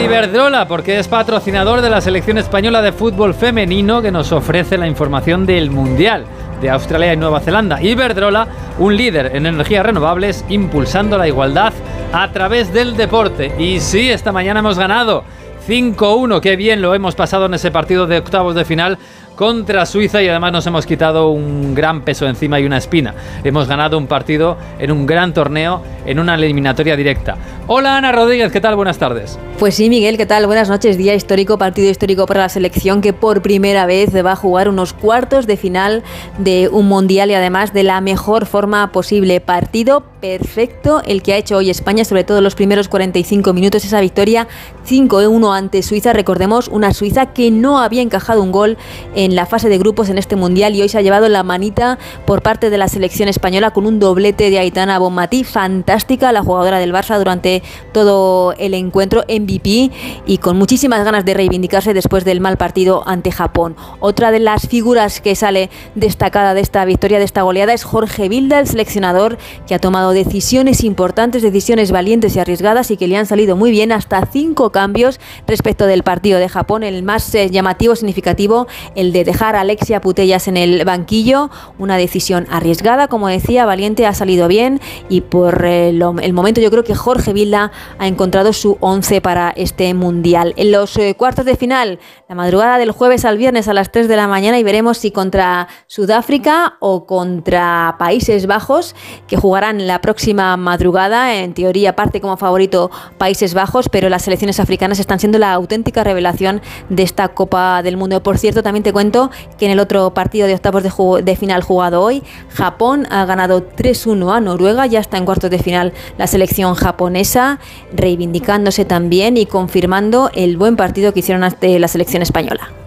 Iberdrola, 0.03 0.67
porque 0.67 0.99
es 0.99 1.09
patrocinador 1.09 1.83
de 1.83 1.91
la 1.91 2.01
selección 2.01 2.39
española 2.39 2.81
de 2.81 2.91
fútbol 2.91 3.35
femenino 3.35 4.01
que 4.01 4.11
nos 4.11 4.33
ofrece 4.33 4.79
la 4.79 4.87
información 4.87 5.45
del 5.45 5.71
Mundial 5.71 6.25
de 6.63 6.71
Australia 6.71 7.13
y 7.13 7.19
Nueva 7.19 7.41
Zelanda. 7.41 7.83
Iberdrola, 7.83 8.49
un 8.79 8.97
líder 8.97 9.37
en 9.37 9.45
energías 9.45 9.85
renovables, 9.85 10.45
impulsando 10.49 11.19
la 11.19 11.29
igualdad 11.29 11.75
a 12.15 12.33
través 12.33 12.73
del 12.73 12.97
deporte. 12.97 13.53
Y 13.59 13.81
sí, 13.81 14.11
esta 14.11 14.33
mañana 14.33 14.61
hemos 14.61 14.79
ganado 14.79 15.23
5-1, 15.69 16.41
qué 16.41 16.57
bien 16.57 16.81
lo 16.81 16.95
hemos 16.95 17.15
pasado 17.15 17.47
en 17.47 17.55
ese 17.55 17.71
partido 17.71 18.07
de 18.07 18.19
octavos 18.19 18.55
de 18.55 18.65
final 18.65 18.99
contra 19.41 19.87
Suiza 19.87 20.23
y 20.23 20.29
además 20.29 20.53
nos 20.53 20.67
hemos 20.67 20.85
quitado 20.85 21.31
un 21.31 21.75
gran 21.75 22.03
peso 22.03 22.29
encima 22.29 22.61
y 22.61 22.67
una 22.67 22.77
espina. 22.77 23.15
Hemos 23.43 23.67
ganado 23.67 23.97
un 23.97 24.07
partido 24.07 24.59
en 24.79 24.93
un 24.93 25.07
gran 25.07 25.33
torneo, 25.33 25.83
en 26.05 26.19
una 26.19 26.35
eliminatoria 26.35 26.95
directa. 26.95 27.39
Hola 27.67 27.97
Ana 27.97 28.13
Rodríguez, 28.13 28.53
¿qué 28.53 28.61
tal? 28.61 28.77
Buenas 28.77 28.99
tardes. 28.99 29.39
Pues 29.59 29.77
sí, 29.77 29.89
Miguel, 29.89 30.19
¿qué 30.19 30.27
tal? 30.27 30.45
Buenas 30.47 30.69
noches. 30.69 30.99
Día 30.99 31.15
histórico, 31.15 31.57
partido 31.57 31.91
histórico 31.91 32.27
para 32.27 32.41
la 32.41 32.49
selección 32.51 33.01
que 33.01 33.15
por 33.15 33.41
primera 33.41 33.87
vez 33.87 34.15
va 34.15 34.33
a 34.33 34.37
jugar 34.37 34.69
unos 34.69 34.93
cuartos 34.93 35.47
de 35.47 35.57
final 35.57 36.03
de 36.37 36.69
un 36.69 36.87
mundial 36.87 37.31
y 37.31 37.35
además 37.35 37.73
de 37.73 37.83
la 37.83 38.03
mejor 38.03 38.45
forma 38.45 38.93
posible. 38.93 39.41
Partido 39.41 40.03
perfecto 40.21 41.03
el 41.05 41.23
que 41.23 41.33
ha 41.33 41.37
hecho 41.37 41.57
hoy 41.57 41.71
España, 41.71 42.05
sobre 42.05 42.25
todo 42.25 42.41
los 42.41 42.55
primeros 42.55 42.89
45 42.89 43.53
minutos, 43.53 43.85
esa 43.85 44.01
victoria 44.01 44.47
5-1 44.89 45.57
ante 45.57 45.83
Suiza. 45.83 46.13
Recordemos, 46.13 46.69
una 46.69 46.93
Suiza 46.93 47.27
que 47.27 47.51
no 47.51 47.81
había 47.81 48.03
encajado 48.03 48.43
un 48.43 48.53
gol 48.53 48.77
en 49.15 49.35
la 49.35 49.47
fase 49.47 49.69
de 49.69 49.79
grupos 49.79 50.09
en 50.09 50.19
este 50.19 50.37
mundial 50.37 50.75
y 50.75 50.83
hoy 50.83 50.89
se 50.89 50.99
ha 50.99 51.03
llevado 51.03 51.29
la 51.29 51.43
manita 51.43 51.99
por 52.27 52.43
parte 52.43 52.71
de 52.71 52.79
la 52.79 52.89
selección 52.89 53.29
española 53.29 53.73
con 53.73 53.87
un 53.87 53.99
doblete 53.99 54.51
de 54.51 54.59
Aitana 54.59 54.99
Bonmatí. 54.99 55.45
Fantástica 55.45 56.33
la 56.33 56.43
jugadora 56.43 56.79
del 56.79 56.93
Barça 56.93 57.19
durante 57.19 57.63
todo 57.93 58.53
el 58.59 58.75
encuentro 58.75 59.25
MVP 59.29 59.91
y 60.27 60.39
con 60.39 60.57
muchísimas 60.57 61.05
ganas 61.05 61.25
de 61.25 61.35
reivindicarse 61.35 61.95
después 61.95 62.25
del 62.25 62.41
mal 62.41 62.57
partido 62.57 63.03
ante 63.07 63.33
Japón. 63.33 63.77
Otra 64.01 64.31
de 64.31 64.41
las 64.41 64.69
figuras 64.69 65.21
que 65.21 65.35
sale 65.35 65.71
destacada 65.95 66.55
de 66.55 66.61
esta 66.61 66.85
victoria, 66.85 67.19
de 67.19 67.25
esta 67.25 67.43
goleada, 67.43 67.73
es 67.73 67.85
Jorge 67.85 68.29
Vilda, 68.29 68.61
el 68.61 68.67
seleccionador 68.67 69.39
que 69.67 69.75
ha 69.75 69.79
tomado 69.79 70.10
decisiones 70.13 70.85
importantes, 70.85 71.43
decisiones 71.43 71.91
valientes 71.91 72.37
y 72.37 72.41
arriesgadas 72.41 72.91
y 72.91 72.97
que 72.97 73.09
le 73.09 73.17
han 73.17 73.27
salido 73.27 73.57
muy 73.57 73.71
bien, 73.71 73.93
hasta 73.93 74.27
cinco 74.27 74.71
cambios 74.71 75.21
respecto 75.47 75.87
del 75.87 76.03
partido 76.03 76.39
de 76.39 76.49
Japón. 76.49 76.83
El 76.83 77.03
más 77.03 77.35
eh, 77.35 77.51
llamativo, 77.51 77.97
significativo, 77.97 78.67
el 78.95 79.13
de 79.13 79.25
dejar 79.25 79.57
a 79.57 79.61
Alexia 79.61 80.01
Putellas 80.01 80.49
en 80.49 80.57
el 80.57 80.85
banquillo, 80.85 81.51
una 81.79 81.97
decisión 81.97 82.47
arriesgada, 82.51 83.09
como 83.09 83.29
decía, 83.29 83.67
valiente, 83.67 84.07
ha 84.07 84.15
salido 84.15 84.49
bien 84.49 84.81
y 85.09 85.23
por 85.23 85.65
eh, 85.65 85.89
el 85.89 86.33
momento 86.33 86.61
yo 86.61 86.71
creo 86.71 86.85
que 86.85 86.95
Jorge 86.95 87.33
Vilda 87.33 87.73
ha 87.99 88.07
encontrado 88.07 88.53
su 88.53 88.77
11 88.81 89.21
para 89.21 89.51
este 89.51 89.93
mundial. 89.95 90.55
En 90.57 90.73
los 90.73 90.97
eh, 90.97 91.15
cuartos 91.17 91.45
de 91.45 91.57
final, 91.57 91.99
la 92.29 92.35
madrugada 92.35 92.79
del 92.79 92.93
jueves 92.93 93.25
al 93.25 93.39
viernes 93.39 93.69
a 93.69 93.75
las 93.75 93.93
3 93.93 94.09
de 94.09 94.17
la 94.17 94.27
mañana 94.27 94.59
y 94.59 94.63
veremos 94.63 94.99
si 94.99 95.11
contra 95.11 95.69
Sudáfrica 95.87 96.77
o 96.81 97.07
contra 97.07 97.97
Países 97.99 98.47
Bajos, 98.47 98.95
que 99.27 99.37
jugarán 99.37 99.87
la 99.87 100.00
próxima 100.01 100.57
madrugada. 100.57 101.35
En 101.35 101.55
teoría 101.55 101.97
parte 101.97 102.21
como 102.21 102.37
favorito 102.37 102.91
Países 103.19 103.55
Bajos, 103.55 103.89
pero 103.89 104.09
las 104.09 104.23
selecciones 104.23 104.61
africanas 104.61 104.99
están 104.99 105.21
siendo 105.21 105.39
la 105.39 105.53
auténtica 105.53 106.05
revelación 106.05 106.61
de 106.89 107.03
esta 107.03 107.29
Copa 107.29 107.83
del 107.83 107.97
Mundo. 107.97 108.23
Por 108.23 108.39
cierto, 108.39 108.63
también 108.63 108.83
te 108.83 108.93
cuento 108.93 109.31
que 109.59 109.67
en 109.67 109.73
el 109.73 109.81
otro 109.81 110.13
partido 110.15 110.47
de 110.47 110.55
octavos 110.55 110.83
de, 110.83 111.23
de 111.23 111.37
final 111.37 111.63
jugado 111.63 112.03
hoy, 112.03 112.23
Japón 112.51 113.07
ha 113.11 113.25
ganado 113.25 113.69
3-1 113.71 114.37
a 114.37 114.41
Noruega, 114.41 114.87
ya 114.87 115.01
está 115.01 115.17
en 115.19 115.25
cuartos 115.25 115.51
de 115.51 115.59
final 115.59 115.93
la 116.19 116.27
selección 116.27 116.75
japonesa, 116.75 117.59
reivindicándose 117.93 118.85
también 118.85 119.37
y 119.37 119.47
confirmando 119.47 120.31
el 120.35 120.57
buen 120.57 120.77
partido 120.77 121.13
que 121.13 121.21
hicieron 121.21 121.45
ante 121.45 121.79
la 121.79 121.89
selección 121.89 122.23
española. 122.23 122.80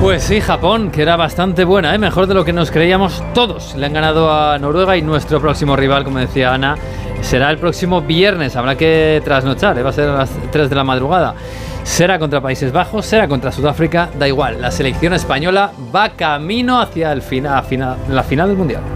Pues 0.00 0.22
sí, 0.22 0.40
Japón, 0.40 0.90
que 0.90 1.02
era 1.02 1.16
bastante 1.16 1.64
buena, 1.64 1.94
¿eh? 1.94 1.98
mejor 1.98 2.26
de 2.26 2.34
lo 2.34 2.44
que 2.44 2.52
nos 2.52 2.70
creíamos 2.70 3.22
todos. 3.34 3.74
Le 3.74 3.86
han 3.86 3.92
ganado 3.92 4.30
a 4.32 4.58
Noruega 4.58 4.96
y 4.96 5.02
nuestro 5.02 5.40
próximo 5.40 5.74
rival, 5.74 6.04
como 6.04 6.18
decía 6.18 6.54
Ana, 6.54 6.76
será 7.22 7.50
el 7.50 7.58
próximo 7.58 8.02
viernes. 8.02 8.54
Habrá 8.56 8.76
que 8.76 9.20
trasnochar, 9.24 9.76
¿eh? 9.78 9.82
va 9.82 9.90
a 9.90 9.92
ser 9.92 10.08
a 10.08 10.18
las 10.18 10.30
3 10.52 10.70
de 10.70 10.76
la 10.76 10.84
madrugada. 10.84 11.34
Será 11.82 12.18
contra 12.18 12.40
Países 12.40 12.72
Bajos, 12.72 13.06
será 13.06 13.26
contra 13.26 13.50
Sudáfrica, 13.50 14.10
da 14.18 14.28
igual. 14.28 14.60
La 14.60 14.70
selección 14.70 15.12
española 15.12 15.72
va 15.94 16.10
camino 16.10 16.80
hacia 16.80 17.12
el 17.12 17.22
final, 17.22 17.64
la 18.08 18.22
final 18.22 18.48
del 18.48 18.56
Mundial. 18.56 18.95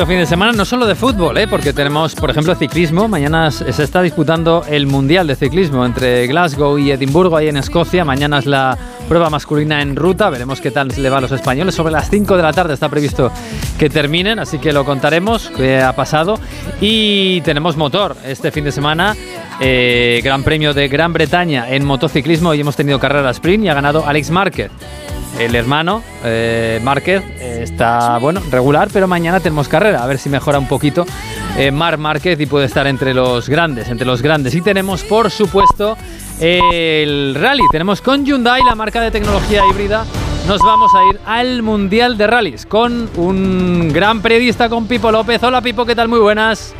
Bonito 0.00 0.06
fin 0.06 0.20
de 0.20 0.26
semana, 0.26 0.52
no 0.52 0.64
solo 0.64 0.86
de 0.86 0.94
fútbol, 0.94 1.36
¿eh? 1.36 1.46
porque 1.46 1.72
tenemos, 1.72 2.14
por 2.14 2.30
ejemplo, 2.30 2.54
ciclismo. 2.54 3.06
Mañana 3.06 3.50
se 3.50 3.82
está 3.82 4.00
disputando 4.00 4.64
el 4.68 4.86
Mundial 4.86 5.26
de 5.26 5.36
Ciclismo 5.36 5.84
entre 5.84 6.26
Glasgow 6.26 6.78
y 6.78 6.90
Edimburgo, 6.90 7.36
ahí 7.36 7.48
en 7.48 7.56
Escocia. 7.56 8.04
Mañana 8.04 8.38
es 8.38 8.46
la 8.46 8.78
prueba 9.08 9.28
masculina 9.28 9.82
en 9.82 9.96
ruta. 9.96 10.30
Veremos 10.30 10.60
qué 10.60 10.70
tal 10.70 10.88
le 10.96 11.10
va 11.10 11.18
a 11.18 11.20
los 11.20 11.32
españoles. 11.32 11.74
Sobre 11.74 11.92
las 11.92 12.08
5 12.08 12.36
de 12.36 12.42
la 12.42 12.52
tarde 12.52 12.74
está 12.74 12.88
previsto 12.88 13.30
que 13.78 13.90
terminen, 13.90 14.38
así 14.38 14.58
que 14.58 14.72
lo 14.72 14.84
contaremos 14.84 15.50
qué 15.54 15.80
ha 15.82 15.94
pasado. 15.94 16.38
Y 16.80 17.42
tenemos 17.42 17.76
motor 17.76 18.16
este 18.24 18.50
fin 18.50 18.64
de 18.64 18.72
semana. 18.72 19.14
Eh, 19.60 20.20
Gran 20.24 20.42
Premio 20.44 20.72
de 20.72 20.88
Gran 20.88 21.12
Bretaña 21.12 21.68
en 21.68 21.84
motociclismo. 21.84 22.50
Hoy 22.50 22.60
hemos 22.60 22.76
tenido 22.76 22.98
carrera 22.98 23.30
sprint 23.30 23.64
y 23.64 23.68
ha 23.68 23.74
ganado 23.74 24.06
Alex 24.06 24.30
Márquez 24.30 24.70
el 25.38 25.54
hermano 25.54 26.02
eh, 26.24 26.80
Márquez 26.82 27.22
eh, 27.38 27.60
está 27.62 28.18
bueno 28.18 28.42
regular, 28.50 28.88
pero 28.92 29.06
mañana 29.06 29.40
tenemos 29.40 29.68
carrera, 29.68 30.02
a 30.02 30.06
ver 30.06 30.18
si 30.18 30.28
mejora 30.28 30.58
un 30.58 30.66
poquito 30.66 31.06
eh, 31.56 31.70
Mar 31.70 31.98
Márquez 31.98 32.38
y 32.40 32.46
puede 32.46 32.66
estar 32.66 32.86
entre 32.86 33.14
los 33.14 33.48
grandes, 33.48 33.88
entre 33.88 34.06
los 34.06 34.22
grandes. 34.22 34.54
Y 34.54 34.60
tenemos, 34.60 35.02
por 35.02 35.30
supuesto, 35.30 35.96
el 36.40 37.34
rally. 37.34 37.62
Tenemos 37.70 38.00
con 38.00 38.24
Hyundai, 38.24 38.62
la 38.64 38.74
marca 38.74 39.00
de 39.00 39.10
tecnología 39.10 39.62
híbrida. 39.70 40.04
Nos 40.46 40.60
vamos 40.60 40.90
a 40.94 41.10
ir 41.10 41.20
al 41.26 41.62
Mundial 41.62 42.16
de 42.16 42.26
Rallys 42.26 42.66
con 42.66 43.08
un 43.16 43.92
gran 43.92 44.22
periodista, 44.22 44.68
con 44.68 44.86
Pipo 44.86 45.12
López. 45.12 45.42
Hola 45.42 45.60
Pipo, 45.60 45.84
¿qué 45.84 45.94
tal? 45.94 46.08
Muy 46.08 46.18
buenas. 46.18 46.74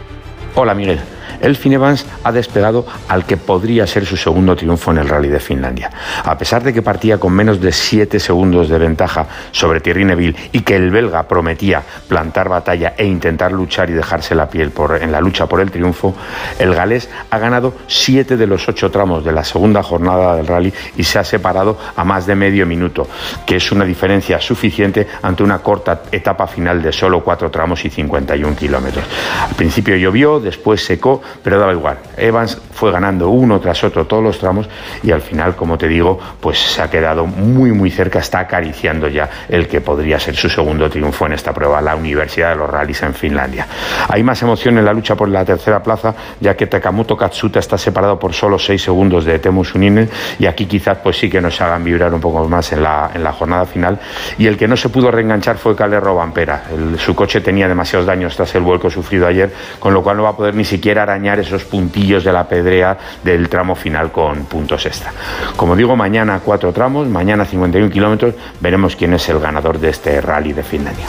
Hola 0.54 0.74
Miguel. 0.74 1.00
Elfin 1.40 1.74
Evans 1.74 2.06
ha 2.24 2.32
despegado 2.32 2.86
al 3.08 3.24
que 3.24 3.36
podría 3.36 3.86
ser 3.86 4.06
su 4.06 4.16
segundo 4.16 4.56
triunfo 4.56 4.90
en 4.90 4.98
el 4.98 5.08
Rally 5.08 5.28
de 5.28 5.40
Finlandia. 5.40 5.90
A 6.24 6.36
pesar 6.36 6.62
de 6.62 6.72
que 6.72 6.82
partía 6.82 7.18
con 7.18 7.32
menos 7.32 7.60
de 7.60 7.72
7 7.72 8.18
segundos 8.20 8.68
de 8.68 8.78
ventaja 8.78 9.26
sobre 9.52 9.80
Thierry 9.80 10.04
Neville 10.04 10.36
y 10.52 10.60
que 10.60 10.76
el 10.76 10.90
belga 10.90 11.24
prometía 11.24 11.82
plantar 12.08 12.48
batalla 12.48 12.94
e 12.96 13.04
intentar 13.06 13.52
luchar 13.52 13.90
y 13.90 13.94
dejarse 13.94 14.34
la 14.34 14.48
piel 14.48 14.72
en 15.00 15.12
la 15.12 15.20
lucha 15.20 15.46
por 15.46 15.60
el 15.60 15.70
triunfo, 15.70 16.14
el 16.58 16.74
galés 16.74 17.08
ha 17.30 17.38
ganado 17.38 17.74
7 17.86 18.36
de 18.36 18.46
los 18.46 18.68
8 18.68 18.90
tramos 18.90 19.24
de 19.24 19.32
la 19.32 19.44
segunda 19.44 19.82
jornada 19.82 20.36
del 20.36 20.46
rally 20.46 20.72
y 20.96 21.04
se 21.04 21.18
ha 21.18 21.24
separado 21.24 21.78
a 21.96 22.04
más 22.04 22.26
de 22.26 22.34
medio 22.34 22.66
minuto, 22.66 23.08
que 23.46 23.56
es 23.56 23.72
una 23.72 23.84
diferencia 23.84 24.40
suficiente 24.40 25.06
ante 25.22 25.42
una 25.42 25.58
corta 25.58 26.02
etapa 26.10 26.46
final 26.46 26.82
de 26.82 26.92
solo 26.92 27.22
4 27.22 27.50
tramos 27.50 27.84
y 27.84 27.90
51 27.90 28.56
kilómetros. 28.56 29.04
Al 29.48 29.54
principio 29.54 29.96
llovió, 29.96 30.40
después 30.40 30.84
secó, 30.84 31.22
pero 31.42 31.58
daba 31.58 31.72
igual. 31.72 31.98
Evans 32.16 32.60
fue 32.72 32.90
ganando 32.90 33.28
uno 33.28 33.60
tras 33.60 33.82
otro 33.84 34.06
todos 34.06 34.22
los 34.22 34.38
tramos 34.38 34.68
y 35.02 35.10
al 35.10 35.20
final, 35.20 35.54
como 35.54 35.76
te 35.76 35.88
digo, 35.88 36.18
pues 36.40 36.58
se 36.58 36.82
ha 36.82 36.90
quedado 36.90 37.26
muy 37.26 37.72
muy 37.72 37.90
cerca, 37.90 38.20
está 38.20 38.40
acariciando 38.40 39.08
ya 39.08 39.28
el 39.48 39.68
que 39.68 39.80
podría 39.80 40.18
ser 40.18 40.36
su 40.36 40.48
segundo 40.48 40.88
triunfo 40.88 41.26
en 41.26 41.32
esta 41.32 41.52
prueba, 41.52 41.80
la 41.80 41.96
Universidad 41.96 42.50
de 42.50 42.56
los 42.56 42.70
Rallys 42.70 43.02
en 43.02 43.14
Finlandia. 43.14 43.66
Hay 44.08 44.22
más 44.22 44.40
emoción 44.42 44.78
en 44.78 44.84
la 44.84 44.92
lucha 44.92 45.14
por 45.14 45.28
la 45.28 45.44
tercera 45.44 45.82
plaza, 45.82 46.14
ya 46.40 46.56
que 46.56 46.66
Takamoto 46.66 47.16
Katsuta 47.16 47.58
está 47.58 47.76
separado 47.78 48.18
por 48.18 48.32
solo 48.32 48.58
6 48.58 48.82
segundos 48.82 49.24
de 49.24 49.38
Temu 49.38 49.64
Suninen 49.64 50.08
y 50.38 50.46
aquí 50.46 50.66
quizás 50.66 50.98
pues 50.98 51.18
sí 51.18 51.28
que 51.28 51.40
nos 51.40 51.60
hagan 51.60 51.84
vibrar 51.84 52.12
un 52.14 52.20
poco 52.20 52.48
más 52.48 52.72
en 52.72 52.82
la, 52.82 53.10
en 53.14 53.22
la 53.22 53.32
jornada 53.32 53.66
final. 53.66 53.98
Y 54.38 54.46
el 54.46 54.56
que 54.56 54.66
no 54.66 54.76
se 54.76 54.88
pudo 54.88 55.10
reenganchar 55.10 55.58
fue 55.58 55.76
Calero 55.76 56.14
Vampera. 56.14 56.64
su 56.98 57.14
coche 57.14 57.40
tenía 57.40 57.68
demasiados 57.68 58.06
daños 58.06 58.36
tras 58.36 58.54
el 58.54 58.62
vuelco 58.62 58.90
sufrido 58.90 59.26
ayer, 59.26 59.52
con 59.78 59.94
lo 59.94 60.02
cual 60.02 60.16
no 60.16 60.24
va 60.24 60.30
a 60.30 60.36
poder 60.36 60.54
ni 60.54 60.64
siquiera 60.64 61.02
arañar 61.02 61.19
esos 61.26 61.64
puntillos 61.64 62.24
de 62.24 62.32
la 62.32 62.48
pedrea 62.48 62.96
del 63.22 63.48
tramo 63.48 63.74
final 63.74 64.10
con 64.10 64.44
puntos 64.44 64.86
extra. 64.86 65.12
Como 65.56 65.76
digo, 65.76 65.96
mañana 65.96 66.40
cuatro 66.44 66.72
tramos, 66.72 67.06
mañana 67.08 67.44
51 67.44 67.90
kilómetros, 67.90 68.34
veremos 68.60 68.96
quién 68.96 69.14
es 69.14 69.28
el 69.28 69.38
ganador 69.38 69.78
de 69.78 69.90
este 69.90 70.20
rally 70.20 70.52
de 70.52 70.62
Finlandia. 70.62 71.06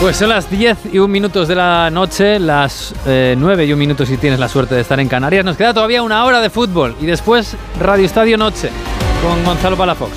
Pues 0.00 0.16
son 0.16 0.30
las 0.30 0.50
10 0.50 0.94
y 0.94 0.98
un 0.98 1.10
minutos 1.10 1.46
de 1.46 1.54
la 1.54 1.90
noche, 1.90 2.38
las 2.38 2.94
eh, 3.06 3.34
9 3.36 3.66
y 3.66 3.72
un 3.72 3.78
minutos 3.78 4.08
si 4.08 4.16
tienes 4.16 4.40
la 4.40 4.48
suerte 4.48 4.74
de 4.74 4.80
estar 4.80 4.98
en 4.98 5.08
Canarias. 5.08 5.44
Nos 5.44 5.56
queda 5.56 5.74
todavía 5.74 6.02
una 6.02 6.24
hora 6.24 6.40
de 6.40 6.48
fútbol 6.48 6.96
y 7.00 7.06
después 7.06 7.56
Radio 7.78 8.06
Estadio 8.06 8.38
Noche 8.38 8.70
con 9.22 9.44
Gonzalo 9.44 9.76
Palafox. 9.76 10.12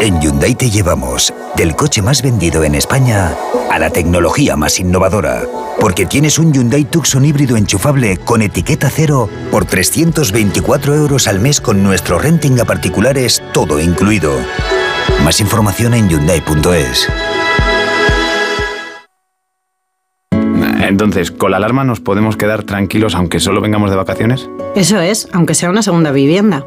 En 0.00 0.20
Hyundai 0.20 0.54
te 0.54 0.70
llevamos 0.70 1.32
del 1.56 1.76
coche 1.76 2.02
más 2.02 2.22
vendido 2.22 2.64
en 2.64 2.74
España 2.74 3.34
a 3.70 3.78
la 3.78 3.90
tecnología 3.90 4.56
más 4.56 4.80
innovadora. 4.80 5.44
Porque 5.80 6.04
tienes 6.04 6.38
un 6.38 6.52
Hyundai 6.52 6.84
Tucson 6.84 7.24
híbrido 7.24 7.56
enchufable 7.56 8.18
con 8.18 8.42
etiqueta 8.42 8.90
cero 8.90 9.30
por 9.50 9.64
324 9.64 10.94
euros 10.96 11.28
al 11.28 11.40
mes 11.40 11.60
con 11.60 11.82
nuestro 11.82 12.18
renting 12.18 12.60
a 12.60 12.64
particulares 12.64 13.42
todo 13.54 13.80
incluido. 13.80 14.32
Más 15.24 15.40
información 15.40 15.94
en 15.94 16.08
Hyundai.es. 16.08 17.08
Entonces, 20.82 21.30
¿con 21.30 21.52
la 21.52 21.58
alarma 21.58 21.84
nos 21.84 22.00
podemos 22.00 22.36
quedar 22.36 22.64
tranquilos 22.64 23.14
aunque 23.14 23.38
solo 23.38 23.60
vengamos 23.60 23.90
de 23.90 23.96
vacaciones? 23.96 24.50
Eso 24.74 25.00
es, 25.00 25.28
aunque 25.32 25.54
sea 25.54 25.70
una 25.70 25.82
segunda 25.82 26.10
vivienda. 26.10 26.66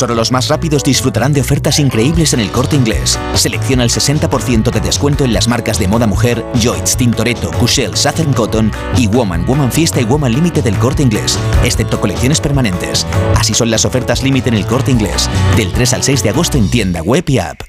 Solo 0.00 0.14
los 0.14 0.32
más 0.32 0.48
rápidos 0.48 0.82
disfrutarán 0.82 1.34
de 1.34 1.42
ofertas 1.42 1.78
increíbles 1.78 2.32
en 2.32 2.40
el 2.40 2.50
corte 2.50 2.74
inglés. 2.74 3.18
Selecciona 3.34 3.84
el 3.84 3.90
60% 3.90 4.70
de 4.70 4.80
descuento 4.80 5.26
en 5.26 5.34
las 5.34 5.46
marcas 5.46 5.78
de 5.78 5.88
moda 5.88 6.06
mujer 6.06 6.42
Joyce, 6.54 6.96
Tintoretto, 6.96 7.50
Cushell, 7.50 7.94
Southern 7.94 8.32
Cotton 8.32 8.72
y 8.96 9.08
Woman, 9.08 9.44
Woman 9.44 9.70
Fiesta 9.70 10.00
y 10.00 10.04
Woman 10.04 10.32
Límite 10.32 10.62
del 10.62 10.74
corte 10.78 11.02
inglés, 11.02 11.38
excepto 11.66 12.00
colecciones 12.00 12.40
permanentes. 12.40 13.06
Así 13.36 13.52
son 13.52 13.70
las 13.70 13.84
ofertas 13.84 14.22
límite 14.22 14.48
en 14.48 14.54
el 14.54 14.64
corte 14.64 14.90
inglés. 14.90 15.28
Del 15.58 15.70
3 15.70 15.92
al 15.92 16.02
6 16.02 16.22
de 16.22 16.30
agosto 16.30 16.56
en 16.56 16.70
tienda 16.70 17.02
web 17.02 17.24
y 17.26 17.36
app. 17.36 17.60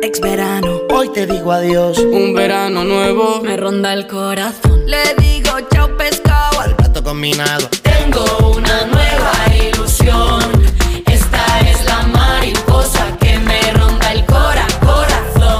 Ex 0.00 0.20
verano, 0.20 0.80
hoy 0.90 1.10
te 1.10 1.26
digo 1.26 1.52
adiós. 1.52 1.98
Un 1.98 2.32
verano 2.32 2.82
nuevo 2.82 3.42
me 3.42 3.58
ronda 3.58 3.92
el 3.92 4.06
corazón. 4.06 4.86
Le 4.86 5.14
digo 5.18 5.50
chao 5.70 5.94
pescado 5.98 6.60
al 6.60 6.74
plato 6.74 7.04
combinado. 7.04 7.68
Tengo 7.82 8.54
una 8.56 8.86
nueva 8.86 9.32
ilusión. 9.68 10.53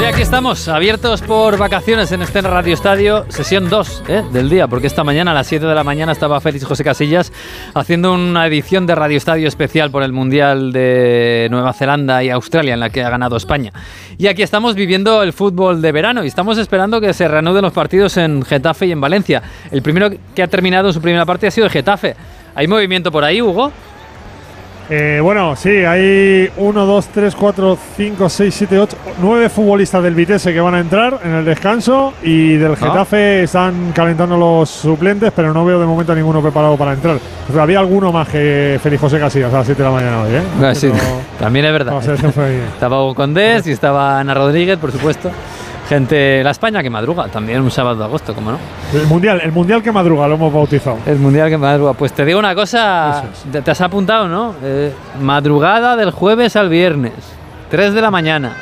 Pues 0.00 0.14
aquí 0.14 0.22
estamos, 0.22 0.66
abiertos 0.66 1.20
por 1.20 1.58
vacaciones 1.58 2.10
en 2.10 2.22
este 2.22 2.40
Radio 2.40 2.72
Estadio, 2.72 3.26
sesión 3.28 3.68
2 3.68 4.04
¿eh? 4.08 4.22
del 4.32 4.48
día, 4.48 4.66
porque 4.66 4.86
esta 4.86 5.04
mañana 5.04 5.32
a 5.32 5.34
las 5.34 5.46
7 5.46 5.66
de 5.66 5.74
la 5.74 5.84
mañana 5.84 6.10
estaba 6.10 6.40
Félix 6.40 6.64
José 6.64 6.82
Casillas 6.82 7.30
haciendo 7.74 8.14
una 8.14 8.46
edición 8.46 8.86
de 8.86 8.94
Radio 8.94 9.18
Estadio 9.18 9.46
especial 9.46 9.90
por 9.90 10.02
el 10.02 10.14
Mundial 10.14 10.72
de 10.72 11.48
Nueva 11.50 11.74
Zelanda 11.74 12.24
y 12.24 12.30
Australia, 12.30 12.72
en 12.72 12.80
la 12.80 12.88
que 12.88 13.04
ha 13.04 13.10
ganado 13.10 13.36
España. 13.36 13.74
Y 14.16 14.28
aquí 14.28 14.40
estamos 14.42 14.74
viviendo 14.74 15.22
el 15.22 15.34
fútbol 15.34 15.82
de 15.82 15.92
verano 15.92 16.24
y 16.24 16.28
estamos 16.28 16.56
esperando 16.56 16.98
que 16.98 17.12
se 17.12 17.28
reanuden 17.28 17.60
los 17.60 17.74
partidos 17.74 18.16
en 18.16 18.40
Getafe 18.42 18.86
y 18.86 18.92
en 18.92 19.02
Valencia. 19.02 19.42
El 19.70 19.82
primero 19.82 20.08
que 20.34 20.42
ha 20.42 20.48
terminado 20.48 20.94
su 20.94 21.02
primera 21.02 21.26
parte 21.26 21.46
ha 21.46 21.50
sido 21.50 21.66
el 21.66 21.70
Getafe. 21.70 22.16
¿Hay 22.54 22.66
movimiento 22.66 23.12
por 23.12 23.22
ahí, 23.22 23.42
Hugo? 23.42 23.70
Eh, 24.92 25.20
bueno, 25.22 25.54
sí, 25.54 25.68
hay 25.68 26.50
1, 26.56 26.86
2, 26.86 27.08
3, 27.14 27.36
4, 27.36 27.78
5, 27.96 28.28
6, 28.28 28.54
7, 28.54 28.78
8, 28.80 28.96
9 29.22 29.48
futbolistas 29.48 30.02
del 30.02 30.16
Vitesse 30.16 30.52
que 30.52 30.60
van 30.60 30.74
a 30.74 30.80
entrar 30.80 31.20
en 31.22 31.30
el 31.30 31.44
descanso 31.44 32.14
y 32.24 32.56
del 32.56 32.76
Getafe 32.76 33.44
están 33.44 33.92
calentando 33.94 34.36
los 34.36 34.68
suplentes, 34.68 35.32
pero 35.34 35.54
no 35.54 35.64
veo 35.64 35.78
de 35.78 35.86
momento 35.86 36.10
a 36.10 36.16
ninguno 36.16 36.42
preparado 36.42 36.76
para 36.76 36.94
entrar. 36.94 37.18
Pero 37.46 37.62
había 37.62 37.78
alguno 37.78 38.10
más 38.10 38.28
que 38.28 38.80
Félix 38.82 39.00
José 39.00 39.20
Casillas 39.20 39.54
a 39.54 39.58
las 39.58 39.66
7 39.66 39.80
de 39.80 39.88
la 39.88 39.94
mañana 39.94 40.22
hoy, 40.22 40.34
¿eh? 40.34 40.42
Ah, 40.60 40.74
sí, 40.74 40.90
también 41.38 41.66
es 41.66 41.72
verdad. 41.72 41.94
estaba 42.74 43.04
Hugo 43.04 43.14
Condés 43.14 43.68
y 43.68 43.70
estaba 43.70 44.18
Ana 44.18 44.34
Rodríguez, 44.34 44.76
por 44.76 44.90
supuesto. 44.90 45.30
Gente, 45.90 46.42
la 46.44 46.52
España 46.52 46.82
que 46.84 46.88
madruga, 46.88 47.26
también 47.26 47.60
un 47.60 47.70
sábado 47.72 47.96
de 47.96 48.04
agosto, 48.04 48.32
¿cómo 48.32 48.52
no? 48.52 48.58
El 48.94 49.08
mundial, 49.08 49.40
el 49.42 49.50
mundial 49.50 49.82
que 49.82 49.90
madruga 49.90 50.28
lo 50.28 50.36
hemos 50.36 50.52
bautizado. 50.52 50.98
El 51.04 51.18
mundial 51.18 51.50
que 51.50 51.58
madruga. 51.58 51.94
Pues 51.94 52.12
te 52.12 52.24
digo 52.24 52.38
una 52.38 52.54
cosa, 52.54 53.24
te, 53.50 53.60
te 53.60 53.70
has 53.72 53.80
apuntado, 53.80 54.28
¿no? 54.28 54.54
Eh, 54.62 54.92
madrugada 55.20 55.96
del 55.96 56.12
jueves 56.12 56.54
al 56.54 56.68
viernes, 56.68 57.12
3 57.70 57.92
de 57.92 58.00
la 58.02 58.10
mañana. 58.12 58.52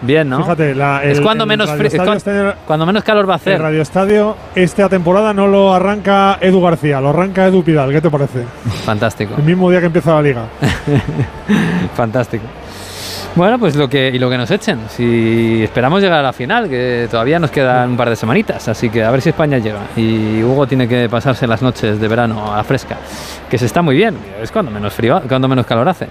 Bien, 0.00 0.26
¿no? 0.26 0.38
Fíjate, 0.38 0.74
la, 0.74 1.04
es 1.04 1.18
el- 1.18 1.22
cuando 1.22 1.44
el 1.44 1.48
menos, 1.48 1.68
Radio 1.68 1.82
fri- 1.82 1.86
es 1.88 1.92
Estadio 1.92 2.10
cuando, 2.22 2.48
este- 2.48 2.58
cuando 2.66 2.86
menos 2.86 3.04
calor 3.04 3.28
va 3.28 3.34
a 3.34 3.36
El 3.36 3.40
hacer. 3.42 3.60
Radio 3.60 3.82
Estadio 3.82 4.36
esta 4.54 4.88
temporada 4.88 5.34
no 5.34 5.46
lo 5.48 5.74
arranca 5.74 6.38
Edu 6.40 6.62
García, 6.62 6.98
lo 7.02 7.10
arranca 7.10 7.46
Edu 7.46 7.62
Pidal. 7.62 7.92
¿Qué 7.92 8.00
te 8.00 8.08
parece? 8.08 8.44
Fantástico. 8.86 9.34
El 9.36 9.42
mismo 9.44 9.70
día 9.70 9.80
que 9.80 9.86
empieza 9.86 10.14
la 10.14 10.22
liga. 10.22 10.44
Fantástico. 11.94 12.44
Bueno, 13.36 13.60
pues 13.60 13.76
lo 13.76 13.88
que 13.88 14.08
y 14.08 14.18
lo 14.18 14.28
que 14.28 14.36
nos 14.36 14.50
echen. 14.50 14.80
Si 14.88 15.62
esperamos 15.62 16.02
llegar 16.02 16.18
a 16.18 16.22
la 16.22 16.32
final, 16.32 16.68
que 16.68 17.06
todavía 17.10 17.38
nos 17.38 17.50
quedan 17.50 17.90
un 17.90 17.96
par 17.96 18.10
de 18.10 18.16
semanitas, 18.16 18.66
así 18.68 18.90
que 18.90 19.04
a 19.04 19.10
ver 19.10 19.22
si 19.22 19.28
España 19.28 19.58
llega. 19.58 19.80
Y 19.96 20.42
Hugo 20.42 20.66
tiene 20.66 20.88
que 20.88 21.08
pasarse 21.08 21.46
las 21.46 21.62
noches 21.62 22.00
de 22.00 22.08
verano 22.08 22.52
a 22.52 22.56
la 22.56 22.64
fresca, 22.64 22.96
que 23.48 23.56
se 23.56 23.66
está 23.66 23.82
muy 23.82 23.94
bien. 23.94 24.16
Es 24.42 24.50
cuando 24.50 24.72
menos 24.72 24.92
frío, 24.92 25.22
cuando 25.28 25.46
menos 25.46 25.64
calor 25.64 25.88
hace. 25.88 26.08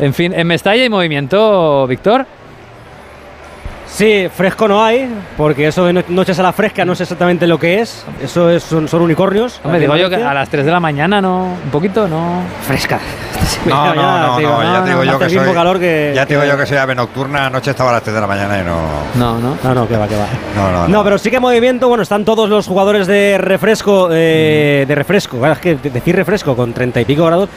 En 0.00 0.12
fin, 0.12 0.32
en 0.34 0.46
Mestalla 0.46 0.82
hay 0.82 0.88
movimiento, 0.88 1.86
Víctor. 1.86 2.26
Sí, 3.90 4.28
fresco 4.32 4.68
no 4.68 4.84
hay, 4.84 5.08
porque 5.36 5.66
eso 5.68 5.86
de 5.86 5.92
no- 5.94 6.02
noches 6.08 6.38
a 6.38 6.42
la 6.42 6.52
fresca 6.52 6.84
no 6.84 6.94
sé 6.94 7.04
exactamente 7.04 7.46
lo 7.46 7.58
que 7.58 7.80
es. 7.80 8.04
Eso 8.22 8.48
es, 8.50 8.62
son, 8.62 8.86
son 8.86 9.02
unicornios. 9.02 9.60
Hombre, 9.64 9.80
digo 9.80 9.96
yo 9.96 10.08
que 10.10 10.16
a 10.16 10.34
las 10.34 10.48
3 10.50 10.64
de 10.66 10.70
la 10.70 10.78
mañana 10.78 11.20
no, 11.20 11.54
un 11.64 11.70
poquito, 11.70 12.06
no. 12.06 12.42
Fresca. 12.66 13.00
No, 13.66 13.94
no, 13.94 13.94
no, 13.94 14.40
no, 14.40 14.62
ya 14.62 14.84
te 14.84 14.90
digo 14.90 15.04
yo 15.04 15.18
que 15.18 15.30
soy. 15.30 15.54
calor 15.54 15.78
que. 15.80 16.12
ya 16.14 16.26
te 16.26 16.34
digo 16.34 16.42
que- 16.42 16.48
yo 16.48 16.56
que 16.58 16.66
soy 16.66 16.76
ave 16.76 16.94
nocturna. 16.94 17.46
Anoche 17.46 17.70
estaba 17.70 17.90
a 17.90 17.94
las 17.94 18.02
3 18.02 18.14
de 18.14 18.20
la 18.20 18.26
mañana 18.26 18.60
y 18.60 18.64
no. 18.64 18.76
No, 19.14 19.38
no. 19.40 19.56
No, 19.64 19.74
no, 19.74 19.88
que 19.88 19.96
va, 19.96 20.06
que 20.06 20.16
va. 20.16 20.26
No, 20.54 20.70
no, 20.70 20.88
No, 20.88 21.02
pero 21.02 21.16
sí 21.18 21.30
que 21.30 21.40
movimiento, 21.40 21.88
bueno, 21.88 22.02
están 22.02 22.24
todos 22.26 22.48
los 22.48 22.66
jugadores 22.66 23.06
de 23.06 23.38
refresco, 23.38 24.10
eh, 24.12 24.84
de 24.86 24.94
refresco, 24.94 25.38
claro, 25.38 25.54
es 25.54 25.60
que 25.60 25.76
de- 25.76 25.90
decir 25.90 26.14
refresco 26.14 26.54
con 26.54 26.72
treinta 26.74 27.00
y 27.00 27.04
pico 27.06 27.24
grados, 27.24 27.48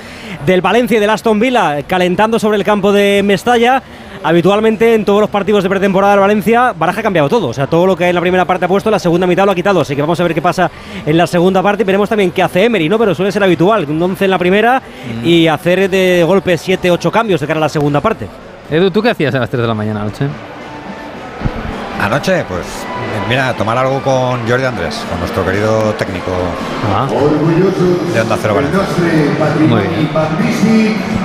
del 0.46 0.62
Valencia 0.62 0.98
y 0.98 1.00
del 1.02 1.10
Aston 1.10 1.40
Villa 1.40 1.84
calentando 1.86 2.40
sobre 2.40 2.58
el 2.58 2.64
campo 2.64 2.92
de 2.94 3.22
Mestalla. 3.24 3.84
Habitualmente 4.24 4.94
en 4.94 5.04
todos 5.04 5.20
los 5.20 5.30
partidos 5.32 5.64
de 5.64 5.70
pretemporada 5.70 6.14
del 6.14 6.22
Valencia, 6.22 6.74
Baraja 6.78 7.00
ha 7.00 7.04
cambiado 7.04 7.28
todo, 7.28 7.48
o 7.48 7.54
sea, 7.54 7.66
todo 7.66 7.88
lo 7.88 7.96
que 7.96 8.08
en 8.08 8.14
la 8.14 8.22
primera 8.22 8.46
parte 8.46 8.66
ha 8.66 8.68
puesto, 8.68 8.90
en 8.90 8.92
la 8.92 9.00
segunda 9.00 9.26
mitad 9.26 9.46
lo 9.46 9.52
ha 9.52 9.56
quitado, 9.56 9.82
así 9.82 9.96
que 9.96 10.02
vamos 10.02 10.20
a 10.20 10.24
ver 10.24 10.36
qué 10.36 10.44
pasa 10.44 10.70
en 11.04 11.18
la 11.18 11.26
segunda 11.26 11.64
parte 11.64 11.82
y 11.82 11.86
veremos 11.86 12.08
también 12.08 12.30
qué 12.30 12.44
hace 12.44 12.66
Emery, 12.66 12.88
¿no? 12.88 13.00
Pero 13.00 13.16
suele 13.16 13.32
ser 13.32 13.44
habitual, 13.44 13.86
un 13.90 14.02
11 14.02 14.26
en 14.26 14.32
la 14.32 14.38
primera 14.38 14.82
y 15.24 15.48
hacer 15.48 15.90
de 15.90 16.24
golpe 16.24 16.56
7, 16.56 16.92
8 16.92 17.12
cambios 17.12 17.42
de 17.42 17.48
cara 17.48 17.58
a 17.58 17.62
la 17.62 17.70
segunda 17.70 18.00
parte. 18.00 18.28
Edu, 18.70 18.92
¿tú 18.92 19.02
qué 19.02 19.10
hacías 19.10 19.34
a 19.34 19.40
las 19.40 19.50
3 19.50 19.64
de 19.64 19.68
la 19.68 19.74
mañana 19.74 20.02
anoche? 20.02 20.28
Anoche, 22.00 22.46
pues 22.48 22.66
mira, 23.30 23.54
tomar 23.54 23.78
algo 23.78 24.02
con 24.02 24.48
Jordi 24.48 24.66
Andrés, 24.66 25.04
con 25.10 25.20
nuestro 25.20 25.46
querido 25.46 25.94
técnico 25.98 26.32
de 28.14 28.22
Onda 28.22 28.38
Cero 28.42 28.56
Valencia. 28.56 28.80
Muy 29.68 29.82
bien. 29.82 30.10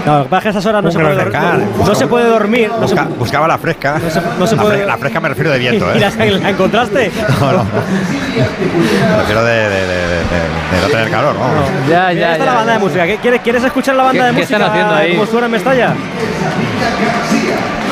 No, 0.04 0.18
lo 0.18 0.24
que 0.24 0.30
pasa 0.30 0.36
es 0.36 0.42
que 0.42 0.48
a 0.48 0.50
esas 0.52 0.66
horas 0.66 0.84
no 0.84 0.90
se, 0.92 0.98
puede 1.00 1.14
gran 1.16 1.32
dormir, 1.32 1.68
no, 1.78 1.86
no 1.86 1.94
se 1.94 2.06
puede 2.06 2.28
dormir. 2.28 2.70
No 2.80 2.86
se- 2.88 2.94
Busca- 2.94 3.08
buscaba 3.18 3.48
la 3.48 3.58
fresca. 3.58 4.00
no 4.38 4.46
se 4.46 4.54
la, 4.56 4.62
puede- 4.62 4.84
fre- 4.84 4.86
la 4.86 4.96
fresca 4.98 5.20
me 5.20 5.28
refiero 5.30 5.50
de 5.50 5.58
viento, 5.58 5.84
¿Y 5.94 5.98
¿eh? 5.98 6.00
la, 6.00 6.24
la 6.38 6.50
encontraste? 6.50 7.10
No, 7.40 7.52
no. 7.52 7.64
Me 7.64 9.16
refiero 9.18 9.44
de, 9.44 9.52
de- 9.54 9.68
de- 9.68 9.86
de- 9.86 10.76
de 10.76 10.82
no 10.82 10.88
tener 10.88 11.10
calor, 11.10 11.34
vamos. 11.38 11.64
Ya, 11.88 12.12
ya, 12.12 12.36
ya. 12.36 12.44
la 12.44 12.54
banda 12.54 12.72
de 12.74 12.78
música. 12.78 13.04
¿Qué- 13.06 13.16
¿Quieres, 13.18 13.40
¿Quieres 13.40 13.64
escuchar 13.64 13.96
la 13.96 14.04
banda 14.04 14.20
¿Qué- 14.22 14.26
de 14.28 14.34
qué 14.34 14.40
música? 14.42 14.56
están 14.58 14.70
haciendo 14.70 14.94
ahí? 14.94 15.16
¿Cómo 15.16 15.26
suena 15.30 15.46
en 15.46 15.52
Mestalla? 15.52 15.94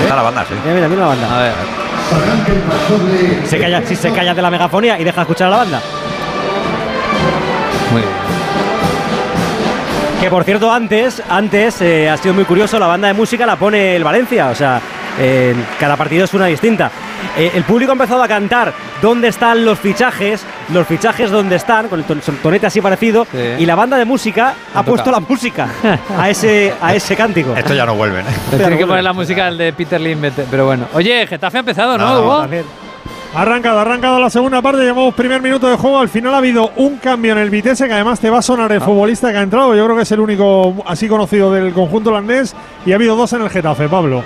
Está 0.04 0.16
la 0.16 0.22
banda, 0.22 0.44
sí. 0.46 0.54
Mira, 0.62 0.74
mira, 0.74 0.88
mira 0.88 1.00
la 1.00 1.06
banda. 1.08 1.36
A 1.36 1.42
ver. 1.42 1.52
Se 3.46 3.58
calla, 3.58 3.82
si 3.86 3.96
se 3.96 4.12
calla 4.12 4.34
de 4.34 4.42
la 4.42 4.50
megafonía 4.50 4.98
y 5.00 5.04
deja 5.04 5.22
escuchar 5.22 5.48
a 5.48 5.50
la 5.50 5.56
banda. 5.56 5.80
Muy 7.90 8.02
bien. 8.02 8.12
Que 10.20 10.30
por 10.30 10.44
cierto, 10.44 10.72
antes, 10.72 11.22
antes 11.28 11.80
eh, 11.82 12.08
ha 12.08 12.16
sido 12.16 12.34
muy 12.34 12.44
curioso, 12.44 12.78
la 12.78 12.86
banda 12.86 13.08
de 13.08 13.14
música 13.14 13.44
la 13.44 13.56
pone 13.56 13.96
el 13.96 14.04
Valencia, 14.04 14.48
o 14.48 14.54
sea, 14.54 14.80
eh, 15.18 15.54
cada 15.78 15.96
partido 15.96 16.24
es 16.24 16.34
una 16.34 16.46
distinta. 16.46 16.90
Eh, 17.36 17.52
el 17.54 17.64
público 17.64 17.92
ha 17.92 17.94
empezado 17.94 18.22
a 18.22 18.28
cantar 18.28 18.72
dónde 19.04 19.28
están 19.28 19.66
los 19.66 19.78
fichajes, 19.78 20.42
los 20.72 20.86
fichajes 20.86 21.30
dónde 21.30 21.56
están, 21.56 21.88
con 21.88 21.98
el 22.00 22.06
ton- 22.06 22.20
tonete 22.42 22.66
así 22.66 22.80
parecido, 22.80 23.26
Sí. 23.30 23.38
y 23.58 23.66
la 23.66 23.74
banda 23.74 23.98
de 23.98 24.06
música 24.06 24.54
ha 24.74 24.78
Ha 24.78 24.82
puesto 24.82 25.10
la 25.10 25.20
música 25.20 25.68
a 26.18 26.30
ese, 26.30 26.72
a 26.80 26.94
ese 26.94 27.14
cántico. 27.14 27.54
Esto 27.54 27.74
ya 27.74 27.84
no 27.84 27.94
vuelven, 27.94 28.24
¿eh? 28.26 28.56
Tiene 28.56 28.78
que 28.78 28.86
poner 28.86 29.04
la 29.04 29.12
música 29.12 29.46
al 29.48 29.58
de 29.58 29.74
Peter 29.74 30.00
Lim, 30.00 30.22
pero 30.50 30.64
bueno. 30.64 30.86
Oye, 30.94 31.26
Getafe 31.26 31.58
ha 31.58 31.60
empezado, 31.60 31.98
¿no, 31.98 32.06
No, 32.14 32.20
Hugo? 32.20 32.46
Ha 33.36 33.42
arrancado, 33.42 33.78
ha 33.80 33.82
arrancado 33.82 34.20
la 34.20 34.30
segunda 34.30 34.62
parte, 34.62 34.80
llevamos 34.82 35.12
primer 35.12 35.42
minuto 35.42 35.68
de 35.68 35.76
juego. 35.76 35.98
Al 35.98 36.08
final 36.08 36.32
ha 36.34 36.38
habido 36.38 36.70
un 36.76 36.96
cambio 36.98 37.32
en 37.32 37.38
el 37.38 37.50
Vitesse, 37.50 37.86
que 37.88 37.92
además 37.92 38.20
te 38.20 38.30
va 38.30 38.38
a 38.38 38.42
sonar 38.42 38.70
Ah. 38.70 38.76
el 38.76 38.80
futbolista 38.80 39.32
que 39.32 39.38
ha 39.38 39.42
entrado. 39.42 39.74
Yo 39.74 39.84
creo 39.84 39.96
que 39.96 40.02
es 40.04 40.12
el 40.12 40.20
único 40.20 40.74
así 40.86 41.08
conocido 41.08 41.52
del 41.52 41.72
conjunto 41.72 42.10
holandés. 42.10 42.54
Y 42.86 42.92
ha 42.92 42.94
habido 42.94 43.16
dos 43.16 43.32
en 43.32 43.42
el 43.42 43.50
Getafe, 43.50 43.88
Pablo. 43.88 44.22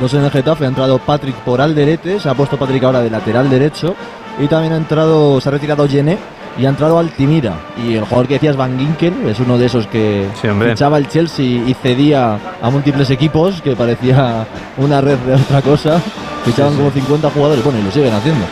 Dos 0.00 0.12
en 0.14 0.24
el 0.24 0.30
Getafe, 0.32 0.64
ha 0.64 0.68
entrado 0.68 0.98
Patrick 0.98 1.34
por 1.36 1.60
Alderete, 1.60 2.18
se 2.20 2.28
ha 2.28 2.34
puesto 2.34 2.56
Patrick 2.56 2.82
ahora 2.84 3.00
de 3.00 3.10
lateral 3.10 3.48
derecho 3.50 3.94
y 4.40 4.46
también 4.46 4.72
ha 4.72 4.76
entrado, 4.76 5.40
se 5.40 5.48
ha 5.48 5.52
retirado 5.52 5.88
Gené 5.88 6.18
y 6.58 6.66
ha 6.66 6.68
entrado 6.68 6.98
Altimira. 6.98 7.54
Y 7.84 7.94
el 7.94 8.04
jugador 8.04 8.26
que 8.26 8.34
decías 8.34 8.56
Van 8.56 8.78
Ginkel 8.78 9.28
es 9.28 9.38
uno 9.40 9.58
de 9.58 9.66
esos 9.66 9.86
que 9.86 10.26
Sí, 10.40 10.48
fichaba 10.48 10.98
el 10.98 11.08
Chelsea 11.08 11.44
y 11.44 11.74
cedía 11.80 12.38
a 12.60 12.70
múltiples 12.70 13.08
equipos, 13.10 13.62
que 13.62 13.76
parecía 13.76 14.46
una 14.76 15.00
red 15.00 15.18
de 15.18 15.34
otra 15.34 15.62
cosa. 15.62 16.00
Fichaban 16.44 16.76
como 16.76 16.90
50 16.90 17.30
jugadores, 17.30 17.62
bueno, 17.64 17.78
y 17.78 17.82
lo 17.82 17.90
siguen 17.90 18.14
haciendo. 18.14 18.44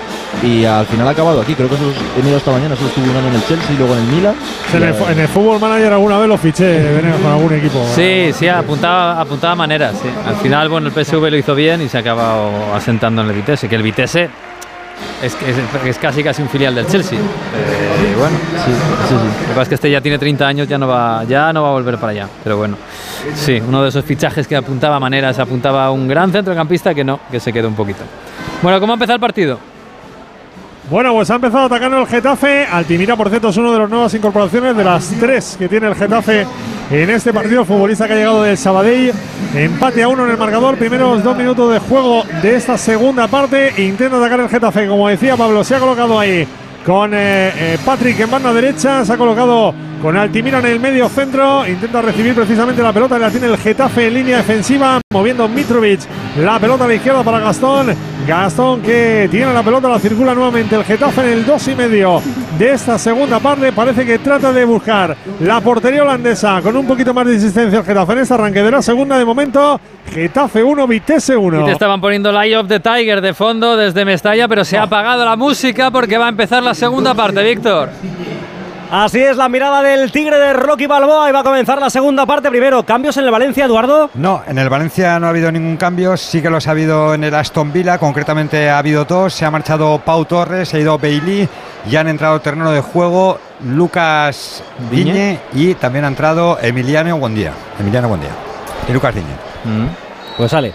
Y 0.43 0.65
al 0.65 0.85
final 0.87 1.09
ha 1.09 1.13
acabado 1.13 1.41
aquí, 1.41 1.55
creo 1.55 1.69
que 1.69 1.77
solo 1.77 1.93
he 2.15 2.21
mirado 2.21 2.37
esta 2.37 2.51
mañana, 2.51 2.77
solo 2.77 2.89
estuvo 2.89 3.05
un 3.07 3.17
año 3.17 3.29
en 3.29 3.35
el 3.37 3.47
Chelsea 3.47 3.75
y 3.75 3.79
luego 3.79 3.95
en 3.95 4.01
el 4.01 4.07
Milan. 4.07 4.35
En 4.75 4.83
el, 4.83 4.95
en 5.13 5.19
el 5.21 5.29
Fútbol 5.29 5.59
Manager 5.59 5.93
alguna 5.95 6.19
vez 6.19 6.29
lo 6.29 6.37
fiché 6.37 6.93
venía 6.93 7.17
con 7.17 7.33
algún 7.33 7.55
equipo. 7.55 7.83
Sí, 7.95 8.33
sí, 8.35 8.47
apuntaba, 8.47 9.19
apuntaba 9.21 9.55
maneras. 9.55 9.95
Sí. 10.03 10.09
Al 10.27 10.37
final, 10.37 10.69
bueno, 10.69 10.89
el 10.89 11.05
PSV 11.05 11.31
lo 11.31 11.37
hizo 11.37 11.55
bien 11.55 11.81
y 11.81 11.89
se 11.89 11.97
ha 11.97 12.01
acabado 12.01 12.51
asentando 12.75 13.23
en 13.23 13.29
el 13.29 13.35
Vitesse. 13.35 13.67
Que 13.67 13.77
el 13.77 13.83
Vitesse 13.83 14.29
es, 15.23 15.35
es, 15.35 15.57
es 15.87 15.99
casi 15.99 16.23
casi 16.23 16.43
un 16.43 16.49
filial 16.49 16.75
del 16.75 16.87
Chelsea. 16.87 17.19
Eh, 17.19 18.15
bueno, 18.19 18.37
Sí, 18.65 18.71
sí, 18.73 19.09
sí. 19.09 19.15
lo 19.15 19.49
que 19.49 19.49
pasa 19.49 19.63
es 19.63 19.69
que 19.69 19.75
este 19.77 19.91
ya 19.91 20.01
tiene 20.01 20.19
30 20.19 20.47
años, 20.47 20.69
ya 20.69 20.79
no 20.79 20.89
va, 20.89 21.25
ya 21.25 21.53
no 21.53 21.63
va 21.63 21.69
a 21.69 21.73
volver 21.73 21.97
para 21.99 22.13
allá. 22.13 22.29
Pero 22.43 22.57
bueno, 22.57 22.77
sí, 23.35 23.61
uno 23.67 23.83
de 23.83 23.89
esos 23.91 24.05
fichajes 24.05 24.47
que 24.47 24.57
apuntaba 24.57 24.99
maneras, 25.01 25.39
apuntaba 25.39 25.87
a 25.87 25.91
un 25.91 26.09
gran 26.09 26.33
centrocampista 26.33 26.95
que 26.95 27.05
no, 27.05 27.21
que 27.31 27.41
se 27.41 27.53
quedó 27.53 27.69
un 27.69 27.75
poquito. 27.75 28.03
Bueno, 28.63 28.81
¿cómo 28.81 28.93
ha 28.93 28.95
empezado 28.95 29.15
el 29.17 29.21
partido? 29.21 29.59
Bueno, 30.89 31.13
pues 31.15 31.29
ha 31.31 31.35
empezado 31.35 31.65
atacando 31.65 31.99
el 31.99 32.07
Getafe. 32.07 32.65
Altimira, 32.65 33.17
por 33.17 33.29
cierto, 33.29 33.49
es 33.49 33.57
una 33.57 33.73
de 33.73 33.79
las 33.81 33.91
nuevas 33.91 34.15
incorporaciones 34.15 34.77
de 34.77 34.85
las 34.85 35.09
tres 35.19 35.57
que 35.59 35.69
tiene 35.69 35.89
el 35.89 35.97
Getafe 35.97 36.47
en 36.93 37.11
este 37.11 37.33
partido. 37.33 37.65
Futbolista 37.65 38.07
que 38.07 38.13
ha 38.13 38.17
llegado 38.17 38.45
del 38.45 38.57
Sabadell. 38.57 39.13
Empate 39.53 40.05
a 40.05 40.09
uno 40.09 40.25
en 40.25 40.31
el 40.31 40.37
marcador. 40.37 40.77
Primeros 40.77 41.25
dos 41.25 41.37
minutos 41.37 41.73
de 41.73 41.81
juego 41.81 42.23
de 42.41 42.55
esta 42.55 42.79
segunda 42.79 43.27
parte. 43.27 43.83
Intenta 43.83 44.17
atacar 44.17 44.39
el 44.39 44.49
Getafe. 44.49 44.87
Como 44.87 45.09
decía 45.09 45.37
Pablo, 45.37 45.65
se 45.65 45.75
ha 45.75 45.81
colocado 45.81 46.21
ahí 46.21 46.47
con 46.87 47.13
eh, 47.13 47.49
eh, 47.75 47.79
Patrick 47.85 48.21
en 48.21 48.31
banda 48.31 48.53
derecha. 48.53 49.05
Se 49.05 49.13
ha 49.13 49.17
colocado 49.17 49.75
con 50.01 50.17
Altimira 50.17 50.61
en 50.61 50.67
el 50.67 50.79
medio 50.79 51.09
centro. 51.09 51.67
Intenta 51.67 52.01
recibir 52.01 52.33
precisamente 52.33 52.81
la 52.81 52.93
pelota, 52.93 53.19
la 53.19 53.29
tiene 53.29 53.49
el 53.49 53.59
Getafe 53.59 54.07
en 54.07 54.15
línea 54.15 54.37
defensiva, 54.37 55.01
moviendo 55.13 55.49
Mitrovic. 55.49 56.01
La 56.39 56.61
pelota 56.61 56.85
a 56.85 56.89
la 56.89 56.95
izquierda 56.95 57.25
para 57.25 57.41
Gastón. 57.41 57.93
Gastón 58.29 58.83
que 58.83 59.29
tiene 59.31 59.53
la 59.53 59.65
pelota, 59.65 59.89
la 59.89 59.99
circula 59.99 60.33
nuevamente 60.35 60.77
el 60.77 60.85
Getafe 60.85 61.23
en 61.23 61.39
el 61.39 61.47
2 61.47 61.69
y 61.69 61.75
medio 61.75 62.23
de 62.57 62.73
esta 62.73 62.99
segunda 62.99 63.41
parte. 63.41 63.73
Parece 63.73 64.07
que 64.07 64.21
trata 64.21 64.53
de 64.53 64.65
buscar 64.65 65.17
la 65.41 65.61
portería 65.61 66.05
holandesa 66.05 66.63
con 66.63 66.77
un 66.77 66.87
poquito 66.87 67.13
más 67.13 67.27
de 67.27 67.35
insistencia 67.35 67.81
el 67.81 67.85
Getafe 67.85 68.13
en 68.13 68.19
este 68.21 68.35
arranque 68.35 68.63
de 68.63 68.71
la 68.71 68.83
segunda 68.83 69.19
de 69.19 69.25
momento. 69.25 69.81
Getafe 70.13 70.63
1, 70.63 70.87
Vitesse 70.87 71.37
1. 71.37 71.61
Y 71.61 71.65
te 71.65 71.73
estaban 71.73 72.01
poniendo 72.01 72.31
el 72.31 72.37
Eye 72.37 72.57
of 72.57 72.69
the 72.69 72.81
Tiger 72.81 73.21
de 73.21 73.35
fondo 73.35 73.77
desde 73.77 74.05
Mestalla, 74.05 74.49
pero 74.49 74.65
se 74.65 74.79
ha 74.79 74.85
apagado 74.85 75.25
la 75.25 75.37
música 75.37 75.91
porque 75.91 76.19
va 76.19 76.27
a 76.27 76.31
empezar 76.31 76.63
la 76.63 76.75
segunda 76.75 77.15
parte, 77.15 77.43
Víctor. 77.43 77.91
Así 78.91 79.19
es 79.19 79.37
la 79.37 79.49
mirada 79.49 79.83
del 79.83 80.13
Tigre 80.13 80.39
de 80.39 80.53
Rocky 80.53 80.87
Balboa 80.87 81.29
y 81.29 81.33
va 81.33 81.41
a 81.41 81.43
comenzar 81.43 81.81
la 81.81 81.91
segunda 81.91 82.25
parte. 82.25 82.49
Primero, 82.51 82.85
¿cambios 82.85 83.17
en 83.17 83.25
el 83.25 83.33
Valencia, 83.33 83.65
Eduardo? 83.65 84.11
No, 84.15 84.43
en 84.47 84.59
el 84.59 84.69
Valencia 84.69 85.19
no 85.19 85.27
ha 85.27 85.31
habido 85.31 85.51
ningún 85.51 85.77
cambio, 85.77 86.17
sí 86.17 86.41
que 86.41 86.49
los 86.49 86.69
ha 86.69 86.71
habido 86.71 87.13
en 87.13 87.25
el 87.25 87.35
Aston 87.35 87.73
Villa, 87.73 87.99
concretamente 87.99 88.71
ha 88.71 88.79
habido 88.79 89.05
dos, 89.05 89.35
se 89.35 89.45
ha 89.45 89.51
marchado 89.51 89.99
Pau 90.05 90.25
Torres, 90.25 90.69
se 90.69 90.77
ha 90.77 90.81
ido 90.81 90.99
Bailey 90.99 91.49
y 91.91 91.97
han 91.97 92.07
entrado 92.07 92.41
terreno 92.41 92.71
de 92.71 92.81
juego 92.81 93.41
Lucas 93.65 94.63
Viñe 94.89 95.41
y 95.53 95.75
también 95.75 96.05
ha 96.05 96.09
entrado 96.09 96.57
Emiliano 96.63 97.19
Buendía, 97.19 97.53
Emiliano 97.81 98.09
Buendía 98.09 98.31
y 98.89 98.93
Lucas 98.93 99.13
Viñe. 99.13 99.56
Mm. 99.67 99.89
Pues 100.37 100.51
sale. 100.51 100.73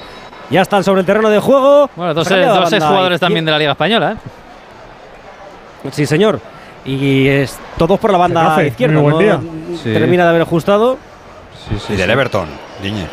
Ya 0.50 0.62
están 0.62 0.84
sobre 0.84 1.02
el 1.02 1.06
terreno 1.06 1.30
de 1.30 1.40
juego. 1.40 1.90
Bueno, 1.96 2.14
dos, 2.14 2.28
dos 2.28 2.70
jugadores 2.70 3.20
también 3.20 3.46
de 3.46 3.52
la 3.52 3.58
Liga 3.58 3.72
Española, 3.72 4.14
¿eh? 4.14 5.90
Sí, 5.92 6.06
señor. 6.06 6.40
Y 6.84 7.28
es 7.28 7.58
todos 7.78 8.00
por 8.00 8.12
la 8.12 8.18
banda 8.18 8.64
izquierda. 8.64 9.00
muy 9.00 9.12
buen 9.12 9.14
¿no? 9.14 9.20
día. 9.20 9.40
Termina 9.84 10.24
de 10.24 10.30
haber 10.30 10.42
ajustado. 10.42 10.98
y 11.90 11.96
del 11.96 12.10
Everton, 12.10 12.48
Viñe. 12.82 13.08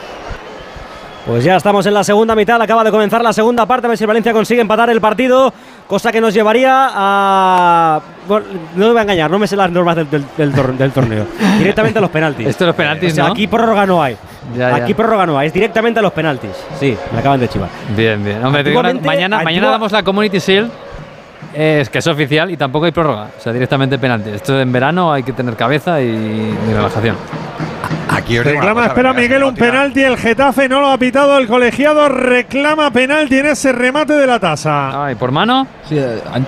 Pues 1.26 1.44
ya 1.44 1.56
estamos 1.56 1.84
en 1.84 1.92
la 1.92 2.02
segunda 2.02 2.34
mitad, 2.34 2.60
acaba 2.62 2.82
de 2.82 2.90
comenzar 2.90 3.22
la 3.22 3.34
segunda 3.34 3.66
parte, 3.66 3.86
a 3.86 3.88
ver 3.88 3.98
si 3.98 4.06
Valencia 4.06 4.32
consigue 4.32 4.62
empatar 4.62 4.88
el 4.88 4.98
partido, 4.98 5.52
cosa 5.88 6.12
que 6.12 6.20
nos 6.20 6.32
llevaría 6.34 6.90
a... 6.94 8.00
bueno, 8.28 8.46
no 8.76 8.84
me 8.86 8.90
voy 8.92 8.98
a 8.98 9.02
engañar, 9.02 9.30
no 9.30 9.38
me 9.38 9.46
sé 9.48 9.56
las 9.56 9.70
normas 9.70 9.96
del, 9.96 10.08
del- 10.10 10.24
del 10.36 10.52
tor- 10.54 10.76
del 10.76 10.92
torneo. 10.92 11.24
directamente 11.58 11.98
a 11.98 12.02
los 12.02 12.10
penaltis. 12.10 12.46
Esto 12.46 12.66
los 12.66 12.74
penaltis, 12.76 13.12
O 13.12 13.14
sea, 13.16 13.24
¿no? 13.26 13.32
Aquí 13.32 13.46
prórroga 13.46 13.86
no 13.86 14.00
hay. 14.02 14.16
Ya, 14.56 14.70
ya. 14.70 14.76
Aquí 14.76 14.94
prórroga 14.94 15.26
no 15.26 15.36
hay, 15.38 15.48
es 15.48 15.52
directamente 15.52 15.98
a 15.98 16.02
los 16.02 16.12
penaltis. 16.12 16.50
Sí, 16.78 16.96
me 17.12 17.18
acaban 17.18 17.40
de 17.40 17.48
chivar. 17.48 17.68
Bien, 17.96 18.22
bien. 18.22 18.44
Hombre, 18.44 18.62
te 18.62 18.68
digo 18.70 18.80
una- 18.80 18.90
Antiguamente- 18.90 19.06
mañana, 19.28 19.42
mañana 19.44 19.70
damos 19.70 19.90
la 19.90 20.02
Community 20.02 20.38
Shield, 20.38 20.70
es 21.54 21.88
que 21.88 21.98
es 21.98 22.06
oficial 22.06 22.50
y 22.50 22.56
tampoco 22.58 22.84
hay 22.84 22.92
prórroga. 22.92 23.28
O 23.38 23.40
sea, 23.40 23.52
directamente 23.52 23.98
penalti. 23.98 24.30
Esto 24.30 24.60
en 24.60 24.70
verano 24.70 25.10
hay 25.12 25.22
que 25.22 25.32
tener 25.32 25.56
cabeza 25.56 26.00
y, 26.02 26.04
y 26.06 26.72
relajación. 26.74 27.16
Aquí 28.18 28.38
Reclama, 28.40 28.74
cosa, 28.74 28.86
espera 28.88 29.12
Miguel, 29.12 29.44
un 29.44 29.54
penalti. 29.54 30.02
El 30.02 30.16
Getafe 30.16 30.68
no 30.68 30.80
lo 30.80 30.88
ha 30.88 30.98
pitado. 30.98 31.38
El 31.38 31.46
colegiado 31.46 32.08
reclama 32.08 32.90
penalti 32.90 33.38
en 33.38 33.46
ese 33.46 33.72
remate 33.72 34.12
de 34.14 34.26
la 34.26 34.38
tasa. 34.38 35.04
Ay, 35.06 35.14
¿por 35.14 35.30
mano? 35.32 35.66
Sí, 35.88 35.96
eh, 35.98 36.20
han- 36.32 36.46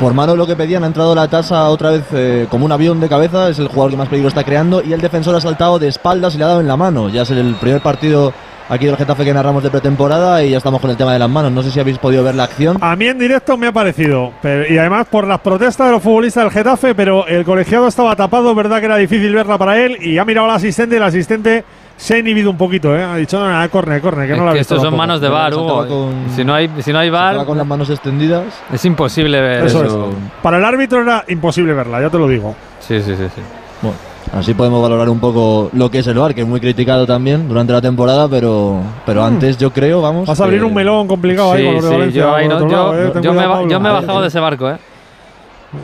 por 0.00 0.14
mano 0.14 0.34
lo 0.34 0.46
que 0.46 0.56
pedían, 0.56 0.82
ha 0.82 0.88
entrado 0.88 1.14
la 1.14 1.28
tasa 1.28 1.68
otra 1.68 1.90
vez 1.90 2.02
eh, 2.12 2.46
como 2.50 2.64
un 2.64 2.72
avión 2.72 2.98
de 3.00 3.08
cabeza, 3.08 3.48
es 3.50 3.58
el 3.60 3.68
jugador 3.68 3.92
que 3.92 3.96
más 3.96 4.08
peligro 4.08 4.28
está 4.28 4.42
creando 4.42 4.82
y 4.82 4.92
el 4.92 5.00
defensor 5.00 5.36
ha 5.36 5.40
saltado 5.40 5.78
de 5.78 5.86
espaldas 5.88 6.34
y 6.34 6.38
le 6.38 6.44
ha 6.44 6.48
dado 6.48 6.60
en 6.60 6.66
la 6.66 6.76
mano. 6.76 7.08
Ya 7.08 7.22
es 7.22 7.30
el 7.30 7.54
primer 7.60 7.80
partido 7.82 8.32
aquí 8.74 8.86
del 8.86 8.96
Getafe 8.96 9.24
que 9.24 9.34
narramos 9.34 9.62
de 9.62 9.70
pretemporada 9.70 10.42
y 10.42 10.50
ya 10.50 10.56
estamos 10.56 10.80
con 10.80 10.90
el 10.90 10.96
tema 10.96 11.12
de 11.12 11.18
las 11.18 11.28
manos. 11.28 11.52
No 11.52 11.62
sé 11.62 11.70
si 11.70 11.78
habéis 11.78 11.98
podido 11.98 12.24
ver 12.24 12.34
la 12.34 12.44
acción. 12.44 12.78
A 12.80 12.96
mí 12.96 13.06
en 13.06 13.18
directo 13.18 13.56
me 13.56 13.66
ha 13.66 13.72
parecido. 13.72 14.32
pero- 14.40 14.66
y 14.72 14.78
además 14.78 15.06
por 15.10 15.26
las 15.26 15.40
protestas 15.40 15.86
de 15.88 15.92
los 15.92 16.02
futbolistas 16.02 16.44
del 16.44 16.52
Getafe, 16.52 16.94
pero 16.94 17.26
el 17.26 17.44
colegiado 17.44 17.86
estaba 17.86 18.16
tapado, 18.16 18.54
verdad 18.54 18.78
que 18.80 18.86
era 18.86 18.96
difícil 18.96 19.34
verla 19.34 19.58
para 19.58 19.78
él. 19.78 19.98
Y 20.00 20.16
ha 20.18 20.24
mirado 20.24 20.48
al 20.48 20.56
asistente 20.56 20.94
y 20.94 20.98
el 20.98 21.02
asistente 21.04 21.64
se 21.96 22.14
ha 22.14 22.18
inhibido 22.18 22.50
un 22.50 22.56
poquito. 22.56 22.96
¿eh? 22.96 23.02
Ha 23.04 23.16
dicho, 23.16 23.38
no, 23.38 23.60
no, 23.60 23.70
corne, 23.70 24.00
corne, 24.00 24.26
que 24.26 24.32
Es 24.32 24.38
no 24.38 24.46
la 24.46 24.52
estos 24.52 24.76
son 24.78 24.84
tampoco". 24.86 24.96
manos 24.98 25.20
de 25.20 25.28
bar, 25.28 25.54
Hugo. 25.54 25.86
con- 25.86 26.30
Si 26.34 26.42
no 26.44 26.54
hay, 26.54 26.70
si 26.80 26.92
no 26.92 26.98
hay 26.98 27.10
bar, 27.10 27.32
Estaba 27.32 27.46
con 27.46 27.58
las 27.58 27.66
manos 27.66 27.90
extendidas. 27.90 28.44
es 28.72 28.84
imposible 28.86 29.40
ver 29.40 29.66
Eso 29.66 29.84
eso. 29.84 30.08
es. 30.10 30.16
Para 30.42 30.56
el 30.56 30.64
árbitro 30.64 31.02
era 31.02 31.24
imposible 31.28 31.74
verla, 31.74 32.00
ya 32.00 32.08
te 32.10 32.18
lo 32.18 32.26
digo. 32.26 32.54
Sí, 32.80 33.00
sí, 33.02 33.14
sí, 33.16 33.26
sí. 33.34 33.42
Bueno, 33.82 33.96
así 34.32 34.54
podemos 34.54 34.82
valorar 34.82 35.08
un 35.08 35.20
poco 35.20 35.70
lo 35.72 35.90
que 35.90 35.98
es 36.00 36.06
el 36.06 36.18
VAR, 36.18 36.34
que 36.34 36.40
es 36.42 36.46
muy 36.46 36.60
criticado 36.60 37.06
también 37.06 37.48
durante 37.48 37.72
la 37.72 37.80
temporada, 37.80 38.28
pero, 38.28 38.80
pero 39.06 39.22
Mm. 39.22 39.26
antes 39.26 39.58
yo 39.58 39.70
creo, 39.72 40.00
vamos. 40.02 40.26
Vas 40.26 40.40
a 40.40 40.44
abrir 40.44 40.60
que- 40.60 40.66
un 40.66 40.74
melón 40.74 41.06
complicado 41.06 41.52
ahí 41.52 41.60
Sí, 41.60 41.66
con 41.66 41.74
los 41.74 41.84
de 41.84 41.88
sí, 41.90 41.96
Valencia. 41.96 42.22
yo, 42.22 42.34
ahí 42.34 42.48
no- 42.48 42.60
yo- 42.60 42.68
lado, 42.68 42.98
¿eh? 43.02 43.12
Yo 43.22 43.32
me, 43.34 43.46
ba- 43.46 43.62
yo 43.68 43.80
me 43.80 43.88
he 43.88 43.92
bajado 43.92 44.20
de 44.22 44.28
ese 44.28 44.40
barco, 44.40 44.70
¿eh? 44.70 44.76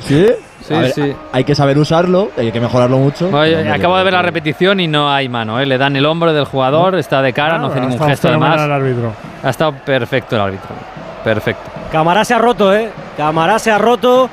¿Sí? 0.00 0.26
Sí, 0.62 0.74
ver, 0.74 0.90
sí. 0.92 1.14
Hay 1.32 1.44
que 1.44 1.54
saber 1.54 1.78
usarlo, 1.78 2.28
hay 2.36 2.52
que 2.52 2.60
mejorarlo 2.60 2.98
mucho. 2.98 3.30
Oye, 3.32 3.56
Pero, 3.56 3.72
acabo 3.74 3.96
de 3.96 4.04
ver 4.04 4.12
la 4.12 4.20
repetición 4.22 4.80
y 4.80 4.86
no 4.86 5.10
hay 5.10 5.26
mano, 5.28 5.58
¿eh? 5.60 5.64
Le 5.64 5.78
dan 5.78 5.96
el 5.96 6.04
hombro 6.04 6.32
del 6.34 6.44
jugador, 6.44 6.94
está 6.96 7.22
de 7.22 7.32
cara, 7.32 7.56
no 7.58 7.68
hace 7.68 7.78
Ah, 7.78 7.80
ningún 7.80 7.94
está 7.94 8.06
gesto 8.08 8.28
el 8.28 8.42
árbitro. 8.42 9.12
Ha 9.42 9.48
estado 9.50 9.72
perfecto 9.84 10.36
el 10.36 10.42
árbitro. 10.42 10.68
Perfecto. 11.24 11.62
Camará 11.90 12.22
se 12.24 12.34
ha 12.34 12.38
roto, 12.38 12.74
¿eh? 12.74 12.90
Camará 13.16 13.58
se 13.58 13.70
ha 13.70 13.78
roto. 13.78 14.28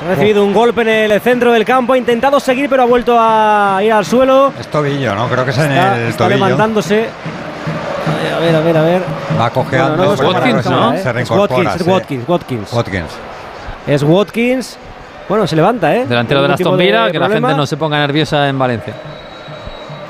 Se 0.00 0.06
ha 0.06 0.08
recibido 0.08 0.44
un 0.44 0.52
golpe 0.54 0.80
en 0.82 0.88
el 1.12 1.20
centro 1.20 1.52
del 1.52 1.64
campo, 1.64 1.92
ha 1.92 1.98
intentado 1.98 2.40
seguir, 2.40 2.68
pero 2.70 2.82
ha 2.82 2.86
vuelto 2.86 3.16
a 3.18 3.80
ir 3.82 3.92
al 3.92 4.04
suelo. 4.06 4.52
Es 4.58 4.66
tobillo, 4.68 5.14
¿no? 5.14 5.28
Creo 5.28 5.44
que 5.44 5.50
es 5.50 5.58
en 5.58 5.72
Está, 5.72 5.96
el 5.96 6.02
está 6.08 6.24
tobillo. 6.24 6.44
levantándose. 6.46 7.08
A 8.34 8.38
ver, 8.40 8.56
a 8.56 8.60
ver, 8.60 8.76
a 8.78 8.82
ver. 8.82 9.02
Va 9.38 9.50
cojeando. 9.50 9.96
Bueno, 9.96 10.04
no, 10.06 10.14
es 10.14 10.20
Watkins, 10.20 10.70
¿no? 10.70 10.92
se 10.92 10.98
Es 11.00 11.04
reincorpora. 11.14 11.54
Watkins, 11.54 11.74
es 11.76 11.82
sí. 11.84 11.90
Watkins, 11.90 12.24
Watkins. 12.28 12.72
Watkins. 12.72 13.10
Es 13.86 14.02
Watkins. 14.02 14.78
Bueno, 15.28 15.46
se 15.46 15.54
levanta, 15.56 15.94
¿eh? 15.94 16.06
Delantero 16.08 16.42
de 16.42 16.54
Aston 16.54 16.76
Villa, 16.78 17.10
que 17.10 17.18
la 17.18 17.28
gente 17.28 17.54
no 17.54 17.66
se 17.66 17.76
ponga 17.76 17.98
nerviosa 17.98 18.48
en 18.48 18.58
Valencia. 18.58 18.94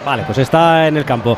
Vale, 0.04 0.22
pues 0.24 0.38
está 0.38 0.88
en 0.88 0.96
el 0.96 1.04
campo. 1.04 1.36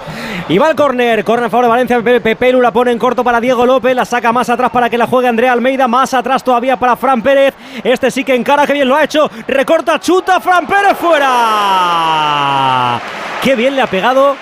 Y 0.49 0.57
va 0.57 0.71
el 0.71 0.77
córner. 0.77 1.25
Córner 1.25 1.47
a 1.47 1.51
favor 1.51 1.65
de 1.65 1.71
Valencia. 1.71 1.97
Pepe 2.01 2.21
Pepelu 2.21 2.61
la 2.61 2.71
pone 2.71 2.93
en 2.93 2.99
corto 2.99 3.25
para 3.25 3.41
Diego 3.41 3.67
López. 3.67 3.95
La 3.95 4.05
saca 4.05 4.33
más 4.33 4.49
atrás 4.51 4.71
para 4.71 4.89
que 4.89 4.97
la 4.97 5.07
juegue 5.09 5.27
Andrea 5.29 5.53
Almeida. 5.53 5.89
Más 5.89 6.15
atrás 6.15 6.45
todavía 6.45 6.77
para 6.77 6.95
Fran 6.97 7.23
Pérez. 7.23 7.55
Este 7.83 8.11
sí 8.11 8.23
que 8.23 8.35
encara. 8.37 8.65
Que 8.67 8.73
bien 8.73 8.89
lo 8.89 8.95
ha 8.95 9.03
hecho. 9.05 9.29
Recorta, 9.49 9.99
chuta. 9.99 10.41
Fran 10.41 10.67
Pérez 10.67 10.97
fuera. 10.97 13.01
Qué 13.43 13.57
bien 13.57 13.75
le 13.75 13.83
ha 13.83 13.87
pegado. 13.89 14.37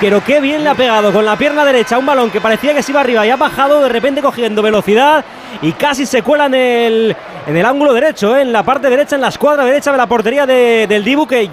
Pero 0.00 0.22
qué 0.24 0.40
bien 0.40 0.62
le 0.64 0.70
ha 0.70 0.74
pegado 0.74 1.12
con 1.12 1.24
la 1.24 1.36
pierna 1.36 1.64
derecha 1.64 1.98
un 1.98 2.06
balón 2.06 2.28
que 2.30 2.40
parecía 2.40 2.74
que 2.74 2.82
se 2.82 2.90
iba 2.90 3.00
arriba 3.00 3.24
y 3.26 3.30
ha 3.30 3.36
bajado 3.36 3.80
de 3.80 3.88
repente 3.88 4.20
cogiendo 4.22 4.60
velocidad 4.60 5.24
y 5.62 5.70
casi 5.72 6.04
se 6.04 6.20
cuela 6.20 6.46
en 6.46 6.54
el, 6.54 7.16
en 7.46 7.56
el 7.56 7.64
ángulo 7.64 7.92
derecho, 7.92 8.36
¿eh? 8.36 8.42
en 8.42 8.52
la 8.52 8.64
parte 8.64 8.90
derecha, 8.90 9.14
en 9.14 9.22
la 9.22 9.28
escuadra 9.28 9.64
derecha 9.64 9.92
de 9.92 9.98
la 9.98 10.06
portería 10.06 10.46
de- 10.46 10.88
del 10.88 11.04
Dibu 11.04 11.28
que 11.28 11.48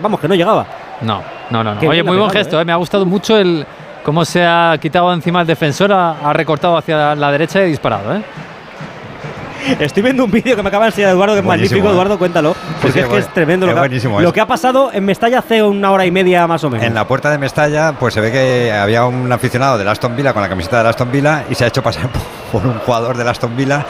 vamos, 0.00 0.20
que 0.20 0.26
no 0.26 0.34
llegaba. 0.34 0.64
No, 1.02 1.22
no, 1.50 1.62
no. 1.64 1.76
Oye, 1.88 2.02
muy 2.02 2.16
buen 2.16 2.30
gesto, 2.30 2.60
¿eh? 2.60 2.64
Me 2.64 2.72
ha 2.72 2.76
gustado 2.76 3.04
mucho 3.06 3.36
el 3.38 3.66
cómo 4.04 4.24
se 4.24 4.44
ha 4.44 4.76
quitado 4.80 5.12
encima 5.12 5.40
el 5.42 5.46
defensor, 5.46 5.92
ha, 5.92 6.16
ha 6.28 6.32
recortado 6.32 6.76
hacia 6.76 7.14
la 7.14 7.30
derecha 7.30 7.60
y 7.60 7.62
ha 7.62 7.66
disparado, 7.66 8.14
¿eh? 8.16 8.22
Estoy 9.78 10.02
viendo 10.02 10.24
un 10.24 10.30
vídeo 10.30 10.56
que 10.56 10.62
me 10.62 10.68
acaba 10.70 10.86
de 10.86 10.88
enseñar 10.90 11.10
Eduardo, 11.10 11.34
que 11.34 11.38
es 11.38 11.44
Buenísimo, 11.44 11.76
magnífico, 11.76 11.88
¿eh? 11.88 11.92
Eduardo, 11.92 12.18
cuéntalo. 12.18 12.56
Porque 12.80 12.92
sí, 12.94 12.98
es 12.98 13.06
que 13.06 13.18
es 13.18 13.28
tremendo 13.32 13.64
lo, 13.64 13.74
que, 13.74 13.78
ha- 13.78 14.20
lo 14.20 14.32
que 14.32 14.40
ha 14.40 14.46
pasado 14.46 14.90
en 14.92 15.04
Mestalla 15.04 15.38
hace 15.38 15.62
una 15.62 15.92
hora 15.92 16.04
y 16.04 16.10
media 16.10 16.48
más 16.48 16.64
o 16.64 16.70
menos. 16.70 16.84
En 16.84 16.94
la 16.94 17.06
puerta 17.06 17.30
de 17.30 17.38
Mestalla, 17.38 17.92
pues 17.92 18.12
se 18.12 18.20
ve 18.20 18.32
que 18.32 18.72
había 18.72 19.04
un 19.06 19.30
aficionado 19.30 19.78
del 19.78 19.86
Aston 19.86 20.16
Villa 20.16 20.32
con 20.32 20.42
la 20.42 20.48
camiseta 20.48 20.78
del 20.78 20.88
Aston 20.88 21.12
Villa 21.12 21.44
y 21.48 21.54
se 21.54 21.62
ha 21.64 21.68
hecho 21.68 21.80
pasar 21.80 22.08
por 22.50 22.66
un 22.66 22.76
jugador 22.80 23.16
del 23.16 23.28
Aston 23.28 23.56
Villa 23.56 23.86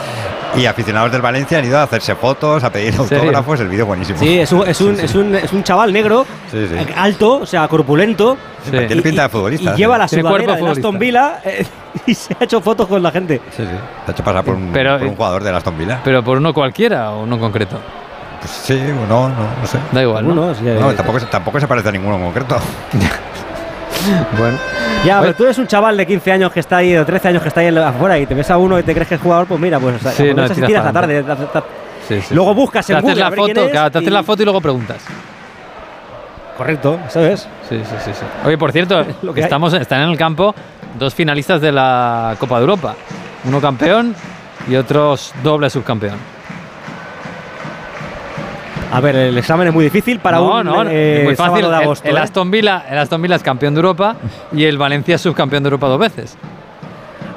y 0.56 0.66
aficionados 0.66 1.10
del 1.12 1.22
Valencia 1.22 1.58
han 1.58 1.64
ido 1.64 1.78
a 1.78 1.84
hacerse 1.84 2.14
fotos, 2.14 2.62
a 2.64 2.70
pedir 2.70 2.94
autógrafos. 2.96 3.60
El 3.60 3.68
vídeo 3.68 3.86
buenísimo. 3.86 4.18
Sí, 4.18 4.38
es 4.38 4.52
un, 4.52 4.66
es, 4.66 4.80
un, 4.80 4.98
es, 5.00 5.14
un, 5.14 5.34
es 5.34 5.52
un 5.52 5.62
chaval 5.62 5.92
negro, 5.92 6.26
Sí, 6.50 6.66
sí. 6.68 6.74
eh, 6.74 6.86
alto, 6.96 7.38
o 7.40 7.46
sea, 7.46 7.66
corpulento. 7.68 8.36
Sí. 8.64 8.70
Tiene 8.70 9.02
pinta 9.02 9.22
de 9.22 9.28
futbolista, 9.28 9.72
Y 9.74 9.76
lleva 9.78 9.98
la 9.98 10.06
sudadera 10.08 10.54
del 10.56 10.68
Aston 10.68 10.98
Villa 10.98 11.40
eh, 11.44 11.66
y 12.06 12.14
se 12.14 12.36
ha 12.38 12.44
hecho 12.44 12.60
fotos 12.60 12.86
con 12.86 13.02
la 13.02 13.10
gente. 13.10 13.40
Sí, 13.56 13.62
sí. 13.64 13.68
Se 14.04 14.10
ha 14.10 14.14
hecho 14.14 14.22
pasar 14.24 14.44
por 14.44 14.54
un, 14.54 14.70
Pero- 14.72 14.98
por 14.98 15.08
un 15.08 15.16
jugador 15.16 15.42
del 15.42 15.54
Aston 15.56 15.76
Villa. 15.78 16.00
Pero 16.04 16.22
por 16.22 16.36
uno 16.38 16.52
cualquiera 16.54 17.10
o 17.12 17.22
uno 17.24 17.34
en 17.36 17.40
concreto. 17.40 17.78
Pues 18.40 18.50
sí, 18.50 18.80
no, 19.08 19.28
no, 19.28 19.28
no 19.28 19.66
sé. 19.66 19.78
Da 19.92 20.02
igual, 20.02 20.26
¿no? 20.34 20.52
Sí, 20.54 20.64
No, 20.64 20.90
eh, 20.90 20.94
tampoco, 20.94 21.20
tampoco 21.26 21.60
se 21.60 21.68
parece 21.68 21.88
a 21.88 21.92
ninguno 21.92 22.16
en 22.16 22.24
concreto. 22.24 22.56
bueno. 24.38 24.58
Ya, 25.04 25.20
pero 25.20 25.34
tú 25.34 25.44
eres 25.44 25.58
un 25.58 25.66
chaval 25.66 25.96
de 25.96 26.06
15 26.06 26.32
años 26.32 26.52
que 26.52 26.60
está 26.60 26.76
ahí, 26.78 26.96
o 26.96 27.04
13 27.04 27.28
años 27.28 27.42
que 27.42 27.48
está 27.48 27.60
ahí 27.60 27.76
afuera 27.76 28.18
y 28.18 28.26
te 28.26 28.34
ves 28.34 28.50
a 28.50 28.56
uno 28.58 28.78
y 28.78 28.82
te 28.82 28.92
crees 28.94 29.08
que 29.08 29.14
es 29.16 29.20
jugador, 29.20 29.46
pues 29.46 29.60
mira, 29.60 29.78
pues 29.80 29.96
Sí, 30.00 30.24
no, 30.34 30.42
aprovechas 30.42 30.50
y 30.50 30.54
tiras 30.62 30.68
tiras 30.68 30.84
la 30.84 30.92
tarde. 30.92 31.22
ta- 31.22 31.36
ta- 31.36 31.46
ta- 31.52 31.64
Sí, 32.08 32.20
sí, 32.20 32.34
Luego 32.34 32.52
buscas 32.54 32.84
te 32.86 32.92
en 32.92 32.98
haces 32.98 33.10
Google 33.10 33.22
a 33.22 33.30
la 33.30 33.34
quién 33.36 33.46
foto, 33.56 33.64
es 33.66 33.70
claro, 33.72 33.90
te 33.90 33.98
haces 33.98 34.08
y- 34.08 34.12
la 34.12 34.22
foto 34.22 34.42
y 34.42 34.44
luego 34.44 34.60
preguntas. 34.60 34.98
Correcto, 36.56 36.98
eso 37.06 37.24
es. 37.24 37.40
Sí, 37.68 37.80
sí, 37.84 37.94
sí, 38.04 38.10
sí. 38.12 38.24
Oye, 38.44 38.58
por 38.58 38.72
cierto, 38.72 39.04
Lo 39.22 39.32
que 39.32 39.40
hay. 39.40 39.44
estamos, 39.44 39.72
están 39.74 40.02
en 40.02 40.10
el 40.10 40.16
campo 40.18 40.54
dos 40.98 41.14
finalistas 41.14 41.60
de 41.60 41.72
la 41.72 42.36
Copa 42.38 42.56
de 42.56 42.60
Europa. 42.62 42.94
Uno 43.44 43.60
campeón 43.60 44.14
y 44.68 44.76
otros 44.76 45.32
doble 45.42 45.70
subcampeón. 45.70 46.16
A 48.92 49.00
ver, 49.00 49.16
el 49.16 49.38
examen 49.38 49.68
es 49.68 49.74
muy 49.74 49.84
difícil 49.84 50.18
para 50.20 50.36
no, 50.38 50.58
un 50.58 50.64
no, 50.66 50.84
no, 50.84 50.90
eh, 50.90 51.18
es 51.20 51.24
muy 51.24 51.36
fácil. 51.36 51.62
de 51.62 51.68
El- 51.68 51.74
agosto. 51.74 52.08
El, 52.08 52.16
¿eh? 52.16 52.20
Aston 52.20 52.50
Villa, 52.50 52.84
el 52.90 52.98
Aston 52.98 53.22
Villa 53.22 53.36
es 53.36 53.42
campeón 53.42 53.74
de 53.74 53.78
Europa 53.78 54.16
y 54.52 54.64
el 54.64 54.76
Valencia 54.78 55.14
es 55.14 55.20
subcampeón 55.20 55.62
de 55.62 55.68
Europa 55.68 55.86
dos 55.88 55.98
veces. 55.98 56.36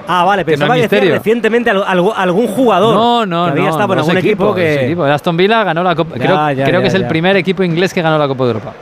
Ah, 0.08 0.24
vale, 0.24 0.46
Que 0.46 0.56
no 0.58 0.68
misterio. 0.72 1.14
recientemente 1.16 1.70
al- 1.72 1.84
algún, 1.84 2.48
jugador. 2.48 2.94
No, 2.94 3.26
no, 3.26 3.46
que 3.46 3.52
había 3.52 3.64
no. 3.64 3.70
estado 3.72 3.94
en 3.94 3.98
no 3.98 4.04
algún 4.04 4.18
equipo, 4.18 4.54
que. 4.54 4.86
equipo. 4.86 5.06
El 5.06 5.12
Aston 5.12 5.36
Villa 5.36 5.64
ganó 5.64 5.82
la 5.82 5.96
Copa. 5.96 6.16
Ya, 6.18 6.24
creo 6.26 6.36
ya, 6.52 6.64
creo 6.66 6.80
ya, 6.80 6.82
que 6.82 6.88
es 6.90 6.94
el 6.94 7.08
primer 7.08 7.36
equipo 7.38 7.64
inglés 7.64 7.92
que 7.94 8.02
ganó 8.04 8.18
la 8.20 8.28
Copa 8.28 8.44
de 8.44 8.50
Europa. 8.52 8.74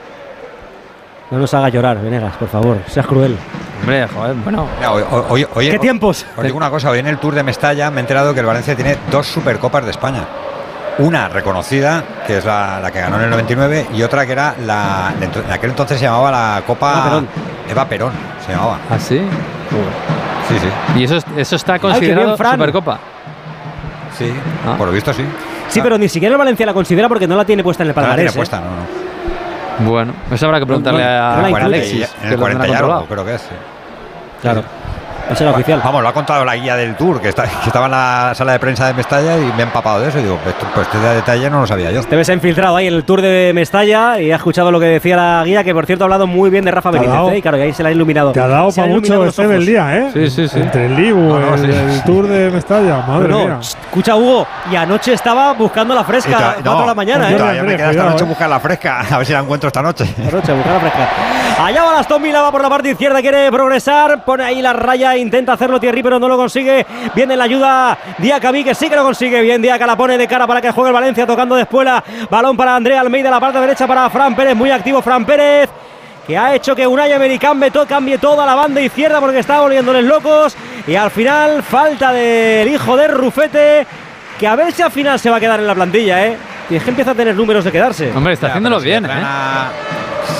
No 1.32 1.40
nos 1.40 1.54
haga 1.54 1.70
llorar, 1.70 2.02
Venegas, 2.02 2.36
por 2.38 2.48
favor, 2.50 2.78
seas 2.88 3.08
cruel. 3.08 3.38
Hombre, 3.82 4.08
joder, 4.08 4.36
bueno. 4.44 4.68
Mira, 4.78 4.91
hoy- 4.91 5.04
hoy- 5.12 5.24
hoy- 5.30 5.48
hoy- 5.56 5.70
¿Qué 5.70 5.80
tiempos? 5.80 6.26
Os 6.38 6.44
digo 6.44 6.58
una 6.58 6.70
cosa, 6.70 6.90
hoy 6.90 7.00
en 7.00 7.08
el 7.08 7.18
Tour 7.18 7.34
de 7.36 7.44
Mestalla 7.44 7.90
me 7.90 7.98
he 7.98 8.02
enterado 8.02 8.34
que 8.34 8.41
el 8.41 8.45
Valencia 8.45 8.76
tiene 8.76 8.98
dos 9.10 9.26
Supercopas 9.28 9.86
de 9.86 9.91
España. 9.91 10.26
Una 10.99 11.28
reconocida, 11.28 12.03
que 12.28 12.38
es 12.38 12.45
la, 12.45 12.80
la 12.80 12.91
que 12.91 13.02
ganó 13.02 13.15
en 13.18 13.24
el 13.24 13.30
99, 13.32 13.88
y 13.95 14.03
otra 14.03 14.26
que 14.28 14.32
era 14.34 14.56
la. 14.64 15.11
En 15.20 15.52
aquel 15.52 15.72
entonces 15.72 15.98
se 15.99 16.06
llamaba 16.06 16.30
la 16.32 16.61
Copa 16.68 16.91
Eva 16.94 17.03
Perón. 17.03 17.28
Eva 17.70 17.86
Perón, 17.90 18.11
se 18.45 18.52
llamaba. 18.53 18.78
¿Ah, 18.90 18.99
sí? 18.99 19.18
Sí, 20.49 20.60
sí. 20.60 20.99
Y 20.99 21.03
eso, 21.06 21.18
es- 21.18 21.26
eso 21.36 21.56
está 21.56 21.80
considerado 21.80 22.38
Fran. 22.38 22.53
Supercopa. 22.53 22.99
Sí, 24.18 24.32
Ah. 24.68 24.76
por 24.78 24.86
lo 24.88 24.94
visto 24.94 25.11
sí. 25.14 25.26
Sí, 25.70 25.82
pero 25.82 25.98
ni 25.98 26.07
siquiera 26.07 26.34
el 26.34 26.38
Valencia 26.38 26.65
la 26.68 26.74
considera 26.74 27.07
porque 27.10 27.28
no 27.28 27.36
la 27.36 27.45
tiene 27.45 27.64
puesta 27.64 27.82
en 27.82 27.90
el 27.90 27.95
No 27.95 28.02
la 28.02 28.07
palmarés. 28.10 28.32
tiene 28.32 28.32
¿eh? 28.32 28.36
puesta, 28.36 28.60
no, 28.60 29.86
no. 29.86 29.90
Bueno, 29.91 30.14
eso 30.32 30.45
habrá 30.45 30.60
que 30.60 30.68
preguntarle 30.68 31.02
No, 31.03 31.07
no, 31.10 31.56
a, 31.56 31.60
a. 31.60 31.65
Alexis. 31.65 32.03
En 32.03 32.20
que 32.22 32.28
el 32.28 32.32
lo 32.36 32.40
40 32.40 32.68
y 32.68 32.74
algo, 32.74 33.06
creo 33.07 33.26
que 33.26 33.34
es. 33.34 33.41
sí. 33.41 33.48
Claro. 34.44 34.61
Ese 35.32 35.44
era 35.44 35.54
oficial. 35.54 35.82
Vamos, 35.84 36.02
lo 36.04 36.10
ha 36.10 36.14
contado 36.14 36.44
la 36.45 36.56
guía 36.56 36.76
del 36.76 36.95
tour, 36.95 37.22
que, 37.22 37.30
está, 37.30 37.44
que 37.44 37.68
estaba 37.68 37.86
en 37.86 37.91
la 37.91 38.34
sala 38.36 38.52
de 38.54 38.60
prensa 38.60 38.88
de 38.88 38.94
Mestalla 38.94 39.38
y 39.38 39.41
me 39.54 39.60
he 39.60 39.64
empapado 39.64 40.00
de 40.02 40.10
eso. 40.10 40.20
Y 40.20 40.24
digo, 40.24 40.38
esto- 40.45 40.66
pues 40.74 40.88
este 40.88 40.98
detalle 41.00 41.50
no 41.50 41.62
lo 41.62 41.68
sabía 41.68 41.91
yo. 41.91 42.04
Te 42.04 42.16
ves 42.16 42.30
infiltrado 42.30 42.76
ahí 42.76 42.88
en 42.88 42.94
el 42.94 43.04
Tour 43.04 43.22
de 43.22 43.52
Mestalla 43.56 44.20
y 44.20 44.32
has 44.32 44.38
escuchado 44.40 44.72
lo 44.72 44.80
que 44.80 44.86
decía 44.88 45.16
la 45.16 45.44
guía, 45.45 45.64
que 45.64 45.74
por 45.74 45.86
cierto 45.86 46.04
ha 46.04 46.06
hablado 46.06 46.28
muy 46.28 46.50
bien 46.50 46.66
de 46.66 46.72
Rafa 46.72 46.91
Benítez. 46.91 47.14
dado- 47.14 47.32
¿eh? 47.32 47.38
Y 47.38 47.41
claro, 47.41 47.58
y 47.58 47.62
ahí 47.62 47.74
se 47.74 47.84
la 47.84 47.90
ha 47.90 47.91
iluminado. 47.91 48.32
Te 48.32 48.40
ha 48.41 48.48
dado 48.48 48.70
para 48.72 48.88
mucho 48.88 49.26
este 49.26 49.48
del 49.48 49.66
día, 49.66 49.95
¿eh? 49.98 50.10
Sí, 50.14 50.30
sí, 50.30 50.48
sí. 50.48 50.60
Entre 50.60 50.86
el 50.88 50.95
Libu, 50.95 51.20
No, 51.22 51.40
no, 51.40 51.56
el, 51.56 51.62
sí. 51.74 51.80
el 51.80 52.04
Tour 52.04 52.28
de 52.28 52.50
Mestalla, 52.52 52.98
madre 53.08 53.28
No, 53.30 53.40
mía. 53.45 53.58
escucha 53.62 54.16
Hugo, 54.16 54.45
y 54.72 54.76
anoche 54.76 55.14
estaba 55.14 55.54
buscando 55.54 55.95
la 55.95 56.04
fresca 56.04 56.38
to- 56.38 56.44
a 56.45 56.54
4 56.56 56.80
de 56.82 56.86
la 56.88 56.95
mañana, 56.95 57.24
pues 57.26 57.34
¿eh? 57.34 57.38
Todavía 57.38 57.64
me 57.64 57.76
queda 57.78 57.91
esta 57.91 58.04
noche 58.10 58.24
eh. 58.24 58.28
buscar 58.28 58.50
la 58.50 58.60
fresca, 58.60 59.00
a 59.12 59.18
ver 59.18 59.26
si 59.26 59.34
la 59.34 59.40
encuentro 59.40 59.68
esta 59.68 59.82
noche. 59.82 60.06
Anoche, 60.18 60.54
buscar 60.54 60.74
la 60.74 60.80
fresca. 60.80 61.10
Allá 61.60 61.84
va 61.84 62.00
Aston 62.00 62.22
Villa, 62.22 62.42
va 62.42 62.52
por 62.52 62.62
la 62.62 62.70
parte 62.70 62.90
izquierda, 62.90 63.22
quiere 63.22 63.52
progresar, 63.52 64.26
pone 64.26 64.44
ahí 64.44 64.62
la 64.62 64.74
raya, 64.74 65.16
intenta 65.16 65.54
hacerlo 65.54 65.80
Thierry, 65.80 66.02
pero 66.02 66.20
no 66.20 66.28
lo 66.28 66.36
consigue. 66.36 66.86
Viene 67.16 67.38
la 67.38 67.44
ayuda 67.44 67.98
Diacabí, 68.18 68.64
que 68.64 68.74
sí 68.76 68.90
que 68.90 68.96
lo 68.96 69.04
consigue. 69.04 69.40
Bien, 69.42 69.62
Diaca 69.62 69.86
la 69.86 69.96
pone 69.96 70.18
de 70.18 70.28
cara 70.28 70.48
para 70.48 70.60
que 70.60 70.72
juegue 70.72 70.90
el 70.90 70.94
Valencia, 70.94 71.28
tocando 71.28 71.56
de 71.56 71.62
espuela. 71.62 72.04
Balón 72.30 72.58
para 72.58 72.76
Andrea 72.76 73.02
Almeida, 73.02 73.30
la 73.30 73.40
parte 73.40 73.60
derecha 73.60 73.88
para 73.88 74.10
Fran 74.10 74.36
Pérez, 74.36 74.56
muy 74.56 74.72
activo 74.72 75.02
Fran 75.02 75.26
Pérez. 75.26 75.70
Que 76.28 76.38
ha 76.38 76.56
hecho 76.56 76.76
que 76.76 76.88
Unai 76.88 77.12
Emery 77.12 77.38
cambie, 77.38 77.72
cambie 77.88 78.18
toda 78.18 78.46
la 78.46 78.56
banda 78.56 78.82
izquierda 78.82 79.20
porque 79.20 79.40
está 79.40 79.62
volviéndoles 79.62 80.04
locos. 80.06 80.56
Y 80.88 80.96
al 80.96 81.12
final, 81.12 81.62
falta 81.62 82.12
del 82.12 82.68
hijo 82.68 82.98
de 82.98 83.08
Rufete. 83.08 83.88
Que 84.40 84.48
a 84.48 84.56
ver 84.56 84.74
si 84.74 84.82
al 84.82 84.92
final 84.92 85.20
se 85.20 85.30
va 85.30 85.38
a 85.38 85.40
quedar 85.40 85.60
en 85.60 85.68
la 85.68 85.76
plantilla, 85.76 86.26
¿eh? 86.26 86.38
Y 86.69 86.76
es 86.76 86.84
que 86.84 86.90
empieza 86.90 87.11
a 87.11 87.15
tener 87.15 87.35
números 87.35 87.64
de 87.65 87.72
quedarse. 87.72 88.11
Hombre, 88.15 88.34
está 88.34 88.48
Ya, 88.48 88.53
haciéndolo 88.53 88.80
si 88.80 88.85
bien, 88.85 89.03
traen 89.03 89.19
¿eh? 89.19 89.26
a- 89.26 89.72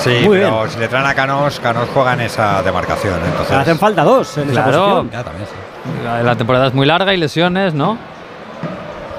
Sí, 0.02 0.20
Muy 0.24 0.38
pero 0.38 0.60
bien. 0.60 0.70
si 0.70 0.78
le 0.78 0.88
traen 0.88 1.06
a 1.06 1.14
Canos, 1.14 1.60
Canos 1.60 1.88
juega 1.92 2.14
en 2.14 2.20
esa 2.22 2.62
demarcación. 2.62 3.20
Entonces, 3.26 3.54
Hacen 3.56 3.78
falta 3.78 4.02
dos 4.02 4.38
en 4.38 4.50
esa 4.50 4.62
Claro. 4.64 4.78
posición. 4.86 5.10
Ya, 5.10 5.22
también, 5.22 5.46
sí. 5.46 6.04
La, 6.04 6.22
la 6.22 6.36
temporada 6.36 6.66
es 6.68 6.74
muy 6.74 6.86
larga 6.86 7.12
y 7.12 7.18
lesiones, 7.18 7.74
¿no? 7.74 7.98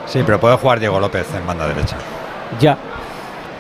Sí, 0.08 0.22
pero 0.26 0.40
puede 0.40 0.56
jugar 0.58 0.80
Diego 0.80 1.00
López 1.00 1.28
en 1.36 1.46
banda 1.46 1.68
derecha. 1.68 1.96
Ya. 2.60 2.78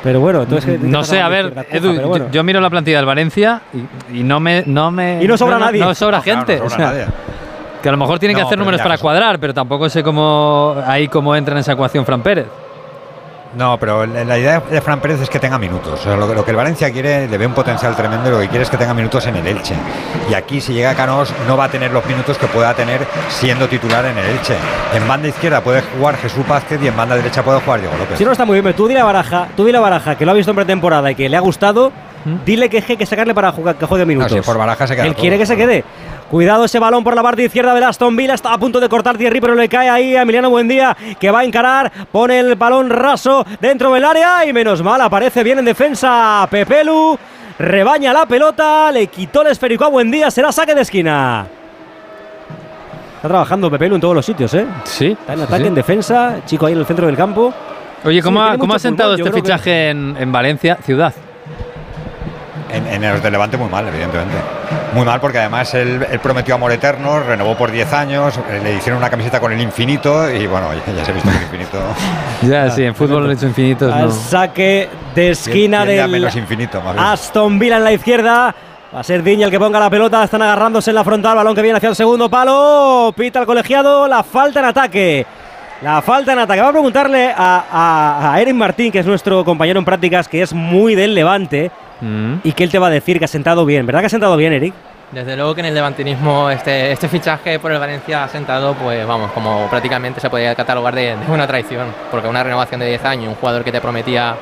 Pero 0.03 0.19
bueno, 0.19 0.41
entonces. 0.43 0.65
¿qué- 0.75 0.79
qué 0.81 0.87
No 0.87 1.03
sé, 1.03 1.21
a 1.21 1.27
ver? 1.29 1.53
Coja, 1.53 1.65
Edu, 1.71 1.93
bueno. 2.07 2.25
yo, 2.25 2.31
yo 2.31 2.43
miro 2.43 2.59
la 2.59 2.69
plantilla 2.71 2.97
del 2.97 3.05
Valencia 3.05 3.61
y, 4.11 4.19
y 4.19 4.23
no 4.23 4.39
me, 4.39 4.63
no 4.65 4.89
me. 4.91 5.23
Y 5.23 5.27
no 5.27 5.37
sobra 5.37 5.59
no, 5.59 5.65
nadie. 5.65 5.79
No 5.81 5.93
sobra 5.93 6.17
No, 6.17 6.23
claro, 6.23 6.39
gente. 6.39 6.57
no 6.59 6.65
o 6.65 6.69
sobra 6.69 6.89
sea, 6.89 6.93
nadie. 6.93 7.05
Que 7.83 7.89
a 7.89 7.91
lo 7.91 7.97
mejor 7.99 8.17
tienen 8.17 8.35
que 8.35 8.41
hacer 8.43 8.57
números 8.57 8.79
ya, 8.79 8.83
para 8.83 8.97
cuadrar, 8.97 9.39
pero 9.39 9.53
tampoco 9.53 9.87
sé 9.89 10.01
cómo 10.03 10.75
ahí 10.87 11.07
cómo 11.07 11.35
entra 11.35 11.53
en 11.53 11.59
esa 11.59 11.73
ecuación 11.73 12.03
Fran 12.05 12.21
Pérez. 12.21 12.47
No, 13.55 13.77
pero 13.79 14.05
la 14.05 14.23
la 14.25 14.37
idea 14.37 14.59
de 14.59 14.81
Fran 14.81 14.99
Pérez 14.99 15.21
es 15.21 15.29
que 15.29 15.39
tenga 15.39 15.57
minutos. 15.57 15.99
O 15.99 16.03
sea, 16.03 16.15
lo, 16.17 16.27
que- 16.27 16.35
lo 16.35 16.43
que 16.43 16.51
el 16.51 16.57
Valencia 16.57 16.91
quiere, 16.91 17.27
le 17.27 17.37
ve 17.37 17.45
un 17.47 17.53
potencial 17.53 17.95
tremendo 17.95 18.27
y 18.29 18.31
lo 18.33 18.39
que 18.39 18.49
quiere 18.49 18.63
es 18.63 18.69
que 18.69 18.77
tenga 18.77 18.93
minutos 18.93 19.25
en 19.27 19.35
el 19.37 19.47
Elche. 19.47 19.75
Y 20.29 20.33
aquí, 20.33 20.59
si 20.59 20.73
llega 20.73 20.93
Canos, 20.95 21.33
no 21.47 21.55
va 21.55 21.65
a 21.65 21.69
tener 21.69 21.91
los 21.91 22.05
minutos 22.05 22.37
que 22.37 22.47
pueda 22.47 22.73
tener 22.73 23.01
siendo 23.29 23.67
titular 23.67 24.05
en 24.05 24.17
el 24.17 24.25
Elche. 24.25 24.55
En 24.93 25.07
banda 25.07 25.27
izquierda 25.29 25.61
puede 25.61 25.81
jugar 25.81 26.17
Jesús 26.17 26.45
Vázquez 26.47 26.79
y 26.83 26.87
en 26.87 26.97
banda 26.97 27.15
derecha 27.15 27.43
puede 27.43 27.59
jugar 27.61 27.79
Diego 27.79 27.95
López. 27.97 28.17
Si 28.17 28.25
no 28.25 28.31
está 28.31 28.43
muy 28.45 28.55
bien, 28.55 28.63
pero 28.63 28.75
tú 28.75 28.87
dile 28.87 28.99
a 28.99 29.05
Baraja, 29.05 29.47
tú 29.55 29.63
dile 29.65 29.77
a 29.77 29.81
Baraja 29.81 30.15
que 30.15 30.25
lo 30.25 30.31
ha 30.31 30.33
visto 30.33 30.51
en 30.51 30.55
pretemporada 30.57 31.09
y 31.11 31.15
que 31.15 31.29
le 31.29 31.37
ha 31.37 31.41
gustado, 31.41 31.91
dile 32.45 32.69
que 32.69 32.83
hay 32.87 32.97
que 32.97 33.05
sacarle 33.05 33.33
para 33.33 33.51
jugar, 33.51 33.75
que 33.75 33.85
juegue 33.85 34.05
minutos. 34.05 34.31
si 34.33 34.41
por 34.41 34.57
Baraja 34.57 34.85
se 34.87 34.95
queda 34.95 35.05
Él 35.05 35.13
todo. 35.13 35.21
quiere 35.21 35.37
que 35.37 35.45
se 35.45 35.55
quede. 35.55 35.83
Cuidado 36.29 36.65
ese 36.65 36.79
balón 36.79 37.03
por 37.03 37.15
la 37.15 37.21
parte 37.21 37.43
izquierda 37.43 37.73
del 37.73 37.83
Aston 37.83 38.15
Villa. 38.15 38.33
Está 38.33 38.51
a 38.53 38.57
punto 38.57 38.79
de 38.79 38.89
cortar 38.89 39.17
Thierry, 39.17 39.39
pero 39.39 39.53
le 39.55 39.69
cae 39.69 39.89
ahí 39.89 40.15
a 40.15 40.23
Emiliano 40.23 40.49
Buendía, 40.49 40.95
que 41.19 41.29
va 41.31 41.41
a 41.41 41.43
encarar. 41.43 41.91
Pone 42.11 42.39
el 42.39 42.55
balón 42.55 42.89
raso 42.89 43.45
dentro 43.61 43.93
del 43.93 44.03
área 44.03 44.45
y 44.45 44.51
menos 44.51 44.81
mal, 44.81 44.99
aparece 45.01 45.43
bien 45.43 45.59
en 45.59 45.65
defensa 45.65 46.47
Pepelu. 46.49 47.17
Rebaña 47.59 48.11
la 48.11 48.25
pelota, 48.25 48.91
le 48.91 49.07
quitó 49.07 49.41
el 49.43 49.47
esférico 49.47 49.85
a 49.85 49.89
Buendía. 49.89 50.29
Será 50.31 50.51
saque 50.51 50.73
de 50.75 50.81
esquina. 50.81 51.45
Está 53.17 53.27
trabajando 53.29 53.69
Pepelu 53.71 53.95
en 53.95 54.01
todos 54.01 54.15
los 54.15 54.25
sitios, 54.25 54.53
¿eh? 54.55 54.65
Sí. 54.83 55.07
Está 55.19 55.33
en 55.33 55.41
ataque, 55.41 55.67
en 55.67 55.75
defensa, 55.75 56.39
chico 56.45 56.65
ahí 56.65 56.73
en 56.73 56.79
el 56.79 56.85
centro 56.85 57.05
del 57.07 57.15
campo. 57.15 57.53
Oye, 58.03 58.21
¿cómo, 58.21 58.39
Sí, 58.45 58.49
ha, 58.53 58.57
cómo 58.57 58.73
ha 58.73 58.79
sentado 58.79 59.11
pulmón, 59.13 59.27
este 59.27 59.41
que- 59.41 59.47
fichaje 59.47 59.89
en, 59.91 60.15
en 60.19 60.31
Valencia, 60.31 60.77
ciudad? 60.83 61.13
En, 62.75 62.87
en 63.03 63.13
los 63.13 63.23
de 63.23 63.31
Levante 63.31 63.57
muy 63.57 63.69
mal, 63.69 63.87
evidentemente. 63.87 64.35
Muy 64.93 65.05
mal 65.05 65.19
porque 65.19 65.39
además 65.39 65.73
él, 65.73 66.05
él 66.09 66.19
prometió 66.19 66.55
amor 66.55 66.71
eterno, 66.71 67.19
renovó 67.19 67.55
por 67.55 67.71
10 67.71 67.93
años, 67.93 68.37
eh, 68.49 68.59
le 68.63 68.75
hicieron 68.75 68.97
una 68.97 69.09
camiseta 69.09 69.39
con 69.39 69.51
el 69.51 69.61
infinito 69.61 70.29
y 70.29 70.47
bueno, 70.47 70.67
ya, 70.73 70.93
ya 70.93 71.05
se 71.05 71.11
ha 71.11 71.13
visto 71.13 71.29
el 71.29 71.41
infinito. 71.41 71.77
Ya, 72.41 72.69
sí, 72.69 72.83
en 72.83 72.93
fútbol 72.93 73.31
hecho 73.31 73.47
infinitos, 73.47 73.91
Al 73.91 74.05
no. 74.07 74.11
saque 74.11 74.89
de 75.15 75.29
esquina 75.31 75.85
del 75.85 76.07
menos 76.09 76.35
infinito, 76.35 76.81
más 76.81 76.93
bien. 76.93 77.05
Aston 77.05 77.57
Villa 77.57 77.77
en 77.77 77.83
la 77.83 77.93
izquierda. 77.93 78.55
Va 78.93 78.99
a 78.99 79.03
ser 79.03 79.23
Diña 79.23 79.45
el 79.45 79.51
que 79.51 79.59
ponga 79.59 79.79
la 79.79 79.89
pelota. 79.89 80.23
Están 80.23 80.41
agarrándose 80.41 80.91
en 80.91 80.95
la 80.95 81.03
frontal. 81.03 81.35
Balón 81.35 81.55
que 81.55 81.61
viene 81.61 81.77
hacia 81.77 81.89
el 81.89 81.95
segundo 81.95 82.29
palo. 82.29 83.13
Pita 83.17 83.39
el 83.39 83.45
colegiado. 83.45 84.07
La 84.07 84.23
falta 84.23 84.59
en 84.59 84.65
ataque. 84.65 85.25
La 85.81 86.01
falta 86.01 86.31
en 86.33 86.39
ataque. 86.39 86.61
Vamos 86.61 86.69
a 86.69 86.73
preguntarle 86.73 87.33
a, 87.35 87.63
a, 87.71 88.33
a 88.33 88.41
Eric 88.41 88.53
Martín, 88.55 88.91
que 88.93 88.99
es 88.99 89.05
nuestro 89.05 89.43
compañero 89.43 89.79
en 89.79 89.85
prácticas, 89.85 90.27
que 90.29 90.41
es 90.41 90.53
muy 90.53 90.95
del 90.95 91.13
Levante. 91.13 91.71
Mm. 92.01 92.35
Y 92.43 92.51
que 92.53 92.63
él 92.63 92.71
te 92.71 92.79
va 92.79 92.87
a 92.87 92.89
decir 92.91 93.19
que 93.19 93.25
ha 93.25 93.29
sentado 93.29 93.65
bien. 93.65 93.85
¿Verdad 93.85 94.01
que 94.01 94.05
ha 94.07 94.09
sentado 94.09 94.35
bien, 94.37 94.53
Eric? 94.53 94.73
Desde 95.11 95.35
luego 95.35 95.53
que 95.55 95.61
en 95.61 95.67
el 95.67 95.73
levantinismo 95.75 96.49
este, 96.49 96.91
este 96.91 97.07
fichaje 97.07 97.59
por 97.59 97.71
el 97.71 97.79
Valencia 97.79 98.23
ha 98.23 98.27
sentado, 98.27 98.73
pues 98.73 99.05
vamos, 99.07 99.31
como 99.31 99.67
prácticamente 99.69 100.19
se 100.19 100.29
podría 100.29 100.55
catalogar 100.55 100.95
de, 100.95 101.15
de 101.15 101.31
una 101.31 101.45
traición, 101.47 101.87
porque 102.11 102.27
una 102.27 102.43
renovación 102.43 102.79
de 102.79 102.87
10 102.87 103.05
años, 103.05 103.29
un 103.29 103.35
jugador 103.35 103.63
que 103.63 103.71
te 103.71 103.79
prometía 103.79 104.35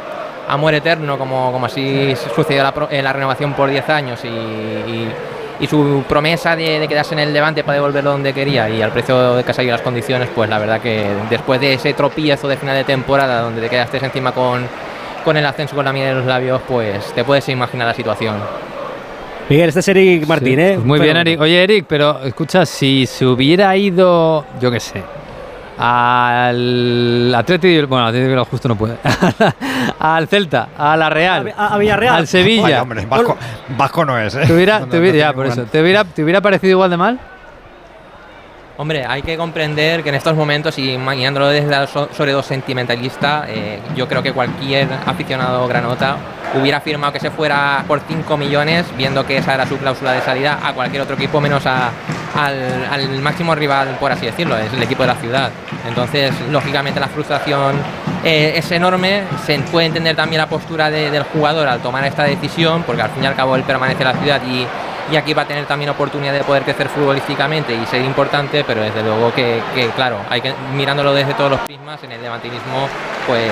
amor 0.47 0.73
eterno, 0.73 1.17
como, 1.17 1.51
como 1.51 1.65
así 1.67 2.15
sucedió 2.35 2.63
la, 2.63 2.73
la 3.01 3.13
renovación 3.13 3.53
por 3.53 3.69
10 3.69 3.87
años 3.89 4.23
y, 4.23 4.27
y- 4.27 5.11
y 5.59 5.67
su 5.67 6.03
promesa 6.09 6.55
de, 6.55 6.79
de 6.79 6.87
quedarse 6.87 7.13
en 7.13 7.19
el 7.19 7.31
Levante 7.31 7.63
para 7.63 7.75
devolverlo 7.75 8.11
donde 8.11 8.33
quería 8.33 8.67
y 8.69 8.81
al 8.81 8.91
precio 8.91 9.35
de 9.35 9.43
que 9.43 9.51
ha 9.51 9.53
salido 9.53 9.73
las 9.73 9.83
condiciones, 9.83 10.27
pues 10.33 10.49
la 10.49 10.57
verdad 10.57 10.81
que 10.81 11.05
después 11.29 11.61
de 11.61 11.73
ese 11.73 11.93
tropiezo 11.93 12.47
de 12.47 12.57
final 12.57 12.75
de 12.75 12.83
temporada 12.83 13.39
donde 13.41 13.61
te 13.61 13.69
quedaste 13.69 14.03
encima 14.03 14.31
con, 14.31 14.65
con 15.23 15.37
el 15.37 15.45
ascenso 15.45 15.75
con 15.75 15.85
la 15.85 15.93
miel 15.93 16.07
de 16.09 16.15
los 16.15 16.25
labios, 16.25 16.61
pues 16.67 17.13
te 17.13 17.23
puedes 17.23 17.47
imaginar 17.49 17.87
la 17.87 17.93
situación. 17.93 18.35
Miguel, 19.49 19.67
este 19.69 19.81
es 19.81 19.87
Eric 19.89 20.25
Martín, 20.27 20.55
Sí, 20.55 20.61
¿eh? 20.61 20.71
pues 20.75 20.85
muy 20.85 20.99
bien, 20.99 21.17
Eric. 21.17 21.39
Oye, 21.41 21.63
Eric, 21.63 21.85
pero 21.87 22.19
escucha, 22.23 22.65
si 22.65 23.05
se 23.05 23.25
hubiera 23.25 23.75
ido, 23.75 24.45
yo 24.61 24.71
qué 24.71 24.79
sé, 24.79 25.03
al 25.77 27.33
Atleti, 27.35 27.81
bueno, 27.81 28.07
Atleti 28.07 28.27
Bilbao 28.27 28.45
justo 28.45 28.67
no 28.69 28.75
puede, 28.75 28.95
al 29.99 30.27
Celta, 30.27 30.69
a 30.77 30.95
la 30.97 31.09
Real, 31.09 31.53
A, 31.57 31.73
a 31.73 31.77
Villarreal. 31.77 32.15
al 32.15 32.27
Sevilla. 32.27 32.61
Vaya, 32.63 32.81
hombre, 32.83 33.05
Vasco, 33.05 33.37
Vasco 33.77 34.05
no 34.05 34.17
es, 34.19 34.35
¿eh? 34.35 34.43
¿Te 34.47 34.53
hubiera, 34.53 34.79
No, 34.79 34.87
te 34.87 34.95
no 34.97 35.01
hubiera- 35.01 35.17
ya, 35.17 35.23
tiene 35.27 35.33
por 35.35 35.45
igual. 35.45 35.59
eso, 35.59 35.71
¿te 35.71 35.81
hubiera, 35.81 36.03
¿te 36.05 36.23
hubiera 36.23 36.41
parecido 36.41 36.71
igual 36.71 36.89
de 36.89 36.97
mal? 36.97 37.19
Hombre, 38.75 39.05
hay 39.05 39.21
que 39.21 39.37
comprender 39.37 40.01
que 40.01 40.09
en 40.09 40.15
estos 40.15 40.35
momentos, 40.35 40.79
y 40.79 40.93
imaginándolo 40.93 41.47
desde 41.49 41.69
la 41.69 41.85
so- 41.85 42.09
sentimentalista, 42.41 43.45
eh, 43.47 43.79
yo 43.95 44.07
creo 44.07 44.23
que 44.23 44.33
cualquier 44.33 44.87
aficionado 45.05 45.67
granota 45.67 46.17
hubiera 46.59 46.81
firmado 46.81 47.13
que 47.13 47.19
se 47.19 47.29
fuera 47.29 47.83
por 47.87 48.01
5 48.07 48.35
millones, 48.35 48.85
viendo 48.97 49.25
que 49.27 49.37
esa 49.37 49.53
era 49.53 49.67
su 49.67 49.77
cláusula 49.77 50.13
de 50.13 50.21
salida, 50.21 50.59
a 50.63 50.73
cualquier 50.73 51.03
otro 51.03 51.15
equipo, 51.15 51.39
menos 51.39 51.63
al, 51.67 51.91
máximo 53.21 53.53
rival, 53.53 53.89
por 53.99 54.11
así 54.11 54.25
decirlo, 54.25 54.57
es 54.57 54.73
el 54.73 54.81
equipo 54.81 55.03
de 55.03 55.07
la 55.07 55.15
ciudad. 55.15 55.51
Entonces, 55.87 56.33
lógicamente, 56.49 56.99
la 56.99 57.07
frustración 57.09 57.75
eh, 58.23 58.53
es 58.55 58.71
enorme. 58.71 59.23
Se 59.45 59.57
puede 59.59 59.85
entender 59.87 60.15
también 60.15 60.39
la 60.41 60.47
postura 60.47 60.89
de- 60.89 61.11
del 61.11 61.23
jugador 61.23 61.67
al 61.67 61.79
tomar 61.79 62.05
esta 62.05 62.23
decisión, 62.23 62.81
porque 62.83 63.03
al 63.03 63.11
fin 63.11 63.23
y 63.23 63.27
al 63.27 63.35
cabo 63.35 63.55
él 63.55 63.61
permanece 63.63 64.01
en 64.01 64.07
la 64.07 64.13
ciudad 64.15 64.41
y 64.47 64.65
y 65.11 65.15
aquí 65.15 65.33
va 65.33 65.41
a 65.43 65.45
tener 65.45 65.65
también 65.65 65.89
oportunidad 65.89 66.33
de 66.33 66.43
poder 66.43 66.63
crecer 66.63 66.87
futbolísticamente 66.89 67.73
y 67.73 67.85
ser 67.87 68.01
importante, 68.03 68.63
pero 68.65 68.81
desde 68.81 69.03
luego 69.03 69.33
que, 69.33 69.61
que, 69.75 69.87
claro, 69.89 70.17
hay 70.29 70.41
que 70.41 70.53
mirándolo 70.75 71.13
desde 71.13 71.33
todos 71.33 71.51
los 71.51 71.59
prismas, 71.61 72.01
en 72.03 72.11
el 72.13 72.21
levantinismo 72.21 72.87
pues 73.27 73.51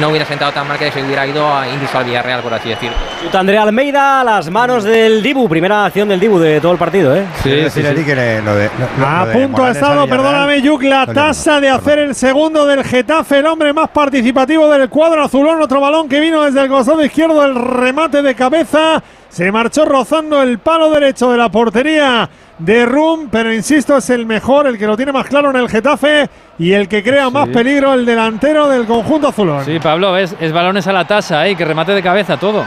no 0.00 0.08
hubiera 0.08 0.24
sentado 0.26 0.50
tan 0.52 0.66
mal 0.66 0.76
que 0.78 0.90
se 0.90 1.02
hubiera 1.02 1.26
ido 1.26 1.46
a, 1.54 1.68
incluso 1.68 1.98
al 1.98 2.04
Villarreal, 2.04 2.40
por 2.42 2.52
así 2.54 2.68
decir. 2.68 2.90
Andrea 3.32 3.62
Almeida 3.62 4.20
a 4.20 4.24
las 4.24 4.50
manos 4.50 4.84
del 4.84 5.22
Dibu, 5.22 5.48
primera 5.48 5.84
acción 5.84 6.08
del 6.08 6.18
Dibu 6.20 6.38
de 6.38 6.60
todo 6.60 6.72
el 6.72 6.78
partido, 6.78 7.14
¿eh? 7.14 7.24
Sí, 7.42 7.50
sí, 7.70 7.82
sí. 7.82 8.04
Que 8.04 8.14
le- 8.14 8.42
lo 8.42 8.54
de- 8.54 8.70
lo- 8.98 9.06
A 9.06 9.20
lo 9.20 9.26
de 9.26 9.32
punto 9.34 9.64
ha 9.64 9.70
estado, 9.70 10.06
perdóname, 10.08 10.62
Yuk, 10.62 10.82
la 10.82 11.06
tasa 11.06 11.60
de 11.60 11.70
hacer 11.70 11.98
el 12.00 12.14
segundo 12.14 12.66
del 12.66 12.84
Getafe, 12.84 13.38
el 13.38 13.46
hombre 13.46 13.72
más 13.72 13.88
participativo 13.90 14.68
del 14.68 14.88
cuadro 14.88 15.22
azulón. 15.24 15.62
Otro 15.62 15.80
balón 15.80 16.08
que 16.08 16.20
vino 16.20 16.42
desde 16.42 16.62
el 16.62 16.68
costado 16.68 17.02
izquierdo, 17.04 17.44
el 17.44 17.54
remate 17.54 18.20
de 18.22 18.34
cabeza. 18.34 19.02
Se 19.34 19.50
marchó 19.50 19.84
rozando 19.84 20.40
el 20.42 20.60
palo 20.60 20.90
derecho 20.90 21.28
de 21.32 21.36
la 21.36 21.48
portería 21.48 22.30
de 22.56 22.86
Rum, 22.86 23.30
pero 23.32 23.52
insisto, 23.52 23.96
es 23.96 24.08
el 24.10 24.26
mejor, 24.26 24.68
el 24.68 24.78
que 24.78 24.86
lo 24.86 24.96
tiene 24.96 25.10
más 25.10 25.26
claro 25.26 25.50
en 25.50 25.56
el 25.56 25.68
Getafe 25.68 26.30
y 26.56 26.70
el 26.70 26.86
que 26.86 27.02
crea 27.02 27.30
más 27.30 27.48
peligro, 27.48 27.94
el 27.94 28.06
delantero 28.06 28.68
del 28.68 28.86
conjunto 28.86 29.26
azulón. 29.26 29.64
Sí, 29.64 29.80
Pablo, 29.80 30.16
es, 30.16 30.36
es 30.38 30.52
balones 30.52 30.86
a 30.86 30.92
la 30.92 31.04
tasa, 31.04 31.48
¿eh? 31.48 31.56
que 31.56 31.64
remate 31.64 31.90
de 31.90 32.00
cabeza 32.00 32.36
todo. 32.36 32.64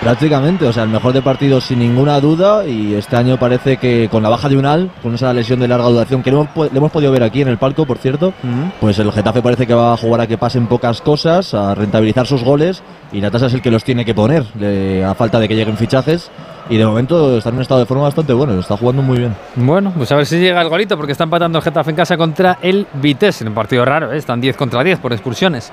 Prácticamente, 0.00 0.66
o 0.66 0.72
sea, 0.72 0.82
el 0.84 0.90
mejor 0.90 1.12
de 1.14 1.22
partidos 1.22 1.64
sin 1.64 1.78
ninguna 1.80 2.20
duda 2.20 2.66
y 2.66 2.94
este 2.94 3.16
año 3.16 3.38
parece 3.38 3.78
que 3.78 4.08
con 4.10 4.22
la 4.22 4.28
baja 4.28 4.48
de 4.48 4.56
Unal, 4.56 4.90
con 5.02 5.14
esa 5.14 5.32
lesión 5.32 5.58
de 5.58 5.66
larga 5.66 5.88
duración 5.88 6.22
que 6.22 6.30
le 6.30 6.36
hemos, 6.36 6.48
le 6.70 6.78
hemos 6.78 6.92
podido 6.92 7.10
ver 7.10 7.22
aquí 7.22 7.40
en 7.42 7.48
el 7.48 7.56
palco, 7.58 7.86
por 7.86 7.98
cierto, 7.98 8.32
pues 8.78 8.98
el 8.98 9.10
Getafe 9.10 9.42
parece 9.42 9.66
que 9.66 9.74
va 9.74 9.94
a 9.94 9.96
jugar 9.96 10.20
a 10.20 10.26
que 10.26 10.36
pasen 10.38 10.66
pocas 10.66 11.00
cosas, 11.00 11.54
a 11.54 11.74
rentabilizar 11.74 12.26
sus 12.26 12.44
goles 12.44 12.82
y 13.10 13.20
la 13.20 13.30
tasa 13.30 13.46
es 13.46 13.54
el 13.54 13.62
que 13.62 13.70
los 13.70 13.82
tiene 13.84 14.04
que 14.04 14.14
poner, 14.14 14.44
le- 14.60 15.02
a 15.04 15.14
falta 15.14 15.40
de 15.40 15.48
que 15.48 15.56
lleguen 15.56 15.76
fichajes 15.78 16.30
y 16.68 16.76
de 16.76 16.86
momento 16.86 17.38
está 17.38 17.48
en 17.48 17.56
un 17.56 17.62
estado 17.62 17.80
de 17.80 17.86
forma 17.86 18.04
bastante 18.04 18.32
bueno, 18.32 18.60
está 18.60 18.76
jugando 18.76 19.00
muy 19.02 19.18
bien. 19.18 19.34
Bueno, 19.56 19.92
pues 19.96 20.12
a 20.12 20.16
ver 20.16 20.26
si 20.26 20.38
llega 20.38 20.60
el 20.60 20.68
golito, 20.68 20.96
porque 20.96 21.12
está 21.12 21.24
empatando 21.24 21.58
el 21.58 21.64
Getafe 21.64 21.90
en 21.90 21.96
casa 21.96 22.16
contra 22.16 22.58
el 22.62 22.86
Vitesse, 22.94 23.42
en 23.42 23.48
un 23.48 23.54
partido 23.54 23.84
raro, 23.84 24.12
¿eh? 24.12 24.18
están 24.18 24.40
10 24.40 24.56
contra 24.56 24.84
10 24.84 24.98
por 25.00 25.12
expulsiones. 25.14 25.72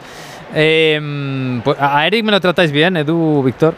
Eh, 0.56 1.60
pues 1.64 1.78
a 1.80 2.08
Eric 2.08 2.24
me 2.24 2.32
lo 2.32 2.40
tratáis 2.40 2.72
bien, 2.72 2.96
Edu, 2.98 3.44
Víctor. 3.44 3.76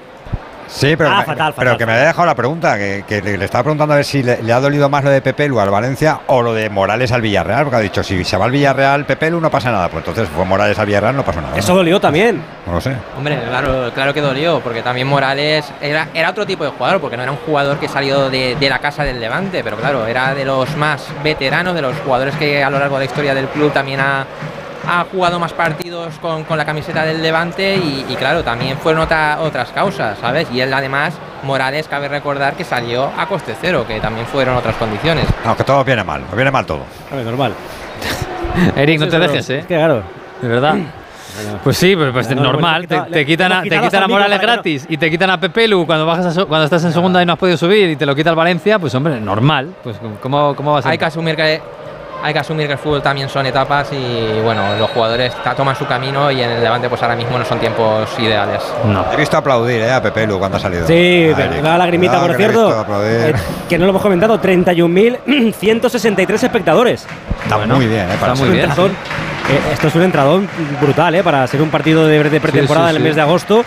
Sí, 0.67 0.95
pero, 0.95 1.09
Ah, 1.11 1.19
me- 1.19 1.25
fatal, 1.25 1.53
pero 1.55 1.71
fatal, 1.71 1.77
que 1.77 1.85
me 1.85 1.93
había 1.93 2.05
dejado 2.07 2.25
la 2.25 2.35
pregunta, 2.35 2.77
que, 2.77 3.03
que 3.07 3.21
le, 3.21 3.37
le 3.37 3.45
estaba 3.45 3.63
preguntando 3.63 3.93
a 3.93 3.97
ver 3.97 4.05
si 4.05 4.23
le, 4.23 4.41
le 4.41 4.51
ha 4.53 4.59
dolido 4.59 4.89
más 4.89 5.03
lo 5.03 5.09
de 5.11 5.21
Pepelu 5.21 5.59
al 5.59 5.69
Valencia 5.69 6.21
o 6.27 6.41
lo 6.41 6.53
de 6.53 6.69
Morales 6.69 7.11
al 7.11 7.21
Villarreal, 7.21 7.63
porque 7.63 7.77
ha 7.77 7.79
dicho, 7.79 8.03
si 8.03 8.23
se 8.23 8.35
va 8.37 8.45
al 8.45 8.51
Villarreal 8.51 9.05
Pepelu 9.05 9.39
no 9.39 9.49
pasa 9.51 9.71
nada, 9.71 9.89
pues 9.89 10.05
entonces 10.05 10.27
fue 10.35 10.43
Morales 10.45 10.77
al 10.79 10.85
Villarreal 10.87 11.15
no 11.15 11.23
pasó 11.23 11.41
nada. 11.41 11.57
Eso 11.57 11.75
dolió 11.75 11.99
también. 12.01 12.41
No 12.65 12.73
lo 12.73 12.81
sé. 12.81 12.95
Hombre, 13.17 13.39
claro, 13.47 13.91
claro 13.93 14.13
que 14.13 14.21
dolió, 14.21 14.59
porque 14.61 14.81
también 14.81 15.07
Morales 15.07 15.71
era, 15.81 16.07
era 16.13 16.31
otro 16.31 16.45
tipo 16.45 16.63
de 16.63 16.71
jugador, 16.71 16.99
porque 16.99 17.15
no 17.17 17.23
era 17.23 17.31
un 17.31 17.37
jugador 17.39 17.77
que 17.77 17.87
salió 17.87 18.29
de, 18.29 18.55
de 18.55 18.69
la 18.69 18.79
casa 18.79 19.03
del 19.03 19.19
Levante, 19.19 19.63
pero 19.63 19.77
claro, 19.77 20.07
era 20.07 20.33
de 20.33 20.45
los 20.45 20.75
más 20.77 21.07
veteranos, 21.23 21.75
de 21.75 21.81
los 21.83 21.95
jugadores 21.99 22.35
que 22.35 22.63
a 22.63 22.69
lo 22.69 22.79
largo 22.79 22.95
de 22.95 23.05
la 23.05 23.05
historia 23.05 23.35
del 23.35 23.47
club 23.49 23.71
también 23.71 23.99
ha, 23.99 24.25
ha 24.87 25.05
jugado 25.11 25.39
más 25.39 25.53
partidos 25.53 25.85
con, 26.22 26.44
con 26.44 26.57
la 26.57 26.65
camiseta 26.65 27.03
del 27.06 27.22
Levante 27.22 27.76
y, 27.76 28.06
y 28.10 28.15
claro, 28.15 28.44
también 28.44 28.77
fueron 28.77 29.02
otra- 29.03 29.40
otras 29.41 29.69
causas, 29.72 30.18
¿sabes? 30.19 30.48
Y 30.52 30.61
él 30.61 30.73
además, 30.73 31.14
Morales, 31.44 31.88
cabe 31.88 32.07
recordar 32.07 32.53
que 32.56 32.64
salió 32.64 33.10
a 33.18 33.26
coste 33.27 33.56
cero, 33.60 33.86
que 33.88 33.99
también 33.99 34.26
fueron 34.27 34.56
otras 34.57 34.76
condiciones. 34.76 35.26
Aunque 35.45 35.64
todo 35.64 35.84
viene 35.84 36.03
mal, 36.03 36.23
viene 36.36 36.52
mal 36.52 36.65
todo. 36.65 36.82
A 37.11 37.15
ver, 37.15 37.26
normal. 37.26 37.53
Eric, 38.76 38.99
no 38.99 39.06
Sí, 39.06 39.11
te 39.11 39.19
dejes, 39.19 39.49
¿eh? 39.49 39.60
Es 39.60 39.65
que 39.65 39.76
claro. 39.76 40.03
De 40.41 40.48
verdad. 40.48 40.76
Pues 41.65 41.76
sí, 41.77 41.95
pues, 41.98 42.11
pues 42.14 42.30
No, 42.30 42.36
no, 42.38 42.44
normal. 42.44 42.84
quita- 42.84 43.07
te, 43.11 43.26
quitan 43.26 43.52
a, 43.52 43.61
te 43.61 43.77
quitan 43.82 44.03
a 44.03 44.07
Morales 44.07 44.38
no- 44.40 44.41
gratis 44.48 44.86
y 44.88 44.95
te 44.98 45.10
quitan 45.11 45.30
a 45.32 45.38
Pepelu 45.40 45.86
cuando, 45.86 46.06
bajas 46.06 46.27
a 46.27 46.32
so- 46.32 46.48
cuando 46.48 46.64
estás 46.64 46.84
en 46.86 46.94
segunda 46.94 47.22
y 47.22 47.26
no 47.26 47.34
has 47.34 47.40
podido 47.40 47.57
subir 47.57 47.90
y 47.90 47.95
te 47.98 48.06
lo 48.06 48.15
quita 48.15 48.30
el 48.30 48.38
Valencia, 48.38 48.80
pues 48.80 48.95
hombre, 48.95 49.19
normal. 49.19 49.73
Pues 49.84 49.98
¿cómo, 50.22 50.56
cómo 50.56 50.72
va 50.72 50.80
a 50.80 50.82
ser? 50.82 50.91
Hay 50.91 50.98
que 50.98 51.03
asumir 51.06 51.36
que 51.36 51.61
hay 52.26 52.34
que 52.34 52.39
asumir 52.39 52.65
que 52.65 52.73
el 52.73 52.80
fútbol 52.80 53.03
también 53.03 53.30
son 53.30 53.45
etapas 53.45 53.89
y 53.91 54.41
bueno, 54.43 54.76
los 54.80 54.89
jugadores 54.89 55.31
toman 55.56 55.76
su 55.76 55.85
camino 55.85 56.31
y 56.31 56.41
en 56.41 56.49
el 56.49 56.64
Levante 56.64 56.89
pues 56.89 56.99
ahora 57.03 57.15
mismo 57.15 57.38
no 57.38 57.45
son 57.45 57.60
tiempos 57.60 58.10
ideales. 58.18 58.64
No. 58.85 59.06
He 59.14 59.18
visto 59.18 59.38
aplaudir 59.38 59.81
eh, 59.81 59.91
a 59.91 60.02
Pepelu 60.02 60.39
cuando 60.39 60.57
ha 60.57 60.60
salido. 60.60 60.88
Sí, 60.88 61.30
A 61.31 61.35
pero 61.35 61.49
Eric. 61.52 61.61
me 61.61 61.69
da 61.69 61.73
la 61.73 61.77
lagrimita, 61.77 62.19
por 62.19 62.31
que 62.31 62.38
cierto. 62.38 62.85
eh, 63.03 63.34
que 63.69 63.77
no 63.77 63.85
lo 63.85 63.91
hemos 63.91 64.02
comentado, 64.02 64.41
31.163 64.41 66.43
espectadores. 66.43 67.06
Está 67.43 67.57
muy 67.60 67.85
bien, 67.85 68.10
¿eh? 68.10 68.15
Para 68.19 68.34
Es 68.34 68.39
ser. 68.39 68.49
un 68.49 68.56
entradón, 68.56 68.91
eh, 68.91 69.73
esto 69.73 69.88
es 69.88 69.95
un 69.95 70.02
entradón 70.02 70.49
brutal, 70.81 71.14
¿eh? 71.15 71.23
Para 71.23 71.45
ser 71.45 71.61
un 71.61 71.69
partido 71.69 72.07
de, 72.07 72.23
de 72.23 72.41
pretemporada 72.41 72.88
sí, 72.89 72.91
en 72.91 72.95
el 72.97 73.02
sí. 73.03 73.07
mes 73.07 73.15
de 73.15 73.22
agosto. 73.22 73.64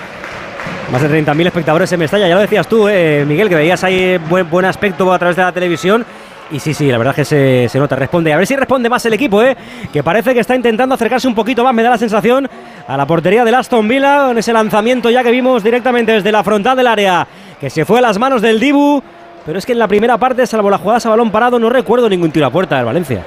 Más 0.90 1.02
de 1.02 1.22
30.000 1.22 1.46
espectadores 1.46 1.92
en 1.92 2.00
Mestalla. 2.00 2.26
Ya 2.28 2.34
lo 2.34 2.40
decías 2.40 2.66
tú, 2.66 2.88
eh, 2.88 3.22
Miguel, 3.28 3.48
que 3.50 3.54
veías 3.54 3.84
ahí 3.84 4.16
buen, 4.28 4.48
buen 4.48 4.64
aspecto 4.64 5.12
a 5.12 5.18
través 5.18 5.36
de 5.36 5.42
la 5.42 5.52
televisión. 5.52 6.04
Y 6.50 6.60
sí, 6.60 6.72
sí, 6.72 6.90
la 6.90 6.96
verdad 6.96 7.12
es 7.12 7.16
que 7.16 7.24
se, 7.24 7.68
se 7.68 7.78
nota. 7.78 7.94
Responde. 7.96 8.32
A 8.32 8.36
ver 8.38 8.46
si 8.46 8.56
responde 8.56 8.88
más 8.88 9.04
el 9.04 9.12
equipo, 9.12 9.42
¿eh? 9.42 9.56
Que 9.92 10.02
parece 10.02 10.32
que 10.32 10.40
está 10.40 10.54
intentando 10.54 10.94
acercarse 10.94 11.28
un 11.28 11.34
poquito 11.34 11.62
más, 11.62 11.74
me 11.74 11.82
da 11.82 11.90
la 11.90 11.98
sensación, 11.98 12.48
a 12.86 12.96
la 12.96 13.06
portería 13.06 13.44
del 13.44 13.54
Aston 13.54 13.86
Villa. 13.86 14.26
Con 14.28 14.38
ese 14.38 14.52
lanzamiento 14.52 15.10
ya 15.10 15.22
que 15.22 15.30
vimos 15.30 15.62
directamente 15.62 16.12
desde 16.12 16.32
la 16.32 16.42
frontal 16.42 16.76
del 16.76 16.86
área. 16.86 17.26
Que 17.60 17.68
se 17.68 17.84
fue 17.84 17.98
a 17.98 18.02
las 18.02 18.18
manos 18.18 18.40
del 18.40 18.58
Dibu. 18.60 19.02
Pero 19.44 19.58
es 19.58 19.66
que 19.66 19.72
en 19.72 19.78
la 19.78 19.88
primera 19.88 20.16
parte, 20.18 20.46
salvo 20.46 20.70
las 20.70 20.80
jugadas 20.80 21.04
a 21.06 21.10
balón 21.10 21.30
parado, 21.30 21.58
no 21.58 21.68
recuerdo 21.70 22.08
ningún 22.08 22.30
tiro 22.30 22.46
a 22.46 22.50
puerta 22.50 22.76
del 22.76 22.84
Valencia. 22.86 23.22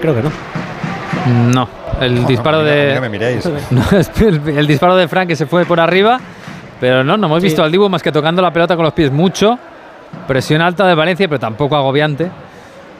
Creo 0.00 0.14
que 0.14 0.22
no. 0.22 0.30
No, 1.54 1.68
el 2.00 2.26
disparo 2.26 2.62
mira, 2.62 2.72
de. 2.74 3.00
me 3.00 3.08
miréis. 3.08 3.48
No, 3.70 3.82
el, 3.92 4.58
el 4.58 4.66
disparo 4.66 4.96
de 4.96 5.06
Frank 5.08 5.28
que 5.28 5.36
se 5.36 5.46
fue 5.46 5.64
por 5.64 5.78
arriba. 5.78 6.18
Pero 6.80 7.04
no, 7.04 7.16
no 7.16 7.26
hemos 7.28 7.40
Sí. 7.40 7.46
visto 7.46 7.62
al 7.62 7.70
Dibu 7.70 7.88
más 7.88 8.02
que 8.02 8.10
tocando 8.10 8.42
la 8.42 8.52
pelota 8.52 8.74
con 8.74 8.84
los 8.84 8.92
pies 8.92 9.12
mucho. 9.12 9.56
Presión 10.26 10.62
alta 10.62 10.86
de 10.86 10.94
Valencia, 10.94 11.28
pero 11.28 11.38
tampoco 11.40 11.76
agobiante. 11.76 12.30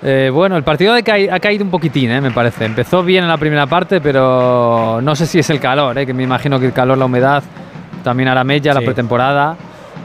Eh, 0.02 0.30
bueno, 0.32 0.56
el 0.56 0.64
partido 0.64 0.94
ha, 0.94 1.02
caído 1.02 1.64
un 1.64 1.70
poquitín, 1.70 2.10
eh, 2.10 2.20
me 2.20 2.32
parece. 2.32 2.64
Empezó 2.64 3.02
bien 3.04 3.22
en 3.22 3.28
la 3.28 3.36
primera 3.36 3.66
parte, 3.66 4.00
pero 4.00 5.00
no 5.00 5.14
sé 5.14 5.26
si 5.26 5.38
es 5.38 5.48
el 5.50 5.60
calor, 5.60 5.96
eh, 5.96 6.04
que 6.06 6.12
me 6.12 6.24
imagino 6.24 6.58
que 6.58 6.66
el 6.66 6.72
calor, 6.72 6.98
la 6.98 7.04
humedad, 7.04 7.42
también 8.02 8.28
hará 8.28 8.42
mella, 8.42 8.74
la 8.74 8.80
Sí. 8.80 8.86
pretemporada. 8.86 9.56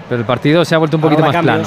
Pero 0.08 0.22
el 0.22 0.26
partido 0.26 0.64
se 0.64 0.76
ha 0.76 0.78
vuelto 0.78 0.98
un 0.98 1.04
Ahora 1.04 1.16
poquito 1.16 1.32
más 1.34 1.44
plano. 1.44 1.64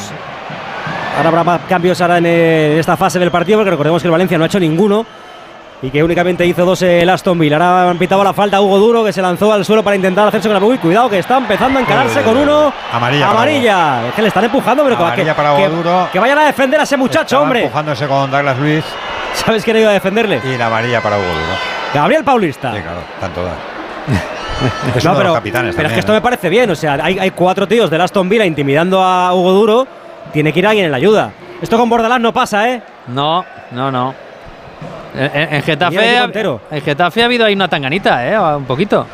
Ahora 1.17 1.29
habrá 1.29 1.45
más 1.45 1.61
cambios 1.69 2.01
ahora 2.01 2.19
en, 2.19 2.27
eh, 2.27 2.79
esta 2.79 2.97
fase 2.97 3.19
del 3.19 3.31
partido, 3.31 3.59
porque 3.59 3.71
recordemos 3.71 4.01
que 4.01 4.09
el 4.09 4.12
Valencia 4.12 4.39
no 4.39 4.45
ha 4.45 4.47
hecho 4.47 4.61
ninguno 4.61 5.05
y 5.82 5.90
que 5.90 6.02
únicamente 6.05 6.44
hizo 6.47 6.65
dos 6.65 6.82
el 6.82 7.09
Aston 7.09 7.39
Villa. 7.39 7.57
Ahora 7.57 7.90
han 7.90 7.98
pitado 7.98 8.23
la 8.23 8.32
falta 8.35 8.59
a 8.59 8.61
Hugo 8.61 8.78
Duro, 8.78 9.05
que 9.05 9.12
se 9.12 9.23
lanzó 9.23 9.52
al 9.52 9.65
suelo 9.65 9.82
para 9.82 9.97
intentar 9.97 10.28
hacerse 10.28 10.48
con 10.48 10.61
la 10.61 10.65
Uy, 10.66 10.78
cuidado, 10.78 11.09
que 11.09 11.19
está 11.19 11.39
empezando 11.39 11.78
a 11.78 11.82
encararse 11.82 12.19
Uy, 12.19 12.24
con 12.24 12.36
uno. 12.36 12.73
Amarilla 12.93 13.27
para 13.27 13.39
Amarilla. 13.39 14.09
Es 14.09 14.15
que 14.15 14.23
le 14.23 14.28
están 14.28 14.44
empujando, 14.44 14.82
pero 14.85 14.97
que- 14.98 15.02
Amarilla 15.05 15.35
para 15.36 15.57
que, 15.57 15.66
Hugo 15.69 15.77
Duro. 15.77 16.09
que 16.12 16.19
vayan 16.19 16.39
a 16.39 16.44
defender 16.44 16.81
a 16.81 16.82
ese 16.82 16.97
muchacho, 16.97 17.23
Estaba 17.23 17.43
hombre. 17.43 17.62
empujándose 17.62 18.07
con 18.07 18.31
Douglas 18.31 18.59
Luis 18.59 18.85
¿Sabes 19.35 19.65
quién 19.65 19.77
iba 19.78 19.90
a 19.90 19.93
defenderle? 19.94 20.40
y 20.44 20.57
la 20.59 20.66
amarilla 20.66 21.01
para 21.01 21.16
Hugo 21.16 21.27
Duro. 21.27 21.59
Gabriel 21.94 22.24
Paulista. 22.24 22.73
Sí, 22.74 22.81
claro, 22.82 23.01
están 23.15 23.32
todas. 23.32 23.55
No, 24.61 24.66
de 24.93 25.01
pero, 25.01 25.23
los 25.24 25.35
capitanes 25.35 25.74
pero 25.74 25.89
es 25.89 25.94
que 25.94 26.01
esto 26.01 26.12
¿eh? 26.12 26.16
me 26.16 26.20
parece 26.20 26.48
bien. 26.51 26.69
O 26.70 26.74
sea, 26.74 26.98
hay, 27.02 27.19
hay 27.19 27.31
cuatro 27.31 27.66
tíos 27.66 27.89
del 27.89 28.01
Aston 28.02 28.28
Villa 28.28 28.44
intimidando 28.44 29.02
a 29.02 29.32
Hugo 29.35 29.52
Duro. 29.52 29.86
Tiene 30.32 30.52
que 30.52 30.59
ir 30.59 30.66
alguien 30.66 30.85
en 30.85 30.90
la 30.90 30.98
ayuda. 30.98 31.31
Esto 31.62 31.78
con 31.78 31.89
Bordalás 31.89 32.20
no 32.20 32.32
pasa, 32.32 32.69
¿eh? 32.69 32.82
No, 33.09 33.44
no, 33.70 33.90
no. 33.90 34.15
En, 35.15 35.23
en- 35.24 35.49
en 35.49 35.55
el 35.55 35.62
Getafe, 35.62 35.97
en 36.70 36.81
Getafe 36.82 37.23
ha 37.23 37.24
habido 37.27 37.45
ahí 37.45 37.55
una 37.55 37.69
tanganita, 37.69 38.27
¿eh? 38.28 38.39
Un 38.57 38.65
poquito. 38.65 39.07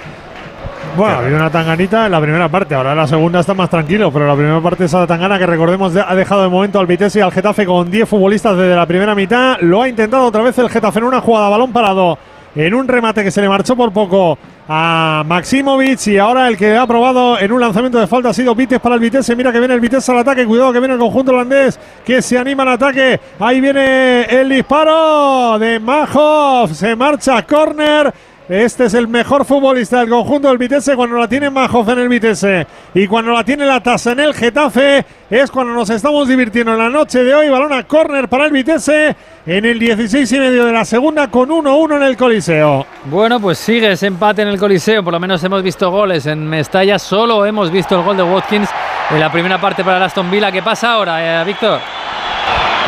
Bueno, 0.97 1.17
ha 1.17 1.19
habido 1.19 1.37
una 1.37 1.51
tanganita 1.51 2.07
en 2.07 2.13
la 2.13 2.21
primera 2.21 2.49
parte, 2.49 2.75
ahora 2.75 2.93
en 2.93 2.97
la 2.99 3.07
segunda 3.07 3.41
está 3.41 3.53
más 3.55 3.69
tranquilo, 3.69 4.11
pero 4.11 4.27
la 4.27 4.35
primera 4.35 4.61
parte 4.61 4.85
esa 4.85 5.07
tangana 5.07 5.39
que 5.39 5.45
recordemos 5.47 5.93
de- 5.93 6.01
ha 6.07 6.15
dejado 6.15 6.43
de 6.43 6.49
momento 6.49 6.79
al 6.81 6.87
Vitesse 6.87 7.17
y 7.19 7.21
al 7.23 7.33
Getafe 7.33 7.67
con 7.67 7.91
10 7.91 8.09
futbolistas 8.09 8.57
desde 8.57 8.75
la 8.75 8.87
primera 8.87 9.15
mitad. 9.15 9.59
Lo 9.61 9.83
ha 9.83 9.89
intentado 9.89 10.25
otra 10.25 10.43
vez 10.43 10.57
el 10.59 10.71
Getafe 10.71 10.99
en 11.01 11.05
una 11.05 11.21
jugada, 11.21 11.49
balón 11.51 11.73
parado, 11.73 12.19
en 12.55 12.73
un 12.73 12.89
remate 12.89 13.23
que 13.23 13.31
se 13.31 13.43
le 13.43 13.49
marchó 13.49 13.77
por 13.77 13.93
poco 13.93 14.39
a 14.69 15.23
Maximovic 15.27 16.07
y 16.09 16.19
ahora 16.19 16.49
el 16.49 16.57
que 16.57 16.77
ha 16.77 16.87
probado 16.87 17.39
en 17.39 17.53
un 17.53 17.61
lanzamiento 17.61 17.99
de 17.99 18.07
falta 18.07 18.31
ha 18.31 18.35
sido 18.35 18.55
Vitesse 18.55 18.81
para 18.81 18.97
el 18.97 19.01
Vitesse. 19.01 19.37
Mira 19.37 19.53
que 19.53 19.59
viene 19.59 19.75
el 19.75 19.81
Vitesse 19.81 20.11
al 20.11 20.19
ataque, 20.19 20.45
cuidado 20.45 20.73
que 20.73 20.81
viene 20.81 20.95
el 20.95 21.01
conjunto 21.01 21.33
holandés 21.33 21.79
que 22.05 22.21
se 22.21 22.39
anima 22.39 22.65
al 22.65 22.71
ataque. 22.71 23.21
Ahí 23.39 23.61
viene 23.61 24.23
el 24.25 24.49
disparo 24.49 25.59
de 25.59 25.79
Majov, 25.79 26.75
se 26.75 26.97
marcha 26.97 27.43
córner. 27.47 28.13
Este 28.49 28.85
es 28.85 28.95
el 28.95 29.09
mejor 29.09 29.45
futbolista 29.45 29.99
del 29.99 30.09
conjunto 30.09 30.47
del 30.47 30.57
Vitesse 30.57 30.95
cuando 30.95 31.17
la 31.17 31.27
tiene 31.27 31.51
Majov 31.51 31.91
en 31.91 31.99
el 31.99 32.09
Vitesse 32.09 32.65
y 32.95 33.09
cuando 33.09 33.33
la 33.33 33.43
tiene 33.43 33.67
la 33.67 33.83
tasa 33.83 34.13
en 34.13 34.21
el 34.21 34.35
Getafe 34.35 35.05
es 35.29 35.51
cuando 35.51 35.75
nos 35.75 35.91
estamos 35.91 36.29
divirtiendo 36.29 36.73
en 36.73 36.79
la 36.79 36.89
noche 36.89 37.25
de 37.25 37.35
hoy. 37.35 37.49
Balón 37.49 37.73
a 37.73 37.83
córner 37.83 38.29
para 38.29 38.45
el 38.45 38.53
Vitesse 38.53 39.17
en 39.45 39.65
el 39.65 39.81
16 39.81 40.31
y 40.31 40.39
medio 40.39 40.65
de 40.65 40.71
la 40.71 40.85
segunda 40.85 41.29
con 41.29 41.49
1-1 41.49 41.97
en 41.97 42.03
el 42.05 42.17
Coliseo. 42.17 42.87
Bueno, 43.07 43.41
pues 43.41 43.59
sigue 43.59 43.91
ese 43.91 44.07
empate 44.07 44.43
en 44.43 44.49
el 44.49 44.61
Coliseo. 44.61 45.03
Por 45.03 45.15
lo 45.15 45.19
menos 45.19 45.43
hemos 45.43 45.65
visto 45.65 45.91
goles. 45.91 46.27
En 46.27 46.47
Mestalla 46.47 47.01
solo 47.01 47.45
hemos 47.45 47.73
visto 47.73 47.99
el 47.99 48.05
gol 48.05 48.17
de 48.17 48.23
Watkins 48.23 48.71
en 49.11 49.19
la 49.19 49.33
primera 49.33 49.61
parte 49.61 49.83
para 49.83 49.97
el 49.97 50.05
Aston 50.05 50.31
Villa. 50.31 50.53
¿Qué 50.53 50.63
pasa 50.63 50.93
ahora, 50.93 51.43
eh, 51.43 51.45
Víctor? 51.45 51.81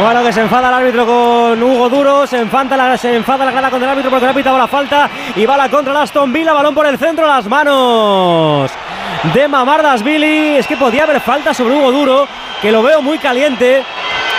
Bueno, 0.00 0.22
que 0.22 0.32
se 0.32 0.42
enfada 0.42 0.68
el 0.68 0.74
árbitro 0.74 1.04
con 1.04 1.60
Hugo 1.60 1.88
Duro, 1.88 2.26
se 2.26 2.38
enfada 2.38 2.76
la, 2.76 2.96
se 2.96 3.16
enfada 3.16 3.44
la 3.44 3.50
gala 3.50 3.68
con 3.68 3.82
el 3.82 3.88
árbitro 3.88 4.10
porque 4.10 4.26
le 4.26 4.30
ha 4.30 4.34
pitado 4.34 4.56
la 4.56 4.68
falta 4.68 5.10
y 5.34 5.44
va 5.44 5.56
la 5.56 5.68
contra 5.68 5.92
el 5.92 5.98
Aston 5.98 6.32
Villa, 6.32 6.52
balón 6.52 6.72
por 6.72 6.86
el 6.86 6.96
centro, 6.96 7.26
las 7.26 7.46
manos 7.46 8.70
de 9.34 9.48
Mamardasvili. 9.48 10.56
Es 10.56 10.68
que 10.68 10.76
podía 10.76 11.02
haber 11.02 11.20
falta 11.20 11.52
sobre 11.52 11.74
Hugo 11.74 11.90
Duro, 11.90 12.28
que 12.62 12.70
lo 12.70 12.80
veo 12.80 13.02
muy 13.02 13.18
caliente 13.18 13.82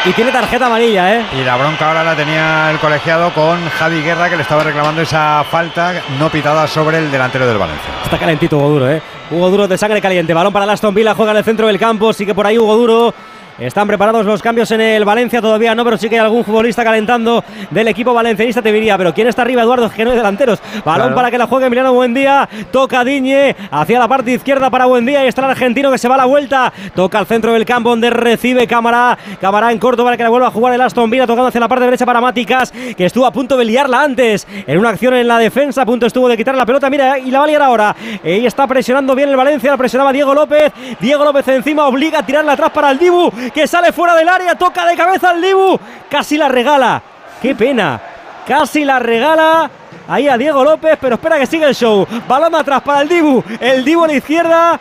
y 0.05 0.13
tiene 0.13 0.31
tarjeta 0.31 0.67
amarilla, 0.67 1.13
¿eh? 1.13 1.25
Y 1.37 1.43
la 1.43 1.57
bronca 1.57 1.89
ahora 1.89 2.05
la 2.05 2.15
tenía 2.15 2.71
el 2.71 2.79
colegiado 2.79 3.33
con 3.33 3.59
Javi 3.69 4.01
Guerra, 4.01 4.29
que 4.29 4.37
le 4.37 4.43
estaba 4.43 4.63
reclamando 4.63 5.01
esa 5.01 5.43
falta 5.43 5.93
no 6.17 6.29
pitada 6.29 6.67
sobre 6.67 6.99
el 6.99 7.11
delantero 7.11 7.45
del 7.45 7.57
Valencia. 7.57 7.89
Está 8.05 8.17
calentito 8.17 8.57
Hugo 8.57 8.69
Duro, 8.69 8.89
¿eh? 8.89 9.01
Hugo 9.29 9.49
Duro 9.49 9.67
de 9.67 9.77
sangre 9.77 10.01
caliente. 10.01 10.33
Balón 10.33 10.53
para 10.53 10.63
el 10.63 10.71
Aston 10.71 10.95
Villa, 10.95 11.13
juega 11.15 11.31
en 11.31 11.37
el 11.39 11.43
centro 11.43 11.67
del 11.67 11.77
campo. 11.77 12.13
Sigue 12.13 12.33
por 12.33 12.47
ahí 12.47 12.57
Hugo 12.57 12.77
Duro. 12.77 13.13
Están 13.59 13.87
preparados 13.87 14.25
los 14.25 14.41
cambios 14.41 14.71
en 14.71 14.79
el 14.79 15.03
Valencia, 15.03 15.41
todavía 15.41 15.75
no, 15.75 15.83
pero 15.83 15.97
sí 15.97 16.07
que 16.07 16.15
hay 16.15 16.21
algún 16.21 16.45
futbolista 16.45 16.81
calentando 16.83 17.43
del 17.69 17.89
equipo 17.89 18.13
valencianista, 18.13 18.61
te 18.61 18.71
diría. 18.71 18.97
Pero 18.97 19.13
¿quién 19.13 19.27
está 19.27 19.41
arriba, 19.41 19.63
Eduardo? 19.63 19.89
Que 19.89 20.05
no 20.05 20.11
hay 20.11 20.17
delanteros. 20.17 20.59
Balón 20.85 21.07
Claro. 21.09 21.15
para 21.15 21.29
que 21.31 21.37
la 21.37 21.45
juegue 21.45 21.65
Emiliano 21.65 21.91
Buendía. 21.93 22.47
Toca 22.71 23.03
Diñe 23.03 23.55
hacia 23.69 23.99
la 23.99 24.07
parte 24.07 24.31
izquierda 24.31 24.69
para 24.69 24.85
Buendía. 24.85 25.25
Y 25.25 25.27
está 25.27 25.43
el 25.43 25.51
argentino 25.51 25.91
que 25.91 25.97
se 25.97 26.07
va 26.07 26.15
a 26.15 26.19
la 26.19 26.25
vuelta. 26.25 26.71
Toca 26.95 27.19
al 27.19 27.25
centro 27.25 27.51
del 27.51 27.65
campo 27.65 27.89
donde 27.89 28.09
recibe 28.09 28.65
Cámara. 28.65 29.17
Cámara 29.41 29.71
en 29.73 29.77
corto 29.77 30.05
para 30.05 30.15
que 30.15 30.23
la 30.23 30.29
vuelva 30.29 30.47
a 30.47 30.51
jugar 30.51 30.73
el 30.73 30.79
Aston 30.81 31.09
Villa. 31.09 31.27
Tocando 31.27 31.47
hacia 31.47 31.59
la 31.59 31.67
parte 31.67 31.83
derecha 31.83 32.05
para 32.05 32.21
Máticas, 32.21 32.71
que 32.71 33.05
estuvo 33.05 33.25
a 33.25 33.31
punto 33.31 33.57
de 33.57 33.65
liarla 33.65 34.01
antes. 34.03 34.47
En 34.67 34.79
una 34.79 34.89
acción 34.89 35.13
en 35.15 35.27
la 35.27 35.37
defensa, 35.37 35.81
a 35.81 35.85
punto 35.85 36.05
estuvo 36.05 36.29
de 36.29 36.37
quitar 36.37 36.55
la 36.55 36.65
pelota. 36.65 36.89
Mira, 36.89 37.19
y 37.19 37.29
la 37.29 37.39
va 37.39 37.43
a 37.45 37.47
liar 37.47 37.61
ahora. 37.61 37.95
Ahí 38.23 38.45
está 38.45 38.65
presionando 38.67 39.15
bien 39.15 39.27
el 39.27 39.35
Valencia. 39.35 39.69
La 39.71 39.77
presionaba 39.77 40.13
Diego 40.13 40.33
López. 40.33 40.71
Diego 41.01 41.25
López 41.25 41.45
encima 41.49 41.85
obliga 41.87 42.19
a 42.19 42.25
tirarla 42.25 42.53
atrás 42.53 42.69
para 42.71 42.91
el 42.91 42.97
Dibu, 42.97 43.29
que 43.51 43.67
sale 43.67 43.91
fuera 43.91 44.15
del 44.15 44.29
área. 44.29 44.55
Toca 44.55 44.85
de 44.85 44.95
cabeza 44.95 45.31
al 45.31 45.41
Dibu. 45.41 45.79
Casi 46.09 46.37
la 46.37 46.47
regala. 46.49 47.01
Qué 47.41 47.55
pena. 47.55 47.99
Casi 48.47 48.83
la 48.85 48.99
regala. 48.99 49.69
Ahí 50.07 50.27
a 50.27 50.37
Diego 50.37 50.63
López, 50.63 50.97
pero 50.99 51.15
espera 51.15 51.37
que 51.37 51.45
siga 51.45 51.67
el 51.67 51.75
show. 51.75 52.07
Balón 52.27 52.55
atrás 52.55 52.81
para 52.81 53.01
el 53.01 53.07
Dibu. 53.09 53.43
El 53.59 53.85
Dibu 53.85 54.03
a 54.03 54.07
la 54.07 54.13
izquierda. 54.13 54.79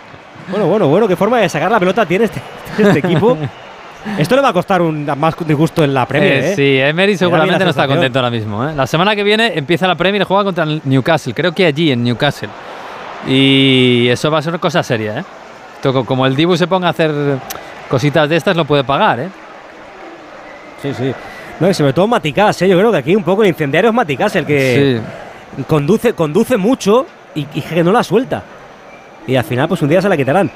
Bueno, 0.48 0.66
bueno, 0.66 0.88
bueno, 0.88 1.06
qué 1.06 1.16
forma 1.16 1.38
de 1.38 1.48
sacar 1.48 1.70
la 1.70 1.78
pelota 1.78 2.06
tiene 2.06 2.24
este, 2.24 2.40
este 2.78 2.98
equipo. 3.00 3.36
Esto 4.18 4.36
le 4.36 4.40
va 4.42 4.48
a 4.48 4.52
costar 4.54 4.80
un 4.80 5.04
más 5.18 5.34
disgusto 5.46 5.84
en 5.84 5.92
la 5.92 6.06
Premier, 6.06 6.32
Eh, 6.32 6.52
¿eh? 6.52 6.56
Sí, 6.56 6.78
Emery 6.78 7.18
seguramente 7.18 7.62
no 7.64 7.70
está 7.70 7.86
contento 7.86 8.18
ahora 8.20 8.30
mismo. 8.30 8.66
¿eh? 8.66 8.72
La 8.74 8.86
semana 8.86 9.14
que 9.14 9.22
viene 9.22 9.52
empieza 9.58 9.86
la 9.86 9.96
Premier 9.96 10.22
y 10.22 10.24
juega 10.24 10.44
contra 10.44 10.64
el 10.64 10.80
Newcastle. 10.84 11.34
Creo 11.34 11.52
que 11.52 11.66
allí, 11.66 11.92
en 11.92 12.02
Newcastle. 12.04 12.48
Y 13.26 14.08
eso 14.08 14.30
va 14.30 14.38
a 14.38 14.42
ser 14.42 14.52
una 14.52 14.60
cosa 14.60 14.82
seria. 14.82 15.18
¿eh? 15.18 15.24
Esto 15.76 16.04
como 16.06 16.24
el 16.26 16.34
Dibu 16.34 16.56
se 16.56 16.66
ponga 16.66 16.86
a 16.88 16.90
hacer 16.90 17.10
cositas 17.88 18.28
de 18.28 18.36
estas, 18.36 18.56
lo 18.56 18.64
puede 18.64 18.84
pagar. 18.84 19.20
¿eh? 19.20 19.28
Sí, 20.82 20.92
sí. 20.94 21.12
No, 21.60 21.68
y 21.68 21.74
sobre 21.74 21.92
todo 21.92 22.06
Maticás, 22.06 22.62
¿eh? 22.62 22.68
yo 22.68 22.78
creo 22.78 22.92
que 22.92 22.98
aquí 22.98 23.16
un 23.16 23.24
poco 23.24 23.42
el 23.42 23.48
incendiario 23.48 23.90
es 23.90 23.94
Maticás 23.94 24.36
el 24.36 24.46
que 24.46 25.00
conduce, 25.66 26.12
conduce 26.12 26.56
mucho 26.56 27.06
y, 27.34 27.46
y 27.54 27.60
que 27.60 27.82
no 27.82 27.90
la 27.90 28.04
suelta. 28.04 28.42
Y 29.26 29.36
al 29.36 29.44
final, 29.44 29.68
pues 29.68 29.82
un 29.82 29.88
día 29.88 30.00
se 30.00 30.08
la 30.08 30.16
quitarán. 30.16 30.50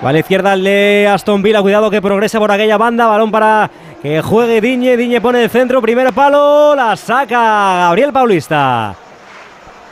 Vale, 0.00 0.20
izquierda 0.20 0.52
el 0.52 0.62
de 0.62 1.08
Aston 1.10 1.42
Villa, 1.42 1.60
cuidado 1.60 1.90
que 1.90 2.00
progresa 2.00 2.38
por 2.38 2.52
aquella 2.52 2.76
banda, 2.76 3.06
balón 3.06 3.32
para 3.32 3.68
que 4.00 4.22
juegue 4.22 4.60
Diñe, 4.60 4.96
Diñe 4.96 5.20
pone 5.20 5.42
el 5.42 5.50
centro, 5.50 5.82
primer 5.82 6.12
palo, 6.12 6.76
la 6.76 6.94
saca 6.94 7.78
Gabriel 7.86 8.12
Paulista. 8.12 8.94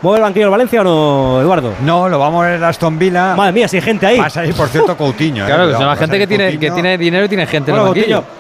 ¿Mueve 0.03 0.19
el 0.19 0.23
banquillo 0.25 0.45
el 0.47 0.51
Valencia 0.51 0.81
o 0.83 0.85
no, 0.85 1.41
Eduardo? 1.41 1.73
No, 1.83 2.09
lo 2.09 2.19
vamos 2.19 2.43
a 2.45 2.47
ver 2.49 2.55
el 2.57 2.65
Aston 2.65 2.99
Villa. 2.99 3.35
Madre 3.35 3.53
mía, 3.53 3.67
si 3.69 3.77
hay 3.77 3.83
gente 3.83 4.07
ahí. 4.07 4.19
Pasa 4.19 4.41
ahí, 4.43 4.53
por 4.53 4.69
cierto, 4.69 4.97
Coutinho. 4.97 5.45
¿eh? 5.45 5.47
Claro, 5.47 5.69
que 5.69 5.73
son 5.75 5.87
la 5.87 5.97
gente 5.97 6.19
que 6.19 6.27
tiene, 6.27 6.59
que 6.59 6.71
tiene 6.71 6.99
dinero 6.99 7.25
y 7.25 7.29
tiene 7.29 7.47
gente 7.47 7.71
en 7.71 7.77
Bueno, 7.77 7.93
el 7.93 7.99
banquillo. 7.99 8.23
Coutinho. 8.23 8.37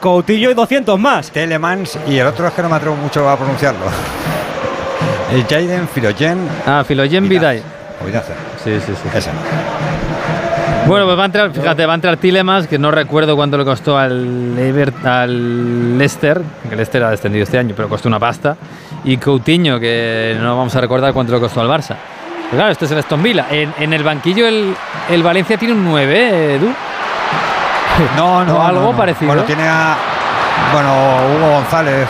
Coutinho 0.00 0.50
y 0.50 0.54
200 0.54 0.98
más. 0.98 1.30
Telemans 1.30 1.98
y 2.08 2.18
el 2.18 2.26
otro 2.26 2.46
es 2.48 2.52
que 2.52 2.62
no 2.62 2.68
me 2.68 2.76
atrevo 2.76 2.96
mucho 2.96 3.28
a 3.28 3.36
pronunciarlo. 3.36 3.80
El 5.32 5.42
Jaden 5.44 5.88
Filogen. 5.88 6.38
Ah, 6.66 6.82
Filogen 6.86 7.28
Vidal. 7.28 7.62
Vidace. 8.04 8.32
Sí, 8.64 8.72
sí, 8.84 8.92
sí. 8.94 9.08
Ese. 9.16 9.30
Bueno, 10.86 11.04
pues 11.04 11.18
va 11.18 11.22
a 11.22 11.26
entrar, 11.26 11.50
fíjate, 11.52 11.84
va 11.84 11.92
a 11.92 11.94
entrar 11.96 12.16
Tilemans, 12.16 12.66
que 12.66 12.78
no 12.78 12.90
recuerdo 12.90 13.36
cuánto 13.36 13.58
le 13.58 13.64
costó 13.64 13.98
al, 13.98 14.56
Ever- 14.58 15.04
al 15.04 15.98
Leicester, 15.98 16.40
que 16.62 16.68
el 16.70 16.76
Leicester 16.76 17.02
ha 17.04 17.10
descendido 17.10 17.44
este 17.44 17.58
año, 17.58 17.74
pero 17.76 17.88
costó 17.88 18.08
una 18.08 18.18
pasta. 18.18 18.56
Y 19.04 19.16
Coutinho, 19.16 19.78
que 19.78 20.36
no 20.40 20.56
vamos 20.56 20.74
a 20.74 20.80
recordar 20.80 21.12
cuánto 21.12 21.32
le 21.32 21.40
costó 21.40 21.60
al 21.60 21.68
Barça. 21.68 21.94
Pero 22.50 22.56
claro, 22.56 22.70
este 22.72 22.84
es 22.86 22.90
el 22.92 22.98
Aston 22.98 23.22
Villa. 23.22 23.46
En, 23.50 23.72
en 23.78 23.92
el 23.92 24.02
banquillo 24.02 24.46
el, 24.46 24.74
el 25.10 25.22
Valencia 25.22 25.56
tiene 25.56 25.74
un 25.74 25.84
9, 25.84 26.14
¿eh, 26.18 26.54
Edu. 26.56 26.68
No, 28.16 28.44
no. 28.44 28.58
O 28.58 28.62
algo 28.62 28.80
no, 28.82 28.92
no. 28.92 28.96
parecido. 28.96 29.26
Bueno, 29.28 29.42
tiene 29.42 29.64
a. 29.66 29.96
Bueno, 30.72 30.88
Hugo 31.36 31.54
González. 31.54 32.06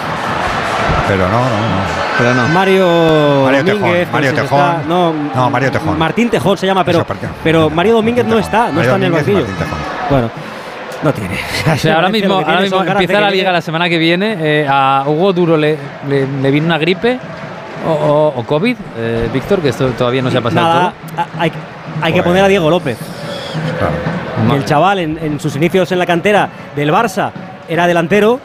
Pero 1.06 1.26
no, 1.28 1.38
no, 1.38 1.40
no. 1.40 2.08
Pero 2.18 2.34
no. 2.34 2.48
Mario, 2.48 3.42
Mario 3.44 3.64
Tejón, 3.64 3.90
Mario 4.12 4.34
Tejón. 4.34 4.58
está- 4.60 4.82
no, 4.86 5.12
No, 5.34 5.50
Mario 5.50 5.70
Tejón. 5.70 5.98
Martín 5.98 6.28
Tejón 6.28 6.58
se 6.58 6.66
llama, 6.66 6.84
pero, 6.84 7.06
pero 7.42 7.70
Mario 7.70 7.94
Domínguez 7.94 8.26
no 8.26 8.38
está, 8.38 8.66
no 8.66 8.72
Mario 8.74 8.80
está 8.82 8.96
en 8.96 9.02
el 9.04 9.12
banquillo. 9.12 9.44
Bueno, 10.10 10.30
no 11.02 11.12
tiene. 11.12 11.34
O 11.72 11.76
sea, 11.76 11.96
ahora 11.96 12.08
mismo, 12.08 12.34
ahora 12.34 12.60
mismo 12.60 12.82
empieza 12.82 13.20
la 13.20 13.30
liga 13.30 13.52
la 13.52 13.60
semana 13.60 13.88
que 13.88 13.98
viene. 13.98 14.36
eh, 14.40 14.66
a 14.68 15.04
Hugo 15.06 15.32
Duro 15.32 15.56
le, 15.56 15.76
le, 16.08 16.26
le 16.26 16.50
viene 16.50 16.66
una 16.66 16.78
gripe 16.78 17.18
o, 17.86 17.90
o- 17.90 18.40
o 18.40 18.44
COVID, 18.44 18.76
eh, 18.98 19.28
Víctor, 19.32 19.60
que 19.60 19.68
esto 19.68 19.88
todavía 19.90 20.22
no 20.22 20.30
se 20.30 20.38
ha 20.38 20.40
pasado 20.40 20.66
Nada, 20.66 20.92
todo. 21.14 21.26
hay, 21.38 21.52
hay 22.02 22.12
que 22.12 22.22
poner 22.22 22.44
a 22.44 22.48
Diego 22.48 22.68
López. 22.70 22.98
Claro. 23.78 24.54
El 24.56 24.64
chaval 24.64 24.98
en, 25.00 25.18
en 25.18 25.40
sus 25.40 25.54
inicios 25.56 25.90
en 25.92 25.98
la 25.98 26.06
cantera 26.06 26.48
del 26.76 26.92
Barça 26.92 27.30
era 27.68 27.86
delantero 27.86 28.38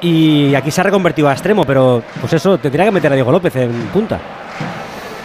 y 0.00 0.54
aquí 0.54 0.70
se 0.70 0.80
ha 0.80 0.84
reconvertido 0.84 1.28
a 1.28 1.32
extremo, 1.32 1.64
pero 1.64 2.02
pues 2.20 2.32
eso, 2.32 2.58
tendría 2.58 2.84
que 2.84 2.90
meter 2.90 3.12
a 3.12 3.14
Diego 3.14 3.30
López 3.32 3.54
en 3.56 3.70
punta. 3.92 4.18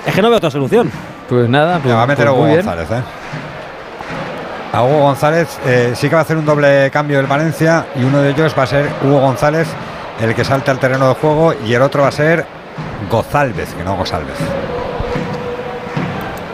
Es 0.06 0.14
que 0.14 0.22
no 0.22 0.30
veo 0.30 0.38
otra 0.38 0.52
solución. 0.52 0.90
Pues 1.28 1.50
nada, 1.50 1.80
pues, 1.80 1.94
va 1.94 2.04
a 2.04 2.08
meter 2.08 2.28
a 2.28 2.32
pues 2.32 2.42
Hugo. 2.44 2.54
González, 2.56 2.92
¿eh? 2.92 3.02
A 4.74 4.84
Hugo 4.84 5.00
González 5.00 5.60
eh, 5.66 5.92
sí 5.96 6.10
que 6.10 6.16
va 6.16 6.22
a 6.22 6.24
hacer 6.24 6.38
un 6.38 6.46
doble 6.46 6.90
cambio 6.92 7.20
el 7.20 7.26
Valencia 7.26 7.86
y 7.96 8.04
uno 8.04 8.20
de 8.22 8.32
ellos 8.32 8.54
va 8.58 8.64
a 8.64 8.68
ser 8.68 8.88
Hugo 9.04 9.20
González, 9.22 9.68
el 10.22 10.36
que 10.36 10.44
salte 10.44 10.72
al 10.72 10.80
terreno 10.80 11.08
de 11.08 11.14
juego, 11.16 11.54
y 11.66 11.74
el 11.74 11.82
otro 11.82 12.02
va 12.04 12.10
a 12.10 12.12
ser 12.12 12.46
Gozálvez, 13.10 13.74
que 13.74 13.84
no 13.84 13.96
Gozálvez. 13.96 14.36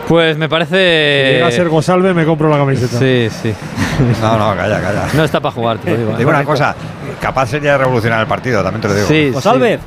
Pues 0.08 0.36
me 0.36 0.46
Si 0.46 0.50
parece. 0.50 1.30
llega 1.34 1.46
a 1.46 1.50
ser 1.50 1.68
Gosalve, 1.68 2.12
me 2.12 2.24
compro 2.26 2.48
la 2.50 2.58
camiseta. 2.58 2.98
Sí, 2.98 3.28
sí. 3.42 3.54
No, 4.20 4.36
no, 4.36 4.56
calla, 4.56 4.80
calla. 4.80 5.02
No 5.14 5.22
está 5.22 5.38
para 5.38 5.54
jugar, 5.54 5.78
te 5.78 5.92
lo 5.92 5.96
digo. 5.96 6.10
Te 6.12 6.18
digo 6.18 6.30
una 6.30 6.44
cosa, 6.44 6.74
capaz 7.20 7.46
sería 7.46 7.72
de 7.72 7.78
revolucionar 7.78 8.20
el 8.22 8.26
partido, 8.26 8.60
también 8.60 8.80
te 8.82 8.88
lo 8.88 8.94
digo. 8.94 9.06
Sí, 9.06 9.30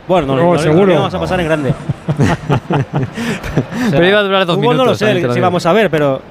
bueno, 0.08 0.28
no, 0.28 0.36
No, 0.38 0.54
no, 0.54 0.60
seguro. 0.60 0.86
no 0.88 1.00
vamos 1.00 1.14
a 1.14 1.20
pasar 1.20 1.40
en 1.42 1.46
grande. 1.46 1.74
Pero 3.92 4.08
iba 4.08 4.20
a 4.20 4.24
durar 4.24 4.46
dos 4.46 4.56
Fútbol 4.56 4.76
minutos. 4.76 5.02
no 5.02 5.08
lo 5.08 5.20
sé 5.20 5.34
si 5.34 5.40
vamos 5.42 5.66
a 5.66 5.74
ver, 5.74 5.90
pero 5.90 6.22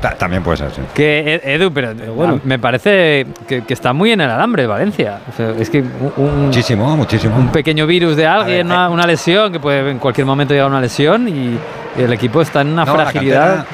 Ta- 0.00 0.14
También 0.16 0.42
puede 0.42 0.56
ser, 0.58 0.70
sí. 0.70 0.80
Que 0.94 1.34
Ed- 1.34 1.40
Edu, 1.60 1.72
pero, 1.72 1.94
bueno. 2.14 2.34
a- 2.34 2.40
me 2.46 2.58
parece 2.58 3.26
que, 3.46 3.62
que 3.64 3.74
está 3.74 3.92
muy 3.92 4.12
en 4.12 4.20
el 4.22 4.30
alambre 4.30 4.66
Valencia. 4.66 5.20
O 5.30 5.36
sea, 5.36 5.50
es 5.50 5.68
que 5.68 5.80
un, 5.80 6.12
un- 6.16 6.46
Muchísimo, 6.46 6.96
muchísimo. 6.96 7.36
un 7.36 7.48
pequeño 7.52 7.86
virus 7.86 8.16
de 8.16 8.26
alguien, 8.26 8.66
ver, 8.68 8.76
una, 8.76 8.88
una 8.88 9.06
lesión, 9.06 9.52
que 9.52 9.60
puede 9.60 9.90
en 9.90 9.98
cualquier 9.98 10.26
momento 10.26 10.54
llegar 10.54 10.68
una 10.70 10.80
lesión 10.80 11.28
y, 11.28 11.58
y 11.98 12.02
el 12.02 12.12
equipo 12.12 12.40
está 12.40 12.62
en 12.62 12.68
una 12.68 12.84
No, 12.84 12.96
la 12.96 13.02
fragilidad. 13.04 13.56
cantera- 13.56 13.66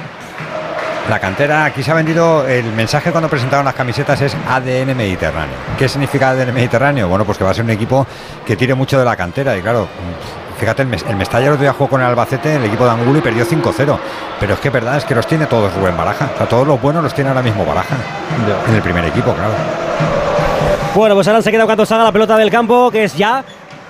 La 1.09 1.21
cantera, 1.21 1.65
aquí 1.67 1.85
se 1.85 1.93
ha 1.93 1.95
vendido, 1.95 2.45
el 2.49 2.65
mensaje 2.73 3.13
cuando 3.13 3.29
presentaron 3.29 3.65
las 3.65 3.75
camisetas 3.75 4.21
es 4.23 4.37
ADN 4.49 4.93
Mediterráneo. 4.97 5.55
¿Qué 5.79 5.89
significa 5.89 6.31
ADN 6.31 6.53
Mediterráneo? 6.53 7.07
Bueno, 7.07 7.25
pues 7.25 7.39
que 7.39 7.45
va 7.45 7.51
a 7.51 7.55
ser 7.55 7.65
un 7.65 7.71
equipo 7.71 8.05
que 8.45 8.57
tire 8.57 8.75
mucho 8.75 8.99
de 8.99 9.05
la 9.05 9.15
cantera 9.15 9.57
y 9.57 9.61
claro, 9.63 9.87
fíjate, 10.59 10.83
el, 10.83 10.95
el 10.95 11.17
Mestalla 11.17 11.47
el 11.47 11.53
otro 11.53 11.63
día 11.63 11.73
jugó 11.73 11.91
con 11.91 12.01
el 12.01 12.07
Albacete, 12.07 12.57
el 12.57 12.65
equipo 12.65 12.85
de 12.85 12.91
Angulo 12.91 13.19
y 13.19 13.23
perdió 13.23 13.45
5-0. 13.47 13.99
Pero 14.41 14.55
es 14.55 14.61
que 14.61 14.71
verdad 14.71 14.97
es 14.97 15.05
que 15.05 15.15
los 15.15 15.27
tiene 15.27 15.47
todos 15.47 15.73
Rubén 15.75 15.97
Baraja. 15.97 16.29
O 16.35 16.37
sea, 16.37 16.49
todos 16.49 16.67
los 16.67 16.81
buenos 16.81 17.03
los 17.03 17.15
tiene 17.15 17.31
ahora 17.31 17.43
mismo 17.43 17.65
Baraja. 17.65 17.97
En 18.69 18.75
el 18.75 18.83
primer 18.83 19.05
equipo, 19.05 19.33
claro. 19.33 19.53
Bueno, 20.95 21.15
pues 21.15 21.29
ahora 21.29 21.43
se 21.43 21.51
queda 21.51 21.67
cuando 21.67 21.85
salga 21.85 22.05
la 22.05 22.13
pelota 22.13 22.37
del 22.39 22.51
campo, 22.51 22.91
que 22.91 23.05
es 23.05 23.15
ya. 23.17 23.45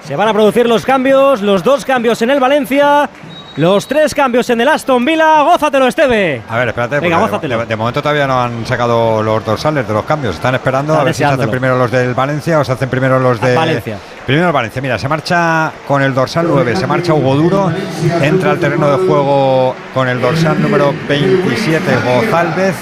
Se 0.05 0.17
van 0.17 0.29
a 0.29 0.33
producir 0.33 0.69
los 0.69 0.85
cambios, 0.85 1.41
los 1.43 1.63
dos 1.63 1.85
cambios 1.85 2.21
en 2.23 2.31
el 2.31 2.41
Valencia, 2.41 3.09
los 3.57 3.87
tres 3.87 4.15
cambios 4.15 4.49
en 4.51 4.61
el 4.61 4.69
Aston 4.69 5.05
Villa. 5.05 5.43
Gózatelo, 5.43 5.87
Esteve. 5.87 6.43
A 6.49 6.59
ver, 6.59 6.69
espérate, 6.69 7.01
Venga, 7.01 7.27
de, 7.39 7.67
de 7.67 7.77
momento 7.77 8.03
todavía 8.03 8.27
no 8.27 8.41
han 8.41 8.67
sacado 8.67 9.23
los 9.23 9.45
dorsales 9.45 9.87
de 9.87 9.95
los 9.95 10.05
cambios. 10.05 10.35
Están 10.35 10.55
esperando 10.55 10.95
a 10.95 11.05
ver 11.05 11.15
si 11.15 11.19
se 11.19 11.25
hacen 11.25 11.51
primero 11.51 11.77
los 11.79 11.91
del 11.91 12.15
Valencia 12.15 12.61
o 12.61 12.65
se 12.65 12.73
hacen 12.73 12.89
primero 12.89 13.19
los 13.19 13.41
de. 13.41 13.55
Valencia. 13.55 13.99
Primero 14.27 14.49
el 14.49 14.53
Valencia. 14.53 14.83
Mira, 14.83 14.99
se 14.99 15.09
marcha 15.09 15.73
con 15.87 16.03
el 16.03 16.15
dorsal 16.15 16.47
9, 16.49 16.77
se 16.77 16.87
marcha 16.87 17.15
Hugo 17.15 17.37
Duro, 17.37 17.73
entra 18.21 18.51
al 18.51 18.59
terreno 18.59 18.91
de 18.91 19.07
juego 19.07 19.75
con 19.95 20.09
el 20.09 20.21
dorsal 20.21 20.61
número 20.61 20.93
27, 21.09 21.97
González, 22.05 22.75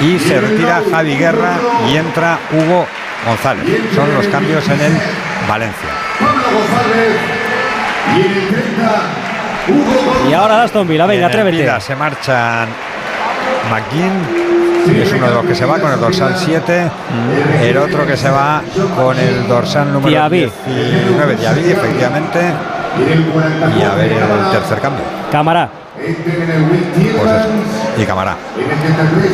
y 0.00 0.18
se 0.18 0.40
retira 0.40 0.82
Javi 0.90 1.16
Guerra 1.16 1.54
y 1.90 1.96
entra 1.96 2.38
Hugo 2.52 2.86
González. 3.26 3.64
Son 3.94 4.12
los 4.14 4.26
cambios 4.28 4.66
en 4.68 4.80
el 4.80 4.92
Valencia. 5.48 5.88
Y 8.16 9.29
ahora 10.34 10.54
el 10.56 10.60
Aston 10.62 10.88
Villa, 10.88 11.06
venga, 11.06 11.26
atrévete. 11.26 11.80
Se 11.80 11.94
marchan 11.96 12.68
McGinn, 13.70 14.92
que 14.92 15.02
es 15.02 15.12
uno 15.12 15.28
de 15.28 15.34
los 15.34 15.44
que 15.44 15.54
se 15.54 15.64
va 15.64 15.78
con 15.78 15.92
el 15.92 16.00
dorsal 16.00 16.34
7. 16.36 16.90
El 17.62 17.76
otro 17.78 18.06
que 18.06 18.16
se 18.16 18.30
va 18.30 18.62
con 18.96 19.18
el 19.18 19.46
dorsal 19.46 19.92
número 19.92 20.10
Diaby. 20.10 20.50
19, 20.66 21.36
Diaby, 21.36 21.70
efectivamente. 21.70 22.40
Y 23.78 23.82
a 23.82 23.94
ver 23.94 24.12
el 24.12 24.50
tercer 24.50 24.80
cambio. 24.80 25.04
Cámara. 25.30 25.70
Pues. 26.00 27.46
Y 27.98 28.04
Camará. 28.04 28.36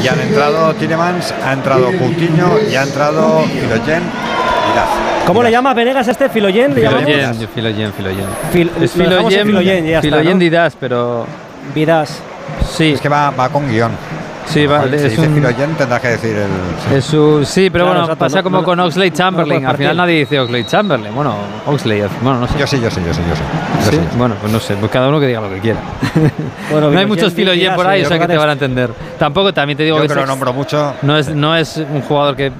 Y 0.02 0.08
han 0.08 0.20
entrado 0.20 0.74
Tielemans, 0.74 1.32
ha 1.44 1.52
entrado 1.52 1.86
Coutinho 1.96 2.58
y 2.68 2.74
ha 2.74 2.82
entrado 2.82 3.44
Filogen 3.44 4.02
¿Cómo 5.26 5.42
le 5.42 5.50
llamas 5.50 5.74
Venegas 5.74 6.06
este? 6.08 6.28
¿Filoyen? 6.28 6.72
Filoyen, 6.72 7.34
Filoyen, 7.54 7.92
Filoyen. 7.92 8.26
Fil- 8.52 8.70
es 8.80 8.92
Filoyen, 8.92 9.46
Filoyen 9.46 9.86
y 9.86 9.90
ya 9.90 9.96
está, 9.98 10.02
Filoyen 10.08 10.32
¿no? 10.34 10.38
Didas, 10.38 10.76
pero 10.78 11.26
Vidas. 11.74 12.20
sí. 12.70 12.92
Es 12.92 13.00
que 13.00 13.08
va, 13.08 13.30
va 13.30 13.48
con 13.48 13.68
guion. 13.68 13.90
Sí, 14.46 14.64
va, 14.64 14.84
Si 14.88 14.94
es 14.94 15.02
dice 15.10 15.20
un- 15.26 15.34
Filogen 15.34 15.74
tendrás 15.74 16.00
que 16.00 16.08
decir 16.08 16.36
el... 16.36 16.96
Es 16.96 17.04
su, 17.04 17.44
sí, 17.44 17.68
pero 17.68 17.84
Claro, 17.86 17.88
bueno, 17.88 18.00
exacto, 18.04 18.24
pasa 18.24 18.36
no- 18.36 18.42
como 18.44 18.58
no- 18.58 18.62
con 18.64 18.78
Oxley 18.78 19.10
Chamberlain. 19.10 19.62
no 19.64 19.70
Al 19.70 19.76
final 19.76 19.96
nadie 19.96 20.18
dice 20.20 20.38
Oxley 20.38 20.62
Chamberlain. 20.64 21.12
Bueno, 21.12 21.34
Oxley, 21.66 22.02
bueno, 22.22 22.38
no 22.40 22.46
sé. 22.46 22.56
Yo 22.56 22.66
sí, 22.68 22.80
yo 22.80 22.88
sí, 22.88 23.00
yo 23.04 23.12
sí, 23.12 23.20
yo 23.28 23.34
sí. 23.34 23.42
Yo 23.86 23.90
¿Sí? 23.90 23.96
sí. 23.96 24.16
Bueno, 24.16 24.36
pues 24.40 24.52
no 24.52 24.60
sé, 24.60 24.76
pues 24.76 24.92
cada 24.92 25.08
uno 25.08 25.18
que 25.18 25.26
diga 25.26 25.40
lo 25.40 25.50
que 25.50 25.58
quiera. 25.58 25.80
Bueno, 26.70 26.90
no 26.92 26.98
hay 26.98 27.04
Filoyen, 27.04 27.08
muchos 27.08 27.32
Filoyen 27.32 27.74
por 27.74 27.86
ahí, 27.88 28.04
o 28.04 28.08
sea 28.08 28.18
que 28.20 28.28
te 28.28 28.36
van 28.36 28.48
a 28.50 28.52
entender. 28.52 28.90
Tampoco, 29.18 29.52
también 29.52 29.76
te 29.76 29.82
digo 29.82 29.96
Yo 30.00 30.06
que 30.06 30.14
lo 30.14 30.26
nombro 30.26 30.52
mucho. 30.52 30.94
no 31.02 31.16
es, 31.18 31.28
no 31.28 31.56
es 31.56 31.76
un 31.78 32.02
jugador 32.02 32.36
que, 32.36 32.52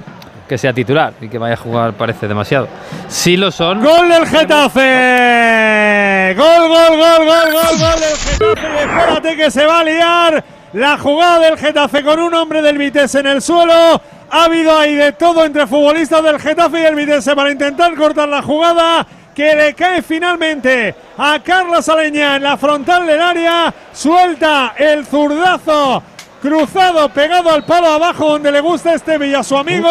que 0.47 0.57
sea 0.57 0.73
titular 0.73 1.13
y 1.21 1.29
que 1.29 1.37
vaya 1.37 1.53
a 1.53 1.57
jugar, 1.57 1.93
parece 1.93 2.27
demasiado. 2.27 2.67
Sí 3.07 3.37
lo 3.37 3.51
son. 3.51 3.83
¡Gol 3.83 4.09
del 4.09 4.25
Getafe! 4.25 6.33
¡Gol, 6.35 6.67
gol, 6.67 6.97
gol, 6.97 7.25
gol, 7.25 7.51
gol, 7.51 7.77
gol 7.79 7.99
del 7.99 8.17
Getafe! 8.17 8.83
Espérate 8.83 9.35
que 9.35 9.51
se 9.51 9.63
va 9.65 9.79
a 9.79 9.83
liar 9.83 10.43
la 10.73 10.97
jugada 10.97 11.39
del 11.39 11.57
Getafe 11.57 12.03
con 12.03 12.19
un 12.19 12.33
hombre 12.33 12.61
del 12.61 12.77
Vitesse 12.77 13.15
en 13.15 13.27
el 13.27 13.41
suelo. 13.41 14.01
Ha 14.29 14.43
habido 14.43 14.77
ahí 14.77 14.95
de 14.95 15.13
todo 15.13 15.45
entre 15.45 15.65
futbolistas 15.67 16.21
del 16.23 16.37
Getafe 16.39 16.81
y 16.81 16.85
el 16.85 16.95
Vitesse 16.95 17.33
para 17.35 17.51
intentar 17.51 17.93
cortar 17.95 18.29
la 18.29 18.41
jugada 18.41 19.05
que 19.33 19.55
le 19.55 19.73
cae 19.75 20.01
finalmente 20.01 20.95
a 21.17 21.39
Carlos 21.43 21.89
Aleña 21.89 22.37
en 22.37 22.43
la 22.43 22.55
frontal 22.57 23.05
del 23.05 23.21
área. 23.21 23.73
Suelta 23.93 24.73
el 24.77 25.05
zurdazo 25.05 26.01
cruzado, 26.41 27.09
pegado 27.09 27.51
al 27.51 27.63
palo 27.63 27.87
abajo 27.87 28.29
donde 28.29 28.51
le 28.51 28.61
gusta 28.61 28.93
este 28.93 29.17
Villa 29.17 29.43
su 29.43 29.57
amigo. 29.57 29.89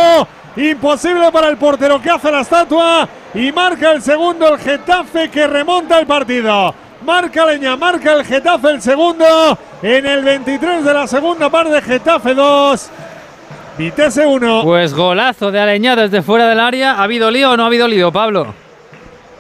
Imposible 0.57 1.31
para 1.31 1.49
el 1.49 1.59
portero 1.59 2.01
que 2.01 2.11
hace 2.11 2.33
la 2.33 2.41
estatua 2.41 3.07
y 3.35 3.53
marca 3.53 3.93
el 3.93 4.01
segundo 4.01 4.55
el 4.55 4.59
Getafe 4.59 5.29
que 5.29 5.47
remonta 5.47 5.99
el 5.99 6.07
partido. 6.07 6.75
Marca 7.05 7.45
Leña, 7.45 7.77
marca 7.77 8.15
el 8.15 8.25
Getafe 8.25 8.71
el 8.71 8.81
segundo 8.81 9.25
en 9.83 10.07
el 10.07 10.25
23 10.25 10.83
de 10.83 10.95
la 10.95 11.07
segunda 11.07 11.51
parte, 11.51 11.83
Getafe 11.83 12.35
2, 12.35 12.91
Vitesse 13.77 14.25
1. 14.27 14.63
Pues 14.65 14.95
golazo 14.95 15.53
de 15.53 15.61
Aleñá 15.61 15.95
desde 15.95 16.23
fuera 16.23 16.49
del 16.49 16.59
área. 16.59 16.95
¿Ha 16.95 17.03
habido 17.03 17.31
lío 17.31 17.51
o 17.51 17.57
no 17.57 17.65
ha 17.65 17.67
habido 17.67 17.87
lío, 17.87 18.11
Pablo? 18.11 18.55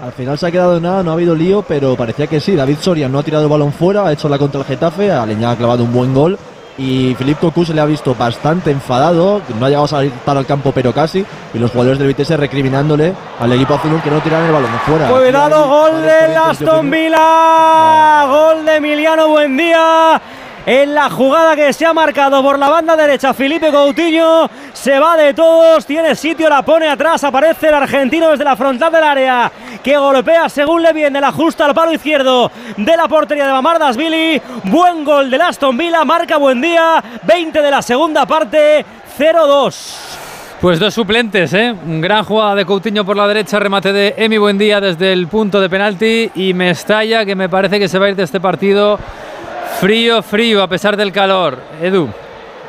Al 0.02 0.12
final 0.12 0.36
se 0.36 0.47
ha 0.47 0.51
quedado 0.51 0.76
en 0.76 0.82
nada, 0.82 1.02
no 1.02 1.12
ha 1.12 1.14
habido 1.14 1.34
lío, 1.34 1.62
pero 1.66 1.97
parecía 1.97 2.26
que 2.26 2.38
sí. 2.38 2.55
David 2.55 2.76
Soria 2.82 3.09
no 3.09 3.18
ha 3.18 3.22
tirado 3.22 3.44
el 3.44 3.51
balón 3.51 3.72
fuera, 3.72 4.06
ha 4.06 4.12
hecho 4.12 4.28
la 4.28 4.36
contra 4.36 4.60
el 4.60 4.66
Getafe, 4.66 5.10
Aleñá 5.10 5.52
ha 5.52 5.56
clavado 5.56 5.82
un 5.82 5.93
buen 5.94 6.12
gol. 6.12 6.38
Y 6.78 7.15
Philippe 7.15 7.40
Cocu 7.40 7.65
se 7.65 7.73
le 7.73 7.81
ha 7.81 7.86
visto 7.86 8.15
bastante 8.15 8.70
enfadado, 8.70 9.40
no 9.59 9.65
ha 9.65 9.69
llegado 9.69 9.86
a 9.86 9.89
salir 9.89 10.12
para 10.24 10.40
el 10.40 10.47
campo, 10.47 10.73
pero 10.73 10.93
casi. 10.93 11.24
Y 11.55 11.59
los 11.59 11.70
jugadores 11.70 11.98
del 11.98 12.09
Vitesse 12.09 12.36
recriminándole 12.36 13.15
al 13.40 13.53
equipo 13.53 13.74
azul 13.74 14.01
que 14.03 14.11
no 14.11 14.20
tiran 14.20 14.44
el 14.44 14.53
balón 14.53 14.70
fuera. 14.85 15.09
Cuidado, 15.09 15.65
hay 15.65 15.90
gol 15.90 16.03
de 16.03 16.36
Aston. 16.36 16.90
Villa. 16.90 18.24
Gol 18.27 18.66
de 18.66 18.77
Emiliano 18.77 19.28
Buendía. 19.28 20.20
En 20.66 20.97
la 20.97 21.09
jugada 21.09 21.55
que 21.55 21.72
se 21.72 21.86
ha 21.86 21.93
marcado 21.93 22.43
por 22.43 22.59
la 22.59 22.68
banda 22.68 22.97
derecha, 22.97 23.32
Felipe 23.32 23.70
Coutinho 23.70 24.51
se 24.72 24.98
va 24.98 25.16
de 25.16 25.32
todos, 25.32 25.86
tiene 25.86 26.16
sitio, 26.16 26.48
la 26.48 26.62
pone 26.62 26.88
atrás, 26.88 27.22
aparece 27.22 27.68
el 27.68 27.74
argentino 27.74 28.30
desde 28.30 28.43
la 28.43 28.56
frontal 28.56 28.90
del 28.90 29.05
área, 29.05 29.52
que 29.80 29.97
golpea 29.97 30.48
según 30.48 30.82
le 30.82 30.93
viene, 30.93 31.20
la 31.20 31.28
ajusta 31.28 31.66
al 31.66 31.72
palo 31.72 31.93
izquierdo 31.93 32.51
de 32.76 32.97
la 32.97 33.06
portería 33.06 33.47
de 33.47 33.52
Mamardas 33.52 33.97
Billy. 33.97 34.43
Buen 34.64 35.05
gol 35.05 35.30
del 35.30 35.43
Aston 35.43 35.76
Villa, 35.76 36.05
marca 36.05 36.36
Buendía, 36.36 37.01
20 37.22 37.62
de 37.62 37.70
la 37.70 37.80
segunda 37.80 38.26
parte, 38.26 38.84
0-2. 39.16 39.74
Pues 40.60 40.80
dos 40.80 40.93
suplentes, 40.93 41.52
¿eh? 41.52 41.76
Gran 41.86 42.24
jugada 42.24 42.56
de 42.56 42.66
Coutinho 42.66 43.05
por 43.05 43.16
la 43.16 43.28
derecha, 43.28 43.60
remate 43.60 43.93
de 43.93 44.14
Emi 44.16 44.36
Buendía 44.36 44.80
desde 44.80 45.12
el 45.12 45.28
punto 45.28 45.60
de 45.60 45.70
penalti 45.70 46.28
y 46.34 46.55
Mestalla, 46.55 47.24
que 47.24 47.36
me 47.36 47.48
parece 47.48 47.78
que 47.78 47.86
se 47.86 48.01
va 48.01 48.06
a 48.06 48.09
ir 48.09 48.16
de 48.16 48.24
este 48.24 48.40
partido 48.40 48.98
frío, 49.81 50.23
frío, 50.23 50.62
a 50.62 50.69
pesar 50.69 50.97
del 50.97 51.12
calor. 51.12 51.59
Edu. 51.81 52.09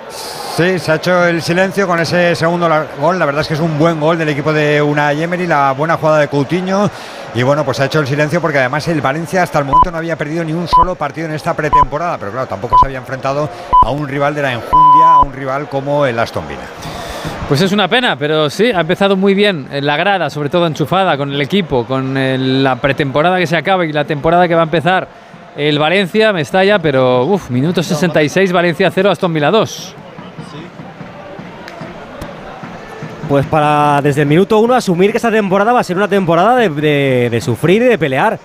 Sí, 0.09 0.79
se 0.79 0.91
ha 0.91 0.95
hecho 0.95 1.25
el 1.25 1.41
silencio 1.43 1.85
con 1.85 1.99
ese 1.99 2.35
segundo 2.35 2.67
gol. 2.99 3.19
La 3.19 3.25
verdad 3.25 3.41
es 3.41 3.47
que 3.47 3.53
es 3.53 3.59
un 3.59 3.77
buen 3.77 3.99
gol 3.99 4.17
del 4.17 4.29
equipo 4.29 4.51
de 4.51 4.81
Unai 4.81 5.21
Emery, 5.21 5.45
la 5.45 5.71
buena 5.73 5.97
jugada 5.97 6.19
de 6.19 6.27
Coutinho. 6.29 6.89
Y 7.35 7.43
bueno, 7.43 7.63
pues 7.63 7.77
se 7.77 7.83
ha 7.83 7.85
hecho 7.85 7.99
el 7.99 8.07
silencio 8.07 8.41
porque 8.41 8.57
además 8.57 8.87
el 8.87 8.99
Valencia 8.99 9.43
hasta 9.43 9.59
el 9.59 9.65
momento 9.65 9.91
no 9.91 9.97
había 9.97 10.15
perdido 10.15 10.43
ni 10.43 10.53
un 10.53 10.67
solo 10.67 10.95
partido 10.95 11.27
en 11.27 11.33
esta 11.35 11.53
pretemporada. 11.53 12.17
Pero 12.17 12.31
claro, 12.31 12.47
tampoco 12.47 12.75
se 12.79 12.87
había 12.87 12.97
enfrentado 12.97 13.47
a 13.83 13.91
un 13.91 14.07
rival 14.07 14.33
de 14.33 14.41
la 14.41 14.53
enjundia, 14.53 15.09
a 15.11 15.19
un 15.19 15.31
rival 15.33 15.69
como 15.69 16.07
el 16.07 16.17
Aston 16.17 16.47
Villa. 16.47 16.61
Pues 17.47 17.61
es 17.61 17.71
una 17.71 17.87
pena, 17.87 18.15
pero 18.17 18.49
sí, 18.49 18.71
ha 18.71 18.81
empezado 18.81 19.15
muy 19.15 19.33
bien 19.35 19.67
en 19.71 19.85
la 19.85 19.95
grada, 19.95 20.29
sobre 20.29 20.49
todo 20.49 20.65
enchufada 20.67 21.15
con 21.17 21.31
el 21.31 21.39
equipo, 21.39 21.85
con 21.85 22.17
el- 22.17 22.61
la 22.63 22.75
pretemporada 22.77 23.37
que 23.37 23.47
se 23.47 23.55
acaba 23.55 23.85
y 23.85 23.93
la 23.93 24.03
temporada 24.05 24.47
que 24.47 24.55
va 24.55 24.61
a 24.61 24.65
empezar 24.65 25.07
el 25.57 25.79
Valencia, 25.79 26.31
Mestalla, 26.33 26.79
pero 26.79 27.25
uff, 27.25 27.49
minuto 27.49 27.81
66, 27.83 28.51
Valencia 28.53 28.91
0, 28.91 29.09
Aston 29.11 29.33
Villa 29.33 29.51
2. 29.51 29.95
Pues 33.27 33.45
para 33.47 33.99
desde 34.01 34.21
el 34.21 34.27
minuto 34.27 34.57
uno 34.59 34.73
asumir 34.73 35.11
que 35.11 35.17
esta 35.17 35.29
temporada 35.31 35.73
va 35.73 35.81
a 35.81 35.83
ser 35.83 35.97
una 35.97 36.07
temporada 36.07 36.55
de, 36.55 36.69
de- 36.69 37.27
de 37.29 37.41
sufrir 37.41 37.81
y 37.81 37.85
de 37.85 37.97
pelear. 37.97 38.39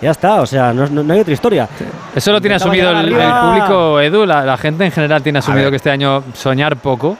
Ya 0.00 0.12
está, 0.12 0.42
o 0.42 0.46
sea, 0.46 0.72
no, 0.72 1.12
hay 1.12 1.20
otra 1.20 1.34
historia. 1.34 1.68
Eso 2.14 2.30
lo 2.30 2.40
tiene 2.40 2.54
Intentaba 2.54 2.72
asumido 2.72 3.00
el, 3.00 3.40
público, 3.40 4.00
Edu, 4.00 4.24
la, 4.24 4.44
la 4.44 4.56
gente 4.56 4.84
en 4.84 4.92
general 4.92 5.24
tiene 5.24 5.40
asumido 5.40 5.70
que 5.70 5.76
este 5.76 5.90
año 5.90 6.22
soñar 6.34 6.76
poco. 6.76 7.16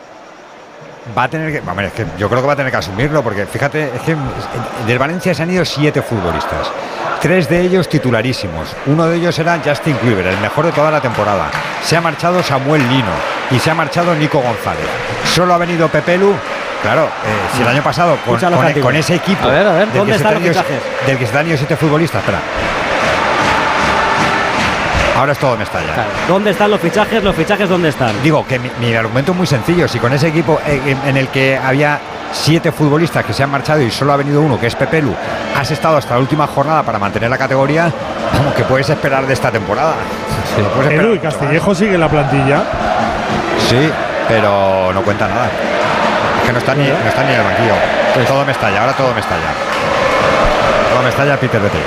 Va 1.16 1.24
a 1.24 1.28
tener 1.28 1.52
que, 1.52 1.58
es 1.58 1.92
que 1.92 2.06
yo 2.18 2.28
creo 2.28 2.40
que 2.40 2.46
va 2.46 2.54
a 2.54 2.56
tener 2.56 2.72
que 2.72 2.78
asumirlo 2.78 3.22
porque 3.22 3.46
fíjate, 3.46 3.92
es 3.94 4.02
que 4.02 4.16
del 4.86 4.98
Valencia 4.98 5.34
se 5.34 5.42
han 5.42 5.50
ido 5.50 5.64
siete 5.64 6.02
futbolistas, 6.02 6.70
tres 7.20 7.48
de 7.48 7.60
ellos 7.60 7.88
titularísimos. 7.88 8.74
Uno 8.86 9.06
de 9.06 9.16
ellos 9.16 9.38
era 9.38 9.60
Justin 9.64 9.96
Kluivert, 9.96 10.28
el 10.28 10.40
mejor 10.40 10.66
de 10.66 10.72
toda 10.72 10.90
la 10.90 11.00
temporada. 11.00 11.50
Se 11.84 11.96
ha 11.96 12.00
marchado 12.00 12.42
Samuel 12.42 12.82
Lino 12.88 13.12
y 13.50 13.58
se 13.58 13.70
ha 13.70 13.74
marchado 13.74 14.14
Nico 14.16 14.40
González. 14.40 14.86
Solo 15.32 15.54
ha 15.54 15.58
venido 15.58 15.88
Pepelu. 15.88 16.34
Claro, 16.82 17.04
eh, 17.04 17.56
si 17.56 17.62
el 17.62 17.68
año 17.68 17.82
pasado 17.82 18.16
con, 18.24 18.96
ese 18.96 19.14
equipo 19.14 19.48
A 19.48 19.52
ver, 19.52 19.66
a 19.66 19.72
ver, 19.72 19.88
del, 19.88 19.98
¿dónde 19.98 20.12
que 20.12 21.26
se 21.26 21.38
han 21.38 21.46
ido 21.48 21.56
siete 21.56 21.76
futbolistas, 21.76 22.20
espera. 22.20 22.40
Ahora 25.16 25.32
es 25.32 25.38
todo 25.38 25.56
Mestalla. 25.56 25.86
¿Dónde 26.28 26.50
están 26.50 26.70
los 26.70 26.80
fichajes? 26.80 27.22
¿Los 27.24 27.34
fichajes 27.34 27.68
dónde 27.68 27.88
están? 27.88 28.22
Digo 28.22 28.46
que 28.46 28.58
mi, 28.58 28.70
mi 28.80 28.94
argumento 28.94 29.32
es 29.32 29.38
muy 29.38 29.46
sencillo. 29.46 29.88
Si 29.88 29.98
con 29.98 30.12
ese 30.12 30.28
equipo 30.28 30.60
eh, 30.66 30.80
en, 30.86 31.08
en 31.08 31.16
el 31.16 31.28
que 31.28 31.56
había 31.58 31.98
siete 32.32 32.70
futbolistas 32.70 33.24
que 33.24 33.32
se 33.32 33.42
han 33.42 33.50
marchado 33.50 33.80
y 33.80 33.90
solo 33.90 34.12
ha 34.12 34.16
venido 34.16 34.42
uno, 34.42 34.60
que 34.60 34.66
es 34.66 34.74
Pepelu, 34.74 35.14
has 35.58 35.70
estado 35.70 35.96
hasta 35.96 36.14
la 36.14 36.20
última 36.20 36.46
jornada 36.46 36.82
para 36.82 36.98
mantener 36.98 37.30
la 37.30 37.38
categoría, 37.38 37.90
vamos, 38.34 38.52
que 38.54 38.64
puedes 38.64 38.88
esperar 38.90 39.26
de 39.26 39.32
esta 39.32 39.50
temporada? 39.50 39.94
Esperar 40.58 40.92
Edu 40.92 41.14
y. 41.14 41.18
Castillejo 41.18 41.74
sigue 41.74 41.94
en 41.94 42.00
la 42.00 42.08
plantilla. 42.08 42.62
Sí, 43.70 43.90
pero 44.28 44.92
no 44.92 45.02
cuenta 45.02 45.28
nada. 45.28 45.46
Es 45.46 46.46
que 46.46 46.52
no 46.52 46.58
está 46.58 46.74
ni, 46.74 46.86
no 46.88 47.08
está 47.08 47.22
ni 47.24 47.32
en 47.32 47.40
el 47.40 47.44
banquillo. 47.44 47.74
Todo 48.28 48.44
me 48.44 48.52
estalla, 48.52 48.80
ahora 48.80 48.92
todo 48.92 49.14
me 49.14 49.20
estalla. 49.20 49.50
Todo 50.92 51.02
me 51.02 51.08
estalla 51.08 51.36
Peter 51.38 51.60
Betella. 51.60 51.84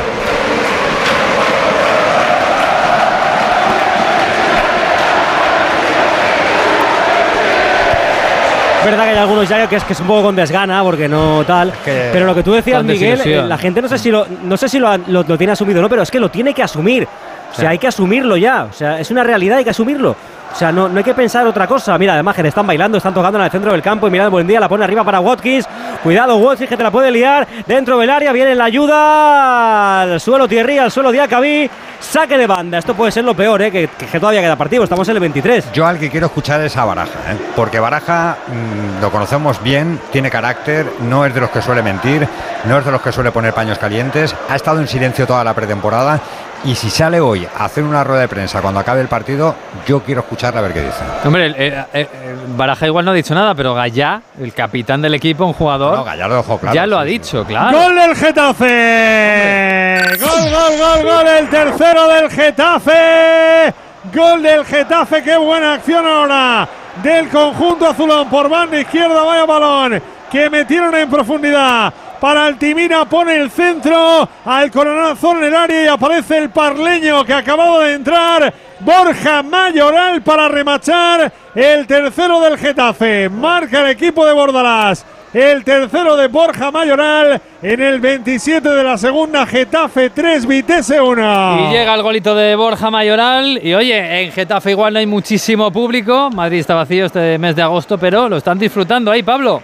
Verdad 8.86 9.04
que 9.06 9.10
hay 9.12 9.18
algunos 9.18 9.48
ya 9.50 9.68
que 9.68 9.76
es 9.76 9.84
que 9.84 9.94
es 9.94 10.00
un 10.00 10.08
poco 10.08 10.24
con 10.24 10.36
desgana 10.36 10.84
porque 10.84 11.08
no 11.08 11.44
tal. 11.46 11.72
que- 11.84 12.10
pero 12.14 12.26
lo 12.26 12.36
que 12.36 12.44
tú 12.44 12.54
decías, 12.54 12.84
Miguel, 12.84 13.22
eh, 13.26 13.44
la 13.46 13.58
gente 13.58 13.82
no 13.82 13.88
sé 13.88 13.98
si 13.98 14.10
lo, 14.12 14.26
no 14.44 14.58
sé 14.58 14.70
si 14.70 14.80
lo, 14.80 14.96
lo- 15.08 15.24
lo 15.24 15.38
tiene 15.38 15.54
asumido 15.54 15.80
o 15.80 15.82
no, 15.84 15.90
pero 15.90 16.02
es 16.02 16.12
que 16.12 16.20
lo 16.20 16.30
tiene 16.30 16.54
que 16.54 16.64
asumir. 16.64 17.04
O 17.52 17.56
sea, 17.56 17.62
Sí. 17.64 17.66
hay 17.66 17.78
que 17.80 17.88
asumirlo 17.88 18.38
ya. 18.38 18.66
O 18.70 18.74
sea, 18.74 19.00
es 19.00 19.10
una 19.12 19.24
realidad, 19.24 19.58
hay 19.58 19.64
que 19.64 19.72
asumirlo. 19.72 20.16
O 20.52 20.56
sea, 20.56 20.72
no, 20.72 20.88
no 20.90 20.98
hay 20.98 21.04
que 21.04 21.14
pensar 21.14 21.46
otra 21.48 21.68
cosa. 21.68 21.98
Mira, 21.98 22.14
además 22.14 22.36
que 22.36 22.48
están 22.48 22.66
bailando, 22.66 22.98
están 22.98 23.14
tocando 23.14 23.38
en 23.40 23.46
el 23.46 23.52
centro 23.52 23.72
del 23.72 23.82
campo 23.82 24.08
y 24.08 24.12
mirad, 24.12 24.30
buen 24.32 24.48
día, 24.48 24.60
la 24.60 24.68
pone 24.70 24.84
arriba 24.84 25.04
para 25.04 25.20
Watkins. 25.20 25.68
Cuidado, 26.04 26.38
Watkins, 26.38 26.70
que 26.70 26.78
te 26.78 26.84
la 26.84 26.92
puede 26.92 27.12
liar. 27.12 27.46
Dentro 27.68 27.98
del 27.98 28.10
área 28.10 28.32
viene 28.32 28.56
la 28.56 28.66
ayuda 28.66 30.02
al 30.02 30.22
suelo 30.22 30.48
Thierry, 30.48 30.78
al 30.78 30.92
suelo 30.92 31.12
Diacabí. 31.12 31.70
Saque 32.00 32.38
de 32.38 32.48
banda. 32.48 32.78
Esto 32.78 32.94
puede 32.96 33.12
ser 33.12 33.26
lo 33.26 33.34
peor, 33.34 33.62
¿eh? 33.62 33.70
que, 33.70 33.90
que 33.90 34.20
todavía 34.20 34.40
queda 34.40 34.56
partido. 34.56 34.84
Estamos 34.84 35.08
en 35.10 35.16
el 35.16 35.20
23. 35.20 35.74
Yo 35.74 35.86
al 35.86 36.00
que 36.00 36.10
quiero 36.10 36.28
escuchar 36.28 36.62
es 36.62 36.78
a 36.78 36.86
Baraja, 36.86 37.34
¿eh? 37.34 37.38
porque 37.54 37.80
Baraja 37.80 38.38
mm, 38.48 39.02
lo 39.02 39.12
conocemos 39.12 39.62
bien, 39.62 40.00
tiene 40.10 40.30
carácter, 40.30 40.88
no 41.02 41.26
es 41.26 41.34
de 41.34 41.42
los 41.42 41.50
que 41.50 41.62
suele 41.62 41.84
mentir, 41.84 42.26
no 42.64 42.78
es 42.80 42.86
de 42.86 42.92
los 42.92 43.02
que 43.02 43.12
suele 43.12 43.32
poner 43.32 43.54
paños 43.54 43.78
calientes, 43.78 44.34
ha 44.48 44.56
estado 44.56 44.80
en 44.80 44.88
silencio 44.88 45.28
toda 45.28 45.44
la 45.44 45.54
pretemporada 45.54 46.22
y 46.66 46.76
si 46.76 46.90
sale 46.90 47.20
hoy 47.20 47.48
a 47.58 47.66
hacer 47.66 47.84
una 47.84 48.04
rueda 48.04 48.22
de 48.22 48.28
prensa 48.28 48.62
cuando 48.62 48.80
acabe 48.80 49.02
el 49.02 49.08
partido, 49.08 49.56
yo 49.88 50.02
quiero 50.02 50.22
escucharle 50.22 50.60
a 50.60 50.64
ver 50.64 50.74
qué 50.74 50.82
dice. 50.82 51.04
Hombre, 51.26 51.46
el- 51.48 51.56
el- 51.56 51.74
el- 51.94 52.00
el 52.02 52.10
Baraja 52.58 52.86
igual 52.86 53.06
no 53.06 53.12
ha 53.12 53.14
dicho 53.14 53.34
nada, 53.34 53.56
pero 53.56 53.74
Gallá, 53.74 54.22
el 54.42 54.54
capitán 54.54 55.02
del 55.02 55.14
equipo, 55.16 55.46
un 55.46 55.54
jugador, 55.54 55.98
No, 55.98 56.04
Gallardo 56.04 56.38
dejó 56.38 56.58
claro. 56.58 56.76
ya 56.76 56.86
lo 56.88 57.00
ha 57.00 57.04
sí, 57.04 57.10
dicho, 57.10 57.46
claro. 57.46 57.78
¡Gol 57.78 57.96
del 57.96 58.16
Getafe! 58.16 60.02
Gol, 60.20 60.52
gol, 60.52 60.78
gol, 60.78 61.04
gol. 61.06 61.28
El 61.28 61.50
tercero 61.50 62.08
del 62.10 62.30
Getafe. 62.30 63.74
Gol 64.14 64.42
del 64.42 64.66
Getafe. 64.66 65.24
Qué 65.24 65.38
buena 65.38 65.74
acción 65.76 66.06
ahora 66.06 66.68
del 67.04 67.30
conjunto 67.30 67.88
azulón 67.88 68.30
por 68.30 68.50
banda 68.50 68.80
izquierda. 68.80 69.24
Vaya 69.24 69.46
balón 69.46 70.02
que 70.32 70.50
metieron 70.50 70.94
en 70.96 71.10
profundidad. 71.10 71.94
Para 72.20 72.46
Altimira 72.46 73.06
pone 73.06 73.38
el 73.38 73.50
centro 73.50 74.28
al 74.44 74.70
coronazón 74.72 75.38
en 75.38 75.44
el 75.46 75.56
área 75.56 75.84
y 75.84 75.88
aparece 75.88 76.38
el 76.38 76.50
parleño 76.50 77.24
que 77.24 77.32
ha 77.32 77.38
acabado 77.38 77.80
de 77.80 77.94
entrar. 77.94 78.54
Borja 78.82 79.42
Mayoral 79.42 80.22
para 80.22 80.50
remachar 80.50 81.32
el 81.56 81.88
tercero 81.88 82.42
del 82.42 82.58
Getafe. 82.58 83.30
Marca 83.30 83.82
el 83.82 83.92
equipo 83.92 84.26
de 84.26 84.34
Bordalás. 84.34 85.06
El 85.34 85.64
tercero 85.64 86.18
de 86.18 86.28
Borja 86.28 86.72
Mayoral 86.72 87.40
en 87.62 87.82
el 87.82 88.00
27 88.00 88.68
de 88.68 88.84
la 88.84 88.98
segunda, 88.98 89.46
Getafe 89.46 90.10
3, 90.10 90.46
Vitesse 90.46 91.00
1. 91.00 91.70
Y 91.70 91.72
llega 91.72 91.94
el 91.94 92.02
golito 92.02 92.36
de 92.36 92.56
Borja 92.56 92.90
Mayoral. 92.90 93.60
Y 93.64 93.74
oye, 93.76 94.24
en 94.24 94.32
Getafe 94.32 94.72
igual 94.72 94.92
no 94.92 95.00
hay 95.00 95.06
muchísimo 95.06 95.72
público. 95.72 96.30
Madrid 96.32 96.60
está 96.60 96.74
vacío 96.74 97.06
este 97.06 97.38
mes 97.38 97.56
de 97.56 97.62
agosto, 97.62 97.98
pero 97.98 98.28
lo 98.28 98.38
están 98.38 98.58
disfrutando 98.58 99.12
ahí, 99.12 99.24
Pablo. 99.24 99.62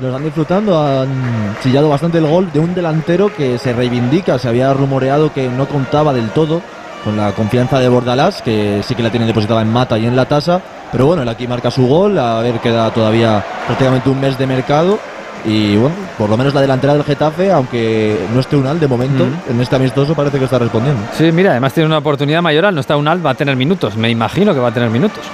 Lo 0.00 0.06
están 0.08 0.24
disfrutando, 0.24 0.80
han 0.80 1.56
chillado 1.62 1.90
bastante 1.90 2.18
el 2.18 2.26
gol 2.26 2.50
de 2.52 2.58
un 2.60 2.74
delantero 2.74 3.30
que 3.34 3.58
se 3.58 3.72
reivindica. 3.74 4.38
Se 4.38 4.48
había 4.48 4.72
rumoreado 4.72 5.32
que 5.32 5.48
no 5.48 5.66
contaba 5.68 6.14
del 6.14 6.30
todo 6.30 6.62
con 7.04 7.16
la 7.16 7.32
confianza 7.32 7.78
de 7.78 7.88
Bordalás, 7.88 8.40
que 8.40 8.82
sí 8.86 8.94
que 8.94 9.02
la 9.02 9.10
tiene 9.10 9.26
depositada 9.26 9.60
en 9.60 9.70
Mata 9.70 9.98
y 9.98 10.06
en 10.06 10.16
la 10.16 10.24
tasa. 10.26 10.60
Pero 10.90 11.06
bueno, 11.06 11.22
él 11.22 11.28
aquí 11.28 11.46
marca 11.46 11.70
su 11.70 11.86
gol, 11.86 12.18
a 12.18 12.40
ver, 12.40 12.60
queda 12.60 12.90
todavía 12.90 13.44
prácticamente 13.66 14.08
un 14.08 14.20
mes 14.20 14.38
de 14.38 14.46
mercado. 14.46 14.98
Y 15.44 15.76
bueno, 15.76 15.94
por 16.18 16.28
lo 16.30 16.36
menos 16.36 16.52
la 16.54 16.60
delantera 16.62 16.92
del 16.94 17.04
Getafe, 17.04 17.50
aunque 17.50 18.18
no 18.34 18.40
esté 18.40 18.56
Unal 18.56 18.78
de 18.80 18.86
momento, 18.88 19.24
Mm. 19.24 19.50
en 19.52 19.60
este 19.60 19.76
amistoso 19.76 20.14
parece 20.14 20.38
que 20.38 20.44
está 20.44 20.58
respondiendo. 20.58 21.00
Sí, 21.16 21.30
mira, 21.32 21.52
además 21.52 21.72
tiene 21.74 21.86
una 21.86 21.98
oportunidad 21.98 22.42
mayoral. 22.42 22.74
No 22.74 22.80
está 22.80 22.96
Unal, 22.96 23.24
va 23.24 23.30
a 23.30 23.34
tener 23.34 23.56
minutos. 23.56 23.96
Me 23.96 24.10
imagino 24.10 24.52
que 24.54 24.60
va 24.60 24.68
a 24.68 24.72
tener 24.74 24.90
minutos. 24.90 25.24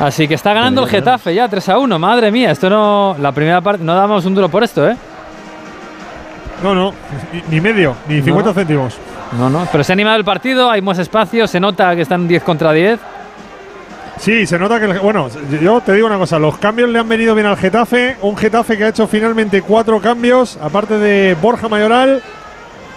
Así 0.00 0.26
que 0.28 0.34
está 0.34 0.52
ganando 0.52 0.82
el 0.82 0.88
Getafe 0.88 1.34
ya 1.34 1.48
3 1.48 1.68
a 1.70 1.78
1. 1.78 1.98
Madre 1.98 2.30
mía, 2.30 2.50
esto 2.50 2.68
no. 2.68 3.16
La 3.20 3.32
primera 3.32 3.60
parte. 3.60 3.82
No 3.84 3.94
damos 3.94 4.24
un 4.26 4.34
duro 4.34 4.48
por 4.48 4.64
esto, 4.64 4.88
¿eh? 4.88 4.96
No, 6.62 6.74
no, 6.74 6.92
ni, 7.32 7.42
ni 7.56 7.60
medio, 7.60 7.94
ni 8.08 8.22
50 8.22 8.50
No. 8.50 8.54
céntimos. 8.54 8.94
No, 9.38 9.50
no. 9.50 9.66
Pero 9.70 9.84
se 9.84 9.92
ha 9.92 9.94
animado 9.94 10.16
el 10.16 10.24
partido, 10.24 10.70
hay 10.70 10.80
más 10.80 10.98
espacio, 10.98 11.46
se 11.46 11.60
nota 11.60 11.94
que 11.94 12.02
están 12.02 12.26
10 12.26 12.42
contra 12.42 12.72
10. 12.72 12.98
Sí, 14.18 14.46
se 14.46 14.58
nota 14.58 14.78
que. 14.78 14.86
el- 14.86 15.00
bueno, 15.00 15.28
yo 15.60 15.80
te 15.80 15.92
digo 15.92 16.06
una 16.06 16.18
cosa: 16.18 16.38
los 16.38 16.56
cambios 16.58 16.88
le 16.88 16.98
han 16.98 17.08
venido 17.08 17.34
bien 17.34 17.46
al 17.46 17.56
Getafe. 17.56 18.16
Un 18.22 18.36
Getafe 18.36 18.76
que 18.78 18.84
ha 18.84 18.88
hecho 18.88 19.06
finalmente 19.06 19.62
cuatro 19.62 20.00
cambios, 20.00 20.56
aparte 20.62 20.98
de 20.98 21.36
Borja 21.40 21.68
Mayoral. 21.68 22.22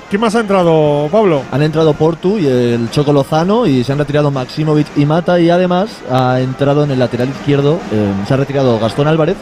¿Quién 0.10 0.22
más 0.22 0.34
ha 0.36 0.40
entrado, 0.40 1.10
Pablo? 1.12 1.42
Han 1.52 1.62
entrado 1.64 1.94
Portu 1.94 2.38
y 2.38 2.48
el 2.48 2.90
Choco 2.92 3.12
Lozano 3.12 3.66
y 3.68 3.84
se 3.84 3.92
han 3.92 3.98
retirado 3.98 4.32
Maximovic 4.32 4.88
y 4.96 5.06
Mata 5.06 5.38
y 5.38 5.50
además 5.50 5.90
ha 6.10 6.40
entrado 6.40 6.86
en 6.86 6.92
el 6.92 7.00
lateral 7.00 7.28
izquierdo, 7.28 7.78
eh, 7.92 8.12
se 8.26 8.34
ha 8.34 8.38
retirado 8.38 8.80
Gastón 8.80 9.08
Álvarez 9.10 9.36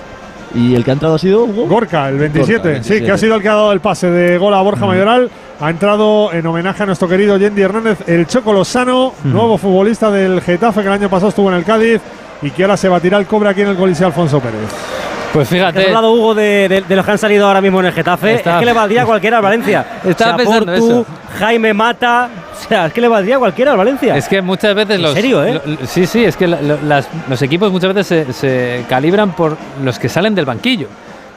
y 0.56 0.74
el 0.74 0.84
que 0.84 0.90
ha 0.90 0.94
entrado 0.94 1.16
ha 1.16 1.20
sido 1.20 1.44
Hugo. 1.44 1.68
Gorka, 1.68 2.10
el 2.10 2.18
27. 2.18 2.58
Gorka, 2.58 2.78
el 2.78 2.84
Sí, 2.84 2.90
que 2.90 2.94
27. 2.96 3.12
ha 3.12 3.18
sido 3.20 3.36
el 3.36 3.42
que 3.44 3.50
ha 3.50 3.54
dado 3.54 3.72
el 3.74 3.80
pase 3.80 4.10
de 4.10 4.40
gol 4.40 4.56
a 4.56 4.62
Borja 4.62 4.88
Mayoral. 4.88 5.30
Ha 5.62 5.70
entrado 5.70 6.34
en 6.34 6.46
homenaje 6.48 6.82
a 6.82 6.86
nuestro 6.88 7.08
querido 7.08 7.38
Yendi 7.38 7.62
Hernández, 7.62 8.00
el 8.08 8.26
Choco 8.26 8.52
Lozano, 8.52 9.14
nuevo 9.24 9.60
futbolista 9.60 10.10
del 10.10 10.42
Getafe 10.42 10.82
que 10.82 10.88
el 10.88 10.94
año 10.94 11.10
pasado 11.10 11.30
estuvo 11.30 11.50
en 11.52 11.58
el 11.58 11.64
Cádiz 11.64 12.02
y 12.42 12.50
que 12.50 12.64
ahora 12.64 12.76
se 12.76 12.90
batirá 12.90 13.20
el 13.20 13.28
cobre 13.28 13.50
aquí 13.50 13.62
en 13.62 13.68
el 13.70 13.78
Coliseo 13.78 14.08
Alfonso 14.08 14.40
Pérez. 14.40 14.62
Pues 15.36 15.50
fíjate. 15.50 15.80
has 15.82 15.86
hablado, 15.88 16.12
Hugo, 16.14 16.34
de, 16.34 16.68
de- 16.70 16.82
de 16.82 16.96
los 16.96 17.06
que 17.06 17.12
han 17.12 17.18
salido 17.18 17.46
ahora 17.46 17.60
mismo 17.62 17.80
en 17.82 17.88
el 17.88 17.92
Getafe. 17.94 18.36
Estaba- 18.36 18.56
Es 18.58 18.60
que 18.62 18.66
le 18.66 18.74
valdría 18.74 19.02
a 19.02 19.06
cualquiera 19.06 19.38
al 19.38 19.44
Valencia. 19.44 19.86
Estaba 20.06 20.36
O 20.36 20.38
sea, 20.38 20.46
pensando 20.46 20.66
Portu, 20.74 20.86
eso. 21.02 21.06
Jaime 21.40 21.74
Mata. 21.74 22.30
O 22.54 22.68
sea, 22.68 22.86
es 22.88 22.94
que 22.94 23.02
le 23.02 23.08
valdría 23.10 23.36
a 23.36 23.40
cualquiera 23.40 23.72
al 23.72 23.78
Valencia. 23.78 24.16
Es 24.16 24.28
que 24.30 24.42
muchas 24.42 24.74
veces 24.74 24.96
¿En 24.96 25.02
los. 25.02 25.14
serio, 25.14 25.44
eh? 25.44 25.62
lo- 25.66 25.86
sí, 25.86 26.06
sí, 26.06 26.24
es 26.24 26.38
que 26.38 26.48
la- 26.48 26.62
las- 26.62 27.10
los 27.30 27.42
equipos 27.42 27.72
muchas 27.72 27.94
veces 27.94 28.08
se, 28.28 28.34
se 28.34 28.86
calibran 28.88 29.34
por 29.34 29.58
los 29.84 30.00
que 30.00 30.08
salen 30.10 30.34
del 30.34 30.46
banquillo. 30.46 30.88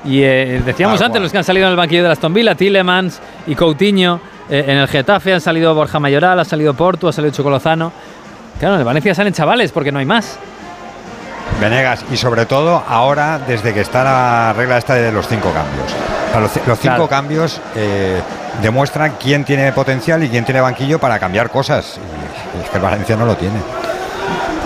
Y 0.05 0.23
eh, 0.23 0.63
decíamos 0.65 0.99
Tal 1.01 1.07
antes, 1.07 1.19
cual. 1.19 1.23
los 1.25 1.33
que 1.33 1.39
han 1.39 1.45
salido 1.45 1.67
en 1.67 1.73
el 1.73 1.77
banquillo 1.77 2.05
de 2.05 2.11
Aston 2.13 2.33
Villa, 2.33 2.55
Tillemans 2.55 3.21
y 3.49 3.55
Coutinho. 3.57 4.21
eh, 4.49 4.65
en 4.69 4.79
el 4.79 4.87
Getafe 4.87 5.35
han 5.35 5.41
salido 5.41 5.75
Borja 5.75 5.99
Mayoral, 5.99 6.39
ha 6.39 6.45
salido 6.45 6.73
Portu, 6.73 7.09
ha 7.09 7.13
salido 7.13 7.35
Chocolozano. 7.35 7.91
Claro, 8.61 8.75
en 8.75 8.81
el 8.81 8.87
Valencia 8.87 9.15
salen 9.15 9.33
chavales 9.33 9.73
porque 9.73 9.91
no 9.93 9.99
hay 9.99 10.07
más. 10.07 10.39
Venegas, 11.61 12.05
y 12.13 12.17
sobre 12.17 12.47
todo 12.47 12.83
ahora, 12.89 13.39
desde 13.47 13.75
que 13.75 13.81
está 13.81 14.05
la 14.05 14.53
regla 14.57 14.79
esta 14.79 14.95
de 14.95 15.11
los 15.11 15.27
cinco 15.27 15.51
cambios. 15.53 15.93
O 16.29 16.31
sea, 16.33 16.41
los, 16.41 16.51
ci- 16.57 16.61
los 16.67 16.79
cinco 16.79 16.95
Claro. 16.95 17.09
cambios 17.09 17.61
eh, 17.75 18.21
demuestran 18.63 19.15
quién 19.21 19.45
tiene 19.45 19.73
potencial 19.73 20.23
y 20.23 20.29
quién 20.29 20.45
tiene 20.45 20.61
banquillo 20.61 20.99
para 21.01 21.19
cambiar 21.19 21.51
cosas. 21.51 21.99
Y 22.59 22.63
es 22.65 22.71
que 22.71 22.77
el 22.77 22.83
Valencia 22.83 23.17
no 23.17 23.25
lo 23.27 23.35
tiene. 23.37 23.57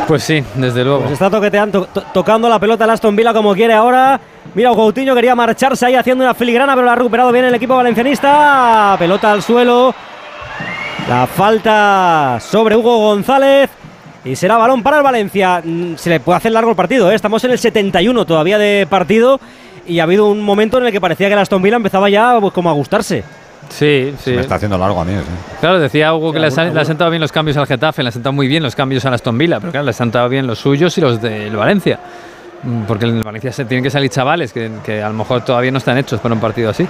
Pues 0.06 0.22
sí, 0.24 0.44
desde 0.56 0.84
luego. 0.84 1.00
Pues 1.00 1.12
está 1.12 1.30
toqueteando, 1.30 1.86
to- 1.86 2.02
tocando 2.12 2.48
la 2.48 2.58
pelota 2.58 2.84
el 2.84 2.90
Aston 2.90 3.16
Villa 3.16 3.32
como 3.32 3.54
quiere 3.54 3.72
ahora. 3.72 4.20
Mira, 4.54 4.70
Coutinho 4.74 5.14
quería 5.14 5.34
marcharse 5.34 5.86
ahí 5.86 5.94
haciendo 5.94 6.24
una 6.24 6.34
filigrana, 6.34 6.74
pero 6.74 6.84
la 6.84 6.92
ha 6.92 6.96
recuperado 6.96 7.32
bien 7.32 7.44
el 7.46 7.54
equipo 7.54 7.74
valencianista. 7.76 8.96
Pelota 8.98 9.32
al 9.32 9.42
suelo. 9.42 9.94
La 11.08 11.26
falta 11.26 12.38
sobre 12.40 12.76
Hugo 12.76 12.98
González. 12.98 13.70
Y 14.24 14.36
será 14.36 14.56
balón 14.56 14.82
para 14.82 14.98
el 14.98 15.02
Valencia. 15.02 15.60
Mm, 15.64 15.96
Se 15.96 16.10
le 16.10 16.20
puede 16.20 16.36
hacer 16.36 16.52
largo 16.52 16.70
el 16.70 16.76
partido. 16.76 17.10
¿eh? 17.10 17.14
Estamos 17.14 17.42
en 17.44 17.50
el 17.50 17.58
71 17.58 18.24
todavía 18.24 18.58
de 18.58 18.86
partido. 18.88 19.40
Y 19.86 19.98
ha 19.98 20.04
habido 20.04 20.26
un 20.28 20.40
momento 20.40 20.78
en 20.78 20.86
el 20.86 20.92
que 20.92 21.00
parecía 21.00 21.26
que 21.26 21.32
el 21.32 21.40
Aston 21.40 21.60
Villa 21.60 21.76
empezaba 21.76 22.08
ya 22.08 22.38
pues, 22.40 22.52
como 22.52 22.70
a 22.70 22.72
gustarse. 22.72 23.24
Sí, 23.68 24.14
sí. 24.22 24.32
Me 24.32 24.42
está 24.42 24.56
haciendo 24.56 24.78
largo 24.78 25.00
a 25.00 25.04
mí. 25.04 25.12
sí. 25.12 25.56
Claro, 25.60 25.80
decía 25.80 26.14
Hugo 26.14 26.32
que 26.32 26.38
Sí, 26.38 26.56
le, 26.56 26.78
han, 26.78 26.86
sentado 26.86 27.10
bien 27.10 27.20
los 27.20 27.32
cambios 27.32 27.56
al 27.56 27.66
Getafe, 27.66 28.02
le 28.02 28.08
han 28.08 28.12
sentado 28.12 28.32
muy 28.32 28.46
bien 28.46 28.62
los 28.62 28.76
cambios 28.76 29.04
al 29.06 29.14
Aston 29.14 29.36
Villa, 29.36 29.58
pero 29.58 29.72
claro, 29.72 29.84
le 29.84 29.90
han 29.90 29.94
sentado 29.94 30.28
bien 30.28 30.46
los 30.46 30.58
suyos 30.58 30.96
y 30.98 31.00
los 31.00 31.20
del 31.22 31.56
Valencia. 31.56 31.98
Mm, 32.62 32.82
Porque 32.82 33.06
en 33.06 33.16
el 33.16 33.22
Valencia 33.22 33.50
se 33.50 33.64
tienen 33.64 33.82
que 33.82 33.90
salir 33.90 34.10
chavales 34.10 34.52
que, 34.52 34.70
que 34.84 35.02
a 35.02 35.08
lo 35.08 35.14
mejor 35.14 35.44
todavía 35.44 35.70
no 35.72 35.78
están 35.78 35.98
hechos 35.98 36.20
para 36.20 36.34
un 36.34 36.40
partido 36.40 36.70
así. 36.70 36.86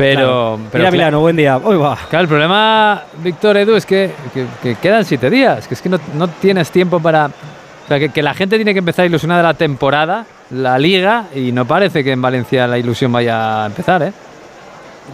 Pero, 0.00 0.20
Claro. 0.20 0.58
pero 0.72 0.82
Mira 0.82 0.90
Milano, 0.90 1.20
buen 1.20 1.36
día. 1.36 1.58
Uy, 1.58 1.76
va. 1.76 1.96
Claro, 2.08 2.22
el 2.22 2.28
problema, 2.28 3.02
Víctor 3.22 3.56
Edu, 3.58 3.74
es 3.76 3.84
que, 3.86 4.10
que- 4.34 4.46
que 4.62 4.74
quedan 4.76 5.04
siete 5.04 5.28
días, 5.30 5.68
que 5.68 5.74
es 5.74 5.82
que 5.82 5.88
no, 5.88 5.98
no 6.14 6.28
tienes 6.28 6.70
tiempo 6.70 7.00
para... 7.00 7.26
O 7.26 7.88
sea, 7.88 7.98
que, 7.98 8.08
que 8.10 8.22
la 8.22 8.34
gente 8.34 8.56
tiene 8.56 8.72
que 8.72 8.78
empezar 8.78 9.04
ilusionada 9.04 9.42
la 9.42 9.54
temporada, 9.54 10.24
la 10.50 10.78
liga, 10.78 11.24
y 11.34 11.50
no 11.52 11.64
parece 11.64 12.02
que 12.04 12.12
en 12.12 12.22
Valencia 12.22 12.66
la 12.66 12.78
ilusión 12.78 13.10
vaya 13.12 13.64
a 13.64 13.66
empezar, 13.66 14.02
¿eh? 14.02 14.12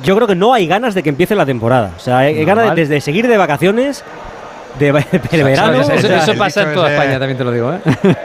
Yo 0.04 0.14
creo 0.14 0.28
que 0.28 0.34
no 0.34 0.52
hay 0.52 0.66
ganas 0.66 0.94
de 0.94 1.02
que 1.02 1.08
empiece 1.08 1.34
la 1.34 1.46
temporada. 1.46 1.92
O 1.96 2.00
sea, 2.00 2.18
hay 2.18 2.34
ganas 2.44 2.66
Normal. 2.66 2.76
de, 2.76 2.86
de 2.86 3.00
seguir 3.00 3.26
de 3.28 3.36
vacaciones, 3.38 4.04
de, 4.78 4.93
verano. 4.93 5.81
Eso, 5.81 6.35
pasa 6.36 6.62
en 6.62 6.74
toda 6.74 6.86
ese- 6.89 6.97
España, 6.97 7.19
también 7.19 7.39
te 7.39 7.44
lo 7.44 7.53
digo, 7.53 7.73
¿eh? 7.74 7.81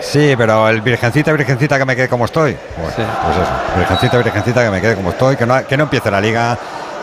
Sí, 0.00 0.34
pero 0.38 0.68
el 0.68 0.80
virgencita, 0.80 1.32
virgencita 1.32 1.76
que 1.78 1.84
me 1.84 1.96
quede 1.96 2.08
como 2.08 2.24
estoy. 2.26 2.52
Pues, 2.80 2.94
Sí. 2.94 3.02
pues 3.24 3.36
eso, 3.36 3.52
virgencita, 3.78 4.16
virgencita 4.18 4.64
que 4.64 4.70
me 4.70 4.80
quede 4.80 4.94
como 4.94 5.10
estoy, 5.10 5.36
que 5.36 5.44
no, 5.44 5.66
que 5.66 5.76
no 5.76 5.84
empiece 5.84 6.08
la 6.10 6.20
liga, 6.20 6.56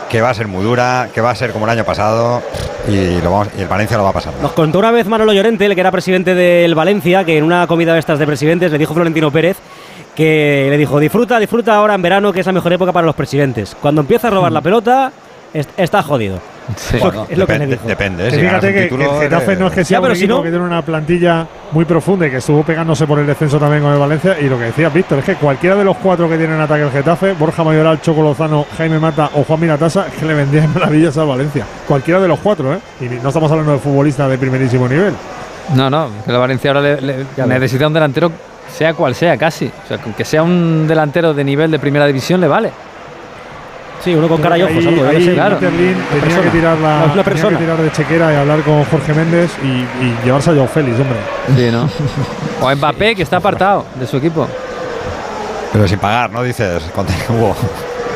que 0.10 0.22
va 0.22 0.30
a 0.30 0.34
ser 0.34 0.48
muy 0.48 0.64
dura, 0.64 1.10
que 1.14 1.19
va 1.19 1.32
a 1.32 1.36
ser 1.36 1.52
como 1.52 1.65
el 1.65 1.72
año 1.72 1.84
pasado 1.84 2.41
y, 2.88 3.19
lo 3.22 3.32
vamos, 3.32 3.49
y 3.57 3.61
el 3.64 3.68
Valencia 3.68 3.98
lo 3.98 4.03
va 4.03 4.11
a 4.11 4.14
pasar. 4.14 4.34
Nos 4.41 4.53
contó 4.53 4.80
una 4.80 4.91
vez 4.91 5.07
Manolo 5.07 5.34
Llorente, 5.34 5.65
el 5.65 5.76
que 5.76 5.82
era 5.82 5.91
presidente 5.91 6.36
del 6.36 6.73
Valencia, 6.73 7.23
que 7.26 7.38
en 7.38 7.44
una 7.44 7.68
comida 7.68 7.91
de 7.94 7.99
estas 7.99 8.18
de 8.18 8.26
presidentes 8.26 8.72
le 8.72 8.77
dijo 8.77 8.94
Florentino 8.94 9.30
Pérez 9.32 9.57
que 10.15 10.68
le 10.69 10.77
dijo, 10.77 10.98
disfruta, 10.98 11.38
disfruta 11.40 11.76
ahora 11.76 11.95
en 11.95 12.02
verano, 12.02 12.32
que 12.32 12.40
es 12.40 12.45
la 12.45 12.53
mejor 12.53 12.72
época 12.72 12.94
para 12.94 13.06
los 13.06 13.15
presidentes. 13.15 13.76
Cuando 13.82 13.99
empieza 13.99 14.30
a 14.30 14.32
robar 14.32 14.49
la 14.53 14.61
pelota, 14.61 15.11
est- 15.53 15.69
está 15.76 16.02
jodido. 16.03 16.40
Sí. 16.75 16.95
Es 16.97 17.03
lo- 17.03 17.11
Bueno, 17.11 17.27
es 17.29 17.37
lo 17.37 17.45
que 17.47 17.53
le 17.53 17.59
depende, 17.59 17.75
dijo. 17.75 17.87
depende, 17.87 18.23
¿eh? 18.27 18.29
Que 18.31 18.35
Si 18.37 18.41
ganas 18.41 18.61
fíjate 18.61 18.73
que, 18.73 18.95
el 18.95 19.19
Getafe 19.21 19.45
eres- 19.45 19.59
no 19.59 19.67
es 19.67 19.73
que 19.73 19.85
sea 19.85 19.95
Ya, 19.95 19.99
un 19.99 20.03
pero 20.05 20.15
si 20.15 20.21
equipo 20.23 20.37
no- 20.37 20.43
que 20.43 20.49
tiene 20.49 20.65
una 20.65 20.81
plantilla 20.81 21.47
muy 21.71 21.85
profunda 21.85 22.27
y 22.27 22.31
que 22.31 22.37
estuvo 22.37 22.63
pegándose 22.63 23.05
por 23.05 23.19
el 23.19 23.27
descenso 23.27 23.59
también 23.59 23.83
con 23.83 23.93
el 23.93 23.99
Valencia. 23.99 24.37
Y 24.39 24.49
lo 24.49 24.57
que 24.57 24.65
decía 24.65 24.89
Víctor 24.89 25.19
es 25.19 25.25
que 25.25 25.35
cualquiera 25.35 25.75
de 25.75 25.83
los 25.83 25.97
cuatro 25.97 26.27
que 26.29 26.37
tienen 26.37 26.59
ataque 26.59 26.83
el 26.83 26.91
Getafe, 26.91 27.33
Borja 27.33 27.63
Mayoral, 27.63 28.01
Choco 28.01 28.21
Lozano, 28.23 28.65
Jaime 28.77 28.99
Mata 28.99 29.29
o 29.35 29.43
Juan 29.43 29.59
Miratasa, 29.59 30.07
es 30.07 30.13
que 30.13 30.25
le 30.25 30.33
vendrían 30.33 30.73
maravillas 30.73 31.17
al 31.17 31.27
Valencia. 31.27 31.65
Cualquiera 31.87 32.19
de 32.19 32.27
los 32.27 32.39
cuatro, 32.39 32.73
¿eh? 32.73 32.79
Y 33.01 33.05
no 33.21 33.27
estamos 33.29 33.51
hablando 33.51 33.73
de 33.73 33.79
futbolistas 33.79 34.29
de 34.29 34.37
primerísimo 34.37 34.87
nivel. 34.87 35.13
No, 35.75 35.89
no, 35.89 36.09
que 36.25 36.31
el 36.31 36.37
Valencia 36.37 36.71
ahora 36.71 36.81
le- 36.81 37.01
le- 37.01 37.25
necesita 37.47 37.87
un 37.87 37.93
delantero, 37.93 38.31
sea 38.71 38.93
cual 38.93 39.13
sea, 39.15 39.37
casi. 39.37 39.65
O 39.67 39.87
sea, 39.87 39.97
que 39.97 40.25
sea 40.25 40.43
un 40.43 40.87
delantero 40.87 41.33
de 41.33 41.43
nivel 41.43 41.69
de 41.71 41.79
primera 41.79 42.05
división 42.07 42.41
le 42.41 42.47
vale. 42.47 42.71
Sí, 44.06 44.14
uno 44.15 44.27
con 44.30 44.40
cara 44.40 44.57
y 44.57 44.61
ojos, 44.61 44.76
Ahí, 44.77 44.88
algo, 44.88 45.03
debe 45.03 45.18
ahí 45.18 45.26
ser. 45.26 45.34
claro. 45.34 45.56
Interlin 45.56 45.94
tenía 45.95 46.22
persona. 46.22 46.41
que 46.44 46.49
tirar 46.52 46.77
la, 46.77 46.88
Una 47.11 47.23
tenía 47.23 47.49
que 47.49 47.56
tirar 47.56 47.77
de 47.82 47.91
chequera 47.91 48.34
y 48.34 48.36
hablar 48.36 48.60
con 48.61 48.84
Jorge 48.86 49.14
Méndez 49.15 49.52
y, 49.64 49.68
y 50.06 50.15
llevarse 50.23 50.52
a 50.52 50.53
Joao 50.53 50.68
Félix, 50.68 50.99
hombre. 50.99 51.18
Sí, 51.56 51.69
¿no? 51.72 51.90
O 52.64 52.69
a 52.69 52.76
Mbappé, 52.76 53.15
que 53.15 53.23
está 53.23 53.38
apartado 53.38 53.84
de 53.99 54.06
su 54.07 54.18
equipo. 54.18 54.48
Pero 55.73 55.88
sin 55.88 55.98
pagar, 55.99 56.30
¿no? 56.32 56.41
Dices, 56.44 56.84
con- 56.95 57.06
Hugo. 57.30 57.56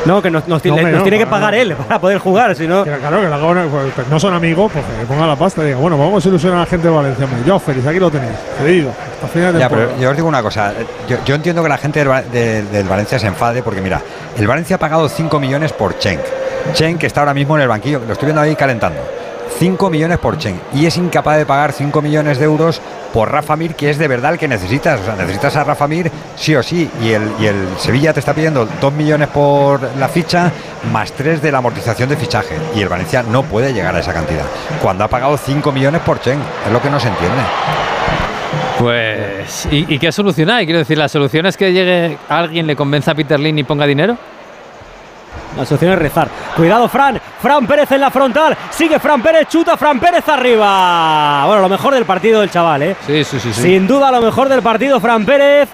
No, 0.06 0.22
que 0.22 0.30
nos, 0.30 0.48
nos- 0.48 0.64
No, 0.64 0.74
le- 0.74 0.80
hombre, 0.80 0.92
nos 0.92 0.98
no, 0.98 1.02
tiene 1.04 1.18
que 1.18 1.26
pagar 1.26 1.52
no. 1.54 1.60
él 1.60 1.74
para 1.76 2.00
poder 2.00 2.18
jugar, 2.18 2.54
si 2.56 2.66
no... 2.66 2.84
Claro, 2.84 3.20
que 3.20 3.28
la 3.28 3.36
gana- 3.38 3.66
pues, 3.70 3.92
pues, 3.94 4.08
no 4.08 4.18
son 4.18 4.32
amigos, 4.34 4.72
pues 4.72 4.84
que 4.84 5.06
ponga 5.06 5.26
la 5.26 5.36
pasta 5.36 5.62
y 5.62 5.66
diga, 5.66 5.78
bueno, 5.78 5.98
vamos 5.98 6.24
a 6.24 6.28
ilusionar 6.28 6.58
a 6.58 6.60
la 6.60 6.66
gente 6.66 6.88
de 6.88 6.94
Valencia. 6.94 7.24
Hombre. 7.26 7.40
Joao 7.46 7.58
Félix, 7.58 7.86
aquí 7.86 7.98
lo 7.98 8.10
tenéis, 8.10 8.32
cedido, 8.58 8.90
hasta 8.90 9.28
final 9.28 9.52
de 9.52 9.58
Ya, 9.60 9.68
pero 9.68 9.98
yo 9.98 10.10
os 10.10 10.16
digo 10.16 10.28
una 10.28 10.42
cosa. 10.42 10.72
Yo, 11.08 11.18
yo 11.24 11.34
entiendo 11.34 11.62
que 11.62 11.68
la 11.68 11.76
gente 11.78 11.98
del, 11.98 12.10
Va- 12.10 12.22
de- 12.22 12.62
del 12.62 12.88
Valencia 12.88 13.18
se 13.18 13.26
enfade 13.26 13.62
porque, 13.62 13.80
mira, 13.82 14.00
el 14.38 14.46
Valencia 14.46 14.76
ha 14.76 14.78
pagado 14.78 15.08
5 15.08 15.38
millones 15.38 15.72
por 15.72 15.98
Chenk. 15.98 16.20
Chen, 16.72 16.98
que 16.98 17.06
está 17.06 17.20
ahora 17.20 17.34
mismo 17.34 17.56
en 17.56 17.62
el 17.62 17.68
banquillo, 17.68 18.00
lo 18.06 18.12
estoy 18.12 18.26
viendo 18.26 18.40
ahí 18.42 18.54
calentando. 18.56 19.00
5 19.58 19.90
millones 19.90 20.18
por 20.18 20.38
Chen 20.38 20.58
y 20.72 20.86
es 20.86 20.96
incapaz 20.96 21.36
de 21.36 21.44
pagar 21.44 21.72
5 21.72 22.00
millones 22.00 22.38
de 22.38 22.44
euros 22.46 22.80
por 23.12 23.30
Rafa 23.30 23.56
Mir, 23.56 23.74
que 23.74 23.90
es 23.90 23.98
de 23.98 24.08
verdad 24.08 24.32
el 24.32 24.38
que 24.38 24.48
necesitas. 24.48 25.00
O 25.00 25.04
sea, 25.04 25.16
necesitas 25.16 25.56
a 25.56 25.64
Rafa 25.64 25.86
Mir 25.86 26.10
sí 26.36 26.54
o 26.54 26.62
sí. 26.62 26.88
Y 27.02 27.12
el, 27.12 27.68
Sevilla 27.78 28.12
te 28.12 28.20
está 28.20 28.34
pidiendo 28.34 28.68
2 28.80 28.92
millones 28.92 29.28
por 29.28 29.82
la 29.96 30.08
ficha 30.08 30.52
más 30.92 31.12
3 31.12 31.42
de 31.42 31.52
la 31.52 31.58
amortización 31.58 32.08
de 32.08 32.16
fichaje. 32.16 32.56
Y 32.74 32.82
el 32.82 32.88
Valencia 32.88 33.22
no 33.22 33.42
puede 33.42 33.72
llegar 33.72 33.94
a 33.94 34.00
esa 34.00 34.12
cantidad. 34.12 34.44
Cuando 34.82 35.04
ha 35.04 35.08
pagado 35.08 35.36
5 35.36 35.72
millones 35.72 36.00
por 36.02 36.20
Chen, 36.20 36.38
es 36.66 36.72
lo 36.72 36.80
que 36.80 36.90
no 36.90 37.00
se 37.00 37.08
entiende. 37.08 37.42
Pues, 38.78 39.68
¿y, 39.70 39.94
y 39.94 39.98
qué 39.98 40.10
solución 40.10 40.48
hay? 40.48 40.64
Quiero 40.64 40.78
decir, 40.78 40.96
¿la 40.96 41.08
solución 41.08 41.44
es 41.46 41.56
que 41.56 41.72
llegue 41.72 42.16
alguien, 42.28 42.66
le 42.66 42.76
convenza 42.76 43.10
a 43.10 43.14
Peter 43.14 43.38
Lin 43.38 43.58
y 43.58 43.62
ponga 43.62 43.86
dinero? 43.86 44.16
La 45.56 45.64
solución 45.66 45.92
es 45.92 45.98
rezar. 45.98 46.28
Cuidado, 46.56 46.88
Fran. 46.88 47.20
Fran 47.42 47.66
Pérez 47.66 47.90
en 47.92 48.00
la 48.00 48.10
frontal. 48.10 48.56
Sigue 48.70 48.98
Fran 48.98 49.20
Pérez. 49.22 49.48
Chuta 49.48 49.76
Fran 49.76 49.98
Pérez 49.98 50.28
arriba. 50.28 51.44
Bueno, 51.46 51.62
lo 51.62 51.68
mejor 51.68 51.94
del 51.94 52.04
partido 52.04 52.40
del 52.40 52.50
chaval, 52.50 52.82
¿eh? 52.82 52.96
Sí, 53.06 53.24
sí, 53.24 53.40
sí. 53.40 53.52
sí. 53.52 53.62
Sin 53.62 53.86
duda, 53.86 54.10
lo 54.12 54.20
mejor 54.20 54.48
del 54.48 54.62
partido, 54.62 55.00
Fran 55.00 55.24
Pérez. 55.24 55.68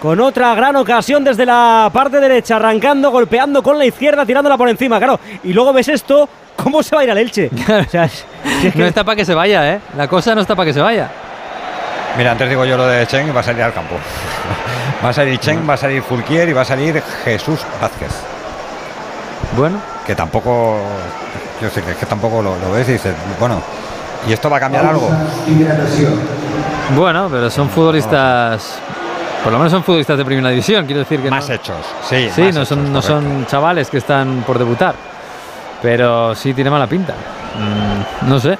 Con 0.00 0.20
otra 0.20 0.54
gran 0.54 0.76
ocasión 0.76 1.24
desde 1.24 1.46
la 1.46 1.88
parte 1.92 2.20
derecha, 2.20 2.56
arrancando, 2.56 3.10
golpeando 3.10 3.62
con 3.62 3.78
la 3.78 3.86
izquierda, 3.86 4.26
tirándola 4.26 4.56
por 4.58 4.68
encima, 4.68 4.98
claro. 4.98 5.18
Y 5.42 5.54
luego 5.54 5.72
ves 5.72 5.88
esto, 5.88 6.28
¿cómo 6.54 6.82
se 6.82 6.94
va 6.94 7.00
a 7.00 7.04
ir 7.04 7.10
al 7.10 7.18
Elche? 7.18 7.50
O 7.68 7.90
sea, 7.90 8.04
es- 8.04 8.26
si 8.60 8.66
es 8.68 8.72
que- 8.74 8.78
No 8.78 8.86
está 8.86 9.04
para 9.04 9.16
que 9.16 9.24
se 9.24 9.34
vaya, 9.34 9.72
¿eh? 9.72 9.80
La 9.96 10.06
cosa 10.06 10.34
no 10.34 10.42
está 10.42 10.54
para 10.54 10.66
que 10.66 10.74
se 10.74 10.82
vaya. 10.82 11.08
Mira, 12.18 12.32
antes 12.32 12.48
digo 12.48 12.64
yo 12.66 12.76
lo 12.76 12.86
de 12.86 13.06
Chen, 13.06 13.34
va 13.34 13.40
a 13.40 13.42
salir 13.42 13.62
al 13.62 13.72
campo. 13.72 13.94
Va 15.04 15.10
a 15.10 15.12
salir 15.12 15.38
Chen, 15.38 15.68
va 15.68 15.74
a 15.74 15.76
salir 15.76 16.02
Fulquier 16.02 16.48
y 16.48 16.52
va 16.54 16.62
a 16.62 16.64
salir 16.64 17.02
Jesús 17.24 17.60
Vázquez. 17.80 18.10
Bueno. 19.56 19.78
Que 20.06 20.14
tampoco. 20.14 20.78
Quiero 21.58 21.74
decir, 21.74 21.94
que 21.94 22.06
tampoco 22.06 22.42
lo, 22.42 22.56
lo 22.56 22.72
ves 22.72 22.88
y 22.88 22.92
dices, 22.92 23.14
bueno, 23.38 23.60
¿y 24.28 24.32
esto 24.32 24.50
va 24.50 24.58
a 24.58 24.60
cambiar 24.60 24.86
algo? 24.86 25.10
Bueno, 26.94 27.28
pero 27.30 27.50
son 27.50 27.68
futbolistas. 27.68 28.78
Por 29.42 29.52
lo 29.52 29.58
menos 29.58 29.72
son 29.72 29.84
futbolistas 29.84 30.18
de 30.18 30.24
primera 30.24 30.48
división, 30.50 30.86
quiero 30.86 31.00
decir 31.00 31.20
que 31.20 31.30
Más 31.30 31.48
no, 31.48 31.54
hechos, 31.54 31.76
sí. 32.08 32.28
Sí, 32.34 32.42
no 32.42 32.48
hechos, 32.48 32.68
son, 32.68 32.92
no 32.92 33.00
son 33.00 33.46
chavales 33.46 33.88
que 33.88 33.98
están 33.98 34.42
por 34.46 34.58
debutar. 34.58 34.94
Pero 35.80 36.34
sí 36.34 36.52
tiene 36.52 36.68
mala 36.70 36.86
pinta. 36.86 37.12
Mm, 37.12 38.28
no 38.28 38.40
sé. 38.40 38.58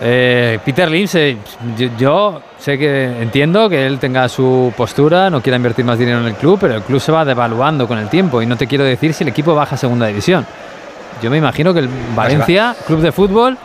Eh, 0.00 0.58
Peter 0.64 0.90
Lim, 0.90 1.06
se- 1.06 1.36
yo, 1.76 1.88
yo 1.98 2.42
sé 2.58 2.78
que 2.78 3.04
entiendo 3.22 3.68
que 3.68 3.86
él 3.86 3.98
tenga 3.98 4.28
su 4.28 4.72
postura, 4.76 5.30
no 5.30 5.40
quiera 5.40 5.56
invertir 5.56 5.84
más 5.84 5.98
dinero 5.98 6.18
en 6.20 6.26
el 6.26 6.34
club, 6.34 6.58
pero 6.60 6.74
el 6.74 6.82
club 6.82 7.00
se 7.00 7.12
va 7.12 7.24
devaluando 7.24 7.88
con 7.88 7.98
el 7.98 8.08
tiempo 8.08 8.42
y 8.42 8.46
no 8.46 8.56
te 8.56 8.66
quiero 8.66 8.84
decir 8.84 9.14
si 9.14 9.24
el 9.24 9.28
equipo 9.28 9.54
baja 9.54 9.74
a 9.74 9.78
segunda 9.78 10.06
división. 10.06 10.46
Yo 11.22 11.30
me 11.30 11.38
imagino 11.38 11.72
que 11.72 11.80
el 11.80 11.88
Valencia, 12.14 12.76
club 12.86 13.00
de 13.00 13.10
fútbol, 13.10 13.56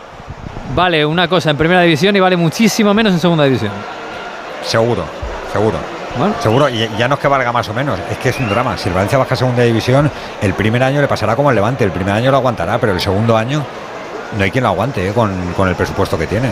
vale 0.74 1.04
una 1.04 1.28
cosa 1.28 1.50
en 1.50 1.56
primera 1.58 1.82
división 1.82 2.16
y 2.16 2.20
vale 2.20 2.36
muchísimo 2.36 2.94
menos 2.94 3.12
en 3.12 3.20
segunda 3.20 3.44
división. 3.44 3.72
Seguro, 4.64 5.04
seguro. 5.52 5.76
Seguro, 6.40 6.68
y 6.68 6.88
ya 6.98 7.08
no 7.08 7.14
es 7.14 7.20
que 7.20 7.28
valga 7.28 7.52
más 7.52 7.66
o 7.70 7.74
menos, 7.74 7.98
es 8.10 8.18
que 8.18 8.28
es 8.30 8.38
un 8.38 8.48
drama. 8.48 8.76
Si 8.76 8.88
el 8.88 8.94
Valencia 8.94 9.16
baja 9.18 9.32
a 9.32 9.36
segunda 9.36 9.62
división, 9.62 10.10
el 10.42 10.52
primer 10.52 10.82
año 10.82 11.00
le 11.00 11.08
pasará 11.08 11.34
como 11.34 11.48
el 11.50 11.54
Levante, 11.56 11.84
el 11.84 11.90
primer 11.90 12.14
año 12.14 12.30
lo 12.30 12.36
aguantará, 12.36 12.76
pero 12.78 12.92
el 12.92 13.00
segundo 13.00 13.34
año 13.36 13.64
no 14.36 14.44
hay 14.44 14.50
quien 14.50 14.64
lo 14.64 14.70
aguante 14.70 15.08
eh, 15.08 15.12
con, 15.12 15.30
con 15.56 15.68
el 15.68 15.74
presupuesto 15.74 16.18
que 16.18 16.26
tiene. 16.26 16.50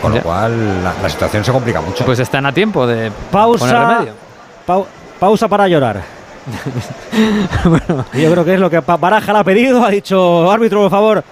Con 0.00 0.14
lo 0.14 0.20
cual 0.20 0.82
la, 0.82 0.92
la 1.00 1.08
situación 1.08 1.44
se 1.44 1.52
complica 1.52 1.80
mucho. 1.80 2.04
Pues 2.04 2.18
están 2.18 2.44
a 2.46 2.52
tiempo 2.52 2.86
de 2.86 3.10
poner 3.30 3.30
Pausa. 3.30 3.88
remedio. 3.88 4.14
pausa 5.20 5.46
para 5.48 5.68
llorar. 5.68 6.00
Y 8.12 8.22
Yo 8.22 8.30
creo 8.32 8.44
que 8.44 8.54
es 8.54 8.60
lo 8.60 8.68
que 8.70 8.80
Baraja 8.80 9.32
le 9.32 9.38
ha 9.38 9.44
pedido. 9.44 9.84
Ha 9.84 9.90
dicho, 9.90 10.50
árbitro, 10.50 10.80
por 10.82 10.90
favor, 10.90 11.24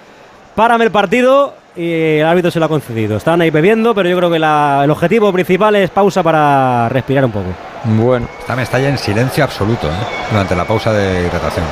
párame 0.55 0.85
el 0.85 0.91
partido. 0.91 1.55
Y 1.77 2.19
el 2.19 2.27
árbitro 2.27 2.51
se 2.51 2.59
lo 2.59 2.67
ha 2.67 2.69
concedido. 2.69 3.17
Están 3.17 3.41
ahí 3.41 3.51
bebiendo, 3.51 3.95
pero 3.95 4.09
yo 4.09 4.17
creo 4.17 4.31
que 4.31 4.39
la- 4.41 4.83
el 4.85 4.91
objetivo 4.91 5.33
principal 5.33 5.77
es 5.77 5.89
pausa 5.91 6.23
para 6.23 6.89
respirar 6.89 7.25
un 7.25 7.31
poco. 7.31 7.47
Bueno. 7.85 8.27
Está 8.41 8.57
Mestalla 8.57 8.89
en 8.89 8.99
silencio 8.99 9.45
absoluto 9.45 9.87
¿eh? 9.89 9.93
durante 10.31 10.55
la 10.57 10.65
pausa 10.65 10.93
de 10.93 11.27
hidratación. 11.27 11.65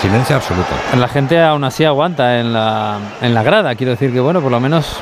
Silencio 0.00 0.36
absoluto. 0.36 0.68
La 0.96 1.08
gente 1.08 1.42
aún 1.42 1.62
así 1.64 1.84
aguanta 1.84 2.38
en 2.38 2.52
la, 2.52 2.98
en 3.20 3.34
la 3.34 3.42
grada. 3.42 3.74
Quiero 3.74 3.92
decir 3.92 4.12
que, 4.12 4.20
bueno, 4.20 4.40
por 4.40 4.50
lo 4.50 4.58
menos 4.58 4.96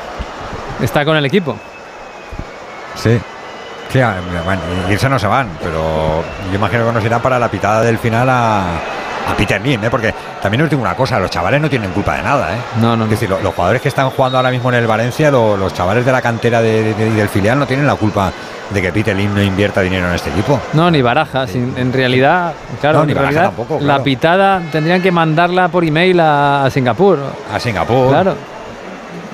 está 0.81 1.05
con 1.05 1.16
el 1.16 1.25
equipo. 1.25 1.57
Sí. 2.97 3.20
Sí, 3.91 4.01
bueno, 4.45 4.61
irse 4.91 5.09
no 5.09 5.19
se 5.19 5.27
van, 5.27 5.49
pero 5.62 6.23
yo 6.51 6.55
imagino 6.55 6.87
que 6.87 6.93
nos 6.93 7.05
irán 7.05 7.23
para 7.23 7.39
la 7.39 7.49
pitada 7.49 7.81
del 7.83 7.97
final 7.99 8.29
a, 8.29 8.65
a 9.31 9.35
Peter 9.37 9.61
Lim, 9.61 9.85
¿eh? 9.85 9.91
porque 9.91 10.15
también 10.41 10.63
os 10.63 10.71
digo 10.71 10.81
una 10.83 10.95
cosa, 10.95 11.19
los 11.19 11.31
chavales 11.31 11.61
no 11.61 11.69
tienen 11.69 11.91
culpa 11.93 12.17
de 12.17 12.23
nada. 12.23 12.55
¿eh? 12.55 12.59
No, 12.81 12.97
no, 12.97 13.05
Es 13.05 13.11
decir, 13.11 13.29
lo- 13.29 13.41
los 13.41 13.55
jugadores 13.55 13.83
que 13.83 13.89
están 13.89 14.09
jugando 14.11 14.39
ahora 14.39 14.51
mismo 14.51 14.71
en 14.71 14.77
el 14.77 14.87
Valencia, 14.87 15.31
lo- 15.31 15.57
los 15.57 15.75
chavales 15.75 16.05
de 16.07 16.13
la 16.13 16.23
cantera 16.23 16.61
de- 16.63 16.95
de- 16.95 17.11
del 17.11 17.29
filial 17.29 17.59
no 17.59 17.67
tienen 17.67 17.87
la 17.87 17.95
culpa 17.97 18.33
de 18.71 18.83
que 18.83 18.93
Peter 18.93 19.15
Lim 19.17 19.35
no 19.35 19.43
invierta 19.43 19.81
dinero 19.81 20.09
en 20.09 20.15
este 20.15 20.31
equipo. 20.31 20.61
No, 20.75 20.91
ni 20.91 21.01
barajas. 21.03 21.55
En 21.55 21.93
realidad, 21.93 22.53
claro, 22.81 22.99
No, 23.01 23.07
ni 23.07 23.13
en 23.13 23.17
Baraja 23.19 23.33
realidad, 23.33 23.55
tampoco, 23.57 23.79
la 23.85 24.03
pitada 24.03 24.61
tendrían 24.73 25.01
que 25.03 25.11
mandarla 25.13 25.69
por 25.69 25.85
email 25.85 26.21
a, 26.21 26.65
a 26.65 26.71
Singapur. 26.71 27.19
A 27.53 27.59
Singapur. 27.61 28.09
Claro. 28.11 28.35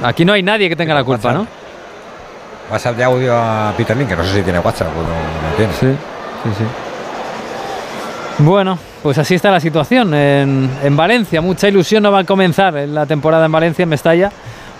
Aquí 0.02 0.24
no 0.24 0.32
hay 0.32 0.42
nadie 0.42 0.68
que 0.68 0.76
tenga 0.76 0.94
la 0.94 1.02
culpa, 1.04 1.32
¿no? 1.32 1.46
WhatsApp 2.70 2.96
de 2.96 3.04
audio 3.04 3.36
a 3.36 3.72
Peter 3.76 3.96
Lim, 3.96 4.08
que 4.08 4.16
no 4.16 4.24
sé 4.24 4.34
si 4.34 4.42
tiene 4.42 4.58
WhatsApp 4.58 4.88
o 4.88 5.02
no, 5.02 5.08
no 5.08 5.56
tiene. 5.56 5.72
Sí, 5.74 5.96
sí, 6.44 6.50
sí. 6.58 6.64
Bueno, 8.38 8.78
pues 9.04 9.18
así 9.18 9.34
está 9.34 9.50
la 9.50 9.60
situación 9.60 10.14
en, 10.14 10.70
en 10.82 10.96
Valencia. 10.96 11.42
Mucha 11.42 11.68
ilusión 11.68 12.02
no 12.02 12.10
va 12.10 12.20
a 12.20 12.24
comenzar 12.24 12.74
en 12.78 12.94
la 12.94 13.04
temporada 13.04 13.44
en 13.44 13.52
Valencia, 13.52 13.82
en 13.82 13.88
Mestalla. 13.90 14.32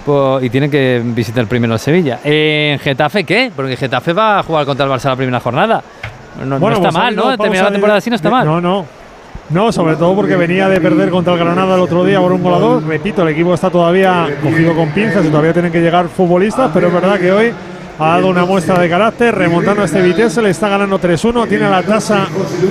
po- 0.06 0.40
Y 0.40 0.48
tiene 0.48 0.70
que 0.70 1.02
visitar 1.04 1.46
primero 1.46 1.76
Sevilla. 1.76 2.20
¿En 2.24 2.78
Getafe 2.78 3.24
qué? 3.24 3.52
Porque 3.54 3.76
Getafe 3.76 4.14
va 4.14 4.38
a 4.38 4.42
jugar 4.42 4.64
contra 4.64 4.86
el 4.86 4.90
Barça 4.92 5.04
la 5.10 5.16
primera 5.16 5.40
jornada. 5.40 5.82
No, 6.40 6.46
no 6.46 6.58
Bueno, 6.58 6.76
está 6.76 6.88
pues 6.88 6.94
mal, 6.94 7.14
¿no? 7.14 7.36
Terminar 7.36 7.66
la 7.66 7.72
temporada 7.72 7.98
así 7.98 8.08
no 8.08 8.16
está 8.16 8.30
mal. 8.30 8.46
No, 8.46 8.60
no. 8.62 8.86
No, 9.50 9.70
sobre 9.72 9.96
todo 9.96 10.14
porque 10.14 10.36
venía 10.36 10.70
de 10.70 10.80
perder 10.80 11.10
contra 11.10 11.34
el 11.34 11.38
Granada 11.38 11.74
el 11.74 11.82
otro 11.82 12.02
día 12.02 12.18
por 12.18 12.32
un 12.32 12.42
gol 12.42 12.54
a 12.54 12.58
dos. 12.58 12.82
Repito, 12.82 13.20
el 13.22 13.28
equipo 13.28 13.52
está 13.52 13.68
todavía 13.68 14.26
cogido 14.42 14.74
con 14.74 14.88
pinzas 14.92 15.22
y 15.22 15.28
todavía 15.28 15.52
tienen 15.52 15.70
que 15.70 15.82
llegar 15.82 16.08
futbolistas, 16.08 16.70
pero 16.72 16.86
es 16.88 16.94
verdad 16.94 17.20
que 17.20 17.30
hoy 17.30 17.52
ha 17.98 18.08
dado 18.08 18.28
una 18.28 18.44
muestra 18.44 18.78
de 18.78 18.88
carácter, 18.88 19.34
remontando 19.34 19.82
a 19.82 19.84
este 19.84 20.02
Vitesse, 20.02 20.42
le 20.42 20.50
está 20.50 20.68
ganando 20.68 21.00
3-1, 21.00 21.48
tiene 21.48 21.68
la 21.68 21.82
tasa 21.82 22.26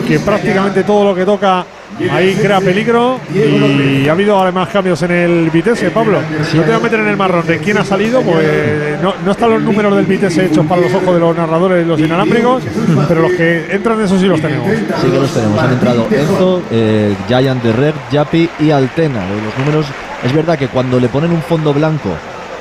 que 0.07 0.19
prácticamente 0.19 0.83
todo 0.83 1.05
lo 1.05 1.15
que 1.15 1.25
toca 1.25 1.65
ahí 2.11 2.33
crea 2.35 2.59
peligro 2.59 3.19
y 3.33 4.07
ha 4.07 4.11
habido 4.11 4.39
además 4.41 4.69
cambios 4.69 5.01
en 5.03 5.11
el 5.11 5.49
Vitesse, 5.49 5.91
Pablo. 5.91 6.19
No 6.53 6.61
te 6.61 6.67
voy 6.67 6.75
a 6.75 6.79
meter 6.79 6.99
en 6.99 7.07
el 7.07 7.17
marrón 7.17 7.45
de 7.45 7.59
quién 7.59 7.77
ha 7.77 7.85
salido, 7.85 8.21
pues 8.21 9.01
no, 9.01 9.13
no 9.23 9.31
están 9.31 9.51
los 9.51 9.61
números 9.61 9.95
del 9.95 10.05
Vitesse 10.05 10.45
hechos 10.45 10.65
para 10.65 10.81
los 10.81 10.93
ojos 10.93 11.13
de 11.13 11.19
los 11.19 11.35
narradores 11.35 11.85
y 11.85 11.87
los 11.87 11.99
inalámbricos, 11.99 12.63
pero 13.07 13.21
los 13.21 13.31
que 13.33 13.67
entran 13.69 14.01
esos 14.01 14.19
sí 14.19 14.27
los 14.27 14.41
tenemos. 14.41 14.67
Sí 14.69 15.09
que 15.09 15.19
los 15.19 15.33
tenemos. 15.33 15.59
Han 15.59 15.73
entrado 15.73 16.07
Enzo, 16.11 16.61
eh, 16.71 17.15
Giant 17.27 17.63
de 17.63 17.73
Red, 17.73 17.93
Yapi 18.11 18.49
y 18.59 18.71
Altena. 18.71 19.25
Lo 19.27 19.35
de 19.35 19.41
Los 19.41 19.57
números, 19.57 19.85
es 20.23 20.33
verdad 20.33 20.57
que 20.57 20.67
cuando 20.67 20.99
le 20.99 21.07
ponen 21.07 21.31
un 21.31 21.41
fondo 21.41 21.73
blanco 21.73 22.09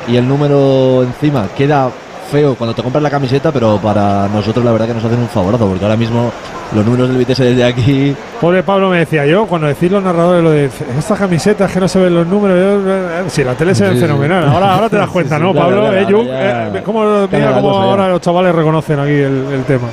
y 0.09 0.17
el 0.17 0.27
número 0.27 1.05
encima 1.05 1.49
queda 1.57 1.91
feo 2.33 2.55
cuando 2.55 2.75
te 2.75 2.83
compras 2.83 3.03
la 3.03 3.11
camiseta, 3.11 3.53
pero 3.53 3.77
para 3.79 4.27
nosotros 4.29 4.65
la 4.65 4.73
verdad 4.73 4.87
que 4.89 4.95
nos 4.95 5.05
hacen 5.05 5.19
un 5.21 5.29
favorazo, 5.29 5.69
porque 5.69 5.85
ahora 5.85 5.97
mismo 5.97 6.33
los 6.75 6.85
números 6.85 7.09
del 7.11 7.19
Vitesse 7.19 7.45
desde 7.45 7.65
aquí 7.65 8.17
Pobre 8.41 8.63
Pablo 8.63 8.89
me 8.89 8.99
decía 9.01 9.27
yo, 9.27 9.47
cuando 9.47 9.67
decís 9.67 9.91
los 9.91 10.03
narradores 10.03 10.43
lo 10.43 10.51
de 10.51 10.71
estas 10.99 11.19
camisetas 11.19 11.71
que 11.71 11.79
no 11.81 11.87
se 11.87 11.99
ven 11.99 12.15
los 12.15 12.27
números, 12.27 12.57
yo, 12.59 12.91
eh, 12.91 13.25
sí, 13.29 13.45
la 13.45 13.55
tele 13.55 13.75
se 13.75 13.85
ve 13.87 13.95
Sí, 13.95 14.01
fenomenal. 14.01 14.49
Ahora, 14.49 14.75
ahora 14.75 14.89
te 14.89 14.97
das 14.97 15.11
cuenta, 15.13 15.37
Sí, 15.37 15.43
¿no, 15.43 15.55
Pablo? 15.55 15.83
claro, 15.91 16.23
Eh, 16.23 16.71
eh, 16.75 16.83
cómo, 16.85 17.05
mira 17.31 17.53
cómo 17.53 17.71
ahora 17.77 18.09
los 18.09 18.21
chavales 18.21 18.55
reconocen 18.55 18.99
aquí 18.99 19.11
el, 19.13 19.47
el 19.53 19.65
tema. 19.65 19.89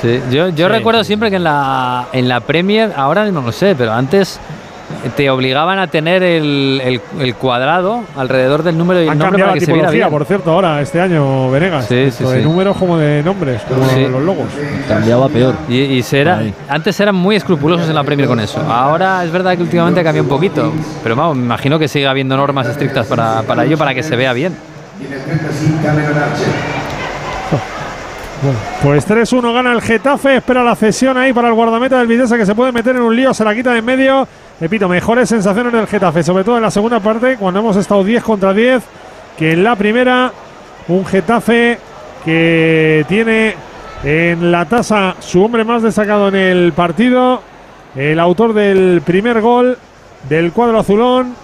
Sí, 0.00 0.20
yo, 0.30 0.50
yo 0.50 0.68
recuerdo 0.68 1.02
siempre 1.04 1.30
que 1.30 1.36
en 1.36 1.44
la, 1.44 2.06
en 2.12 2.28
la 2.28 2.40
Premier, 2.40 2.92
ahora 2.96 3.24
no 3.30 3.40
lo 3.42 3.50
sé, 3.50 3.74
pero 3.76 3.92
antes 3.92 4.38
te 5.16 5.28
obligaban 5.30 5.78
a 5.78 5.86
tener 5.88 6.22
el, 6.22 6.80
el- 6.84 7.00
el 7.20 7.34
cuadrado 7.34 8.02
alrededor 8.16 8.62
del 8.62 8.76
número 8.78 9.00
y 9.00 9.04
el 9.04 9.10
Han 9.10 9.18
nombre 9.18 9.42
cambiado 9.42 9.48
para 9.50 9.54
la 9.54 9.60
que 9.60 9.66
se 9.66 9.72
viera 9.72 9.90
bien. 9.90 10.08
por 10.10 10.24
cierto, 10.24 10.50
ahora, 10.52 10.80
este 10.80 11.00
año, 11.00 11.50
Venegas. 11.50 11.86
Sí, 11.86 12.10
sí, 12.10 12.24
de 12.24 12.38
sí. 12.38 12.42
números 12.44 12.76
como 12.76 12.96
de 12.98 13.22
nombres, 13.22 13.62
como 13.62 13.88
Sí. 13.88 14.06
los 14.08 14.22
logos. 14.22 14.46
cambiaba 14.88 15.28
peor. 15.28 15.54
Y, 15.68 15.76
y 15.98 16.04
antes 16.68 16.98
eran 17.00 17.14
muy 17.14 17.36
escrupulosos 17.36 17.88
en 17.88 17.94
la 17.94 18.04
Premier 18.04 18.28
con 18.28 18.40
eso. 18.40 18.60
Ahora 18.60 19.24
es 19.24 19.30
verdad 19.30 19.56
que 19.56 19.62
últimamente 19.62 20.00
ha 20.00 20.04
cambiado 20.04 20.24
un 20.24 20.34
poquito. 20.34 20.72
Pero 21.02 21.16
vamos, 21.16 21.36
me 21.36 21.44
imagino 21.44 21.78
que 21.78 21.88
sigue 21.88 22.06
habiendo 22.06 22.36
normas 22.36 22.66
estrictas 22.68 23.06
para, 23.06 23.42
para 23.42 23.64
ello, 23.64 23.76
para 23.78 23.94
que 23.94 24.02
se 24.02 24.16
vea 24.16 24.32
bien. 24.32 24.54
Pues 28.82 29.08
3-1 29.08 29.52
gana 29.54 29.72
el 29.72 29.80
Getafe, 29.80 30.36
espera 30.36 30.62
la 30.62 30.76
cesión 30.76 31.16
ahí 31.16 31.32
para 31.32 31.48
el 31.48 31.54
guardameta 31.54 31.98
del 31.98 32.06
Vitesse 32.06 32.36
que 32.36 32.44
se 32.46 32.54
puede 32.54 32.70
meter 32.70 32.94
en 32.94 33.02
un 33.02 33.16
lío, 33.16 33.32
se 33.32 33.44
la 33.44 33.54
quita 33.54 33.72
de 33.72 33.78
en 33.78 33.84
medio. 33.84 34.28
Repito, 34.58 34.88
mejores 34.88 35.28
sensaciones 35.28 35.70
del 35.70 35.86
Getafe, 35.86 36.22
sobre 36.22 36.42
todo 36.42 36.56
en 36.56 36.62
la 36.62 36.70
segunda 36.70 36.98
parte, 36.98 37.36
cuando 37.36 37.60
hemos 37.60 37.76
estado 37.76 38.02
10 38.02 38.22
contra 38.22 38.54
10, 38.54 38.82
que 39.36 39.52
en 39.52 39.62
la 39.62 39.76
primera 39.76 40.32
un 40.88 41.04
Getafe 41.04 41.78
que 42.24 43.04
tiene 43.06 43.54
en 44.02 44.50
la 44.50 44.64
tasa 44.64 45.14
su 45.20 45.44
hombre 45.44 45.62
más 45.62 45.82
destacado 45.82 46.28
en 46.28 46.36
el 46.36 46.72
partido, 46.72 47.42
el 47.94 48.18
autor 48.18 48.54
del 48.54 49.02
primer 49.04 49.42
gol, 49.42 49.76
del 50.26 50.52
cuadro 50.52 50.78
azulón. 50.78 51.34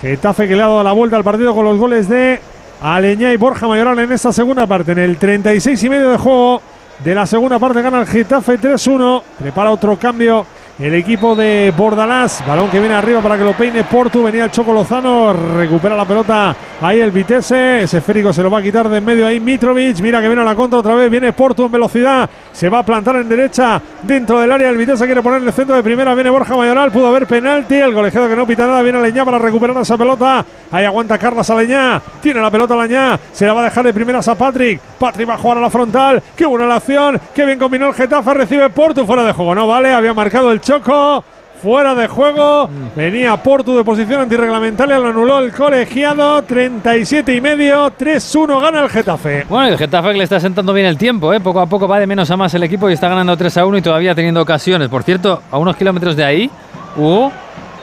Getafe 0.00 0.46
que 0.46 0.54
le 0.54 0.62
ha 0.62 0.68
dado 0.68 0.84
la 0.84 0.92
vuelta 0.92 1.16
al 1.16 1.24
partido 1.24 1.52
con 1.56 1.64
los 1.64 1.76
goles 1.76 2.08
de 2.08 2.40
Aleñá 2.80 3.32
y 3.32 3.36
Borja 3.36 3.66
Mayoral 3.66 3.98
en 3.98 4.12
esta 4.12 4.32
segunda 4.32 4.64
parte. 4.64 4.92
En 4.92 4.98
el 4.98 5.16
36 5.16 5.82
y 5.82 5.88
medio 5.88 6.10
de 6.10 6.18
juego 6.18 6.62
de 7.02 7.14
la 7.16 7.26
segunda 7.26 7.58
parte 7.58 7.82
gana 7.82 8.00
el 8.00 8.06
Getafe 8.06 8.60
3-1. 8.60 9.22
Prepara 9.40 9.72
otro 9.72 9.96
cambio 9.96 10.46
el 10.78 10.94
equipo 10.94 11.34
de 11.34 11.72
Bordalás. 11.76 12.44
Balón 12.46 12.70
que 12.70 12.78
viene 12.78 12.94
arriba 12.94 13.20
para 13.20 13.36
que 13.36 13.44
lo 13.44 13.52
peine 13.52 13.82
Portu. 13.84 14.22
Venía 14.22 14.44
el 14.44 14.50
Choco 14.50 14.72
Lozano. 14.72 15.32
Recupera 15.32 15.96
la 15.96 16.04
pelota 16.04 16.54
ahí 16.80 17.00
el 17.00 17.10
Vitesse. 17.10 17.82
Ese 17.82 17.98
esférico 17.98 18.32
se 18.32 18.42
lo 18.42 18.50
va 18.50 18.58
a 18.58 18.62
quitar 18.62 18.88
de 18.88 18.98
en 18.98 19.04
medio 19.04 19.26
ahí 19.26 19.40
Mitrovic. 19.40 20.00
Mira 20.00 20.20
que 20.20 20.28
viene 20.28 20.42
a 20.42 20.44
la 20.44 20.54
contra 20.54 20.78
otra 20.78 20.94
vez. 20.94 21.10
Viene 21.10 21.32
Portu 21.32 21.64
en 21.64 21.72
velocidad. 21.72 22.30
Se 22.52 22.68
va 22.68 22.80
a 22.80 22.82
plantar 22.84 23.16
en 23.16 23.28
derecha 23.28 23.80
dentro 24.02 24.38
del 24.38 24.52
área. 24.52 24.68
El 24.68 24.76
Vitesse 24.76 25.04
quiere 25.04 25.22
poner 25.22 25.42
el 25.42 25.52
centro 25.52 25.74
de 25.74 25.82
primera. 25.82 26.14
Viene 26.14 26.30
Borja 26.30 26.56
Mayoral. 26.56 26.92
Pudo 26.92 27.08
haber 27.08 27.26
penalti. 27.26 27.74
El 27.74 27.92
colegiado 27.92 28.28
que 28.28 28.36
no 28.36 28.46
pita 28.46 28.66
nada. 28.66 28.82
Viene 28.82 29.02
Leñá 29.02 29.24
para 29.24 29.38
recuperar 29.38 29.76
esa 29.78 29.96
pelota. 29.96 30.44
Ahí 30.70 30.84
aguanta 30.84 31.18
Carlos 31.18 31.48
Aleñá. 31.50 32.00
Tiene 32.20 32.40
la 32.40 32.50
pelota 32.50 32.76
Leñá. 32.76 33.18
Se 33.32 33.46
la 33.46 33.52
va 33.52 33.62
a 33.62 33.64
dejar 33.64 33.84
de 33.84 33.92
primeras 33.92 34.28
a 34.28 34.36
Patrick. 34.36 34.80
Patrick 34.98 35.28
va 35.28 35.34
a 35.34 35.38
jugar 35.38 35.58
a 35.58 35.60
la 35.60 35.70
frontal. 35.70 36.22
Qué 36.36 36.46
buena 36.46 36.66
la 36.66 36.76
acción. 36.76 37.20
Qué 37.34 37.44
bien 37.44 37.58
combinó 37.58 37.88
el 37.88 37.94
Getafe. 37.94 38.34
Recibe 38.34 38.70
Portu 38.70 39.04
fuera 39.04 39.24
de 39.24 39.32
juego. 39.32 39.56
No 39.56 39.66
vale. 39.66 39.92
Había 39.92 40.14
marcado 40.14 40.52
el 40.52 40.60
Choco. 40.68 41.24
Fuera 41.62 41.94
de 41.94 42.06
juego. 42.08 42.68
Venía 42.94 43.38
Portu 43.38 43.74
de 43.74 43.82
posición 43.84 44.20
antirreglamentaria. 44.20 44.98
Lo 44.98 45.08
anuló 45.08 45.38
el 45.38 45.50
colegiado. 45.50 46.42
37 46.42 47.34
y 47.34 47.40
medio. 47.40 47.90
3-1 47.98 48.60
gana 48.60 48.82
el 48.82 48.90
Getafe. 48.90 49.46
Bueno, 49.48 49.68
el 49.68 49.78
Getafe 49.78 50.12
que 50.12 50.18
le 50.18 50.24
está 50.24 50.38
sentando 50.38 50.74
bien 50.74 50.84
el 50.86 50.98
tiempo, 50.98 51.32
¿eh? 51.32 51.40
poco 51.40 51.60
a 51.60 51.66
poco 51.66 51.88
va 51.88 51.98
de 51.98 52.06
menos 52.06 52.30
a 52.30 52.36
más 52.36 52.52
el 52.52 52.64
equipo 52.64 52.90
y 52.90 52.92
está 52.92 53.08
ganando 53.08 53.34
3 53.34 53.56
a 53.56 53.64
1 53.64 53.78
y 53.78 53.82
todavía 53.82 54.14
teniendo 54.14 54.42
ocasiones. 54.42 54.90
Por 54.90 55.04
cierto, 55.04 55.42
a 55.50 55.56
unos 55.56 55.74
kilómetros 55.74 56.16
de 56.16 56.24
ahí, 56.26 56.50
Hugo, 56.98 57.32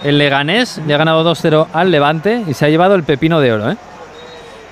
el 0.04 0.20
Leganés 0.20 0.80
le 0.86 0.94
ha 0.94 0.98
ganado 0.98 1.28
2-0 1.28 1.66
al 1.74 1.90
Levante 1.90 2.44
y 2.48 2.54
se 2.54 2.66
ha 2.66 2.70
llevado 2.70 2.94
el 2.94 3.02
pepino 3.02 3.40
de 3.40 3.52
oro. 3.52 3.72
¿eh? 3.72 3.78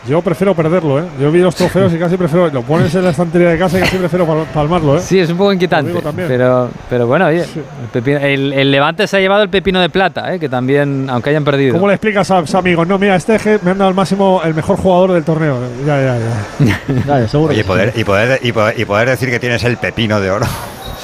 Yo 0.05 0.21
prefiero 0.21 0.53
perderlo, 0.53 0.99
¿eh? 0.99 1.03
Yo 1.17 1.31
vi 1.31 1.39
los 1.39 1.55
trofeos 1.55 1.93
y 1.93 1.97
casi 1.97 2.17
prefiero. 2.17 2.49
Lo 2.49 2.61
pones 2.61 2.93
en 2.93 3.05
la 3.05 3.11
estantería 3.11 3.49
de 3.51 3.57
casa 3.57 3.77
y 3.77 3.81
casi 3.83 3.95
prefiero 3.97 4.27
pal- 4.27 4.45
palmarlo, 4.53 4.97
¿eh? 4.97 4.99
Sí, 5.01 5.17
es 5.17 5.29
un 5.29 5.37
poco 5.37 5.53
inquietante. 5.53 5.93
Pero, 6.27 6.69
pero 6.89 7.07
bueno, 7.07 7.27
oye, 7.27 7.43
el, 7.43 7.89
pepino- 7.93 8.19
el- 8.19 8.51
el 8.51 8.69
Levante 8.69 9.07
se 9.07 9.15
ha 9.15 9.19
llevado 9.21 9.43
el 9.43 9.49
pepino 9.49 9.79
de 9.79 9.87
plata, 9.89 10.33
¿eh? 10.35 10.39
que 10.39 10.49
también, 10.49 11.07
aunque 11.09 11.29
hayan 11.29 11.45
perdido. 11.45 11.73
¿Cómo 11.75 11.87
le 11.87 11.93
explicas 11.93 12.29
a 12.31 12.41
sus 12.41 12.53
amigos? 12.55 12.85
No, 12.85 12.99
mira, 12.99 13.15
este 13.15 13.39
me 13.63 13.71
han 13.71 13.77
dado 13.77 13.87
al 13.87 13.95
máximo 13.95 14.41
el 14.43 14.53
mejor 14.53 14.75
jugador 14.75 15.13
del 15.13 15.23
torneo. 15.23 15.57
Ya, 15.85 15.97
ya, 16.01 16.17
ya. 16.19 17.27
Oye, 17.39 17.59
y 17.61 17.63
poder, 17.63 17.93
y, 17.95 18.03
poder, 18.03 18.39
y, 18.43 18.51
poder, 18.51 18.79
y 18.79 18.83
poder 18.85 19.09
decir 19.09 19.29
que 19.29 19.39
tienes 19.39 19.63
el 19.63 19.77
pepino 19.77 20.19
de 20.19 20.31
oro. 20.31 20.45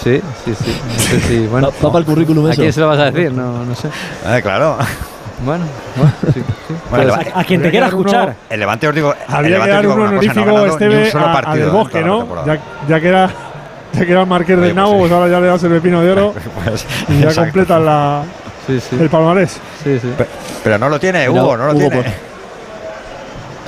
Sí, 0.03 0.21
sí, 0.43 0.53
sí. 0.61 0.77
No 0.87 0.99
sé 0.99 1.19
si, 1.21 1.47
bueno, 1.47 1.71
Va 1.83 1.89
para 1.91 1.99
el 1.99 2.05
currículum 2.05 2.47
¿A 2.47 2.51
eso. 2.51 2.61
quién 2.61 2.73
se 2.73 2.79
lo 2.81 2.87
vas 2.87 2.99
a 2.99 3.11
decir? 3.11 3.31
No, 3.31 3.63
no 3.65 3.75
sé. 3.75 3.87
Eh, 4.25 4.41
claro. 4.41 4.77
Bueno, 5.45 5.65
bueno, 5.95 6.11
sí, 6.33 6.41
sí. 6.67 6.75
Bueno, 6.89 7.13
Pues- 7.15 7.27
el- 7.27 7.33
a 7.35 7.43
quien 7.45 7.61
te 7.61 7.71
quiera 7.71 7.87
escuchar. 7.87 8.35
El 8.49 8.59
Levante 8.59 8.87
os 8.87 8.95
digo. 8.95 9.13
el 9.13 9.35
Había 9.35 9.63
que 9.63 9.69
dar 9.69 9.87
un 9.87 9.97
no 9.97 10.03
honorífico 10.05 10.45
ni 10.59 10.69
Esteve 10.69 11.03
un 11.05 11.11
solo 11.11 11.25
a- 11.25 11.51
a 11.51 11.55
Del 11.55 11.69
Bosque, 11.69 12.01
¿no? 12.01 12.45
Ya, 12.45 12.57
ya 12.87 12.99
que 12.99 13.07
era. 13.07 13.29
Ya 13.93 14.05
que 14.05 14.11
era 14.11 14.21
el 14.21 14.27
marqués 14.27 14.59
del 14.61 14.75
Nabo, 14.75 14.99
pues 14.99 15.11
ahora 15.11 15.27
ya 15.29 15.39
le 15.39 15.47
das 15.47 15.63
el 15.63 15.71
pepino 15.71 15.99
de 16.01 16.11
oro 16.11 16.33
Pues, 16.63 16.85
y 17.09 17.13
ya 17.21 17.29
exacto. 17.29 17.41
completas 17.41 17.81
la, 17.81 18.21
Sí, 18.67 18.79
sí. 18.79 18.97
el 18.99 19.09
palmarés. 19.09 19.59
Sí, 19.83 19.97
sí. 19.99 20.13
Pe- 20.15 20.27
Pero 20.63 20.77
no 20.77 20.89
lo 20.89 20.99
tiene, 20.99 21.27
Hugo, 21.27 21.57
no 21.57 21.65
lo 21.65 21.71
Hugo, 21.71 21.79
tiene. 21.89 21.95
pues, 22.03 22.13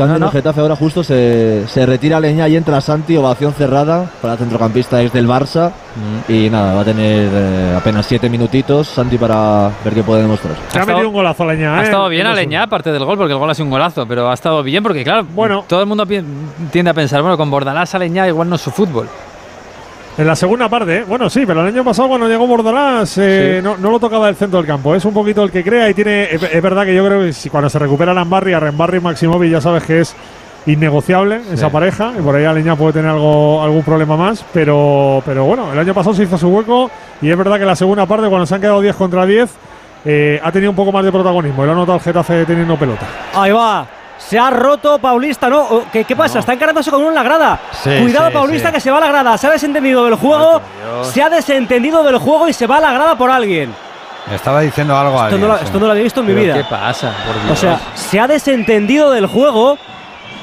En 0.04 0.24
el 0.24 0.30
Getafe 0.30 0.62
ahora 0.62 0.76
justo 0.76 1.04
se, 1.04 1.64
se 1.68 1.86
retira 1.86 2.20
Leña 2.20 2.48
y 2.48 2.56
entra 2.56 2.80
Santi, 2.82 3.16
ovación 3.18 3.54
cerrada 3.54 4.10
para 4.22 4.34
el 4.34 4.40
centrocampista 4.40 5.02
es 5.02 5.12
del 5.14 5.28
Barça 5.28 5.72
Mm. 5.92 6.32
y 6.32 6.50
nada, 6.50 6.74
va 6.74 6.82
a 6.82 6.86
tener 6.86 7.30
eh, 7.34 7.76
apenas 7.78 8.06
siete 8.06 8.30
minutitos 8.30 8.88
Santi 8.88 9.18
para 9.18 9.70
ver 9.84 9.94
qué 9.94 10.02
puede 10.04 10.22
demostrar. 10.22 10.54
Se 10.70 10.80
ha 10.80 10.86
metido 10.86 11.10
un 11.10 11.14
golazo 11.14 11.46
Leña, 11.46 11.78
Ha 11.78 11.82
¿eh? 11.82 11.84
estado 11.84 12.08
bien 12.08 12.26
sé. 12.28 12.32
Aleñá, 12.32 12.64
aparte 12.64 12.94
del 12.94 13.04
gol, 13.04 13.18
porque 13.18 13.34
el 13.34 13.40
gol 13.40 13.50
ha 13.50 13.54
sido 13.54 13.66
un 13.66 13.72
golazo, 13.72 14.06
pero 14.08 14.30
ha 14.30 14.34
estado 14.34 14.64
bien 14.64 14.84
porque, 14.84 15.04
claro, 15.04 15.26
bueno, 15.36 15.66
todo 15.68 15.82
el 15.82 15.88
mundo 15.88 16.06
tiende 16.06 16.90
a 16.90 16.94
pensar, 16.94 17.22
bueno, 17.22 17.36
con 17.36 17.52
Bordalás 17.52 17.94
Aleñá 17.94 18.26
igual 18.26 18.48
no 18.48 18.56
es 18.56 18.62
su 18.62 18.72
fútbol. 18.72 19.10
En 20.18 20.28
la 20.28 20.36
segunda 20.36 20.68
parte, 20.70 20.98
¿eh? 20.98 21.04
bueno, 21.08 21.30
sí, 21.30 21.46
pero 21.48 21.62
el 21.62 21.68
año 21.74 21.84
pasado 21.86 22.10
cuando 22.10 22.28
llegó 22.28 22.46
Bordalás 22.46 23.18
eh, 23.18 23.58
Sí. 23.60 23.64
no, 23.64 23.78
no 23.78 23.92
lo 23.92 24.00
tocaba 24.00 24.28
del 24.28 24.36
centro 24.36 24.58
del 24.60 24.68
campo. 24.68 24.94
Es 24.94 25.06
un 25.06 25.14
poquito 25.14 25.42
el 25.44 25.52
que 25.52 25.64
crea 25.64 25.90
y 25.90 25.94
tiene. 25.94 26.24
Es, 26.24 26.44
es 26.44 26.62
verdad 26.62 26.86
que 26.86 26.94
yo 26.94 27.06
creo 27.06 27.22
que 27.22 27.34
si 27.34 27.50
cuando 27.50 27.70
se 27.70 27.80
recupera 27.80 28.14
Lambarri, 28.14 28.54
a 28.54 28.60
Rembarri 28.60 28.98
y 28.98 29.02
Maximovic 29.02 29.52
ya 29.52 29.62
sabes 29.62 29.84
que 29.84 30.02
es 30.02 30.16
innegociable 30.66 31.42
esa 31.54 31.70
pareja. 31.70 32.12
Y 32.20 32.22
por 32.22 32.36
ahí 32.36 32.44
Aleñá 32.46 32.76
puede 32.76 32.94
tener 32.94 33.10
algo, 33.12 33.64
algún 33.64 33.84
problema 33.84 34.18
más. 34.18 34.44
Pero, 34.54 35.24
pero 35.26 35.46
bueno, 35.46 35.72
el 35.72 35.80
año 35.80 35.94
pasado 35.94 36.14
se 36.14 36.24
hizo 36.24 36.38
su 36.38 36.50
hueco 36.50 36.92
y 37.22 37.30
es 37.30 37.38
verdad 37.38 37.56
que 37.56 37.62
en 37.64 37.68
la 37.68 37.76
segunda 37.76 38.06
parte, 38.06 38.28
cuando 38.28 38.46
se 38.46 38.54
han 38.56 38.62
quedado 38.62 38.82
10 38.82 38.96
contra 38.98 39.26
10, 39.26 39.50
eh, 40.06 40.40
ha 40.44 40.52
tenido 40.52 40.72
un 40.72 40.76
poco 40.76 40.92
más 40.92 41.06
de 41.06 41.12
protagonismo. 41.12 41.64
Y 41.64 41.66
lo 41.68 41.72
ha 41.72 41.76
notado 41.76 41.98
el 41.98 42.04
Getafe 42.04 42.46
teniendo 42.46 42.78
pelota. 42.78 43.08
Ahí 43.34 43.52
va. 43.54 43.88
Se 44.28 44.40
ha 44.40 44.50
roto 44.50 44.98
Paulista, 45.00 45.50
¿no? 45.50 45.84
¿Qué, 45.92 46.04
qué 46.06 46.16
pasa? 46.16 46.40
Está 46.40 46.54
encarándose 46.54 46.90
con 46.92 47.02
uno 47.02 47.10
en 47.10 47.16
la 47.16 47.24
grada. 47.24 47.60
Sí, 47.72 47.90
Cuidado, 48.02 48.28
sí, 48.28 48.34
Paulista, 48.34 48.70
sí. 48.70 48.76
que 48.76 48.80
se 48.80 48.92
va 48.92 48.98
a 48.98 49.02
la 49.02 49.08
grada. 49.08 49.38
Se 49.38 49.48
ha 49.48 49.50
desentendido 49.50 50.06
del 50.06 50.16
juego. 50.16 50.62
Se 51.04 51.22
ha 51.22 51.30
desentendido 51.30 52.04
del 52.04 52.18
juego 52.18 52.48
y 52.48 52.54
se 52.54 52.68
va 52.68 52.78
a 52.78 52.82
la 52.82 52.94
grada 52.94 53.18
por 53.18 53.30
alguien. 53.32 53.74
Estaba 54.32 54.62
diciendo 54.62 54.96
algo 54.98 55.20
a 55.20 55.24
Esto 55.26 55.36
alguien. 55.36 55.42
no, 55.42 55.48
lo, 55.48 55.60
esto 55.60 55.80
no 55.80 55.86
lo 55.88 55.92
había 55.92 56.04
visto 56.04 56.22
en 56.22 56.28
mi 56.28 56.34
vida. 56.34 56.54
¿Qué 56.54 56.64
pasa? 56.64 57.12
Por 57.26 57.36
O 57.36 57.46
Dios. 57.48 57.60
sea, 57.60 57.80
se 57.96 58.20
ha 58.20 58.28
desentendido 58.28 59.10
del 59.12 59.26
juego. 59.26 59.78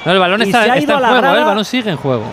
no, 0.05 0.13
el 0.13 0.19
balón 0.19 0.41
y 0.43 0.45
está, 0.47 0.65
se 0.65 0.71
ha 0.71 0.75
está 0.77 0.93
en 0.95 0.99
juego, 0.99 1.15
¿eh? 1.17 1.21
grada. 1.21 1.39
el 1.39 1.45
balón 1.45 1.65
sigue 1.65 1.91
en 1.91 1.97
juego. 1.97 2.25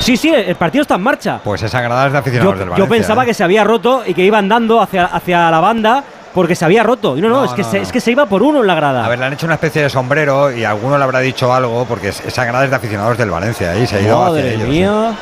Sí, 0.00 0.16
sí, 0.16 0.32
el 0.34 0.56
partido 0.56 0.82
está 0.82 0.96
en 0.96 1.02
marcha. 1.02 1.40
Pues 1.42 1.62
esa 1.62 1.80
grada 1.80 2.06
es 2.06 2.12
de 2.12 2.16
Yo, 2.16 2.20
aficionados 2.20 2.58
del 2.58 2.68
yo 2.68 2.72
Valencia. 2.72 2.96
pensaba 2.98 3.22
¿eh? 3.22 3.26
que 3.26 3.34
se 3.34 3.44
había 3.44 3.64
roto 3.64 4.02
y 4.04 4.12
que 4.12 4.24
iba 4.24 4.36
andando 4.38 4.80
hacia, 4.80 5.06
hacia 5.06 5.50
la 5.50 5.60
banda 5.60 6.04
porque 6.36 6.54
se 6.54 6.64
había 6.66 6.82
roto. 6.82 7.16
Y 7.16 7.20
no, 7.22 7.28
no, 7.30 7.36
No, 7.38 7.44
es, 7.46 7.52
que 7.54 7.62
no, 7.62 7.70
se, 7.70 7.78
no. 7.78 7.82
es 7.82 7.90
que 7.90 8.00
se 8.00 8.10
iba 8.12 8.26
por 8.26 8.42
uno 8.42 8.60
en 8.60 8.66
la 8.66 8.74
grada. 8.74 9.04
A 9.04 9.08
ver, 9.08 9.18
le 9.18 9.24
han 9.24 9.32
hecho 9.32 9.46
una 9.46 9.54
especie 9.54 9.82
de 9.82 9.88
sombrero 9.90 10.52
y 10.54 10.64
alguno 10.64 10.98
le 10.98 11.02
habrá 11.04 11.20
dicho 11.20 11.52
algo 11.52 11.86
porque 11.88 12.08
es- 12.08 12.20
esa 12.26 12.44
grada 12.44 12.64
es 12.64 12.70
de 12.70 12.76
aficionados 12.76 13.16
del 13.16 13.30
Valencia 13.30 13.74
¿eh? 13.74 13.82
y 13.82 13.86
se 13.86 13.96
ha 13.96 14.00
ido 14.02 14.22
hacia 14.22 14.28
Madre 14.34 14.54
ellos. 14.54 14.68
mía. 14.68 15.12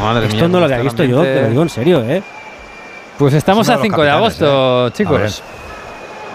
Madre 0.00 0.26
Esto 0.26 0.36
mía, 0.36 0.48
no 0.48 0.58
lo 0.60 0.64
había 0.66 0.78
visto 0.78 1.02
yo, 1.04 1.22
te 1.22 1.42
lo 1.42 1.48
digo 1.50 1.62
en 1.62 1.68
serio, 1.68 2.02
¿eh? 2.04 2.22
Pues 3.18 3.34
estamos 3.34 3.66
Es 3.66 3.70
a 3.70 3.72
de 3.72 3.76
los 3.78 3.82
5 3.86 4.02
de 4.02 4.10
agosto, 4.10 4.86
¿eh? 4.86 4.90
chicos. 4.92 5.42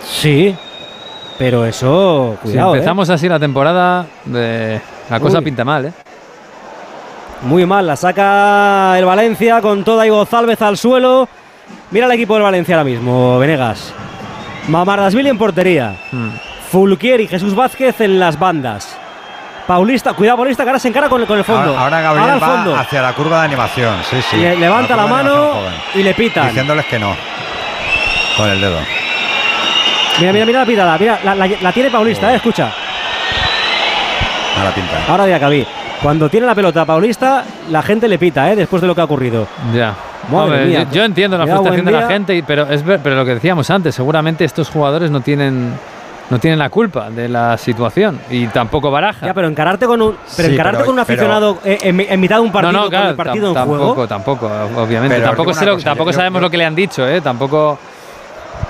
Sí. 0.08 0.56
Pero 1.38 1.66
eso, 1.66 2.36
Si 2.44 2.50
cuidado, 2.50 2.74
¿eh? 2.76 2.78
empezamos 2.80 3.10
así 3.10 3.30
la 3.30 3.40
temporada, 3.40 4.06
de... 4.26 4.82
la 5.10 5.20
cosa 5.22 5.38
Uy. 5.40 5.46
pinta 5.46 5.64
mal, 5.64 5.86
¿eh? 5.86 5.94
Muy 7.44 7.66
mal, 7.66 7.88
la 7.88 7.96
saca 7.96 9.00
el 9.00 9.06
Valencia 9.06 9.62
con 9.62 9.86
toda 9.86 10.06
y 10.06 10.10
González 10.10 10.62
al 10.62 10.78
suelo. 10.78 11.28
Mira 11.92 12.06
el 12.08 12.12
equipo 12.12 12.34
del 12.34 12.44
Valencia 12.44 12.76
ahora 12.76 12.84
mismo, 12.84 13.40
Venegas. 13.40 13.94
Mamardasvili 14.70 15.30
en 15.30 15.38
portería. 15.38 15.94
Hmm. 16.12 16.30
Fulquier 16.72 17.22
y 17.22 17.28
Jesús 17.28 17.56
Vázquez 17.56 18.00
en 18.02 18.20
las 18.20 18.38
bandas. 18.38 18.96
Paulista, 19.68 20.14
cuidado 20.14 20.38
Paulista, 20.38 20.64
que 20.64 20.70
ahora 20.70 20.80
se 20.80 20.88
encara 20.88 21.10
con, 21.10 21.22
el- 21.22 21.28
con 21.28 21.38
el 21.38 21.44
fondo. 21.44 21.70
Ahora, 21.78 21.82
ahora 21.84 22.02
Gabriel 22.02 22.30
al 22.32 22.40
fondo. 22.40 22.72
va 22.72 22.80
hacia 22.82 23.02
la 23.02 23.14
curva 23.14 23.40
de 23.40 23.46
animación. 23.46 23.96
Sí, 24.10 24.18
sí. 24.30 24.38
Le- 24.38 24.56
levanta 24.56 24.96
la 24.96 25.06
mano 25.08 25.52
y 25.94 26.02
le 26.04 26.14
pitan. 26.14 26.48
Diciéndoles 26.48 26.86
que 26.86 26.98
no. 27.00 27.16
Con 28.38 28.50
el 28.50 28.60
dedo. 28.62 28.80
Mira, 30.20 30.34
mira, 30.34 30.46
mira 30.46 30.60
la 30.62 30.66
pitada. 30.66 30.98
Mira, 30.98 31.20
la, 31.24 31.36
la- 31.36 31.48
la 31.62 31.72
tiene 31.72 31.90
Paulista, 31.92 32.32
eh, 32.32 32.36
escucha. 32.38 32.72
A 34.60 34.64
la 34.64 34.72
pinta. 34.72 34.98
Ahora 35.08 35.26
de 35.26 35.36
acabí. 35.36 35.66
Cuando 36.02 36.30
tiene 36.30 36.46
la 36.48 36.56
pelota 36.56 36.86
Paulista, 36.86 37.44
la 37.70 37.82
gente 37.82 38.08
le 38.08 38.18
pita, 38.18 38.52
eh, 38.52 38.56
después 38.56 38.82
de 38.82 38.88
lo 38.88 38.96
que 38.96 39.02
ha 39.02 39.06
ocurrido. 39.06 39.48
Ya. 39.74 39.94
Madre 40.32 40.44
Hombre, 40.44 40.66
mía. 40.66 40.84
yo, 40.84 40.92
yo 40.98 41.04
entiendo 41.04 41.38
la 41.38 41.46
frustración 41.48 41.86
de 41.86 41.92
la 41.92 42.08
gente, 42.08 42.44
pero 42.46 42.64
es 42.70 42.84
pero 42.84 43.16
lo 43.16 43.26
que 43.26 43.36
decíamos 43.36 43.70
antes, 43.70 43.96
seguramente 43.96 44.46
estos 44.46 44.70
jugadores 44.70 45.10
no 45.12 45.22
tienen 45.22 45.74
no 46.30 46.38
tienen 46.38 46.60
la 46.60 46.70
culpa 46.70 47.10
de 47.10 47.28
la 47.28 47.58
situación 47.58 48.20
y 48.30 48.46
tampoco 48.48 48.92
Baraja. 48.92 49.26
Ya, 49.26 49.34
pero 49.34 49.48
encararte 49.48 49.88
con 49.88 50.00
un, 50.00 50.16
pero 50.38 50.48
Sí, 50.48 50.54
encararte 50.54 50.78
pero- 50.78 50.86
con 50.86 51.00
un 51.00 51.04
pero- 51.06 51.14
aficionado 51.22 51.58
eh, 51.66 51.80
en, 51.82 52.00
en 52.02 52.20
mitad 52.20 52.36
de 52.36 52.42
un 52.44 52.52
partido, 52.52 52.72
no, 52.72 52.78
no, 52.78 52.84
con 52.84 52.90
claro, 52.92 53.10
el 53.10 53.16
partido 53.16 53.54
tam- 53.56 53.62
en 53.64 53.68
juego. 53.68 53.86
tampoco, 54.08 54.46
tampoco, 54.48 54.82
obviamente. 54.84 55.16
Pero 55.16 55.28
tampoco 55.28 55.50
digo 55.50 55.54
sé 55.60 55.64
una 55.66 55.72
lo- 55.72 55.78
cosa, 55.78 55.86
tampoco 55.90 56.12
yo- 56.12 56.16
sabemos 56.16 56.40
yo- 56.40 56.42
lo 56.46 56.50
que 56.52 56.58
le 56.58 56.66
han 56.66 56.76
dicho, 56.76 57.08
¿eh? 57.08 57.20
Tampoco. 57.22 57.80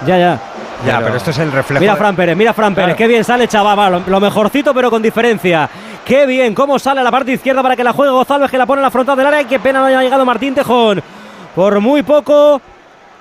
Ya, 0.05 0.17
ya. 0.17 0.39
Ya, 0.85 0.93
Pero- 0.93 1.05
pero, 1.07 1.17
esto 1.17 1.31
es 1.31 1.37
el 1.39 1.51
reflejo. 1.51 1.81
Mira 1.81 1.97
Fran 1.97 2.15
Pérez, 2.15 2.37
mira 2.37 2.53
Fran 2.53 2.73
Pérez, 2.73 2.85
Claro. 2.95 2.97
qué 2.97 3.07
bien 3.07 3.23
sale 3.25 3.49
chaval, 3.49 3.77
va, 3.77 3.89
lo, 3.89 4.03
lo 4.07 4.19
mejorcito 4.21 4.73
pero 4.73 4.89
con 4.89 5.01
diferencia. 5.01 5.69
Qué 6.05 6.25
bien, 6.25 6.55
cómo 6.55 6.79
sale 6.79 7.01
a 7.01 7.03
la 7.03 7.11
parte 7.11 7.33
izquierda 7.33 7.61
para 7.61 7.75
que 7.75 7.83
la 7.83 7.91
juegue 7.91 8.13
González, 8.13 8.49
que 8.49 8.57
la 8.57 8.65
pone 8.65 8.79
en 8.79 8.83
la 8.83 8.89
frontal 8.91 9.17
del 9.17 9.25
área 9.27 9.41
y 9.41 9.45
qué 9.45 9.59
pena 9.59 9.79
no 9.79 9.87
haya 9.87 10.01
llegado 10.01 10.23
Martín 10.25 10.55
Tejón. 10.55 11.03
Por 11.59 11.77
muy 11.81 12.03
poco, 12.03 12.61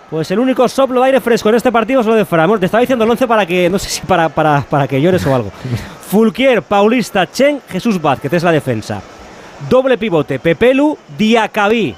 pues 0.09 0.31
el 0.31 0.39
único 0.39 0.69
soplo 0.69 1.01
de 1.01 1.07
aire 1.07 1.21
fresco 1.21 1.49
en 1.49 1.57
este 1.57 1.73
partido 1.73 2.03
es 2.03 2.07
lo 2.07 2.15
de. 2.15 2.23
Bueno, 2.23 2.61
te 2.61 2.67
estaba 2.67 2.83
diciendo 2.83 3.05
el 3.05 3.11
11 3.11 3.27
para 3.27 3.45
que, 3.45 3.69
no 3.69 3.81
sé 3.81 3.89
si 3.89 4.01
para, 4.03 4.29
para, 4.29 4.61
para 4.61 4.87
que 4.87 5.03
llores 5.03 5.27
o 5.27 5.35
algo. 5.35 5.51
Fulquier, 6.09 6.63
Paulista, 6.63 7.29
Chen, 7.29 7.61
Jesús 7.69 8.01
Vázquez 8.01 8.33
es 8.33 8.45
la 8.45 8.53
defensa. 8.53 9.03
Doble 9.69 9.99
pivote, 9.99 10.39
Pepelu, 10.39 10.97
Diacabí. 11.19 11.97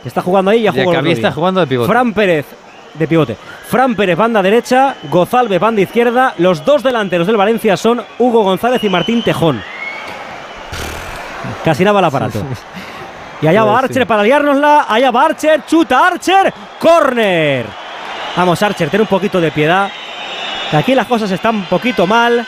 Que 0.00 0.08
está 0.08 0.22
jugando 0.22 0.52
ahí 0.52 0.62
ya 0.62 0.70
jugó 0.70 0.92
Diacabí 0.92 1.10
está 1.10 1.32
jugando 1.32 1.60
de 1.60 1.66
pivote. 1.66 1.90
Fran 1.90 2.12
Pérez 2.12 2.46
de 2.94 3.08
pivote. 3.08 3.36
Fran 3.66 3.96
Pérez, 3.96 4.16
banda 4.16 4.40
derecha. 4.40 4.94
Gozalve, 5.10 5.58
banda 5.58 5.80
izquierda. 5.80 6.34
Los 6.38 6.64
dos 6.64 6.84
delanteros 6.84 7.26
del 7.26 7.36
Valencia 7.36 7.76
son 7.76 8.00
Hugo 8.20 8.44
González 8.44 8.84
y 8.84 8.88
Martín 8.88 9.24
Tejón. 9.24 9.60
Casi 11.64 11.82
nada 11.82 11.98
el 11.98 12.04
aparato. 12.04 12.44
Y 13.40 13.46
allá 13.46 13.64
va 13.64 13.78
Archer 13.78 14.06
para 14.06 14.22
liárnosla. 14.22 14.86
Allá 14.88 15.10
va 15.10 15.26
Archer. 15.26 15.62
Chuta 15.66 16.06
Archer. 16.06 16.52
Corner. 16.78 17.66
Vamos, 18.36 18.62
Archer, 18.62 18.88
ten 18.90 19.00
un 19.00 19.06
poquito 19.06 19.40
de 19.40 19.50
piedad. 19.50 19.90
Aquí 20.72 20.94
las 20.94 21.06
cosas 21.06 21.30
están 21.30 21.56
un 21.56 21.64
poquito 21.64 22.06
mal. 22.06 22.46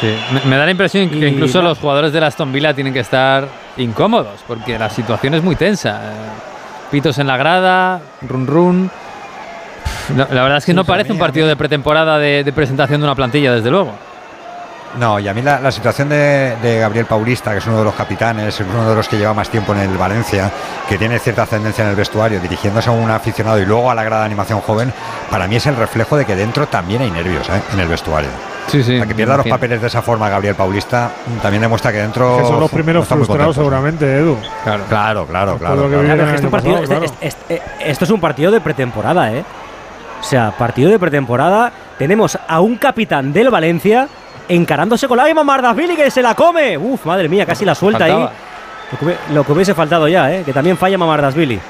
Sí, 0.00 0.14
me, 0.32 0.40
me 0.50 0.56
da 0.56 0.64
la 0.64 0.70
impresión 0.70 1.10
que 1.10 1.28
incluso 1.28 1.60
los 1.60 1.78
jugadores 1.78 2.12
de 2.12 2.20
la 2.20 2.28
Aston 2.28 2.52
Villa 2.52 2.72
tienen 2.72 2.92
que 2.92 3.00
estar 3.00 3.48
incómodos, 3.76 4.44
porque 4.46 4.78
la 4.78 4.88
situación 4.88 5.34
es 5.34 5.42
muy 5.42 5.56
tensa. 5.56 6.00
Eh, 6.02 6.14
Pitos 6.90 7.18
en 7.18 7.26
la 7.26 7.36
grada, 7.36 8.00
run 8.22 8.46
run. 8.46 8.90
La, 10.16 10.26
la 10.30 10.42
verdad 10.42 10.58
es 10.58 10.64
que 10.64 10.72
no 10.72 10.84
parece 10.84 11.12
un 11.12 11.18
partido 11.18 11.46
de 11.46 11.54
pretemporada 11.56 12.18
de, 12.18 12.44
de 12.44 12.52
presentación 12.52 13.00
de 13.00 13.06
una 13.06 13.14
plantilla, 13.14 13.52
desde 13.52 13.70
luego. 13.70 13.92
No, 14.98 15.18
y 15.20 15.28
a 15.28 15.34
mí 15.34 15.42
la, 15.42 15.60
la 15.60 15.70
situación 15.70 16.08
de, 16.08 16.56
de 16.60 16.78
Gabriel 16.80 17.06
Paulista, 17.06 17.52
que 17.52 17.58
es 17.58 17.66
uno 17.66 17.78
de 17.78 17.84
los 17.84 17.94
capitanes, 17.94 18.58
es 18.60 18.66
uno 18.68 18.88
de 18.88 18.96
los 18.96 19.08
que 19.08 19.16
lleva 19.16 19.32
más 19.34 19.48
tiempo 19.48 19.72
en 19.72 19.80
el 19.80 19.96
Valencia, 19.96 20.50
que 20.88 20.98
tiene 20.98 21.18
cierta 21.20 21.42
ascendencia 21.42 21.84
en 21.84 21.90
el 21.90 21.96
vestuario, 21.96 22.40
dirigiéndose 22.40 22.88
a 22.88 22.92
un 22.92 23.08
aficionado 23.10 23.58
y 23.60 23.64
luego 23.66 23.90
a 23.90 23.94
la 23.94 24.02
grada 24.02 24.22
de 24.22 24.26
animación 24.26 24.60
joven, 24.60 24.92
para 25.30 25.46
mí 25.46 25.56
es 25.56 25.66
el 25.66 25.76
reflejo 25.76 26.16
de 26.16 26.24
que 26.24 26.34
dentro 26.34 26.66
también 26.66 27.02
hay 27.02 27.10
nervios 27.10 27.48
¿eh? 27.48 27.60
en 27.72 27.80
el 27.80 27.86
vestuario. 27.88 28.30
Sí, 28.66 28.82
sí. 28.82 29.00
A 29.00 29.06
que 29.06 29.14
pierda 29.14 29.36
los 29.36 29.46
papeles 29.46 29.80
de 29.80 29.86
esa 29.86 30.02
forma 30.02 30.28
Gabriel 30.28 30.54
Paulista 30.54 31.10
también 31.40 31.62
demuestra 31.62 31.90
que 31.92 31.98
dentro. 31.98 32.36
Que 32.38 32.44
son 32.44 32.60
los 32.60 32.70
primeros 32.70 33.08
no 33.08 33.16
frustrados 33.16 33.54
seguramente, 33.56 34.18
Edu. 34.18 34.36
Claro, 34.64 35.26
claro, 35.26 35.56
claro. 35.56 35.56
Por 35.56 35.90
claro, 36.04 36.30
este 36.34 36.48
partido- 36.48 36.80
pasado, 36.80 37.04
este- 37.04 37.26
este- 37.28 37.54
este- 37.54 37.90
esto 37.90 38.04
es 38.04 38.10
un 38.10 38.20
partido 38.20 38.50
de 38.50 38.60
pretemporada, 38.60 39.32
¿eh? 39.32 39.44
O 40.20 40.24
sea, 40.24 40.50
partido 40.50 40.90
de 40.90 40.98
pretemporada. 40.98 41.72
Tenemos 41.96 42.38
a 42.46 42.60
un 42.60 42.76
capitán 42.76 43.32
del 43.32 43.48
Valencia 43.50 44.06
encarándose 44.48 45.06
con 45.06 45.18
la 45.18 45.28
Emma 45.28 45.44
Mardasvili 45.44 45.96
que 45.96 46.10
se 46.10 46.22
la 46.22 46.34
come. 46.34 46.76
Uf, 46.76 47.04
madre 47.06 47.28
mía, 47.28 47.46
casi 47.46 47.64
la 47.64 47.74
suelta 47.74 48.04
ahí. 48.04 48.12
Faltaba. 48.12 48.32
Lo 48.90 48.98
que, 48.98 49.16
lo 49.34 49.44
que 49.44 49.52
hubiese 49.52 49.74
faltado 49.74 50.08
ya, 50.08 50.32
¿eh? 50.32 50.42
Que 50.44 50.52
también 50.52 50.76
falla 50.76 50.96
Mamardasvili. 50.96 51.60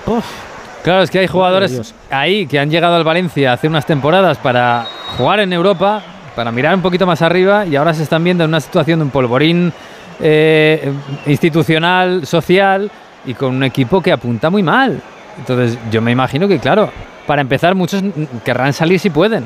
Claro, 0.82 1.02
es 1.02 1.10
que 1.10 1.18
hay 1.18 1.26
jugadores 1.26 1.94
ahí 2.10 2.46
que 2.46 2.58
han 2.58 2.70
llegado 2.70 2.94
al 2.94 3.04
Valencia 3.04 3.52
hace 3.52 3.66
unas 3.66 3.84
temporadas 3.84 4.38
para 4.38 4.86
jugar 5.16 5.40
en 5.40 5.52
Europa, 5.52 6.02
para 6.36 6.52
mirar 6.52 6.74
un 6.74 6.82
poquito 6.82 7.06
más 7.06 7.20
arriba 7.20 7.66
y 7.66 7.74
ahora 7.74 7.92
se 7.92 8.04
están 8.04 8.22
viendo 8.22 8.44
en 8.44 8.50
una 8.50 8.60
situación 8.60 9.00
de 9.00 9.04
un 9.06 9.10
polvorín 9.10 9.72
eh, 10.20 10.92
institucional, 11.26 12.24
social 12.26 12.90
y 13.26 13.34
con 13.34 13.56
un 13.56 13.64
equipo 13.64 14.00
que 14.00 14.12
apunta 14.12 14.48
muy 14.48 14.62
mal. 14.62 15.02
Entonces 15.38 15.76
yo 15.90 16.00
me 16.00 16.12
imagino 16.12 16.46
que, 16.46 16.60
claro, 16.60 16.90
para 17.26 17.42
empezar 17.42 17.74
muchos 17.74 18.02
querrán 18.44 18.72
salir 18.72 19.00
si 19.00 19.10
pueden. 19.10 19.44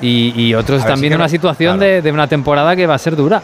Y, 0.00 0.32
y 0.36 0.54
otros 0.54 0.82
A 0.84 0.94
una 0.94 1.28
situación 1.28 1.78
claro. 1.78 1.92
de, 1.92 2.02
de 2.02 2.12
una 2.12 2.26
temporada 2.26 2.74
que 2.76 2.86
va 2.86 2.94
a 2.94 2.98
ser 2.98 3.16
dura. 3.16 3.42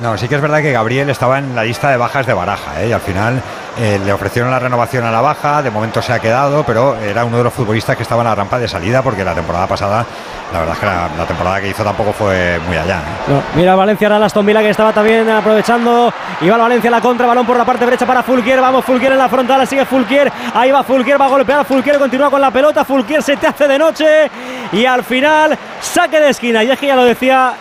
No, 0.00 0.18
sí 0.18 0.28
que 0.28 0.34
es 0.34 0.40
verdad 0.42 0.60
que 0.60 0.72
Gabriel 0.72 1.08
estaba 1.08 1.38
en 1.38 1.54
la 1.54 1.64
lista 1.64 1.90
de 1.90 1.96
bajas 1.96 2.26
de 2.26 2.34
baraja, 2.34 2.82
¿eh? 2.82 2.88
y 2.88 2.92
al 2.92 3.00
final 3.00 3.40
eh, 3.78 3.98
le 4.04 4.12
ofrecieron 4.12 4.50
la 4.50 4.58
renovación 4.58 5.04
a 5.04 5.10
la 5.10 5.22
baja, 5.22 5.62
de 5.62 5.70
momento 5.70 6.02
se 6.02 6.12
ha 6.12 6.18
quedado, 6.18 6.64
pero 6.64 6.96
era 6.96 7.24
uno 7.24 7.38
de 7.38 7.44
los 7.44 7.52
futbolistas 7.52 7.96
que 7.96 8.02
estaba 8.02 8.20
en 8.20 8.28
la 8.28 8.34
rampa 8.34 8.58
de 8.58 8.68
salida, 8.68 9.02
porque 9.02 9.24
la 9.24 9.34
temporada 9.34 9.66
pasada, 9.66 10.04
la 10.52 10.58
verdad 10.58 10.74
es 10.74 10.80
que 10.80 10.86
la, 10.86 11.26
temporada 11.26 11.60
que 11.62 11.68
hizo 11.68 11.82
tampoco 11.82 12.12
fue 12.12 12.58
muy 12.66 12.76
allá. 12.76 12.98
¿eh? 12.98 13.40
Mira 13.54 13.74
Valencia 13.74 14.08
ahora 14.08 14.26
Aston 14.26 14.44
Villa 14.44 14.60
que 14.60 14.70
estaba 14.70 14.92
también 14.92 15.30
aprovechando. 15.30 16.12
El 16.42 16.50
Valencia 16.50 16.90
la 16.90 17.00
contra, 17.00 17.26
balón 17.26 17.46
por 17.46 17.56
la 17.56 17.64
parte 17.64 17.86
derecha 17.86 18.04
para 18.04 18.22
Fulquier. 18.22 18.60
Vamos, 18.60 18.84
Fulquier 18.84 19.12
en 19.12 19.18
la 19.18 19.30
frontal, 19.30 19.66
sigue 19.66 19.86
Fulquier. 19.86 20.30
Ahí 20.54 20.70
va 20.70 20.82
Fulquier, 20.82 21.18
va 21.18 21.24
a 21.24 21.28
golpear 21.28 21.64
Fulquier, 21.64 21.98
continúa 21.98 22.30
con 22.30 22.40
la 22.40 22.50
pelota. 22.50 22.84
Fulquier 22.84 23.22
se 23.22 23.36
te 23.38 23.46
hace 23.46 23.66
de 23.66 23.78
noche. 23.78 24.30
Y 24.72 24.84
al 24.84 25.04
final, 25.04 25.56
saque 25.80 26.20
de 26.20 26.30
esquina. 26.30 26.62
Y 26.62 26.70
es 26.70 26.78
que 26.78 26.86
ya 26.86 26.96
lo 26.96 27.04
decía 27.04 27.54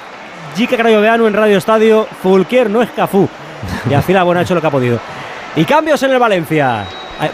Jique 0.55 0.77
Crayoveanu 0.77 1.27
en 1.27 1.33
Radio 1.33 1.57
Estadio. 1.57 2.07
Fulquier 2.21 2.69
no 2.69 2.81
es 2.81 2.89
Cafú. 2.91 3.27
Y 3.89 3.93
al 3.93 4.03
final, 4.03 4.23
bueno, 4.25 4.39
ha 4.39 4.43
hecho 4.43 4.53
lo 4.55 4.61
que 4.61 4.67
ha 4.67 4.71
podido. 4.71 4.99
Y 5.55 5.65
cambios 5.65 6.01
en 6.03 6.11
el 6.11 6.19
Valencia. 6.19 6.83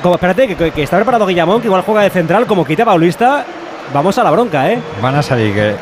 Como, 0.01 0.15
espérate, 0.15 0.55
que, 0.55 0.83
está 0.83 0.97
preparado 0.97 1.25
Guillamón, 1.25 1.59
que 1.59 1.67
igual 1.67 1.81
juega 1.81 2.01
de 2.03 2.09
central, 2.09 2.45
como 2.45 2.63
quita 2.63 2.85
Paulista. 2.85 3.43
Vamos 3.93 4.17
a 4.17 4.23
la 4.23 4.31
bronca, 4.31 4.69
¿eh? 4.71 4.79
Van 5.01 5.15
a 5.15 5.21
salir 5.23 5.53
que 5.53 5.75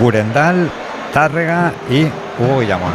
Gurendal, 0.00 0.70
Tárrega 1.12 1.72
y 1.90 2.04
Hugo 2.38 2.60
Guillamón. 2.60 2.92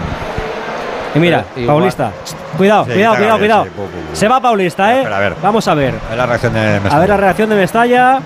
Y 1.16 1.20
mira, 1.20 1.44
Pero 1.50 1.62
igual- 1.64 1.76
Paulista. 1.78 2.12
Cuidado, 2.56 2.86
Sí, 2.86 2.92
cuidado, 2.92 3.16
cuidado, 3.18 3.40
cuidado. 3.40 3.64
sí. 3.66 3.70
Se 4.14 4.28
va 4.28 4.40
Paulista, 4.40 4.96
¿eh? 4.96 5.06
A 5.06 5.20
ver. 5.20 5.36
Vamos 5.42 5.68
a 5.68 5.74
ver. 5.74 5.96
A 6.06 6.10
ver 6.10 6.18
la 6.18 6.26
reacción 6.28 6.54
de 6.54 6.60
A 6.60 6.80
Mestalla, 6.80 7.00
ver 7.00 7.10
la 7.10 7.18
reacción 7.18 7.50
de 7.50 7.56
Mestalla. 7.56 8.20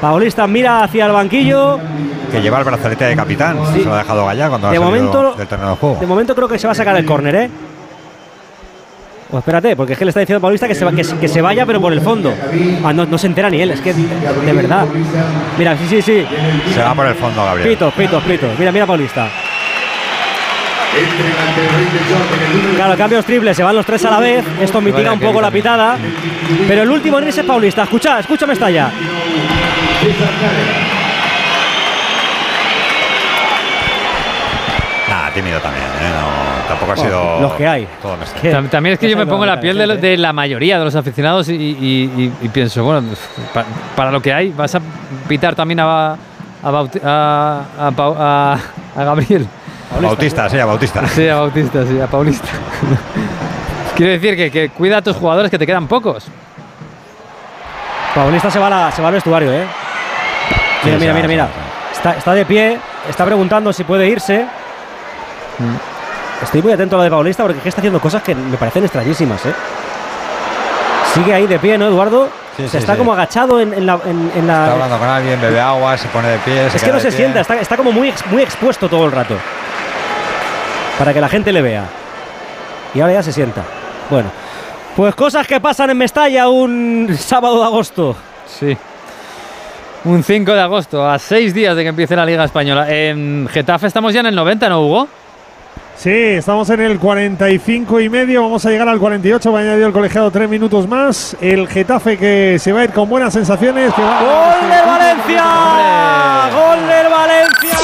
Paulista 0.00 0.46
mira 0.46 0.84
hacia 0.84 1.06
el 1.06 1.12
banquillo. 1.12 1.78
que 2.30 2.40
lleva 2.40 2.58
el 2.58 2.64
brazalete 2.64 3.04
de 3.06 3.16
capitán. 3.16 3.58
Se 3.72 3.84
lo 3.84 3.94
ha 3.94 3.98
dejado 3.98 4.26
Gallá 4.26 4.48
cuando 4.48 4.70
De 4.70 4.76
ha 4.76 4.80
momento- 4.80 5.34
del 5.34 5.46
terreno 5.48 5.70
de 5.70 5.76
juego. 5.76 5.96
De 6.00 6.06
momento 6.06 6.34
creo 6.34 6.46
que 6.48 6.58
se 6.58 6.66
va 6.66 6.72
a 6.72 6.76
sacar 6.76 6.96
el 6.96 7.04
córner, 7.06 7.34
¿eh? 7.34 7.50
O 9.30 9.38
espérate, 9.38 9.76
porque 9.76 9.92
es 9.92 9.98
que 9.98 10.04
le 10.06 10.10
está 10.10 10.20
diciendo 10.20 10.38
a 10.38 10.40
Paulista 10.40 10.66
que 10.66 10.74
se, 10.74 10.84
va- 10.84 10.92
que, 10.92 11.04
se- 11.04 11.16
que 11.18 11.28
se 11.28 11.42
vaya, 11.42 11.66
pero 11.66 11.80
por 11.80 11.92
el 11.92 12.00
fondo. 12.00 12.32
Ah, 12.84 12.92
no, 12.94 13.04
no 13.04 13.18
se 13.18 13.26
entera 13.26 13.50
ni 13.50 13.60
él, 13.60 13.70
es 13.72 13.80
que 13.80 13.92
de 13.92 14.52
verdad. 14.54 14.86
Mira, 15.58 15.76
sí, 15.76 15.86
sí, 15.88 16.00
sí. 16.02 16.26
Se 16.72 16.80
va 16.80 16.94
por 16.94 17.06
el 17.06 17.14
fondo, 17.14 17.44
Gabriel. 17.44 17.68
Pitos, 17.70 17.92
pitos, 17.94 18.22
pitos. 18.22 18.50
Mira, 18.58 18.72
mira 18.72 18.86
Paulista. 18.86 19.28
Claro, 22.76 22.96
cambios 22.96 23.24
triples, 23.24 23.56
se 23.56 23.62
van 23.62 23.74
los 23.76 23.84
tres 23.86 24.04
a 24.04 24.10
la 24.10 24.20
vez. 24.20 24.44
Esto 24.60 24.80
mitiga 24.80 25.12
un 25.12 25.20
poco 25.20 25.40
la 25.40 25.50
pitada. 25.50 25.96
Pero 26.66 26.82
el 26.82 26.90
último 26.90 27.18
en 27.18 27.26
irse 27.28 27.40
es 27.40 27.46
Paulista. 27.46 27.82
Escucha, 27.84 28.20
escucha 28.20 28.46
Mestalla. 28.46 28.90
Nada, 35.08 35.30
tímido 35.32 35.58
también, 35.60 35.84
¿eh? 35.84 36.10
No, 36.20 36.68
tampoco 36.68 36.92
ha 36.92 36.94
Bueno, 36.96 37.10
sido. 37.10 37.40
los 37.40 37.52
que 37.54 37.66
hay. 37.66 37.88
Todo 38.02 38.16
Mestalla. 38.16 38.58
Tam- 38.60 38.68
También 38.68 38.92
es 38.94 38.98
que 38.98 39.08
yo 39.10 39.16
me 39.16 39.26
pongo 39.26 39.46
la 39.46 39.54
la 39.54 39.60
piel 39.60 39.78
de, 39.78 39.86
lo- 39.86 39.94
gente. 39.94 40.06
de 40.08 40.16
la 40.18 40.32
mayoría 40.34 40.78
de 40.78 40.84
los 40.84 40.94
aficionados 40.94 41.48
y, 41.48 41.54
y- 41.54 42.12
y- 42.16 42.32
y 42.42 42.48
pienso, 42.50 42.84
bueno, 42.84 43.02
pa- 43.54 43.64
para, 43.96 44.10
lo 44.10 44.20
que 44.20 44.32
hay, 44.32 44.50
vas 44.50 44.74
a 44.74 44.80
pitar 45.26 45.54
también 45.54 45.80
a, 45.80 46.12
a, 46.12 46.16
Bauti- 46.70 47.00
a, 47.02 47.62
a 47.86 47.90
Pau- 47.92 48.16
a- 48.18 48.58
a 48.96 49.04
Gabriel. 49.04 49.46
Bautista, 50.00 50.48
sí, 50.48 50.58
a 50.58 50.64
Bautista. 50.66 51.06
Sí, 51.08 51.28
a 51.28 51.36
Bautista, 51.36 51.84
sí, 51.86 52.00
a 52.00 52.06
Paulista. 52.06 52.48
Quiero 53.96 54.12
decir 54.12 54.36
que, 54.36 54.50
que 54.50 54.68
cuida 54.70 54.98
a 54.98 55.02
tus 55.02 55.16
jugadores 55.16 55.50
que 55.50 55.58
te 55.58 55.66
quedan 55.66 55.88
pocos. 55.88 56.26
Paulista 58.14 58.50
se 58.50 58.58
va, 58.58 58.66
a 58.66 58.70
la- 58.70 58.92
se 58.92 59.02
va 59.02 59.08
al 59.08 59.14
vestuario, 59.14 59.52
¿eh? 59.52 59.64
Mira, 60.84 60.96
Sí, 60.98 61.00
mira, 61.00 61.12
mira, 61.14 61.28
mira. 61.28 61.48
Está, 61.92 62.14
está 62.16 62.32
de 62.34 62.46
pie, 62.46 62.78
está 63.08 63.24
preguntando 63.24 63.72
si 63.72 63.82
puede 63.84 64.06
irse. 64.08 64.46
Estoy 66.42 66.62
muy 66.62 66.72
atento 66.72 66.94
a 66.96 66.98
lo 66.98 67.02
de 67.04 67.10
Paulista 67.10 67.42
porque 67.42 67.58
es 67.58 67.62
que 67.64 67.68
está 67.70 67.80
haciendo 67.80 68.00
cosas 68.00 68.22
que 68.22 68.34
me 68.34 68.56
parecen 68.56 68.84
extrañísimas, 68.84 69.44
¿eh? 69.46 69.52
Sigue 71.14 71.34
ahí 71.34 71.46
de 71.48 71.58
pie, 71.58 71.76
¿no, 71.76 71.86
Eduardo? 71.86 72.28
Sí, 72.56 72.64
Se 72.64 72.68
sí, 72.70 72.76
está 72.78 72.92
sí. 72.92 72.98
como 72.98 73.12
agachado 73.12 73.60
en, 73.60 73.72
en 73.74 73.86
la. 73.86 73.98
en- 74.04 74.30
en 74.36 74.46
la- 74.46 74.62
Está 74.64 74.72
hablando 74.74 74.98
con 74.98 75.08
alguien, 75.08 75.40
bebe 75.40 75.60
agua, 75.60 75.96
se 75.98 76.06
pone 76.08 76.28
de 76.28 76.38
pie. 76.38 76.66
es 76.66 76.72
que 76.74 76.78
queda 76.80 76.88
no 76.90 76.94
de 76.94 77.00
se 77.00 77.08
pie. 77.08 77.16
sienta, 77.16 77.40
está, 77.40 77.56
está 77.56 77.76
como 77.76 77.90
muy, 77.90 78.08
ex- 78.10 78.26
muy 78.26 78.42
expuesto 78.42 78.88
todo 78.88 79.06
el 79.06 79.12
rato. 79.12 79.34
Para 80.98 81.14
que 81.14 81.20
la 81.20 81.28
gente 81.28 81.52
le 81.52 81.62
vea. 81.62 81.84
Y 82.94 83.00
ahora 83.00 83.14
ya 83.14 83.22
se 83.22 83.32
sienta. 83.32 83.62
Bueno, 84.10 84.30
pues 84.96 85.14
cosas 85.14 85.46
que 85.46 85.60
pasan 85.60 85.90
en 85.90 85.98
Mestalla 85.98 86.48
un 86.48 87.16
sábado 87.18 87.60
de 87.60 87.64
agosto. 87.64 88.16
Sí. 88.46 88.76
Un 90.04 90.22
5 90.22 90.54
de 90.54 90.60
agosto, 90.60 91.08
a 91.08 91.18
seis 91.18 91.52
días 91.52 91.76
de 91.76 91.82
que 91.82 91.88
empiece 91.88 92.16
la 92.16 92.24
Liga 92.24 92.44
Española. 92.44 92.88
En 92.88 93.48
Getafe 93.50 93.88
estamos 93.88 94.14
ya 94.14 94.20
en 94.20 94.26
el 94.26 94.34
90, 94.34 94.68
¿no, 94.68 94.80
Hugo? 94.82 95.08
Sí, 95.96 96.10
estamos 96.10 96.70
en 96.70 96.80
el 96.80 96.98
45 97.00 98.00
y 98.00 98.08
medio, 98.08 98.42
vamos 98.42 98.64
a 98.64 98.70
llegar 98.70 98.88
al 98.88 99.00
48, 99.00 99.52
va 99.52 99.58
a 99.58 99.62
añadir 99.62 99.82
el 99.82 99.92
colegiado 99.92 100.30
tres 100.30 100.48
minutos 100.48 100.86
más. 100.86 101.36
El 101.40 101.66
Getafe 101.66 102.16
que 102.16 102.56
se 102.60 102.72
va 102.72 102.80
a 102.80 102.84
ir 102.84 102.92
con 102.92 103.08
buenas 103.08 103.32
sensaciones. 103.32 103.92
Que 103.92 104.02
va 104.02 104.20
¡Gol 104.20 104.70
del 104.70 104.86
Valencia! 104.86 105.44
¡Gol 106.54 106.88
del 106.88 107.12
Valencia! 107.12 107.77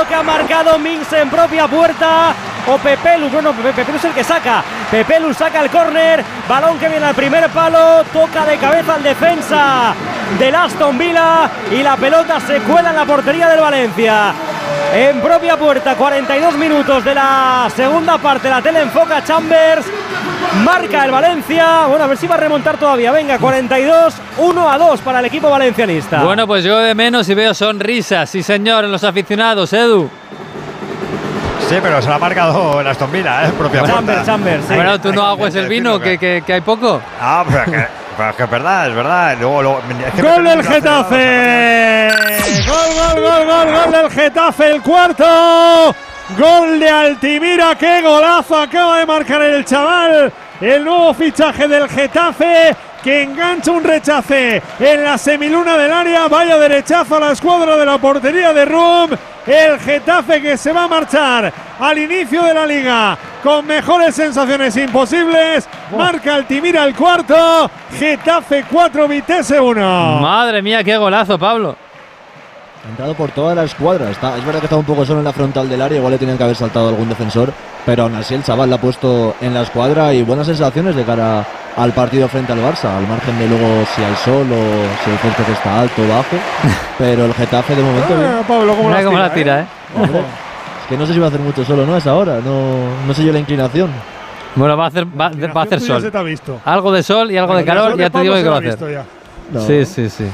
Creo 0.00 0.08
que 0.08 0.14
ha 0.14 0.22
marcado 0.22 0.78
Mings 0.78 1.12
en 1.12 1.28
propia 1.28 1.68
puerta. 1.68 2.32
O 2.68 2.78
Pepelu, 2.78 3.28
bueno, 3.28 3.52
Pepe, 3.52 3.74
Pepelu 3.74 3.98
es 3.98 4.04
el 4.06 4.14
que 4.14 4.24
saca. 4.24 4.64
Pepelu 4.90 5.34
saca 5.34 5.60
el 5.60 5.68
córner. 5.68 6.24
Balón 6.48 6.78
que 6.78 6.88
viene 6.88 7.04
al 7.04 7.14
primer 7.14 7.50
palo. 7.50 8.02
Toca 8.10 8.46
de 8.46 8.56
cabeza 8.56 8.94
al 8.94 9.02
defensa 9.02 9.92
del 10.38 10.54
Aston 10.54 10.96
Villa. 10.96 11.50
Y 11.70 11.82
la 11.82 11.98
pelota 11.98 12.40
se 12.40 12.60
cuela 12.60 12.88
en 12.88 12.96
la 12.96 13.04
portería 13.04 13.46
del 13.50 13.60
Valencia. 13.60 14.32
En 14.94 15.20
propia 15.20 15.56
puerta, 15.56 15.94
42 15.94 16.54
minutos 16.56 17.04
de 17.04 17.14
la 17.14 17.68
segunda 17.74 18.18
parte. 18.18 18.48
La 18.50 18.60
tele 18.60 18.80
enfoca 18.82 19.22
Chambers. 19.22 19.86
Marca 20.64 21.04
el 21.04 21.10
Valencia. 21.12 21.86
Bueno, 21.86 22.04
a 22.04 22.06
ver 22.08 22.16
si 22.16 22.26
va 22.26 22.34
a 22.34 22.38
remontar 22.38 22.76
todavía. 22.76 23.12
Venga, 23.12 23.38
42, 23.38 24.14
1 24.38 24.70
a 24.70 24.78
2 24.78 25.00
para 25.02 25.20
el 25.20 25.26
equipo 25.26 25.48
valencianista. 25.48 26.22
Bueno, 26.24 26.46
pues 26.46 26.64
yo 26.64 26.78
de 26.78 26.94
menos 26.94 27.28
y 27.28 27.34
veo 27.34 27.54
sonrisas, 27.54 28.28
sí 28.30 28.42
señor, 28.42 28.84
en 28.84 28.90
los 28.92 29.04
aficionados, 29.04 29.72
Edu. 29.72 30.10
Sí, 31.68 31.76
pero 31.80 32.02
se 32.02 32.08
lo 32.08 32.14
ha 32.14 32.18
marcado 32.18 32.80
el 32.80 32.86
Aston 32.88 33.12
Villa, 33.12 33.44
¿eh? 33.46 33.52
Propia 33.56 33.82
Chambers, 33.84 34.04
puerta. 34.04 34.24
Chambers, 34.24 34.64
sí. 34.66 34.74
Bueno, 34.74 35.00
tú 35.00 35.12
no 35.12 35.24
agues 35.24 35.54
el 35.54 35.68
vino, 35.68 36.00
que, 36.00 36.18
que- 36.18 36.42
que 36.44 36.52
hay 36.54 36.60
poco. 36.62 37.00
Ah, 37.20 37.44
pero 37.48 37.64
que, 37.66 37.86
pero 38.20 38.30
es 38.32 38.36
que 38.36 38.42
es 38.42 38.50
verdad, 38.50 38.88
es 38.88 38.94
verdad. 38.94 39.36
Luego, 39.40 39.62
luego, 39.62 39.78
es 39.78 40.12
que 40.12 40.22
me 40.22 40.30
¡Gol 40.30 40.44
del 40.44 40.62
Getafe! 40.62 42.08
¡Gol, 42.66 42.88
gol, 42.94 43.22
gol, 43.22 43.46
gol, 43.46 43.72
gol 43.72 43.92
del 43.92 44.10
Getafe! 44.10 44.70
El 44.72 44.82
cuarto. 44.82 45.94
Gol 46.36 46.78
de 46.78 46.90
Altimira. 46.90 47.74
¡Qué 47.76 48.02
golazo 48.02 48.58
acaba 48.58 48.98
de 48.98 49.06
marcar 49.06 49.40
el 49.40 49.64
chaval! 49.64 50.30
El 50.60 50.84
nuevo 50.84 51.14
fichaje 51.14 51.66
del 51.66 51.88
Getafe 51.88 52.76
que 53.02 53.22
engancha 53.22 53.70
un 53.72 53.84
rechace 53.84 54.62
en 54.78 55.04
la 55.04 55.18
semiluna 55.18 55.76
del 55.76 55.92
área. 55.92 56.28
Vaya 56.28 56.58
derechazo 56.58 57.16
a 57.16 57.20
la 57.20 57.32
escuadra 57.32 57.76
de 57.76 57.86
la 57.86 57.98
portería 57.98 58.52
de 58.52 58.64
Rum. 58.64 59.10
El 59.46 59.80
Getafe 59.80 60.42
que 60.42 60.56
se 60.56 60.72
va 60.72 60.84
a 60.84 60.88
marchar 60.88 61.52
al 61.78 61.98
inicio 61.98 62.42
de 62.42 62.54
la 62.54 62.66
liga 62.66 63.18
con 63.42 63.66
mejores 63.66 64.14
sensaciones 64.14 64.76
imposibles. 64.76 65.68
Marca 65.96 66.34
Altimira 66.34 66.84
el 66.84 66.94
cuarto. 66.94 67.70
Getafe 67.98 68.64
4, 68.70 69.08
Vitesse 69.08 69.58
1. 69.58 70.20
Madre 70.20 70.62
mía, 70.62 70.84
qué 70.84 70.96
golazo, 70.96 71.38
Pablo. 71.38 71.76
Ha 72.84 72.88
entrado 72.90 73.14
por 73.14 73.30
toda 73.30 73.54
la 73.54 73.64
escuadra. 73.64 74.10
Está, 74.10 74.36
es 74.36 74.44
verdad 74.44 74.60
que 74.60 74.66
estaba 74.66 74.80
un 74.80 74.86
poco 74.86 75.04
solo 75.04 75.18
en 75.18 75.24
la 75.24 75.32
frontal 75.32 75.68
del 75.68 75.82
área, 75.82 75.98
igual 75.98 76.12
le 76.12 76.18
tenían 76.18 76.38
que 76.38 76.44
haber 76.44 76.56
saltado 76.56 76.88
algún 76.88 77.08
defensor, 77.08 77.52
pero 77.84 78.04
aún 78.04 78.14
así 78.14 78.34
el 78.34 78.42
chaval 78.42 78.70
la 78.70 78.76
ha 78.76 78.80
puesto 78.80 79.34
en 79.40 79.52
la 79.52 79.62
escuadra 79.62 80.14
y 80.14 80.22
buenas 80.22 80.46
sensaciones 80.46 80.96
de 80.96 81.04
cara 81.04 81.46
al 81.76 81.92
partido 81.92 82.28
frente 82.28 82.52
al 82.52 82.58
Barça, 82.60 82.96
al 82.96 83.06
margen 83.06 83.38
de 83.38 83.48
luego 83.48 83.84
si 83.94 84.02
hay 84.02 84.14
sol 84.16 84.46
o 84.50 85.04
si 85.04 85.10
el 85.10 85.18
césped 85.18 85.52
está 85.52 85.80
alto 85.80 86.02
o 86.02 86.08
bajo, 86.08 86.36
pero 86.98 87.24
el 87.26 87.34
Getafe 87.34 87.74
de 87.76 87.82
momento... 87.82 88.14
Ah, 88.18 88.42
Pablo, 88.46 88.74
¿cómo, 88.76 88.88
Mira 88.88 89.02
las 89.02 89.04
cómo 89.04 89.16
tira, 89.16 89.28
la 89.28 89.34
tira, 89.34 89.60
¿eh? 89.60 89.66
Hombre, 89.96 90.18
es 90.82 90.86
que 90.88 90.96
no 90.96 91.06
sé 91.06 91.14
si 91.14 91.18
va 91.18 91.26
a 91.26 91.28
hacer 91.28 91.40
mucho 91.40 91.64
solo, 91.64 91.86
¿no? 91.86 91.96
Es 91.96 92.06
ahora, 92.06 92.40
no, 92.44 93.06
no 93.06 93.14
sé 93.14 93.24
yo 93.24 93.32
la 93.32 93.38
inclinación. 93.38 93.90
Bueno, 94.56 94.76
va 94.76 94.84
a 94.84 94.88
hacer, 94.88 95.06
va, 95.06 95.30
va 95.30 95.60
a 95.60 95.64
hacer 95.64 95.80
sol. 95.80 96.02
se 96.02 96.10
te 96.10 96.18
ha 96.18 96.22
visto. 96.22 96.60
Algo 96.64 96.90
de 96.92 97.02
sol 97.02 97.30
y 97.30 97.36
algo 97.36 97.54
de 97.54 97.64
calor, 97.64 97.96
ya 97.96 98.10
te 98.10 98.20
digo 98.20 98.34
que 98.34 98.42
lo 98.42 98.50
va 98.50 98.56
a 98.56 98.60
ha 98.60 98.68
hacer. 98.68 99.02
No. 99.52 99.60
Sí, 99.60 99.84
sí, 99.84 100.10
sí. 100.10 100.26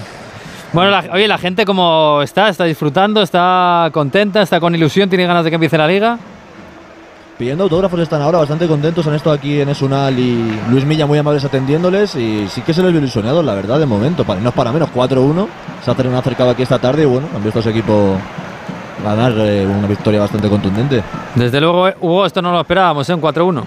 Bueno, 0.73 0.91
la- 0.91 1.05
oye, 1.13 1.29
la 1.29 1.39
gente 1.39 1.65
cómo 1.65 2.21
está, 2.23 2.49
está 2.49 2.65
disfrutando, 2.65 3.23
está 3.23 3.89
contenta, 3.93 4.43
está 4.43 4.59
con 4.61 4.75
ilusión, 4.75 5.09
tiene 5.09 5.27
ganas 5.27 5.45
de 5.45 5.51
que 5.51 5.55
empiece 5.55 5.79
la 5.79 5.87
liga. 5.87 6.19
Pidiendo 7.39 7.65
autógrafos 7.65 8.01
están 8.01 8.23
ahora 8.23 8.39
bastante 8.39 8.67
contentos, 8.67 9.07
han 9.07 9.13
estado 9.13 9.37
aquí 9.37 9.61
en 9.61 9.69
Esunal 9.69 10.19
y 10.19 10.59
Luis 10.71 10.87
Milla 10.87 11.05
muy 11.05 11.19
amables 11.19 11.45
atendiéndoles 11.45 12.15
y 12.15 12.49
sí 12.49 12.63
que 12.63 12.73
se 12.73 12.83
les 12.83 12.91
ve 12.95 12.99
ilusionados, 12.99 13.45
la 13.45 13.53
verdad, 13.53 13.79
de 13.79 13.85
momento. 13.85 14.25
Para, 14.25 14.41
no 14.41 14.49
es 14.49 14.55
para 14.55 14.73
menos, 14.73 14.89
4-1, 14.95 15.47
se 15.85 15.91
han 15.91 16.15
acercado 16.15 16.49
aquí 16.49 16.63
esta 16.63 16.79
tarde 16.79 17.03
y 17.03 17.05
bueno, 17.05 17.29
han 17.37 17.45
visto 17.45 17.59
a 17.59 17.71
equipo 17.71 18.17
ganar 19.05 19.35
eh, 19.37 19.67
una 19.67 19.87
victoria 19.87 20.21
bastante 20.21 20.49
contundente. 20.49 21.03
Desde 21.35 21.61
luego, 21.61 21.89
eh, 21.89 21.97
Hugo, 22.01 22.25
esto 22.25 22.41
no 22.41 22.53
lo 22.53 22.61
esperábamos, 22.61 23.07
¿eh? 23.11 23.13
Un 23.13 23.21
4-1. 23.21 23.65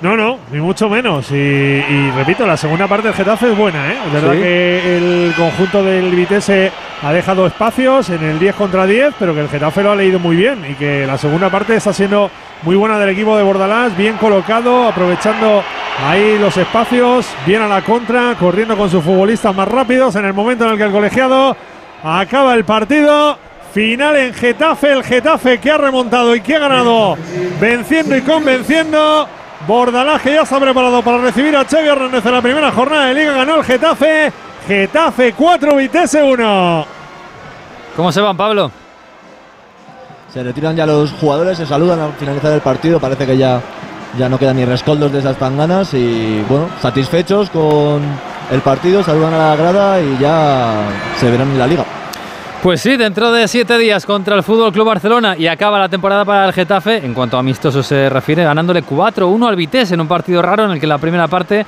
No, 0.00 0.16
no, 0.16 0.38
ni 0.52 0.60
mucho 0.60 0.88
menos. 0.88 1.28
Y, 1.32 1.34
y 1.34 2.10
repito, 2.16 2.46
la 2.46 2.56
segunda 2.56 2.86
parte 2.86 3.08
del 3.08 3.16
Getafe 3.16 3.50
es 3.50 3.56
buena, 3.58 3.90
¿eh? 3.92 3.96
Es 4.06 4.12
verdad 4.12 4.32
Sí. 4.34 4.38
que 4.38 4.96
el 4.96 5.34
conjunto 5.36 5.82
del 5.82 6.10
Vitesse 6.14 6.70
ha 7.02 7.12
dejado 7.12 7.46
espacios 7.48 8.08
en 8.10 8.22
el 8.22 8.38
10 8.38 8.54
contra 8.54 8.86
10, 8.86 9.14
pero 9.18 9.34
que 9.34 9.40
el 9.40 9.48
Getafe 9.48 9.82
lo 9.82 9.90
ha 9.90 9.96
leído 9.96 10.20
muy 10.20 10.36
bien 10.36 10.64
y 10.70 10.74
que 10.74 11.04
la 11.04 11.18
segunda 11.18 11.50
parte 11.50 11.74
está 11.74 11.92
siendo 11.92 12.30
muy 12.62 12.76
buena 12.76 12.96
del 12.98 13.08
equipo 13.08 13.36
de 13.36 13.42
Bordalás, 13.42 13.96
bien 13.96 14.16
colocado, 14.18 14.86
aprovechando 14.86 15.64
ahí 16.06 16.38
los 16.38 16.56
espacios, 16.56 17.26
bien 17.44 17.62
a 17.62 17.66
la 17.68 17.82
contra, 17.82 18.36
corriendo 18.38 18.76
con 18.76 18.88
sus 18.88 19.02
futbolistas 19.02 19.52
más 19.54 19.66
rápidos 19.66 20.14
en 20.14 20.24
el 20.26 20.32
momento 20.32 20.64
en 20.64 20.70
el 20.72 20.76
que 20.78 20.84
el 20.84 20.92
colegiado 20.92 21.56
acaba 22.04 22.54
el 22.54 22.64
partido. 22.64 23.36
Final 23.74 24.16
en 24.16 24.32
Getafe, 24.32 24.92
el 24.92 25.04
Getafe 25.04 25.58
que 25.58 25.70
ha 25.70 25.76
remontado 25.76 26.34
y 26.34 26.40
que 26.40 26.54
ha 26.56 26.58
ganado, 26.60 27.16
venciendo 27.60 28.16
y 28.16 28.22
convenciendo. 28.22 29.28
Bordalás 29.68 30.22
que 30.22 30.32
ya 30.32 30.44
está 30.44 30.58
preparado 30.58 31.02
para 31.02 31.18
recibir 31.18 31.54
a 31.54 31.62
Xavi 31.62 31.88
Hernández 31.88 32.24
en 32.24 32.32
la 32.32 32.40
primera 32.40 32.72
jornada 32.72 33.04
de 33.04 33.14
Liga. 33.14 33.34
Ganó 33.34 33.56
el 33.56 33.64
Getafe. 33.64 34.32
Getafe 34.66 35.34
4, 35.34 35.76
Vitesse 35.76 36.22
1. 36.22 36.86
¿Cómo 37.94 38.10
se 38.10 38.22
van, 38.22 38.34
Pablo? 38.34 38.70
Se 40.32 40.42
retiran 40.42 40.74
ya 40.74 40.86
los 40.86 41.12
jugadores, 41.12 41.58
se 41.58 41.66
saludan 41.66 42.00
al 42.00 42.14
finalizar 42.14 42.50
el 42.52 42.62
partido, 42.62 42.98
parece 42.98 43.26
que 43.26 43.36
ya, 43.36 43.60
ya 44.18 44.30
no 44.30 44.38
quedan 44.38 44.56
ni 44.56 44.64
rescoldos 44.64 45.12
de 45.12 45.18
esas 45.18 45.36
tanganas 45.36 45.92
y 45.92 46.42
bueno, 46.48 46.70
satisfechos 46.80 47.50
con 47.50 48.00
el 48.50 48.60
partido, 48.62 49.02
saludan 49.02 49.34
a 49.34 49.50
la 49.50 49.56
grada 49.56 50.00
y 50.00 50.16
ya 50.18 50.80
se 51.18 51.30
verán 51.30 51.50
en 51.50 51.58
la 51.58 51.66
liga. 51.66 51.84
Pues 52.62 52.80
sí, 52.80 52.96
dentro 52.96 53.30
de 53.30 53.46
siete 53.46 53.78
días 53.78 54.04
contra 54.04 54.34
el 54.34 54.42
Fútbol 54.42 54.72
Club 54.72 54.86
Barcelona 54.86 55.36
y 55.36 55.46
acaba 55.46 55.78
la 55.78 55.88
temporada 55.88 56.24
para 56.24 56.46
el 56.46 56.52
Getafe, 56.52 56.96
en 56.96 57.14
cuanto 57.14 57.36
a 57.36 57.40
amistoso 57.40 57.82
se 57.84 58.08
refiere, 58.10 58.42
ganándole 58.42 58.82
4-1 58.82 59.48
al 59.48 59.54
Vitesse 59.54 59.92
en 59.94 60.00
un 60.00 60.08
partido 60.08 60.42
raro 60.42 60.64
en 60.64 60.72
el 60.72 60.80
que 60.80 60.86
en 60.86 60.90
la 60.90 60.98
primera 60.98 61.28
parte 61.28 61.64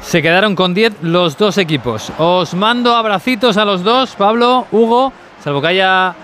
se 0.00 0.22
quedaron 0.22 0.54
con 0.54 0.74
10 0.74 1.02
los 1.02 1.36
dos 1.36 1.58
equipos. 1.58 2.12
Os 2.18 2.54
mando 2.54 2.94
abracitos 2.94 3.56
a 3.56 3.64
los 3.64 3.82
dos, 3.82 4.14
Pablo, 4.14 4.66
Hugo, 4.70 5.12
salvo 5.42 5.60
que 5.60 5.66
haya 5.68 6.14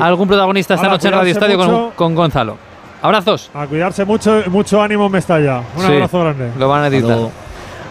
algún 0.00 0.28
protagonista 0.28 0.74
esta 0.74 0.88
noche 0.88 1.08
en 1.08 1.14
Radio 1.14 1.32
Estadio 1.32 1.92
con, 1.94 2.14
Gonzalo. 2.14 2.56
Abrazos. 3.02 3.50
A 3.54 3.66
cuidarse 3.66 4.04
mucho, 4.06 4.42
mucho 4.46 4.82
ánimo 4.82 5.06
en 5.06 5.12
Mestalla. 5.12 5.58
Un 5.76 5.82
Sí, 5.86 5.92
abrazo 5.92 6.20
grande. 6.20 6.50
Lo 6.58 6.68
van 6.68 6.84
a 6.84 6.86
editar. 6.88 7.10
luego. 7.10 7.30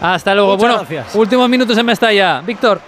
Hasta 0.02 0.34
luego. 0.34 0.50
Muchas 0.56 0.60
bueno, 0.60 0.76
gracias. 0.80 1.14
últimos 1.14 1.48
minutos 1.48 1.78
en 1.78 1.86
Mestalla. 1.86 2.40
Víctor. 2.44 2.80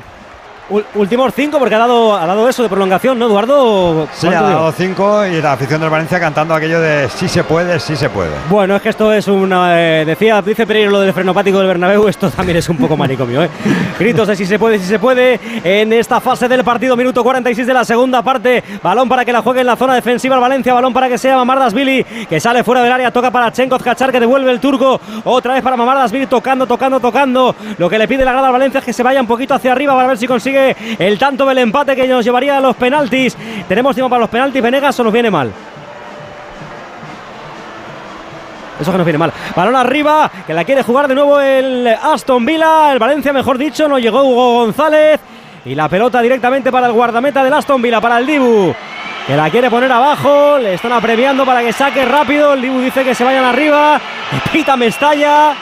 Últimos 0.95 1.33
cinco 1.35 1.59
porque 1.59 1.75
ha 1.75 1.79
dado, 1.79 2.15
ha 2.15 2.27
dado 2.27 2.49
eso 2.49 2.63
de 2.63 2.69
prolongación, 2.69 3.19
¿no, 3.19 3.27
Eduardo? 3.27 4.07
Sí, 4.13 4.29
ha 4.29 4.41
dado 4.41 4.71
cinco 4.73 5.27
y 5.27 5.43
la 5.43 5.53
afición 5.53 5.81
del 5.81 5.91
Valencia 5.91 6.21
cantando 6.21 6.55
aquello 6.55 6.81
de 6.81 7.09
sí 7.09 7.29
se 7.29 7.43
puede, 7.43 7.81
sí 7.81 7.97
se 7.97 8.09
puede. 8.09 8.31
Bueno, 8.49 8.77
es 8.77 8.83
que 8.83 8.91
esto 8.91 9.13
es 9.13 9.27
una. 9.27 9.81
eh, 9.81 10.05
decía, 10.05 10.41
dice 10.43 10.67
Pereiro 10.67 10.93
lo 10.93 11.01
del 11.01 11.13
frenopático 11.13 11.59
del 11.59 11.67
Bernabéu, 11.67 12.07
esto 12.07 12.31
también 12.31 12.59
es 12.59 12.69
un 12.69 12.77
poco 12.77 12.97
manicomio, 12.97 13.43
¿eh? 13.43 13.51
Gritos 13.99 14.29
de 14.29 14.37
si 14.37 14.47
se 14.47 14.59
puede, 14.61 14.79
si 14.79 14.85
se 14.85 14.99
puede. 15.01 15.41
En 15.65 15.93
esta 15.93 16.21
fase 16.21 16.47
del 16.47 16.63
partido, 16.63 16.97
minuto 16.97 17.25
46 17.25 17.67
de 17.67 17.75
la 17.75 17.85
segunda 17.85 18.23
parte. 18.23 18.63
Balón 18.83 19.09
para 19.09 19.25
que 19.25 19.33
la 19.33 19.43
juegue 19.43 19.61
en 19.63 19.67
la 19.67 19.77
zona 19.77 19.95
defensiva 19.95 20.37
el 20.37 20.41
Valencia. 20.41 20.73
Balón 20.73 20.93
para 20.93 21.09
que 21.09 21.19
sea 21.19 21.37
Mamardas 21.37 21.75
Billy, 21.75 22.05
que 22.29 22.39
sale 22.39 22.63
fuera 22.63 22.83
del 22.83 22.93
área. 22.93 23.11
Toca 23.11 23.33
para 23.33 23.51
Chenkov 23.51 23.83
Cachar, 23.83 24.13
que 24.13 24.21
devuelve 24.21 24.53
el 24.53 24.61
turco. 24.61 25.01
Otra 25.25 25.55
vez 25.55 25.63
para 25.63 25.77
Mamardas 25.77 26.13
Billy, 26.13 26.27
tocando, 26.27 26.67
tocando, 26.67 27.01
tocando. 27.01 27.55
Lo 27.77 27.91
que 27.91 27.99
le 27.99 28.07
pide 28.07 28.25
la 28.25 28.33
grada 28.33 28.47
al 28.47 28.53
Valencia 28.53 28.79
es 28.79 28.85
que 28.85 28.93
se 28.93 29.03
vaya 29.03 29.21
un 29.21 29.27
poquito 29.27 29.55
hacia 29.55 29.73
arriba 29.73 29.95
para 29.97 30.07
ver 30.07 30.19
si 30.19 30.27
consigue 30.29 30.60
el 30.99 31.19
tanto 31.19 31.47
del 31.47 31.59
empate 31.59 31.97
que 31.97 32.07
nos 32.07 32.25
llevaría 32.25 32.59
a 32.59 32.61
los 32.61 32.77
penaltis. 32.77 33.37
Tenemos 33.69 33.95
tiempo 33.95 34.11
para 34.11 34.21
los 34.21 34.31
penaltis, 34.31 34.63
Venegas, 34.63 34.99
o 35.01 35.05
nos 35.05 35.13
viene 35.13 35.31
mal. 35.31 35.53
Eso 38.81 38.91
que 38.91 38.99
nos 38.99 39.05
viene 39.05 39.19
mal. 39.19 39.33
Balón 39.55 39.77
arriba, 39.77 40.31
que 40.47 40.55
la 40.55 40.65
quiere 40.65 40.83
jugar 40.83 41.07
de 41.07 41.15
nuevo 41.15 41.39
el 41.39 41.87
Aston 41.87 42.47
Villa, 42.47 42.93
el 42.93 42.99
Valencia, 42.99 43.33
mejor 43.33 43.59
dicho, 43.59 43.87
no 43.89 43.99
llegó 43.99 44.23
Hugo 44.23 44.55
González. 44.65 45.21
Y 45.67 45.75
la 45.75 45.89
pelota 45.91 46.23
directamente 46.23 46.73
para 46.73 46.87
el 46.87 46.93
guardameta 46.93 47.45
del 47.45 47.53
Aston 47.53 47.83
Villa, 47.83 48.01
para 48.01 48.19
el 48.19 48.27
Dibu. 48.27 48.75
Que 49.27 49.37
la 49.37 49.51
quiere 49.51 49.69
poner 49.69 49.93
abajo, 49.93 50.57
le 50.59 50.75
están 50.75 50.93
apremiando 50.93 51.45
para 51.45 51.61
que 51.61 51.75
saque 51.75 52.07
rápido. 52.07 52.55
El 52.55 52.63
Dibu 52.63 52.81
dice 52.81 53.05
que 53.05 53.15
se 53.15 53.23
vayan 53.23 53.45
arriba. 53.45 54.01
Pita 54.51 54.77
Mestalla. 54.77 55.55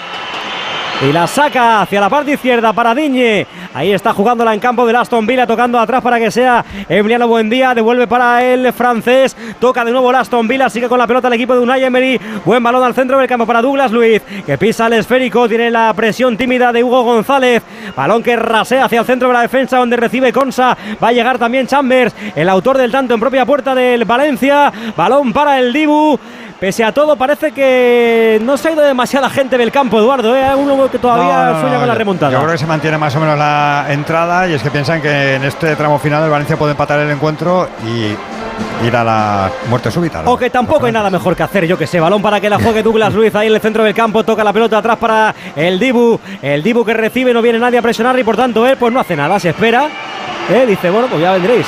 Y 1.00 1.12
la 1.12 1.28
saca 1.28 1.82
hacia 1.82 2.00
la 2.00 2.08
parte 2.08 2.32
izquierda 2.32 2.72
para 2.72 2.92
Diñe. 2.92 3.46
Ahí 3.72 3.92
está 3.92 4.12
jugándola 4.12 4.52
en 4.52 4.58
campo 4.58 4.84
del 4.84 4.96
Aston 4.96 5.28
Villa, 5.28 5.46
tocando 5.46 5.78
atrás 5.78 6.02
para 6.02 6.18
que 6.18 6.28
sea 6.32 6.64
Emiliano 6.88 7.28
Buendía. 7.28 7.72
Devuelve 7.72 8.08
para 8.08 8.42
el 8.44 8.72
francés. 8.72 9.36
Toca 9.60 9.84
de 9.84 9.92
nuevo 9.92 10.10
Aston 10.10 10.48
Villa. 10.48 10.68
Sigue 10.68 10.88
con 10.88 10.98
la 10.98 11.06
pelota 11.06 11.28
el 11.28 11.34
equipo 11.34 11.54
de 11.54 11.60
Unai 11.60 11.84
Emery. 11.84 12.20
Buen 12.44 12.64
balón 12.64 12.82
al 12.82 12.94
centro 12.94 13.16
del 13.16 13.28
campo 13.28 13.46
para 13.46 13.62
Douglas 13.62 13.92
Luiz, 13.92 14.22
que 14.44 14.58
pisa 14.58 14.88
el 14.88 14.94
esférico. 14.94 15.48
Tiene 15.48 15.70
la 15.70 15.94
presión 15.94 16.36
tímida 16.36 16.72
de 16.72 16.82
Hugo 16.82 17.04
González. 17.04 17.62
Balón 17.94 18.20
que 18.20 18.34
rasea 18.34 18.86
hacia 18.86 18.98
el 18.98 19.06
centro 19.06 19.28
de 19.28 19.34
la 19.34 19.42
defensa, 19.42 19.78
donde 19.78 19.96
recibe 19.96 20.32
Consa. 20.32 20.76
Va 21.00 21.08
a 21.08 21.12
llegar 21.12 21.38
también 21.38 21.68
Chambers, 21.68 22.12
el 22.34 22.48
autor 22.48 22.76
del 22.76 22.90
tanto 22.90 23.14
en 23.14 23.20
propia 23.20 23.46
puerta 23.46 23.72
del 23.72 24.04
Valencia. 24.04 24.72
Balón 24.96 25.32
para 25.32 25.60
el 25.60 25.72
Dibu. 25.72 26.18
Pese 26.60 26.82
a 26.82 26.90
todo, 26.90 27.14
parece 27.14 27.52
que 27.52 28.40
no 28.42 28.56
se 28.56 28.68
ha 28.68 28.72
ido 28.72 28.82
demasiada 28.82 29.30
gente 29.30 29.56
del 29.56 29.70
campo, 29.70 30.00
Eduardo. 30.00 30.34
¿eh? 30.36 30.54
Uno 30.56 30.90
que 30.90 30.98
todavía 30.98 31.52
No, 31.52 31.60
sueña 31.60 31.74
no, 31.74 31.78
con 31.80 31.88
la 31.88 31.94
remontada. 31.94 32.32
Yo 32.32 32.38
creo 32.40 32.50
que 32.50 32.58
se 32.58 32.66
mantiene 32.66 32.98
más 32.98 33.14
o 33.14 33.20
menos 33.20 33.38
la 33.38 33.86
entrada 33.90 34.48
y 34.48 34.54
es 34.54 34.62
que 34.62 34.70
piensan 34.72 35.00
que 35.00 35.36
en 35.36 35.44
este 35.44 35.76
tramo 35.76 36.00
final 36.00 36.24
el 36.24 36.30
Valencia 36.30 36.56
puede 36.56 36.72
empatar 36.72 36.98
el 36.98 37.10
encuentro 37.12 37.68
y 37.86 38.84
ir 38.84 38.96
a 38.96 39.04
la 39.04 39.50
muerte 39.68 39.88
súbita. 39.92 40.22
¿no? 40.22 40.32
O 40.32 40.36
que 40.36 40.50
tampoco 40.50 40.86
hay 40.86 40.92
nada 40.92 41.10
mejor 41.10 41.36
que 41.36 41.44
hacer, 41.44 41.64
yo 41.64 41.78
que 41.78 41.86
sé. 41.86 42.00
Balón 42.00 42.20
para 42.20 42.40
que 42.40 42.50
la 42.50 42.58
juegue 42.58 42.82
Douglas 42.82 43.14
Luiz 43.14 43.32
ahí 43.36 43.46
en 43.46 43.54
el 43.54 43.60
centro 43.60 43.84
del 43.84 43.94
campo. 43.94 44.24
Toca 44.24 44.42
la 44.42 44.52
pelota 44.52 44.78
atrás 44.78 44.96
para 44.98 45.32
el 45.54 45.78
Dibu. 45.78 46.18
El 46.42 46.64
Dibu 46.64 46.84
que 46.84 46.92
recibe, 46.92 47.32
no 47.32 47.40
viene 47.40 47.60
nadie 47.60 47.78
a 47.78 47.82
presionar 47.82 48.18
y 48.18 48.24
por 48.24 48.36
tanto 48.36 48.66
él 48.66 48.76
pues 48.76 48.92
no 48.92 48.98
hace 48.98 49.14
nada, 49.14 49.38
se 49.38 49.50
espera. 49.50 49.86
¿eh? 50.50 50.64
Dice, 50.66 50.90
bueno, 50.90 51.06
pues 51.06 51.22
ya 51.22 51.34
vendréis. 51.34 51.66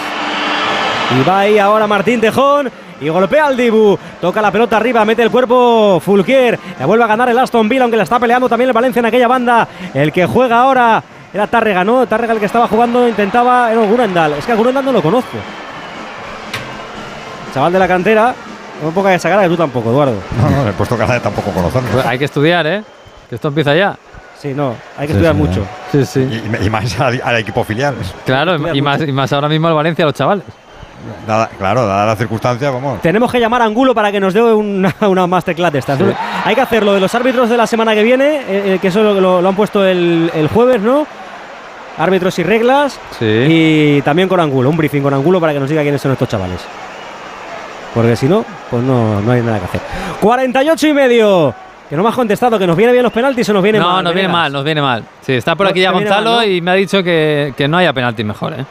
Y 1.16 1.28
va 1.28 1.38
ahí 1.40 1.60
ahora 1.60 1.86
Martín 1.86 2.20
Tejón. 2.20 2.72
Y 3.00 3.08
golpea 3.08 3.46
al 3.46 3.56
Dibu. 3.56 3.98
Toca 4.20 4.42
la 4.42 4.50
pelota 4.50 4.76
arriba, 4.76 5.04
mete 5.04 5.22
el 5.22 5.30
cuerpo 5.30 6.00
Fulquier. 6.04 6.58
Le 6.78 6.84
vuelve 6.84 7.04
a 7.04 7.06
ganar 7.06 7.28
el 7.28 7.38
Aston 7.38 7.68
Villa, 7.68 7.82
aunque 7.82 7.96
la 7.96 8.02
está 8.02 8.18
peleando 8.18 8.48
también 8.48 8.68
el 8.68 8.74
Valencia 8.74 9.00
en 9.00 9.06
aquella 9.06 9.26
banda. 9.28 9.66
El 9.94 10.12
que 10.12 10.26
juega 10.26 10.60
ahora 10.60 11.02
era 11.32 11.46
Tárrega, 11.46 11.82
¿no? 11.84 12.06
Tárrega 12.06 12.34
el 12.34 12.38
que 12.40 12.46
estaba 12.46 12.68
jugando, 12.68 13.08
intentaba. 13.08 13.72
Era 13.72 13.80
Gurendal. 13.82 14.34
Es 14.34 14.44
que 14.44 14.52
a 14.52 14.54
Gurendal 14.56 14.84
no 14.84 14.92
lo 14.92 15.00
conozco. 15.02 15.38
Chaval 17.54 17.72
de 17.72 17.78
la 17.78 17.88
cantera. 17.88 18.34
Un 18.82 18.92
poco 18.92 19.08
de 19.08 19.14
esa 19.16 19.28
cara 19.28 19.42
que 19.42 19.48
tú 19.48 19.56
tampoco, 19.56 19.90
Eduardo. 19.90 20.14
No, 20.40 20.50
no, 20.50 20.64
le 20.64 20.70
he 20.70 20.72
puesto 20.72 20.96
cara 20.96 21.14
de 21.14 21.20
tampoco 21.20 21.50
conocerlo. 21.50 22.02
Hay 22.06 22.18
que 22.18 22.24
estudiar, 22.24 22.66
¿eh? 22.66 22.82
Que 23.28 23.34
esto 23.34 23.48
empieza 23.48 23.74
ya. 23.74 23.96
Sí, 24.38 24.54
no, 24.54 24.74
hay 24.96 25.06
que 25.06 25.12
Sí, 25.12 25.18
estudiar 25.18 25.34
sí, 25.34 25.40
mucho. 25.40 25.66
Sí, 25.92 26.04
sí. 26.06 26.42
Y, 26.62 26.66
y 26.66 26.70
más 26.70 26.98
al, 26.98 27.20
al 27.22 27.36
equipo 27.36 27.62
filial. 27.62 27.94
Claro, 28.24 28.56
y 28.74 28.80
más, 28.80 29.02
y 29.02 29.12
más 29.12 29.30
ahora 29.34 29.48
mismo 29.48 29.68
al 29.68 29.74
Valencia, 29.74 30.06
los 30.06 30.14
chavales. 30.14 30.44
Dada- 31.26 31.48
claro, 31.58 31.86
dadas 31.86 32.06
las 32.08 32.18
circunstancias, 32.18 32.72
vamos. 32.72 33.00
Tenemos 33.02 33.30
que 33.30 33.38
llamar 33.40 33.62
a 33.62 33.64
Angulo 33.64 33.94
para 33.94 34.10
que 34.12 34.20
nos 34.20 34.34
dé 34.34 34.42
una, 34.42 34.94
una 35.08 35.26
masterclass 35.26 35.72
de 35.72 35.78
estas. 35.80 35.98
Hay 36.44 36.54
que 36.54 36.60
hacer 36.60 36.82
lo 36.84 36.92
de 36.94 37.00
los 37.00 37.14
árbitros 37.14 37.48
de 37.48 37.56
la 37.56 37.66
semana 37.66 37.94
que 37.94 38.02
viene, 38.02 38.36
eh, 38.36 38.42
eh, 38.74 38.78
que 38.80 38.88
eso 38.88 39.02
lo, 39.02 39.20
lo- 39.20 39.40
lo 39.42 39.48
han 39.48 39.56
puesto 39.56 39.84
el, 39.86 40.30
el 40.34 40.48
jueves, 40.48 40.80
¿no? 40.80 41.06
Árbitros 41.98 42.38
y 42.38 42.42
reglas. 42.42 42.98
Sí. 43.18 43.26
Y 43.26 44.02
también 44.02 44.28
con 44.28 44.40
Angulo, 44.40 44.70
un 44.70 44.76
briefing 44.76 45.02
con 45.02 45.12
Angulo 45.12 45.40
para 45.40 45.52
que 45.52 45.60
nos 45.60 45.68
diga 45.68 45.82
quiénes 45.82 46.00
son 46.00 46.12
estos 46.12 46.28
chavales. 46.28 46.60
Porque 47.94 48.14
si 48.16 48.26
no, 48.26 48.44
pues 48.70 48.82
no, 48.82 49.20
no 49.20 49.32
hay 49.32 49.40
nada 49.42 49.58
que 49.58 49.64
hacer. 49.64 49.80
48 50.20 50.86
y 50.88 50.92
medio. 50.92 51.54
Que 51.88 51.96
no 51.96 52.04
me 52.04 52.08
has 52.08 52.14
contestado, 52.14 52.56
que 52.56 52.68
nos 52.68 52.76
viene 52.76 52.92
bien 52.92 53.02
los 53.02 53.12
penaltis 53.12 53.48
o 53.48 53.52
nos 53.52 53.64
viene 53.64 53.80
no, 53.80 53.88
mal. 53.88 54.04
nos 54.04 54.14
viene 54.14 54.28
mal, 54.28 54.52
nos 54.52 54.64
viene 54.64 54.80
mal. 54.80 55.02
Sí, 55.22 55.32
está 55.32 55.56
por 55.56 55.66
No, 55.66 55.70
aquí 55.70 55.80
ya 55.80 55.90
Gonzalo 55.90 56.36
mal, 56.36 56.46
¿no? 56.46 56.52
y 56.52 56.60
me 56.60 56.70
ha 56.70 56.74
dicho 56.74 57.02
que, 57.02 57.52
que 57.56 57.66
no 57.66 57.78
haya 57.78 57.92
penalti 57.92 58.22
mejor, 58.22 58.52
¿eh? 58.52 58.64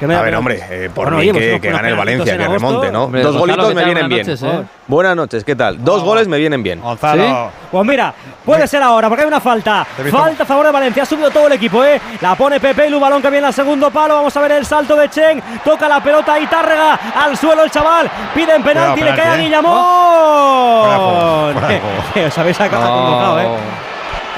No 0.00 0.16
A 0.18 0.22
ver, 0.22 0.34
hombre, 0.36 0.60
eh, 0.70 0.90
por 0.94 1.04
Bueno, 1.06 1.16
mí 1.18 1.22
oye, 1.22 1.32
pues 1.32 1.44
que, 1.44 1.50
buenos 1.58 1.72
gane 1.76 1.88
el 1.88 1.96
Valencia, 1.96 2.32
en 2.34 2.38
que 2.40 2.48
remonte, 2.48 2.92
¿no? 2.92 3.04
Hombre, 3.04 3.22
Dos 3.22 3.36
Gonzalo, 3.36 3.52
golitos 3.62 3.68
¿qué 3.68 3.74
me 3.74 3.84
vienen 3.84 4.08
bien. 4.08 4.26
Buenas 4.26 4.42
noches, 4.42 4.60
¿eh? 4.60 4.68
Buenas 4.86 5.16
noches, 5.16 5.44
¿qué 5.44 5.56
tal? 5.56 5.84
Dos 5.84 6.02
goles 6.04 6.28
me 6.28 6.38
vienen 6.38 6.62
bien. 6.62 6.80
Gonzalo. 6.80 7.50
Pues 7.70 7.86
mira, 7.86 8.14
puede 8.44 8.66
ser 8.68 8.82
ahora, 8.82 9.08
porque 9.08 9.22
hay 9.22 9.28
una 9.28 9.40
falta. 9.40 9.84
Falta 10.10 10.44
a 10.44 10.46
favor 10.46 10.66
de 10.66 10.72
Valencia. 10.72 11.02
Ha 11.02 11.06
subido 11.06 11.30
todo 11.30 11.48
el 11.48 11.54
equipo, 11.54 11.84
¿eh? 11.84 12.00
La 12.20 12.34
pone 12.36 12.60
Pepe, 12.60 12.88
Lu, 12.88 13.00
balón 13.00 13.20
que 13.20 13.30
viene 13.30 13.46
al 13.48 13.54
segundo 13.54 13.90
palo. 13.90 14.14
Vamos 14.14 14.36
a 14.36 14.40
ver 14.40 14.52
el 14.52 14.64
salto 14.64 14.94
de 14.96 15.08
Chen. 15.10 15.42
Toca 15.64 15.88
la 15.88 16.00
pelota 16.02 16.38
y 16.38 16.46
Tárrega 16.46 16.94
al 17.16 17.36
suelo 17.36 17.64
el 17.64 17.70
chaval. 17.70 18.08
Piden 18.34 18.62
penalti, 18.62 19.00
Cuidado, 19.00 19.16
le 19.16 19.22
cae 19.22 19.28
a 19.28 19.36
penalti, 19.36 19.40
¿eh? 19.42 19.44
Guillamón. 19.46 20.82
Fuera 20.82 20.94
de 20.94 20.98
juego, 21.00 21.52
fuera 21.52 21.68
de 21.68 21.80
juego. 22.12 22.28
Os 22.28 22.38
habéis 22.38 22.56
sacado 22.56 22.84
acongojado, 22.84 23.40
¿eh? 23.40 23.48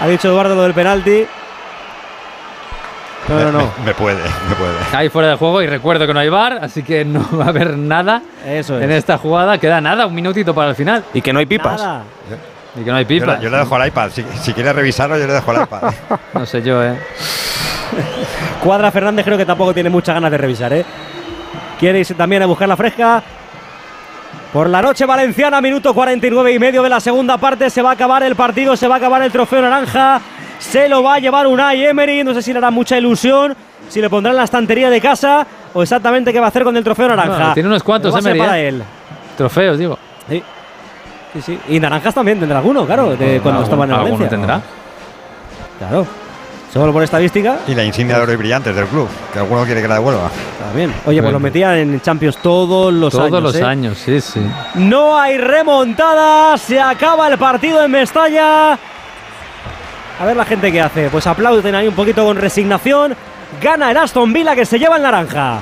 Ha 0.03 0.07
dicho 0.09 0.29
Eduardo 0.29 0.55
lo 0.55 0.63
del 0.63 0.75
penalti. 0.75 1.27
No, 3.31 3.39
no, 3.45 3.53
no. 3.53 3.59
Me, 3.79 3.87
me 3.87 3.95
puede, 3.95 4.17
me 4.49 4.55
puede. 4.57 4.73
Ahí 4.93 5.09
fuera 5.09 5.29
de 5.29 5.37
juego 5.37 5.63
y 5.63 5.67
recuerdo 5.67 6.07
que 6.07 6.13
no 6.13 6.21
hay 6.21 6.29
bar, 6.29 6.59
así 6.63 6.83
que 6.83 7.05
no 7.05 7.25
va 7.39 7.47
a 7.47 7.49
haber 7.49 7.77
nada 7.79 8.23
Eso 8.47 8.77
es. 8.79 8.85
en 8.85 8.91
esta 8.91 9.17
jugada. 9.19 9.57
Queda 9.59 9.81
nada, 9.81 10.07
un 10.07 10.15
minutito 10.15 10.55
para 10.55 10.71
el 10.71 10.77
final. 10.77 11.05
Y 11.15 11.23
que 11.23 11.33
no 11.33 11.39
hay 11.39 11.47
pipas. 11.47 11.81
Nada. 11.81 12.03
Y 12.79 12.85
que 12.85 12.91
no 12.91 12.97
hay 12.97 13.05
Yo, 13.05 13.09
pipa. 13.09 13.37
le- 13.37 13.43
yo 13.43 13.51
le 13.51 13.57
dejo 13.59 13.77
el 13.77 13.87
iPad. 13.89 14.11
Si, 14.11 14.25
si 14.41 14.53
quiere 14.53 14.73
revisarlo, 14.73 15.17
yo 15.19 15.27
le 15.27 15.33
dejo 15.33 15.53
el 15.53 15.63
iPad. 15.63 15.93
No 16.35 16.45
sé 16.47 16.63
yo, 16.63 16.83
¿eh? 16.83 16.99
Cuadra 18.63 18.91
Fernández 18.91 19.25
creo 19.25 19.39
que 19.39 19.47
tampoco 19.47 19.73
tiene 19.75 19.91
muchas 19.91 20.15
ganas 20.15 20.31
de 20.31 20.39
revisar, 20.39 20.73
¿eh? 20.73 20.85
Quiere 21.79 21.99
irse 22.01 22.15
también 22.15 22.43
a 22.43 22.47
buscar 22.47 22.69
la 22.69 22.77
fresca. 22.77 23.23
Por 24.53 24.69
la 24.69 24.83
noche 24.83 25.07
valenciana, 25.07 25.61
minuto 25.61 25.95
49 25.95 26.53
y 26.53 26.59
medio 26.59 26.83
de 26.83 26.89
la 26.89 27.01
segunda 27.01 27.39
parte, 27.39 27.71
se 27.71 27.83
va 27.83 27.91
a 27.91 27.93
acabar 27.95 28.23
el 28.23 28.35
partido, 28.37 28.77
se 28.77 28.87
va 28.89 28.97
a 28.97 28.99
acabar 28.99 29.23
el 29.23 29.31
trofeo 29.33 29.63
naranja. 29.63 30.21
Se 30.61 30.89
lo 30.89 31.03
va 31.03 31.15
a 31.15 31.19
llevar 31.19 31.47
Unai 31.49 31.85
Emery, 31.87 32.23
no 32.23 32.33
sé 32.35 32.43
si 32.43 32.53
le 32.53 32.59
hará 32.59 32.71
mucha 32.71 32.97
ilusión, 32.97 33.57
si 33.89 34.01
le 34.01 34.09
pondrá 34.09 34.31
en 34.31 34.37
la 34.37 34.45
estantería 34.45 34.89
de 34.91 35.01
casa 35.01 35.45
o 35.75 35.83
exactamente 35.83 36.33
qué 36.33 36.39
va 36.39 36.47
a 36.47 36.49
hacer 36.51 36.63
con 36.63 36.77
el 36.77 36.85
trofeo 36.85 37.09
naranja. 37.09 37.55
Tiene 37.55 37.69
unos 37.69 37.83
cuantos, 37.83 38.13
Pero 38.13 38.15
va 38.15 38.19
a 38.19 38.23
ser 38.23 38.33
Emery, 38.37 38.47
para 38.47 38.59
¿eh? 38.61 38.69
él. 38.69 38.83
Trofeos, 39.37 39.79
digo. 39.79 39.99
Sí. 40.29 40.43
Sí, 41.33 41.43
sí. 41.43 41.59
Y 41.69 41.81
naranjas 41.81 42.15
también 42.15 42.39
tendrá 42.39 42.59
alguno, 42.59 42.85
claro, 42.87 43.17
de 43.17 43.41
cuando 43.41 43.61
Algún- 43.61 43.63
estaba 43.65 43.85
en 43.85 43.91
el 43.91 43.97
alguno 43.97 44.15
Valencia. 44.15 44.29
tendrá. 44.39 44.61
Claro. 45.79 46.07
Solo 46.73 46.93
por 46.93 47.03
estadística. 47.03 47.57
Y 47.67 47.75
la 47.75 47.83
insignia 47.83 48.17
de 48.17 48.23
oro 48.23 48.33
y 48.33 48.37
brillantes 48.37 48.77
del 48.77 48.87
club, 48.87 49.09
que 49.33 49.41
alguno 49.41 49.65
quiere 49.65 49.83
que 49.83 49.89
la 49.89 49.95
devuelva. 49.95 50.31
También. 50.65 50.93
Oye, 51.07 51.21
pues 51.21 51.33
lo 51.33 51.41
metían 51.41 51.75
en 51.77 52.01
Champions 52.01 52.37
todos 52.37 52.93
los 52.93 53.11
Todos 53.13 53.27
años. 53.27 53.43
los 53.43 53.57
¿eh? 53.57 53.63
años, 53.65 53.99
sí, 53.99 54.21
sí. 54.21 54.41
No 54.75 55.19
hay 55.19 55.37
remontada, 55.39 56.57
se 56.59 56.81
acaba 56.81 57.27
el 57.29 57.39
partido 57.39 57.83
en 57.83 57.91
Mestalla. 57.91 58.79
A 60.21 60.27
ver 60.27 60.37
la 60.37 60.45
gente 60.45 60.71
qué 60.71 60.83
hace. 60.83 61.09
Pues 61.09 61.27
aplauden 61.27 61.75
ahí 61.75 61.89
un 61.89 61.95
poquito 61.95 62.25
con 62.27 62.37
resignación. 62.37 63.17
Gana 63.63 63.91
el 63.91 63.97
Aston 63.97 64.33
Villa 64.33 64.55
que 64.55 64.67
se 64.67 64.79
lleva 64.79 64.97
el 64.97 65.03
naranja. 65.03 65.61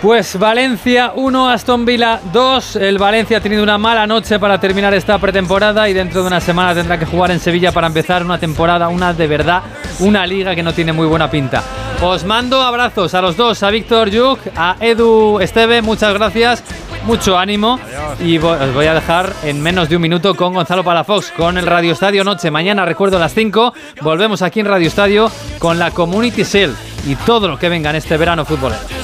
Pues 0.00 0.36
Valencia 0.38 1.12
1, 1.14 1.50
Aston 1.50 1.84
Villa 1.84 2.18
2. 2.32 2.76
El 2.76 2.96
Valencia 2.96 3.36
ha 3.36 3.40
tenido 3.40 3.62
una 3.62 3.76
mala 3.76 4.06
noche 4.06 4.38
para 4.38 4.58
terminar 4.58 4.94
esta 4.94 5.18
pretemporada 5.18 5.88
y 5.90 5.92
dentro 5.92 6.22
de 6.22 6.26
una 6.26 6.40
semana 6.40 6.74
tendrá 6.74 6.98
que 6.98 7.04
jugar 7.04 7.30
en 7.32 7.38
Sevilla 7.38 7.70
para 7.70 7.86
empezar 7.86 8.24
una 8.24 8.38
temporada, 8.38 8.88
una 8.88 9.12
de 9.12 9.26
verdad, 9.26 9.62
una 10.00 10.26
liga 10.26 10.54
que 10.54 10.62
no 10.62 10.72
tiene 10.72 10.92
muy 10.92 11.06
buena 11.06 11.30
pinta. 11.30 11.62
Os 12.00 12.24
mando 12.24 12.62
abrazos 12.62 13.14
a 13.14 13.20
los 13.20 13.36
dos, 13.36 13.62
a 13.62 13.70
Víctor 13.70 14.10
Yuk, 14.10 14.40
a 14.56 14.74
Edu 14.80 15.38
Esteve, 15.38 15.82
muchas 15.82 16.14
gracias, 16.14 16.64
mucho 17.04 17.38
ánimo 17.38 17.78
y 18.20 18.38
os 18.38 18.74
voy 18.74 18.86
a 18.86 18.94
dejar 18.94 19.32
en 19.44 19.62
menos 19.62 19.88
de 19.88 19.96
un 19.96 20.02
minuto 20.02 20.34
con 20.34 20.54
Gonzalo 20.54 20.84
Palafox, 20.84 21.32
con 21.32 21.58
el 21.58 21.66
Radio 21.66 21.92
Estadio 21.92 22.24
Noche. 22.24 22.50
Mañana, 22.50 22.84
recuerdo, 22.84 23.16
a 23.16 23.20
las 23.20 23.34
5, 23.34 23.74
volvemos 24.00 24.42
aquí 24.42 24.60
en 24.60 24.66
Radio 24.66 24.88
Estadio 24.88 25.30
con 25.58 25.78
la 25.78 25.90
Community 25.90 26.44
Shield 26.44 26.76
y 27.06 27.16
todo 27.16 27.48
lo 27.48 27.58
que 27.58 27.68
venga 27.68 27.90
en 27.90 27.96
este 27.96 28.16
verano 28.16 28.44
futbolero. 28.44 29.01